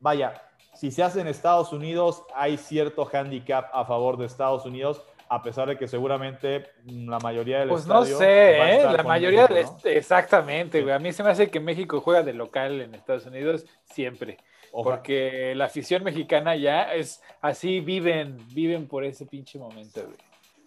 vaya, 0.00 0.42
si 0.74 0.90
se 0.90 1.02
hace 1.02 1.20
en 1.20 1.28
Estados 1.28 1.72
Unidos, 1.72 2.24
hay 2.34 2.56
cierto 2.56 3.08
handicap 3.10 3.70
a 3.72 3.84
favor 3.84 4.16
de 4.16 4.26
Estados 4.26 4.66
Unidos, 4.66 5.02
a 5.28 5.42
pesar 5.42 5.68
de 5.68 5.76
que 5.76 5.88
seguramente 5.88 6.66
la 6.84 7.18
mayoría 7.18 7.60
del 7.60 7.68
pues 7.68 7.86
no 7.86 8.04
sé, 8.04 8.76
¿eh? 8.76 8.82
la 8.82 9.02
mayoría 9.02 9.48
exactamente, 9.84 10.82
güey. 10.82 10.94
A 10.94 10.98
mí 10.98 11.12
se 11.12 11.22
me 11.22 11.30
hace 11.30 11.50
que 11.50 11.60
México 11.60 12.00
juega 12.00 12.22
de 12.22 12.32
local 12.32 12.80
en 12.80 12.94
Estados 12.94 13.26
Unidos 13.26 13.64
siempre. 13.84 14.38
Porque 14.82 15.54
la 15.54 15.66
afición 15.66 16.04
mexicana 16.04 16.54
ya 16.56 16.94
es 16.94 17.22
así, 17.40 17.80
viven, 17.80 18.36
viven 18.52 18.86
por 18.86 19.04
ese 19.04 19.26
pinche 19.26 19.58
momento, 19.58 20.02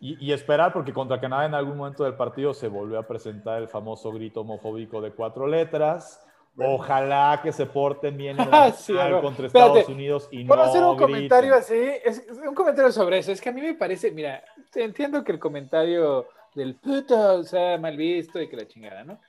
Y, 0.01 0.31
esperar, 0.31 0.71
porque 0.73 0.93
contra 0.93 1.19
Canadá 1.19 1.45
en 1.45 1.53
algún 1.53 1.77
momento 1.77 2.03
del 2.03 2.15
partido 2.15 2.53
se 2.53 2.67
volvió 2.67 2.97
a 2.97 3.03
presentar 3.03 3.61
el 3.61 3.67
famoso 3.67 4.11
grito 4.11 4.41
homofóbico 4.41 5.01
de 5.01 5.11
cuatro 5.11 5.45
letras. 5.47 6.25
Ojalá 6.57 7.39
que 7.41 7.51
se 7.51 7.65
porten 7.65 8.17
bien 8.17 8.37
en 8.39 8.49
la 8.51 9.21
contra 9.21 9.47
Estados 9.47 9.87
Unidos 9.87 10.27
y 10.31 10.43
no. 10.43 10.49
¿Puedo 10.49 10.63
hacer 10.63 10.83
un 10.83 10.97
comentario 10.97 11.55
así? 11.55 11.79
Es, 12.03 12.25
un 12.45 12.55
comentario 12.55 12.91
sobre 12.91 13.19
eso. 13.19 13.31
Es 13.31 13.39
que 13.39 13.49
a 13.49 13.53
mí 13.53 13.61
me 13.61 13.75
parece, 13.75 14.11
mira, 14.11 14.43
entiendo 14.75 15.23
que 15.23 15.31
el 15.31 15.39
comentario 15.39 16.27
del 16.55 16.75
puto 16.75 17.43
sea 17.43 17.77
mal 17.77 17.95
visto 17.95 18.41
y 18.41 18.49
que 18.49 18.57
la 18.57 18.67
chingada, 18.67 19.03
¿no? 19.03 19.19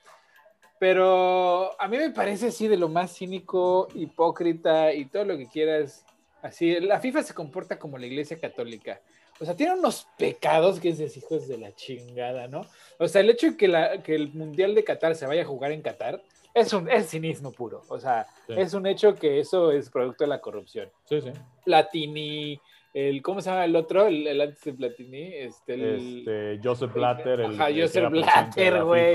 Pero 0.81 1.79
a 1.79 1.89
mí 1.89 1.99
me 1.99 2.09
parece 2.09 2.47
así 2.47 2.67
de 2.67 2.79
lo 2.79 2.89
más 2.89 3.15
cínico, 3.15 3.87
hipócrita 3.95 4.95
y 4.95 5.05
todo 5.05 5.27
lo 5.27 5.37
que 5.37 5.47
quieras. 5.47 6.07
Así, 6.41 6.81
la 6.81 6.99
FIFA 6.99 7.23
se 7.23 7.35
comporta 7.35 7.79
como 7.79 7.99
la 7.99 8.07
iglesia 8.07 8.41
católica. 8.41 8.99
O 9.39 9.45
sea, 9.45 9.55
tiene 9.55 9.75
unos 9.75 10.09
pecados 10.17 10.81
que 10.81 10.89
es 10.89 11.17
hijos 11.19 11.47
de 11.49 11.59
la 11.59 11.75
chingada, 11.75 12.49
¿no? 12.49 12.63
O 12.99 13.07
sea, 13.07 13.21
el 13.21 13.29
hecho 13.29 13.51
de 13.51 13.57
que, 13.59 13.69
la, 13.69 14.03
que 14.03 14.15
el 14.15 14.33
Mundial 14.33 14.75
de 14.75 14.83
Qatar 14.83 15.15
se 15.17 15.27
vaya 15.27 15.43
a 15.43 15.45
jugar 15.45 15.71
en 15.73 15.83
Qatar 15.83 16.23
es 16.55 16.73
un 16.73 16.91
es 16.91 17.11
cinismo 17.11 17.53
puro. 17.53 17.83
O 17.91 17.99
sea, 17.99 18.27
es 18.49 18.73
un 18.73 18.87
hecho 18.87 19.15
que 19.15 19.39
eso 19.39 19.71
es 19.73 19.91
producto 19.91 20.25
de 20.25 20.29
la 20.29 20.41
corrupción. 20.41 20.89
Sí, 21.05 21.21
sí. 21.21 21.31
Platini, 21.63 22.59
el, 22.95 23.21
¿cómo 23.21 23.43
se 23.43 23.51
llama 23.51 23.67
el 23.67 23.77
otro? 23.77 24.07
El, 24.07 24.41
antes 24.41 24.65
de 24.65 24.73
Platini, 24.73 25.35
este, 25.35 25.97
este 25.97 26.61
Joseph 26.65 26.95
Blatter. 26.95 27.41
El, 27.41 27.61
ajá, 27.61 27.69
Joseph 27.71 28.09
Blatter, 28.09 28.83
güey. 28.83 29.15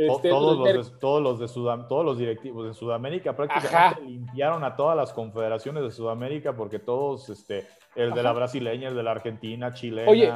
Este, 0.00 0.30
todos, 0.30 0.56
los 0.56 0.90
de, 0.90 0.98
todos, 0.98 1.22
los 1.22 1.38
de 1.38 1.84
todos 1.86 2.04
los 2.06 2.16
directivos 2.16 2.66
de 2.66 2.72
Sudamérica 2.72 3.36
prácticamente 3.36 4.00
limpiaron 4.00 4.64
a 4.64 4.74
todas 4.74 4.96
las 4.96 5.12
confederaciones 5.12 5.82
de 5.82 5.90
Sudamérica 5.90 6.56
porque 6.56 6.78
todos, 6.78 7.28
este, 7.28 7.66
el 7.94 8.14
de 8.14 8.22
la 8.22 8.32
brasileña, 8.32 8.88
el 8.88 8.94
de 8.94 9.02
la 9.02 9.10
argentina, 9.10 9.74
chilena. 9.74 10.10
Oye, 10.10 10.32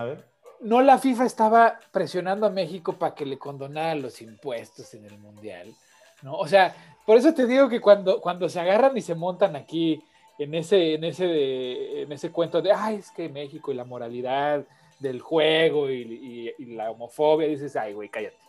no 0.61 0.83
la 0.83 0.99
FIFA 0.99 1.25
estaba 1.25 1.79
presionando 1.91 2.45
a 2.45 2.51
México 2.51 2.93
para 2.93 3.15
que 3.15 3.25
le 3.25 3.39
condonara 3.39 3.95
los 3.95 4.21
impuestos 4.21 4.93
en 4.93 5.07
el 5.07 5.17
Mundial, 5.19 5.73
¿no? 6.21 6.37
O 6.37 6.47
sea, 6.47 6.75
por 7.07 7.17
eso 7.17 7.33
te 7.33 7.47
digo 7.47 7.67
que 7.71 7.81
cuando, 7.81 8.21
cuando 8.21 8.51
se 8.51 8.61
agarran 8.61 8.95
y 8.99 9.01
se 9.01 9.15
montan 9.15 9.57
aquí 9.57 10.03
en 10.39 10.55
ese, 10.55 10.93
en 10.93 11.05
ese, 11.05 12.03
en 12.03 12.13
ese 12.13 12.31
cuento 12.31 12.61
de, 12.61 12.71
ay, 12.71 12.97
es 12.97 13.11
que 13.13 13.31
México 13.31 13.73
y 13.73 13.77
la 13.77 13.85
moralidad 13.85 14.63
del 14.99 15.23
juego 15.23 15.91
y, 15.91 16.53
y 16.59 16.65
la 16.67 16.91
homofobia, 16.91 17.49
dices, 17.49 17.75
ay, 17.77 17.95
güey, 17.95 18.11
cállate. 18.11 18.44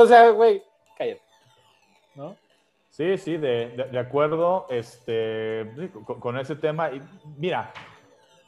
O 0.00 0.06
sea, 0.06 0.30
güey, 0.30 0.62
cállate. 0.96 1.20
¿No? 2.14 2.36
Sí, 2.88 3.18
sí, 3.18 3.36
de, 3.36 3.98
acuerdo 3.98 4.66
este, 4.70 5.72
con, 6.20 6.38
ese 6.38 6.54
tema. 6.54 6.92
Y 6.92 7.02
mira, 7.36 7.72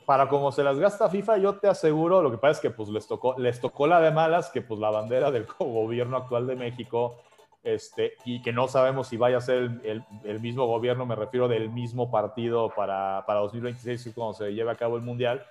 para 0.06 0.28
como 0.28 0.52
se 0.52 0.62
las 0.62 0.78
gasta 0.78 1.09
FIFA, 1.09 1.39
yo 1.39 1.59
te 1.59 1.66
aseguro, 1.66 2.22
lo 2.22 2.31
que 2.31 2.39
pasa 2.39 2.52
es 2.52 2.60
que 2.60 2.70
pues 2.70 2.89
les 2.90 3.09
tocó, 3.09 3.35
les 3.36 3.60
tocó 3.60 3.89
la 3.89 4.01
de 4.01 4.12
malas, 4.12 4.48
que 4.51 4.62
pues 4.62 4.78
la 4.78 4.90
bandera 4.90 5.32
del 5.32 5.44
gobierno 5.59 6.18
actual 6.18 6.47
de 6.47 6.55
México, 6.55 7.20
este, 7.64 8.12
y 8.24 8.43
que 8.43 8.52
no 8.52 8.68
sabemos 8.68 9.09
si 9.09 9.16
vaya 9.16 9.39
a 9.39 9.40
ser 9.40 9.70
el, 9.82 10.05
el, 10.22 10.40
mismo 10.40 10.66
gobierno, 10.66 11.05
me 11.05 11.16
refiero 11.16 11.48
del 11.48 11.68
mismo 11.68 12.12
partido 12.12 12.72
para, 12.77 13.24
para 13.27 13.40
2026 13.40 14.12
cuando 14.14 14.35
se 14.35 14.55
lleve 14.55 14.70
a 14.70 14.77
cabo 14.77 14.97
el 14.97 15.02
Mundial, 15.02 15.44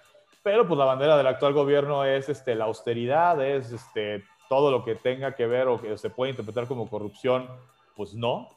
pero 0.43 0.65
pues 0.65 0.77
la 0.77 0.85
bandera 0.85 1.17
del 1.17 1.27
actual 1.27 1.51
gobierno 1.51 2.05
es 2.05 2.29
este, 2.29 2.55
la 2.55 2.65
austeridad, 2.65 3.45
es 3.45 3.73
este, 3.73 4.23
todo 4.49 4.71
lo 4.71 4.83
que 4.83 4.95
tenga 4.95 5.35
que 5.35 5.47
ver 5.47 5.69
o 5.69 5.79
que 5.79 5.97
se 5.97 6.09
puede 6.09 6.31
interpretar 6.31 6.67
como 6.67 6.89
corrupción, 6.89 7.47
pues 7.95 8.13
no. 8.13 8.49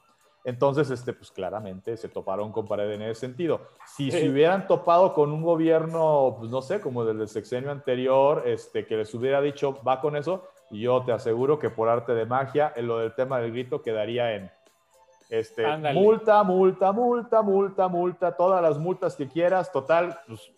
Entonces, 0.45 0.91
este, 0.91 1.13
pues 1.13 1.31
claramente 1.31 1.97
se 1.97 2.09
toparon 2.09 2.51
con 2.51 2.67
pared 2.67 2.91
en 2.91 3.03
ese 3.03 3.21
sentido. 3.21 3.61
Si 3.87 4.11
se 4.11 4.29
hubieran 4.29 4.67
topado 4.67 5.13
con 5.13 5.31
un 5.31 5.43
gobierno, 5.43 6.35
pues 6.37 6.51
no 6.51 6.63
sé, 6.63 6.81
como 6.81 7.05
del 7.05 7.29
sexenio 7.29 7.71
anterior, 7.71 8.43
este, 8.45 8.85
que 8.85 8.97
les 8.97 9.15
hubiera 9.15 9.41
dicho, 9.41 9.81
va 9.87 10.01
con 10.01 10.17
eso, 10.17 10.49
yo 10.71 11.03
te 11.05 11.13
aseguro 11.13 11.61
que 11.61 11.71
por 11.71 11.89
arte 11.89 12.15
de 12.15 12.27
magia, 12.27 12.73
en 12.75 12.89
lo 12.89 12.99
del 12.99 13.15
tema 13.15 13.39
del 13.39 13.53
grito 13.53 13.83
quedaría 13.83 14.35
en 14.35 14.51
este, 15.33 15.65
multa, 15.95 16.43
multa, 16.43 16.93
multa, 16.93 17.43
multa, 17.43 17.89
multa, 17.89 18.37
todas 18.37 18.61
las 18.61 18.79
multas 18.79 19.17
que 19.17 19.29
quieras, 19.29 19.71
total, 19.71 20.19
pues 20.27 20.53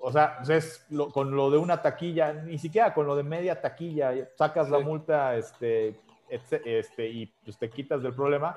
o 0.00 0.12
sea, 0.12 0.38
es 0.48 0.86
con 1.12 1.34
lo 1.34 1.50
de 1.50 1.58
una 1.58 1.82
taquilla, 1.82 2.32
ni 2.32 2.58
siquiera 2.58 2.94
con 2.94 3.06
lo 3.06 3.16
de 3.16 3.22
media 3.22 3.60
taquilla, 3.60 4.12
sacas 4.36 4.70
la 4.70 4.78
multa 4.78 5.36
este, 5.36 6.00
este, 6.28 7.08
y 7.08 7.26
pues 7.26 7.58
te 7.58 7.68
quitas 7.68 8.02
del 8.02 8.14
problema 8.14 8.56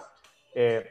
eh, 0.53 0.89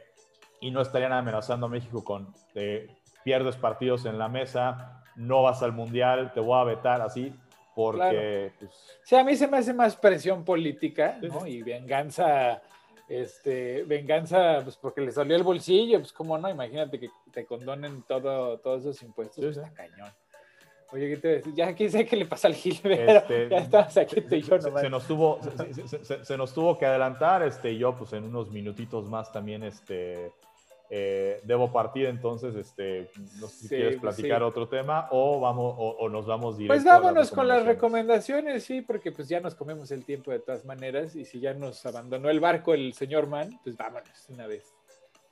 y 0.60 0.70
no 0.70 0.80
estarían 0.80 1.12
amenazando 1.12 1.66
a 1.66 1.68
México 1.68 2.04
con 2.04 2.32
eh, 2.54 2.94
pierdes 3.24 3.56
partidos 3.56 4.04
en 4.04 4.18
la 4.18 4.28
mesa, 4.28 5.02
no 5.16 5.42
vas 5.42 5.62
al 5.62 5.72
mundial, 5.72 6.32
te 6.32 6.40
voy 6.40 6.60
a 6.60 6.64
vetar 6.64 7.00
así, 7.00 7.32
porque... 7.74 8.52
Pues, 8.58 9.00
sí, 9.04 9.16
a 9.16 9.24
mí 9.24 9.36
se 9.36 9.48
me 9.48 9.58
hace 9.58 9.72
más 9.72 9.96
presión 9.96 10.44
política 10.44 11.18
¿no? 11.22 11.46
y 11.46 11.62
venganza 11.62 12.60
este, 13.12 13.82
venganza, 13.84 14.60
pues 14.62 14.76
porque 14.76 15.02
le 15.02 15.12
salió 15.12 15.36
el 15.36 15.42
bolsillo, 15.42 15.98
pues 15.98 16.12
cómo 16.12 16.38
no, 16.38 16.48
imagínate 16.48 16.98
que 16.98 17.10
te 17.30 17.44
condonen 17.44 18.02
todo, 18.02 18.58
todos 18.58 18.80
esos 18.82 19.02
impuestos, 19.02 19.44
pues, 19.44 19.56
está 19.58 19.70
cañón. 19.74 20.10
Oye, 20.93 21.09
¿qué 21.09 21.16
te 21.16 21.28
decir? 21.28 21.55
Ya 21.55 21.74
sé 21.74 22.06
qué 22.06 22.16
le 22.16 22.27
pasa 22.27 22.48
al 22.48 22.55
Gilberto, 22.55 23.12
este, 23.12 23.48
ya 23.51 23.59
estabas 23.59 23.97
aquí 23.97 24.23
y 24.31 24.43
yo 24.43 24.60
se, 24.60 24.70
se, 24.70 24.90
nos 24.90 25.06
tuvo, 25.06 25.40
se, 25.89 26.24
se, 26.24 26.36
nos 26.36 26.52
tuvo 26.52 26.78
que 26.78 26.85
adelantar, 26.85 27.43
este, 27.43 27.77
yo 27.78 27.97
pues 27.97 28.12
en 28.12 28.24
unos 28.24 28.51
minutitos 28.51 29.09
más 29.09 29.32
también, 29.32 29.62
este, 29.62 30.32
eh, 30.94 31.40
debo 31.44 31.73
partir, 31.73 32.05
entonces, 32.05 32.55
este, 32.55 33.09
no 33.40 33.47
sé 33.47 33.60
si 33.60 33.69
quieres 33.69 33.97
pues 33.98 34.14
platicar 34.14 34.43
otro 34.43 34.69
tema 34.69 35.09
o, 35.10 35.40
vamos, 35.40 35.74
o, 35.78 36.06
nos 36.10 36.27
vamos 36.27 36.59
directo. 36.59 36.74
Pues 36.74 36.85
vámonos 36.85 37.31
con 37.31 37.48
las 37.48 37.64
recomendaciones, 37.64 38.64
sí, 38.64 38.82
porque 38.82 39.10
pues 39.10 39.27
ya 39.27 39.40
nos 39.40 39.55
comemos 39.55 39.90
el 39.90 40.05
tiempo 40.05 40.31
de 40.31 40.40
todas 40.40 40.66
maneras 40.66 41.16
y 41.16 41.24
si 41.24 41.40
ya 41.40 41.55
nos 41.55 41.86
abandonó 41.86 42.28
el 42.28 42.40
barco 42.40 42.74
el 42.74 42.93
señor 42.93 43.27
Man, 43.27 43.59
pues 43.64 43.74
vámonos 43.78 44.27
una 44.28 44.47
vez. 44.47 44.70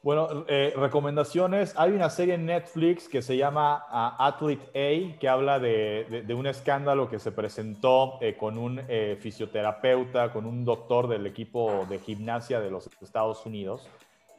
Bueno, 0.03 0.45
eh, 0.49 0.73
recomendaciones. 0.77 1.75
Hay 1.77 1.93
una 1.93 2.09
serie 2.09 2.35
en 2.35 2.47
Netflix 2.47 3.09
que 3.09 3.21
se 3.21 3.37
llama 3.37 3.85
uh, 3.91 4.23
Athlete 4.23 4.67
A, 4.69 5.19
que 5.19 5.29
habla 5.29 5.59
de, 5.59 6.25
de, 6.27 6.35
un 6.35 6.47
escándalo 6.47 7.11
que 7.11 7.19
se 7.19 7.33
presentó 7.33 8.19
eh, 8.23 8.35
con 8.37 8.57
un 8.57 8.81
fisioterapeuta, 9.21 10.33
con 10.33 10.47
un 10.47 10.65
doctor 10.65 11.07
del 11.07 11.27
equipo 11.27 11.87
de 11.89 11.99
gimnasia 11.99 12.61
de 12.61 12.71
los 12.71 12.89
Estados 13.03 13.45
Unidos. 13.45 13.91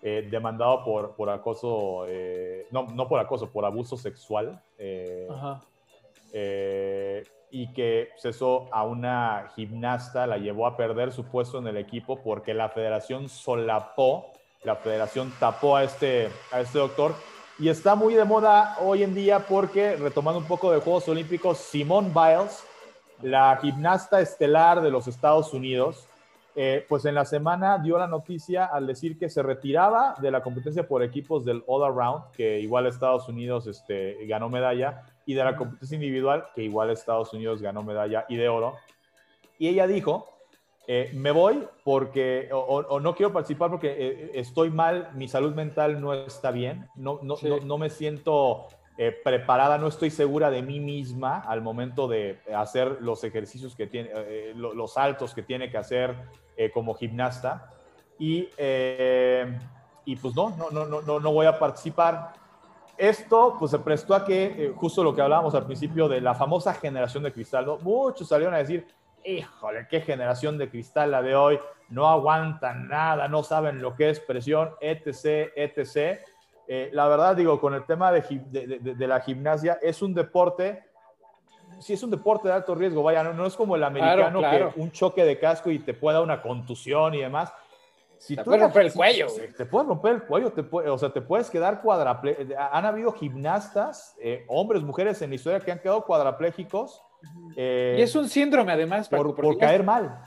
Eh, 0.04 0.28
demandado 0.32 0.84
por, 0.84 1.16
por 1.16 1.30
acoso, 1.30 2.06
eh, 2.08 2.66
no, 2.72 2.88
no 2.88 3.08
por 3.08 3.20
acoso, 3.20 3.52
por 3.52 3.66
abuso 3.66 3.98
sexual. 3.98 4.60
Eh, 6.34 7.24
y 7.52 7.72
que 7.74 8.10
cesó 8.18 8.68
a 8.72 8.84
una 8.84 9.52
gimnasta, 9.56 10.26
la 10.26 10.38
llevó 10.38 10.66
a 10.66 10.76
perder 10.76 11.12
su 11.12 11.26
puesto 11.26 11.60
en 11.60 11.68
el 11.68 11.78
equipo 11.78 12.24
porque 12.24 12.56
la 12.56 12.70
federación 12.70 13.30
solapó, 13.30 14.31
la 14.64 14.76
federación 14.76 15.34
tapó 15.40 15.76
a 15.76 15.84
este, 15.84 16.30
a 16.52 16.62
este 16.62 16.80
doctor. 16.80 17.16
Y 17.58 17.70
está 17.70 17.96
muy 17.96 18.14
de 18.14 18.26
moda 18.26 18.78
hoy 18.80 19.04
en 19.04 19.14
día 19.14 19.40
porque, 19.40 19.96
retomando 19.96 20.40
un 20.40 20.46
poco 20.46 20.72
de 20.72 20.80
Juegos 20.80 21.08
Olímpicos, 21.08 21.58
Simone 21.58 22.10
Biles, 22.10 22.64
la 23.22 23.58
gimnasta 23.62 24.20
estelar 24.20 24.82
de 24.82 24.90
los 24.90 25.08
Estados 25.08 25.54
Unidos, 25.54 26.08
eh, 26.56 26.86
pues 26.90 27.06
en 27.06 27.16
la 27.16 27.24
semana 27.24 27.78
dio 27.78 27.98
la 27.98 28.08
noticia 28.08 28.66
al 28.66 28.88
decir 28.88 29.18
que 29.18 29.30
se 29.30 29.42
retiraba 29.42 30.16
de 30.20 30.32
la 30.32 30.42
competencia 30.42 30.88
por 30.88 31.04
equipos 31.04 31.46
del 31.46 31.64
All 31.68 31.84
Around, 31.84 32.32
que 32.32 32.60
igual 32.60 32.88
Estados 32.88 33.28
Unidos 33.30 33.68
este, 33.68 34.26
ganó 34.26 34.50
medalla, 34.50 35.04
y 35.26 35.34
de 35.34 35.44
la 35.44 35.56
competencia 35.56 35.96
individual, 35.96 36.48
que 36.56 36.64
igual 36.64 36.90
Estados 36.90 37.32
Unidos 37.34 37.62
ganó 37.62 37.84
medalla 37.84 38.26
y 38.28 38.38
de 38.38 38.50
oro. 38.50 38.76
Y 39.60 39.68
ella 39.68 39.86
dijo, 39.86 40.28
eh, 40.88 41.12
me 41.14 41.32
voy 41.32 41.68
porque, 41.84 42.50
o, 42.52 43.00
no 43.00 43.16
quiero 43.16 43.32
participar 43.32 43.70
porque 43.70 43.96
eh, 43.98 44.32
estoy 44.36 44.70
mal, 44.70 45.10
mi 45.14 45.28
salud 45.28 45.54
mental 45.54 46.02
no 46.02 46.14
está 46.14 46.52
bien, 46.52 46.88
no, 46.96 47.20
no, 47.22 47.36
no, 47.64 47.78
me 47.78 47.90
siento 47.90 48.68
preparada, 49.24 49.80
no 49.80 49.88
estoy 49.88 50.12
segura 50.12 50.52
de 50.52 50.62
mí 50.62 50.80
misma 50.80 51.40
al 51.40 51.62
momento 51.62 52.08
de 52.08 52.38
hacer 52.56 52.98
los 53.02 53.24
ejercicios 53.24 53.76
que 53.76 53.88
tiene, 53.88 54.12
los 54.54 54.94
saltos 54.94 55.34
que 55.34 55.42
tiene 55.42 55.72
que 55.72 55.78
hacer, 55.80 56.16
eh, 56.62 56.70
como 56.70 56.94
gimnasta. 56.94 57.74
Y, 58.20 58.48
eh, 58.56 59.58
y 60.06 60.16
pues 60.16 60.36
no, 60.36 60.56
no, 60.56 60.70
no, 60.70 61.02
no, 61.02 61.20
no 61.20 61.34
voy 61.34 61.48
a 61.48 61.58
participar. 61.58 62.34
Esto 62.96 63.56
pues 63.58 63.72
se 63.72 63.80
prestó 63.80 64.14
a 64.14 64.24
que, 64.24 64.46
eh, 64.46 64.74
justo 64.76 65.04
lo 65.04 65.16
que 65.16 65.24
hablábamos 65.24 65.56
al 65.56 65.66
principio 65.66 66.08
de 66.08 66.22
la 66.22 66.36
famosa 66.36 66.74
generación 66.76 67.24
de 67.24 67.32
cristal, 67.32 67.66
muchos 67.82 68.28
salieron 68.28 68.54
a 68.54 68.60
decir, 68.60 68.86
híjole, 69.26 69.88
qué 69.90 70.02
generación 70.02 70.58
de 70.58 70.70
cristal 70.70 71.12
la 71.12 71.22
de 71.22 71.36
hoy, 71.36 71.60
no 71.90 72.08
aguantan 72.08 72.88
nada, 72.88 73.28
no 73.28 73.44
saben 73.44 73.82
lo 73.82 73.96
que 73.96 74.10
es 74.10 74.20
presión, 74.20 74.72
etc., 74.80 75.52
etc. 75.56 76.20
la 76.92 77.08
verdad, 77.08 77.36
digo, 77.36 77.60
con 77.60 77.74
el 77.74 77.86
tema 77.86 78.12
de, 78.12 78.22
de, 78.50 78.96
de, 78.96 79.08
la 79.08 79.20
gimnasia, 79.22 79.78
es 79.82 80.02
un 80.02 80.14
deporte 80.14 80.84
si 81.82 81.94
es 81.94 82.04
un 82.04 82.12
deporte 82.12 82.48
de 82.48 82.54
alto 82.54 82.76
riesgo, 82.76 83.02
vaya, 83.04 83.24
no, 83.24 83.46
es 83.46 83.56
como 83.56 83.76
el 83.76 83.84
americano 83.84 84.42
que 84.42 84.80
un 84.80 84.92
choque 84.92 85.24
de 85.26 85.40
casco 85.40 85.72
y 85.72 85.80
te 85.80 85.94
puede 85.94 86.16
dar 86.16 86.24
una 86.24 86.42
contusión 86.42 87.14
y 87.16 87.22
demás. 87.22 87.52
Si 88.18 88.36
te 88.36 88.44
puede 88.44 88.60
romper 88.60 88.86
el 88.86 88.94
cuello. 88.94 89.28
te 89.58 89.66
puede 89.66 89.88
romper 89.88 90.14
el 90.14 90.24
cuello, 90.24 90.52
te 90.52 90.62
puede, 90.62 90.90
o 90.90 90.98
sea, 90.98 91.12
te 91.12 91.22
puedes 91.22 91.50
quedar 91.50 91.82
cuadrapléjico. 91.82 92.54
Han 92.72 92.86
habido 92.86 93.12
gimnastas, 93.14 94.16
eh, 94.22 94.46
hombres, 94.48 94.84
mujeres 94.84 95.22
en 95.24 95.32
la 95.32 95.36
historia 95.36 95.60
que 95.60 95.72
han 95.72 95.80
quedado 95.80 96.06
cuadraplégicos. 96.06 97.02
Eh, 97.56 97.96
y 98.00 98.02
es 98.02 98.16
un 98.16 98.30
síndrome 98.30 98.72
además. 98.72 99.10
por, 99.10 99.36
por 99.36 99.58
caer 99.58 99.84
mal. 99.84 100.22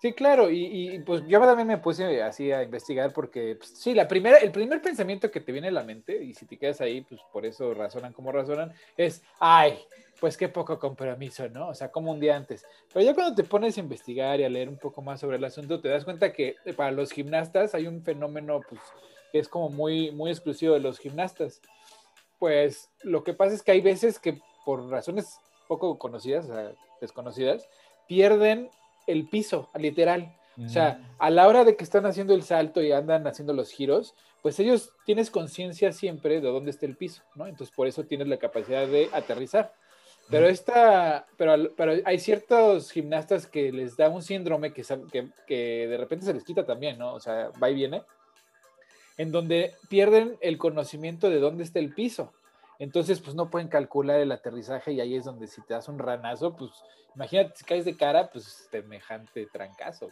Sí, 0.00 0.14
claro, 0.14 0.50
y, 0.50 0.98
pues 1.04 1.22
yo 1.28 1.38
también 1.40 1.68
me 1.68 1.76
puse 1.76 2.22
así 2.22 2.50
a 2.50 2.62
investigar 2.62 3.12
porque, 3.12 3.56
pues, 3.56 3.68
sí, 3.68 3.92
la 3.92 4.08
primera, 4.08 4.38
el 4.38 4.50
primer 4.50 4.80
pensamiento 4.80 5.30
que 5.30 5.40
te 5.40 5.52
viene 5.52 5.68
a 5.68 5.72
la 5.72 5.82
mente, 5.82 6.24
y 6.24 6.32
si 6.32 6.46
te 6.46 6.56
quedas 6.56 6.80
ahí, 6.80 7.02
pues 7.02 7.20
por 7.30 7.44
eso 7.44 7.74
razonan 7.74 8.14
como 8.14 8.32
razonan, 8.32 8.72
es, 8.96 9.22
ay, 9.38 9.78
pues 10.18 10.38
qué 10.38 10.48
poco 10.48 10.78
compromiso, 10.78 11.50
¿no? 11.50 11.68
O 11.68 11.74
sea, 11.74 11.90
como 11.90 12.12
un 12.12 12.18
día 12.18 12.34
antes. 12.34 12.64
Pero 12.90 13.04
ya 13.04 13.14
cuando 13.14 13.34
te 13.34 13.44
pones 13.44 13.76
a 13.76 13.80
investigar 13.80 14.40
y 14.40 14.44
a 14.44 14.48
leer 14.48 14.70
un 14.70 14.78
poco 14.78 15.02
más 15.02 15.20
sobre 15.20 15.36
el 15.36 15.44
asunto, 15.44 15.82
te 15.82 15.90
das 15.90 16.06
cuenta 16.06 16.32
que 16.32 16.56
eh, 16.64 16.72
para 16.72 16.92
los 16.92 17.12
gimnastas 17.12 17.74
hay 17.74 17.86
un 17.86 18.02
fenómeno, 18.02 18.62
pues, 18.66 18.80
que 19.32 19.38
es 19.38 19.48
como 19.48 19.68
muy, 19.68 20.12
muy 20.12 20.30
exclusivo 20.30 20.72
de 20.72 20.80
los 20.80 20.98
gimnastas. 20.98 21.60
Pues 22.38 22.88
lo 23.02 23.22
que 23.22 23.34
pasa 23.34 23.54
es 23.54 23.62
que 23.62 23.72
hay 23.72 23.82
veces 23.82 24.18
que 24.18 24.40
por 24.64 24.88
razones 24.88 25.38
poco 25.70 25.98
conocidas, 25.98 26.46
o 26.46 26.52
sea, 26.52 26.72
desconocidas, 27.00 27.68
pierden 28.08 28.70
el 29.06 29.28
piso, 29.28 29.70
literal. 29.78 30.36
O 30.58 30.68
sea, 30.68 31.00
a 31.18 31.30
la 31.30 31.48
hora 31.48 31.64
de 31.64 31.74
que 31.74 31.84
están 31.84 32.04
haciendo 32.04 32.34
el 32.34 32.42
salto 32.42 32.82
y 32.82 32.92
andan 32.92 33.26
haciendo 33.26 33.54
los 33.54 33.70
giros, 33.70 34.14
pues 34.42 34.58
ellos 34.58 34.90
tienes 35.06 35.30
conciencia 35.30 35.92
siempre 35.92 36.40
de 36.40 36.48
dónde 36.48 36.70
está 36.70 36.84
el 36.84 36.96
piso, 36.96 37.22
¿no? 37.34 37.46
Entonces 37.46 37.74
por 37.74 37.86
eso 37.86 38.04
tienes 38.04 38.28
la 38.28 38.36
capacidad 38.36 38.86
de 38.86 39.08
aterrizar. 39.12 39.72
Pero 40.28 40.48
esta, 40.48 41.26
pero, 41.38 41.72
pero 41.76 41.94
hay 42.04 42.18
ciertos 42.18 42.90
gimnastas 42.90 43.46
que 43.46 43.72
les 43.72 43.96
da 43.96 44.10
un 44.10 44.22
síndrome 44.22 44.72
que, 44.72 44.82
que, 45.10 45.28
que 45.46 45.86
de 45.88 45.96
repente 45.96 46.26
se 46.26 46.34
les 46.34 46.44
quita 46.44 46.66
también, 46.66 46.98
¿no? 46.98 47.14
O 47.14 47.20
sea, 47.20 47.50
va 47.62 47.70
y 47.70 47.74
viene, 47.74 48.02
en 49.16 49.32
donde 49.32 49.76
pierden 49.88 50.36
el 50.40 50.58
conocimiento 50.58 51.30
de 51.30 51.38
dónde 51.38 51.64
está 51.64 51.78
el 51.78 51.94
piso. 51.94 52.32
Entonces, 52.80 53.20
pues 53.20 53.36
no 53.36 53.50
pueden 53.50 53.68
calcular 53.68 54.20
el 54.20 54.32
aterrizaje 54.32 54.92
y 54.92 55.00
ahí 55.02 55.14
es 55.14 55.26
donde 55.26 55.46
si 55.46 55.60
te 55.60 55.74
das 55.74 55.86
un 55.90 55.98
ranazo, 55.98 56.56
pues 56.56 56.70
imagínate 57.14 57.52
si 57.54 57.64
caes 57.64 57.84
de 57.84 57.94
cara, 57.94 58.30
pues 58.32 58.68
semejante 58.70 59.46
trancazo. 59.52 60.08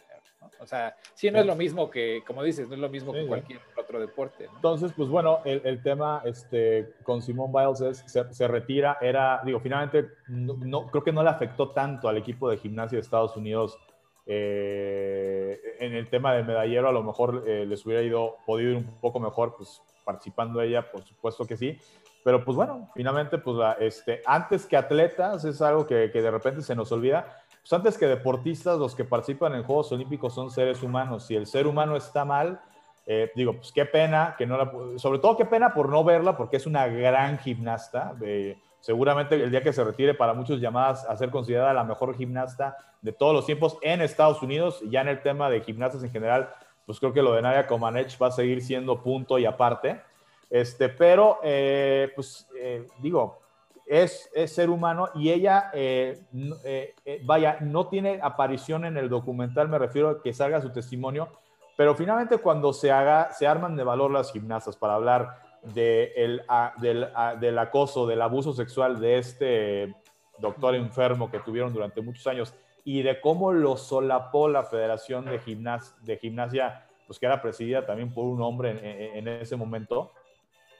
O 0.59 0.67
sea, 0.67 0.95
sí 1.15 1.31
no 1.31 1.39
es 1.39 1.47
lo 1.47 1.55
mismo 1.55 1.89
que, 1.89 2.21
como 2.27 2.43
dices, 2.43 2.67
no 2.67 2.75
es 2.75 2.79
lo 2.79 2.89
mismo 2.89 3.11
que 3.11 3.25
cualquier 3.25 3.59
otro 3.75 3.99
deporte. 3.99 4.47
Entonces, 4.53 4.91
pues 4.95 5.09
bueno, 5.09 5.39
el, 5.45 5.81
tema 5.81 6.21
este, 6.25 6.93
con 7.01 7.23
Simón 7.23 7.51
Biles 7.51 7.81
es, 7.81 8.05
se, 8.29 8.47
retira, 8.47 8.99
era, 9.01 9.41
digo, 9.43 9.59
finalmente, 9.59 10.07
no, 10.27 10.85
creo 10.91 11.03
que 11.03 11.11
no 11.11 11.23
le 11.23 11.29
afectó 11.31 11.71
tanto 11.71 12.07
al 12.07 12.17
equipo 12.17 12.51
de 12.51 12.57
gimnasia 12.57 12.97
de 12.97 13.01
Estados 13.01 13.35
Unidos 13.35 13.79
eh, 14.27 15.59
en 15.79 15.95
el 15.95 16.07
tema 16.07 16.35
del 16.35 16.45
medallero, 16.45 16.87
a 16.87 16.91
lo 16.91 17.01
mejor 17.01 17.45
eh, 17.47 17.65
les 17.65 17.83
hubiera 17.83 18.03
ido, 18.03 18.35
podido 18.45 18.69
ir 18.69 18.77
un 18.77 18.99
poco 19.01 19.19
mejor, 19.19 19.55
pues 19.57 19.81
participando 20.05 20.61
ella, 20.61 20.91
por 20.91 21.03
supuesto 21.03 21.45
que 21.45 21.57
sí, 21.57 21.79
pero 22.29 22.45
pues 22.45 22.55
bueno, 22.55 22.91
finalmente, 22.93 23.39
pues 23.39 23.57
este, 23.79 24.21
antes 24.23 24.67
que 24.67 24.77
atletas, 24.77 25.43
es 25.45 25.63
algo 25.63 25.87
que, 25.87 26.11
que, 26.11 26.21
de 26.21 26.29
repente 26.29 26.61
se 26.61 26.75
nos 26.75 26.91
olvida, 26.91 27.25
pues 27.59 27.73
antes 27.73 27.97
que 27.97 28.05
deportistas, 28.05 28.77
los 28.77 28.93
que 28.93 29.03
participan 29.03 29.55
en 29.55 29.63
Juegos 29.63 29.91
Olímpicos 29.93 30.35
son 30.35 30.51
seres 30.51 30.83
humanos. 30.83 31.25
Si 31.25 31.35
el 31.35 31.47
ser 31.47 31.65
humano 31.65 31.95
está 31.95 32.25
mal, 32.25 32.61
eh, 33.07 33.31
digo, 33.35 33.53
pues 33.53 33.71
qué 33.71 33.83
pena, 33.87 34.35
que 34.37 34.45
no 34.45 34.57
la, 34.57 34.71
sobre 34.99 35.17
todo 35.17 35.37
qué 35.37 35.45
pena 35.45 35.73
por 35.73 35.89
no 35.89 36.03
verla, 36.03 36.37
porque 36.37 36.57
es 36.57 36.67
una 36.67 36.85
gran 36.85 37.39
gimnasta. 37.39 38.13
seguramente 38.79 39.33
el 39.33 39.49
día 39.49 39.63
que 39.63 39.73
se 39.73 39.83
retire, 39.83 40.13
para 40.13 40.35
muchos 40.35 40.61
llamadas 40.61 41.05
a 41.09 41.17
ser 41.17 41.31
considerada 41.31 41.73
la 41.73 41.83
mejor 41.83 42.15
gimnasta 42.15 42.77
de 43.01 43.11
todos 43.11 43.33
los 43.33 43.47
tiempos 43.47 43.79
en 43.81 44.01
Estados 44.01 44.43
Unidos. 44.43 44.83
Ya 44.87 45.01
en 45.01 45.07
el 45.07 45.23
tema 45.23 45.49
de 45.49 45.61
gimnastas 45.61 46.03
en 46.03 46.11
general, 46.11 46.53
pues 46.85 46.99
creo 46.99 47.11
que 47.11 47.23
lo 47.23 47.33
de 47.33 47.41
Nadia 47.41 47.65
Comaneci 47.65 48.19
va 48.21 48.27
a 48.27 48.31
seguir 48.31 48.61
siendo 48.61 49.01
punto 49.01 49.39
y 49.39 49.47
aparte. 49.47 49.99
Este, 50.49 50.89
pero, 50.89 51.39
eh, 51.43 52.11
pues, 52.15 52.47
eh, 52.57 52.87
digo, 52.99 53.39
es, 53.85 54.29
es, 54.33 54.51
ser 54.53 54.69
humano 54.69 55.09
y 55.13 55.29
ella, 55.29 55.69
eh, 55.73 56.23
vaya, 57.23 57.57
no 57.61 57.87
tiene 57.87 58.19
aparición 58.21 58.85
en 58.85 58.97
el 58.97 59.09
documental, 59.09 59.69
me 59.69 59.77
refiero 59.77 60.09
a 60.09 60.21
que 60.21 60.33
salga 60.33 60.61
su 60.61 60.71
testimonio, 60.71 61.29
pero 61.77 61.95
finalmente 61.95 62.37
cuando 62.39 62.73
se 62.73 62.91
haga, 62.91 63.31
se 63.31 63.47
arman 63.47 63.75
de 63.75 63.83
valor 63.83 64.11
las 64.11 64.31
gimnastas 64.31 64.75
para 64.75 64.95
hablar 64.95 65.41
de 65.61 66.13
el, 66.15 66.41
del, 66.77 67.07
del, 67.39 67.59
acoso, 67.59 68.07
del 68.07 68.21
abuso 68.21 68.53
sexual 68.53 68.99
de 68.99 69.17
este 69.17 69.95
doctor 70.39 70.75
enfermo 70.75 71.29
que 71.29 71.39
tuvieron 71.39 71.73
durante 71.73 72.01
muchos 72.01 72.25
años 72.27 72.53
y 72.83 73.01
de 73.01 73.19
cómo 73.21 73.51
lo 73.51 73.77
solapó 73.77 74.47
la 74.49 74.63
Federación 74.63 75.25
de, 75.25 75.39
Gimnas, 75.39 75.95
de 76.03 76.17
Gimnasia, 76.17 76.87
pues 77.07 77.19
que 77.19 77.25
era 77.25 77.41
presidida 77.41 77.85
también 77.85 78.13
por 78.13 78.25
un 78.25 78.41
hombre 78.41 78.71
en, 78.71 79.27
en 79.27 79.41
ese 79.41 79.55
momento 79.55 80.11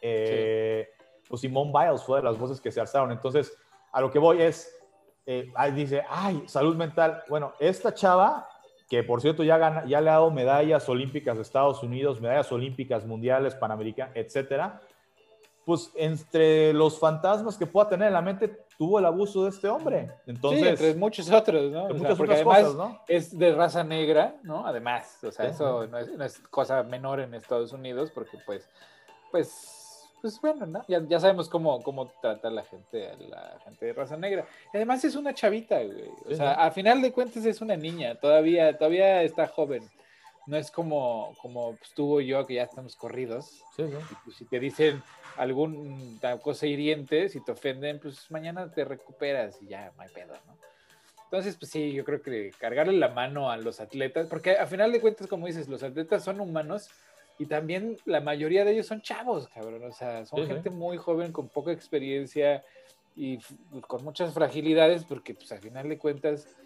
eh, 0.01 0.89
pues 1.27 1.41
Simone 1.41 1.71
Biles 1.71 2.03
fue 2.03 2.19
de 2.19 2.23
las 2.23 2.37
voces 2.37 2.59
que 2.59 2.71
se 2.71 2.79
alzaron. 2.79 3.11
Entonces, 3.11 3.55
a 3.91 4.01
lo 4.01 4.11
que 4.11 4.19
voy 4.19 4.41
es, 4.41 4.75
eh, 5.25 5.51
dice, 5.73 6.03
ay, 6.09 6.43
salud 6.47 6.75
mental. 6.75 7.23
Bueno, 7.29 7.53
esta 7.59 7.93
chava 7.93 8.47
que 8.89 9.03
por 9.03 9.21
cierto 9.21 9.43
ya, 9.43 9.57
gana, 9.57 9.85
ya 9.85 10.01
le 10.01 10.09
ha 10.09 10.13
dado 10.13 10.31
medallas 10.31 10.89
olímpicas 10.89 11.35
de 11.35 11.43
Estados 11.43 11.83
Unidos, 11.83 12.19
medallas 12.19 12.51
olímpicas 12.51 13.05
mundiales, 13.05 13.53
panamericanas, 13.53 14.15
etcétera, 14.15 14.81
pues 15.63 15.91
entre 15.95 16.73
los 16.73 16.99
fantasmas 16.99 17.55
que 17.55 17.67
pueda 17.67 17.87
tener 17.87 18.07
en 18.07 18.15
la 18.15 18.23
mente 18.23 18.65
tuvo 18.79 18.97
el 18.97 19.05
abuso 19.05 19.43
de 19.43 19.51
este 19.51 19.69
hombre. 19.69 20.09
Entonces, 20.25 20.61
sí, 20.61 20.67
entre 20.67 20.95
muchos 20.95 21.29
otros, 21.29 21.71
¿no? 21.71 21.87
porque 22.17 22.33
además 22.33 22.75
es 23.07 23.37
de 23.37 23.53
raza 23.53 23.83
negra, 23.83 24.37
¿no? 24.41 24.65
Además, 24.65 25.23
o 25.23 25.31
sea, 25.31 25.45
eso 25.45 25.85
no 25.85 25.97
es, 25.99 26.11
no 26.17 26.25
es, 26.25 26.39
cosa 26.49 26.81
menor 26.81 27.19
en 27.19 27.35
Estados 27.35 27.71
Unidos 27.71 28.09
porque 28.09 28.39
pues, 28.43 28.67
pues 29.29 29.78
pues 30.21 30.39
bueno, 30.41 30.65
¿no? 30.65 30.83
Ya, 30.87 31.01
ya, 31.07 31.19
sabemos 31.19 31.49
cómo, 31.49 31.81
cómo 31.81 32.07
trata 32.21 32.49
la 32.49 32.63
gente 32.63 33.09
a 33.09 33.15
la 33.15 33.59
gente 33.63 33.85
de 33.85 33.93
raza 33.93 34.17
negra. 34.17 34.45
además 34.73 35.03
es 35.03 35.15
una 35.15 35.33
chavita, 35.33 35.81
güey. 35.81 36.09
O 36.29 36.35
sea, 36.35 36.53
a 36.53 36.71
final 36.71 37.01
de 37.01 37.11
cuentas 37.11 37.45
es 37.45 37.61
una 37.61 37.75
niña, 37.75 38.15
todavía, 38.15 38.77
todavía 38.77 39.23
está 39.23 39.47
joven. 39.47 39.83
No 40.47 40.57
es 40.57 40.71
como, 40.71 41.35
como 41.41 41.75
pues, 41.75 41.91
tú 41.93 42.21
yo 42.21 42.45
que 42.47 42.55
ya 42.55 42.63
estamos 42.63 42.95
corridos. 42.95 43.63
Sí, 43.75 43.83
pues, 44.23 44.37
si 44.37 44.45
te 44.45 44.59
dicen 44.59 45.03
alguna 45.37 46.37
cosa 46.41 46.65
hiriente, 46.65 47.29
si 47.29 47.43
te 47.43 47.51
ofenden, 47.51 47.99
pues 47.99 48.29
mañana 48.31 48.71
te 48.71 48.83
recuperas 48.83 49.61
y 49.61 49.67
ya, 49.67 49.91
no 49.95 50.01
hay 50.01 50.09
pedo, 50.09 50.33
¿no? 50.47 50.57
Entonces, 51.25 51.55
pues 51.57 51.69
sí, 51.69 51.93
yo 51.93 52.03
creo 52.03 52.23
que 52.23 52.51
cargarle 52.57 52.93
la 52.93 53.09
mano 53.09 53.51
a 53.51 53.57
los 53.57 53.79
atletas, 53.79 54.25
porque 54.27 54.57
a 54.57 54.65
final 54.65 54.91
de 54.91 54.99
cuentas, 54.99 55.27
como 55.27 55.45
dices, 55.45 55.67
los 55.67 55.83
atletas 55.83 56.23
son 56.23 56.39
humanos 56.39 56.89
y 57.39 57.45
también 57.45 57.95
la 58.05 58.19
mayoría 58.19 58.65
de 58.65 58.73
ellos 58.73 58.85
son 58.85 59.01
chavos, 59.01 59.47
cabrón. 59.47 59.81
O 59.85 59.93
sea, 59.93 60.25
son 60.25 60.45
gente 60.45 60.69
muy 60.69 60.97
joven, 60.97 61.31
con 61.31 61.47
poca 61.47 61.71
experiencia 61.71 62.65
y 63.15 63.39
con 63.87 64.03
muchas 64.03 64.33
fragilidades, 64.33 65.05
porque 65.05 65.33
pues 65.33 65.49
al 65.53 65.59
final 65.59 65.87
de 65.87 65.97
cuentas, 65.97 66.57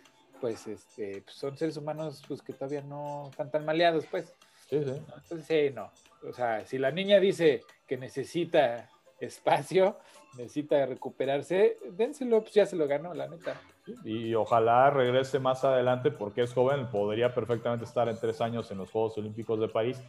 pues 0.41 0.65
este, 0.65 1.21
pues, 1.21 1.35
son 1.35 1.55
seres 1.55 1.77
humanos 1.77 2.23
pues 2.27 2.41
que 2.41 2.53
todavía 2.53 2.81
no 2.81 3.29
están 3.29 3.51
tan 3.51 3.65
maleados, 3.65 4.07
pues. 4.07 4.33
Sí, 4.67 4.83
sí. 4.83 4.91
Entonces, 5.15 5.45
sí, 5.45 5.71
no. 5.75 5.91
O 6.27 6.33
sea, 6.33 6.65
si 6.65 6.79
la 6.79 6.89
niña 6.89 7.19
dice 7.19 7.61
que 7.85 7.95
necesita 7.95 8.89
espacio, 9.19 9.99
necesita 10.37 10.87
recuperarse, 10.87 11.77
dénselo, 11.91 12.41
pues 12.41 12.55
ya 12.55 12.65
se 12.65 12.75
lo 12.75 12.87
ganó, 12.87 13.13
la 13.13 13.27
neta. 13.27 13.61
Y 14.03 14.33
ojalá 14.33 14.89
regrese 14.89 15.37
más 15.37 15.63
adelante 15.63 16.09
porque 16.09 16.41
es 16.41 16.53
joven, 16.53 16.89
podría 16.89 17.31
perfectamente 17.31 17.85
estar 17.85 18.09
en 18.09 18.19
tres 18.19 18.41
años 18.41 18.71
en 18.71 18.79
los 18.79 18.89
Juegos 18.89 19.19
Olímpicos 19.19 19.59
de 19.59 19.67
París 19.67 20.01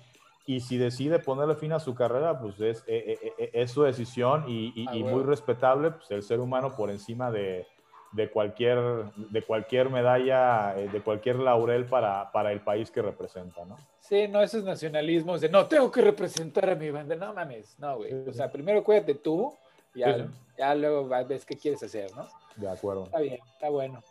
y 0.46 0.60
si 0.60 0.76
decide 0.76 1.18
ponerle 1.18 1.54
fin 1.54 1.72
a 1.72 1.80
su 1.80 1.94
carrera, 1.94 2.38
pues 2.38 2.60
es, 2.60 2.84
eh, 2.86 3.18
eh, 3.22 3.32
eh, 3.38 3.50
es, 3.54 3.70
su 3.70 3.82
decisión 3.82 4.44
y, 4.46 4.86
ah, 4.88 4.92
muy 4.94 5.22
respetable, 5.22 5.92
pues 5.92 6.10
el 6.10 6.22
ser 6.22 6.40
humano 6.40 6.76
por 6.76 6.90
encima 6.90 7.30
de, 7.30 7.66
de, 8.12 8.30
cualquier, 8.30 8.78
de 9.16 9.42
cualquier 9.42 9.88
medalla, 9.88 10.74
de 10.74 11.00
cualquier 11.00 11.36
laurel 11.36 11.86
para, 11.86 12.30
para, 12.30 12.52
el 12.52 12.60
país 12.60 12.90
que 12.90 13.00
representa, 13.00 13.64
¿no? 13.64 13.78
Sí, 14.00 14.28
no 14.28 14.42
esos 14.42 14.64
nacionalismos 14.64 15.40
de 15.40 15.48
no, 15.48 15.66
tengo 15.66 15.90
que 15.90 16.02
representar 16.02 16.68
a 16.68 16.74
mi 16.74 16.90
banda, 16.90 17.16
no 17.16 17.32
mames, 17.32 17.78
no, 17.78 17.96
güey. 17.96 18.12
O 18.12 18.32
sea, 18.32 18.52
primero 18.52 18.84
cuídate 18.84 19.14
tú, 19.14 19.54
ya, 19.94 20.26
ya 20.58 20.74
luego 20.74 21.08
ves 21.26 21.46
qué 21.46 21.56
quieres 21.56 21.82
hacer, 21.82 22.14
¿no? 22.14 22.28
De 22.56 22.68
acuerdo. 22.68 23.04
Está 23.04 23.20
bien, 23.20 23.38
está 23.54 23.70
bueno. 23.70 24.02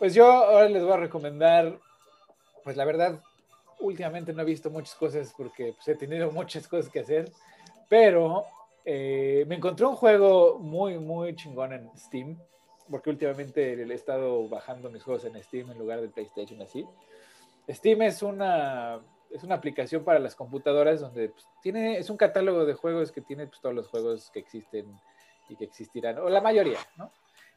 Pues 0.00 0.14
yo 0.14 0.30
ahora 0.30 0.68
les 0.68 0.82
voy 0.82 0.92
a 0.92 0.96
recomendar, 0.96 1.78
pues 2.64 2.76
la 2.76 2.84
verdad, 2.84 3.20
últimamente 3.86 4.32
no 4.32 4.42
he 4.42 4.44
visto 4.44 4.70
muchas 4.70 4.94
cosas 4.94 5.32
porque 5.36 5.72
pues, 5.74 5.88
he 5.88 5.94
tenido 5.94 6.30
muchas 6.32 6.66
cosas 6.68 6.90
que 6.90 7.00
hacer, 7.00 7.30
pero 7.88 8.44
eh, 8.84 9.44
me 9.48 9.56
encontré 9.56 9.86
un 9.86 9.96
juego 9.96 10.58
muy, 10.58 10.98
muy 10.98 11.34
chingón 11.34 11.72
en 11.72 11.90
Steam, 11.96 12.38
porque 12.90 13.10
últimamente 13.10 13.72
he 13.72 13.94
estado 13.94 14.48
bajando 14.48 14.90
mis 14.90 15.02
juegos 15.02 15.24
en 15.24 15.42
Steam 15.42 15.70
en 15.70 15.78
lugar 15.78 16.00
de 16.00 16.08
PlayStation 16.08 16.60
así. 16.62 16.86
Steam 17.68 18.02
es 18.02 18.22
una, 18.22 19.00
es 19.30 19.42
una 19.42 19.56
aplicación 19.56 20.04
para 20.04 20.18
las 20.18 20.36
computadoras 20.36 21.00
donde 21.00 21.30
pues, 21.30 21.46
tiene, 21.62 21.98
es 21.98 22.10
un 22.10 22.16
catálogo 22.16 22.64
de 22.64 22.74
juegos 22.74 23.10
que 23.10 23.20
tiene 23.20 23.46
pues, 23.46 23.60
todos 23.60 23.74
los 23.74 23.88
juegos 23.88 24.30
que 24.30 24.38
existen 24.38 24.86
y 25.48 25.56
que 25.56 25.64
existirán, 25.64 26.18
o 26.18 26.28
la 26.28 26.40
mayoría, 26.40 26.78
¿no? 26.96 27.10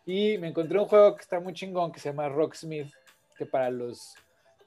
Y 0.06 0.38
me 0.40 0.48
encontré 0.48 0.80
un 0.80 0.86
juego 0.86 1.16
que 1.16 1.22
está 1.22 1.40
muy 1.40 1.54
chingón 1.54 1.92
que 1.92 2.00
se 2.00 2.10
llama 2.10 2.30
Rocksmith, 2.30 2.92
que 3.38 3.46
para 3.46 3.70
los 3.70 4.16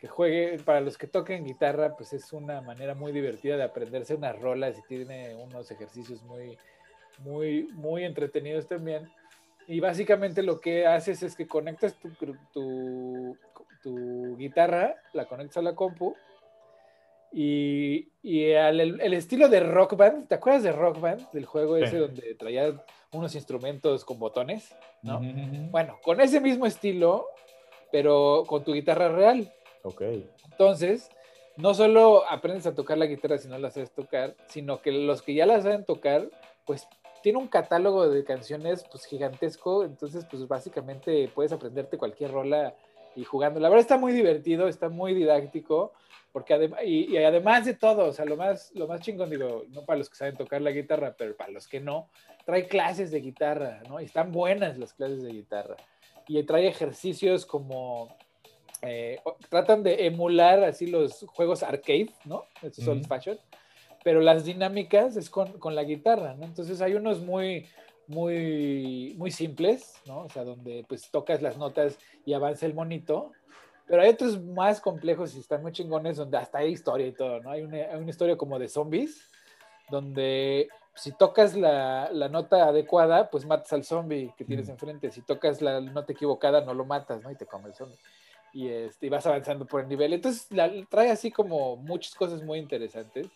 que 0.03 0.09
juegue, 0.09 0.59
para 0.65 0.81
los 0.81 0.99
que 0.99 1.07
toquen 1.07 1.45
guitarra, 1.45 1.95
pues 1.97 2.12
es 2.12 2.33
una 2.33 2.61
manera 2.61 2.93
muy 2.97 3.12
divertida 3.12 3.57
de 3.57 3.62
aprenderse 3.62 4.16
unas 4.16 4.37
rolas 4.37 4.77
y 4.77 4.83
tiene 4.89 5.37
unos 5.37 5.70
ejercicios 5.70 6.24
muy, 6.24 6.59
muy, 7.20 7.69
muy 7.74 8.03
entretenidos 8.03 8.66
también. 8.66 9.09
Y 9.69 9.79
básicamente 9.79 10.43
lo 10.43 10.59
que 10.59 10.89
haces 10.89 11.23
es 11.23 11.37
que 11.37 11.47
conectas 11.47 11.95
tu, 11.95 12.09
tu, 12.53 13.37
tu 13.81 14.37
guitarra, 14.37 14.97
la 15.12 15.27
conectas 15.27 15.59
a 15.59 15.62
la 15.62 15.77
compu 15.77 16.16
y, 17.31 18.09
y 18.24 18.47
el, 18.47 19.15
estilo 19.15 19.49
de 19.49 19.61
rock 19.61 19.95
band, 19.95 20.27
¿te 20.27 20.35
acuerdas 20.35 20.65
de 20.65 20.73
rock 20.73 20.99
band? 20.99 21.31
Del 21.31 21.47
juego 21.47 21.77
ese 21.77 21.99
donde 21.99 22.35
traía 22.35 22.74
unos 23.12 23.37
instrumentos 23.37 24.05
con 24.05 24.19
botones, 24.19 24.74
¿no? 25.03 25.20
Bueno, 25.70 26.01
con 26.03 26.20
ese 26.20 26.41
mismo 26.41 26.66
estilo, 26.66 27.29
pero 27.93 28.43
con 28.49 28.65
tu 28.65 28.73
guitarra 28.73 29.09
real. 29.09 29.53
Ok. 29.83 30.03
Entonces, 30.51 31.11
no 31.57 31.75
solo 31.75 32.25
aprendes 32.29 32.67
a 32.67 32.75
tocar 32.75 32.99
la 32.99 33.07
guitarra 33.07 33.39
si 33.39 33.49
no 33.49 33.59
la 33.59 33.71
sabes 33.71 33.91
tocar, 33.93 34.37
sino 34.47 34.81
que 34.81 34.93
los 34.93 35.23
que 35.23 35.35
ya 35.35 35.47
la 35.47 35.61
saben 35.61 35.85
tocar, 35.85 36.31
pues 36.65 36.89
tiene 37.23 37.39
un 37.39 37.49
catálogo 37.49 38.09
de 38.09 38.25
canciones 38.25 38.85
pues 38.91 39.05
gigantesco, 39.05 39.85
entonces 39.85 40.27
pues 40.31 40.47
básicamente 40.49 41.31
puedes 41.35 41.53
aprenderte 41.53 41.99
cualquier 41.99 42.33
rola 42.33 42.75
y 43.15 43.25
jugando. 43.25 43.61
La 43.61 43.69
verdad 43.69 43.83
está 43.83 43.99
muy 43.99 44.13
divertido, 44.13 44.69
está 44.69 44.89
muy 44.89 45.15
didáctico, 45.15 45.93
porque 46.33 46.55
además, 46.55 46.81
y, 46.85 47.17
además 47.19 47.67
de 47.67 47.75
todo, 47.75 48.07
o 48.07 48.13
sea, 48.13 48.25
lo 48.25 48.37
más, 48.37 48.73
lo 48.75 48.87
más 48.87 49.03
chingón, 49.03 49.31
digo, 49.31 49.65
no 49.69 49.85
para 49.85 49.99
los 49.99 50.09
que 50.09 50.17
saben 50.17 50.37
tocar 50.37 50.63
la 50.63 50.71
guitarra, 50.71 51.15
pero 51.17 51.37
para 51.37 51.51
los 51.51 51.69
que 51.69 51.81
no, 51.81 52.09
trae 52.47 52.67
clases 52.67 53.11
de 53.11 53.21
guitarra, 53.21 53.83
¿no? 53.89 54.01
Y 54.01 54.07
están 54.07 54.33
buenas 54.33 54.79
las 54.79 54.95
clases 54.95 55.23
de 55.23 55.31
guitarra. 55.31 55.77
Y 56.27 56.43
trae 56.45 56.67
ejercicios 56.67 57.45
como 57.45 58.17
eh, 58.83 59.21
tratan 59.49 59.85
de 59.85 60.07
emular 60.07 60.65
así 60.65 60.89
los 60.89 61.25
juegos 61.29 61.63
arcade, 61.63 62.11
¿no? 62.25 62.47
Estos 62.63 62.85
son 62.85 63.05
fashion, 63.05 63.39
pero 64.03 64.21
las 64.21 64.45
dinámicas 64.45 65.17
es 65.17 65.31
con, 65.31 65.53
con, 65.61 65.77
la 65.77 65.85
guitarra, 65.85 66.35
¿no? 66.35 66.45
Entonces 66.45 66.83
hay 66.83 66.95
unos 66.95 67.21
muy, 67.21 67.69
muy, 68.09 69.15
muy 69.17 69.31
simples, 69.31 69.95
¿no? 70.05 70.23
O 70.23 70.29
sea, 70.29 70.43
donde 70.43 70.85
pues 70.89 71.09
tocas 71.13 71.41
las 71.43 71.57
notas 71.59 71.97
y 72.27 72.33
avanza 72.33 72.67
el 72.67 72.75
monito, 72.75 73.31
pero 73.87 74.03
hay 74.03 74.09
otros 74.09 74.43
más 74.43 74.81
complejos 74.81 75.37
y 75.37 75.39
están 75.39 75.63
muy 75.63 75.71
chingones 75.71 76.17
donde 76.17 76.39
hasta 76.39 76.59
hay 76.59 76.73
historia 76.73 77.07
y 77.07 77.13
todo, 77.13 77.41
¿no? 77.41 77.53
Hay 77.53 77.63
una, 77.63 77.77
hay 77.77 77.99
una 77.99 78.11
historia 78.11 78.37
como 78.37 78.59
de 78.59 78.69
zombies, 78.69 79.31
donde 79.91 80.69
si 80.97 81.13
tocas 81.13 81.55
la, 81.55 82.11
la, 82.11 82.29
nota 82.29 82.65
adecuada, 82.65 83.31
pues 83.31 83.47
matas 83.47 83.73
al 83.73 83.85
zombie 83.85 84.35
que 84.37 84.45
tienes 84.45 84.69
enfrente. 84.69 85.13
Si 85.13 85.23
tocas 85.23 85.63
la 85.63 85.81
nota 85.81 86.13
equivocada, 86.13 86.63
no 86.63 86.75
lo 86.75 86.85
matas, 86.85 87.23
¿no? 87.23 87.31
Y 87.31 87.37
te 87.37 87.47
come 87.47 87.69
el 87.69 87.75
zombie 87.75 87.99
y, 88.53 88.69
este, 88.69 89.09
vas 89.09 89.27
avanzando 89.27 89.66
por 89.66 89.83
el 89.83 89.89
nivel. 89.89 90.12
Entonces 90.12 90.49
trae 90.89 91.11
así 91.11 91.31
como 91.31 91.77
muchas 91.77 92.15
cosas 92.15 92.43
muy 92.43 92.59
interesantes. 92.59 93.27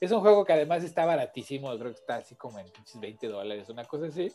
Es 0.00 0.10
un 0.12 0.20
juego 0.20 0.44
que 0.44 0.52
además 0.52 0.84
está 0.84 1.06
baratísimo, 1.06 1.70
creo 1.78 1.92
que 1.92 2.00
está 2.00 2.16
así 2.16 2.34
como 2.34 2.58
en 2.58 2.66
20 2.94 3.28
dólares, 3.28 3.68
una 3.68 3.84
cosa 3.84 4.06
así. 4.06 4.30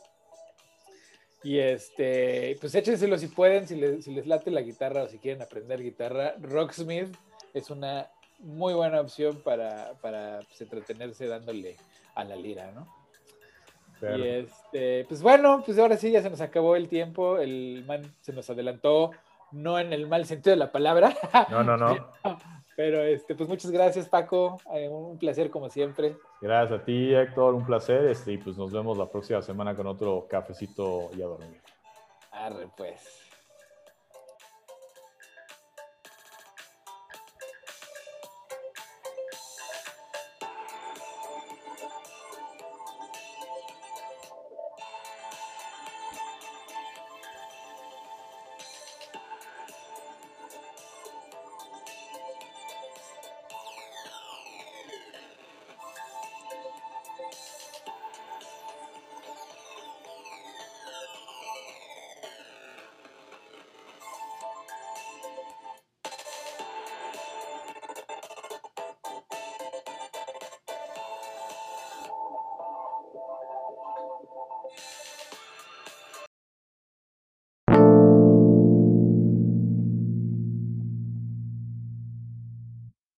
Y 1.44 1.58
este, 1.58 2.56
pues 2.60 2.74
échenselo 2.74 3.18
si 3.18 3.28
pueden, 3.28 3.66
si 3.66 3.76
les, 3.76 4.04
si 4.04 4.12
les 4.12 4.26
late 4.26 4.50
la 4.50 4.62
guitarra 4.62 5.02
o 5.02 5.08
si 5.08 5.18
quieren 5.18 5.42
aprender 5.42 5.82
guitarra. 5.82 6.34
Rocksmith 6.40 7.16
es 7.54 7.70
una 7.70 8.08
muy 8.38 8.74
buena 8.74 9.00
opción 9.00 9.40
para, 9.42 9.94
para 10.00 10.40
pues, 10.40 10.60
entretenerse 10.60 11.26
dándole 11.26 11.76
a 12.14 12.24
la 12.24 12.36
lira, 12.36 12.70
¿no? 12.72 13.02
Y 14.16 14.22
este, 14.22 15.04
pues 15.04 15.22
bueno, 15.22 15.62
pues 15.64 15.78
ahora 15.78 15.96
sí 15.96 16.10
ya 16.10 16.22
se 16.22 16.30
nos 16.30 16.40
acabó 16.40 16.74
el 16.74 16.88
tiempo, 16.88 17.38
el 17.38 17.84
man 17.86 18.02
se 18.20 18.32
nos 18.32 18.50
adelantó 18.50 19.12
no 19.52 19.78
en 19.78 19.92
el 19.92 20.06
mal 20.06 20.24
sentido 20.26 20.52
de 20.52 20.58
la 20.58 20.72
palabra. 20.72 21.14
No, 21.50 21.62
no, 21.62 21.76
no. 21.76 21.96
Pero 22.76 23.02
este, 23.02 23.34
pues 23.34 23.48
muchas 23.48 23.70
gracias, 23.70 24.08
Paco. 24.08 24.58
Eh, 24.74 24.88
un 24.88 25.18
placer 25.18 25.50
como 25.50 25.68
siempre. 25.68 26.16
Gracias 26.40 26.80
a 26.80 26.84
ti, 26.84 27.14
Héctor. 27.14 27.54
Un 27.54 27.66
placer. 27.66 28.06
Este, 28.06 28.32
y 28.32 28.38
pues 28.38 28.56
nos 28.56 28.72
vemos 28.72 28.96
la 28.96 29.06
próxima 29.06 29.42
semana 29.42 29.74
con 29.74 29.86
otro 29.86 30.26
cafecito 30.28 31.10
y 31.16 31.22
a 31.22 31.26
dormir. 31.26 31.60
Arre, 32.32 32.68
pues. 32.76 33.31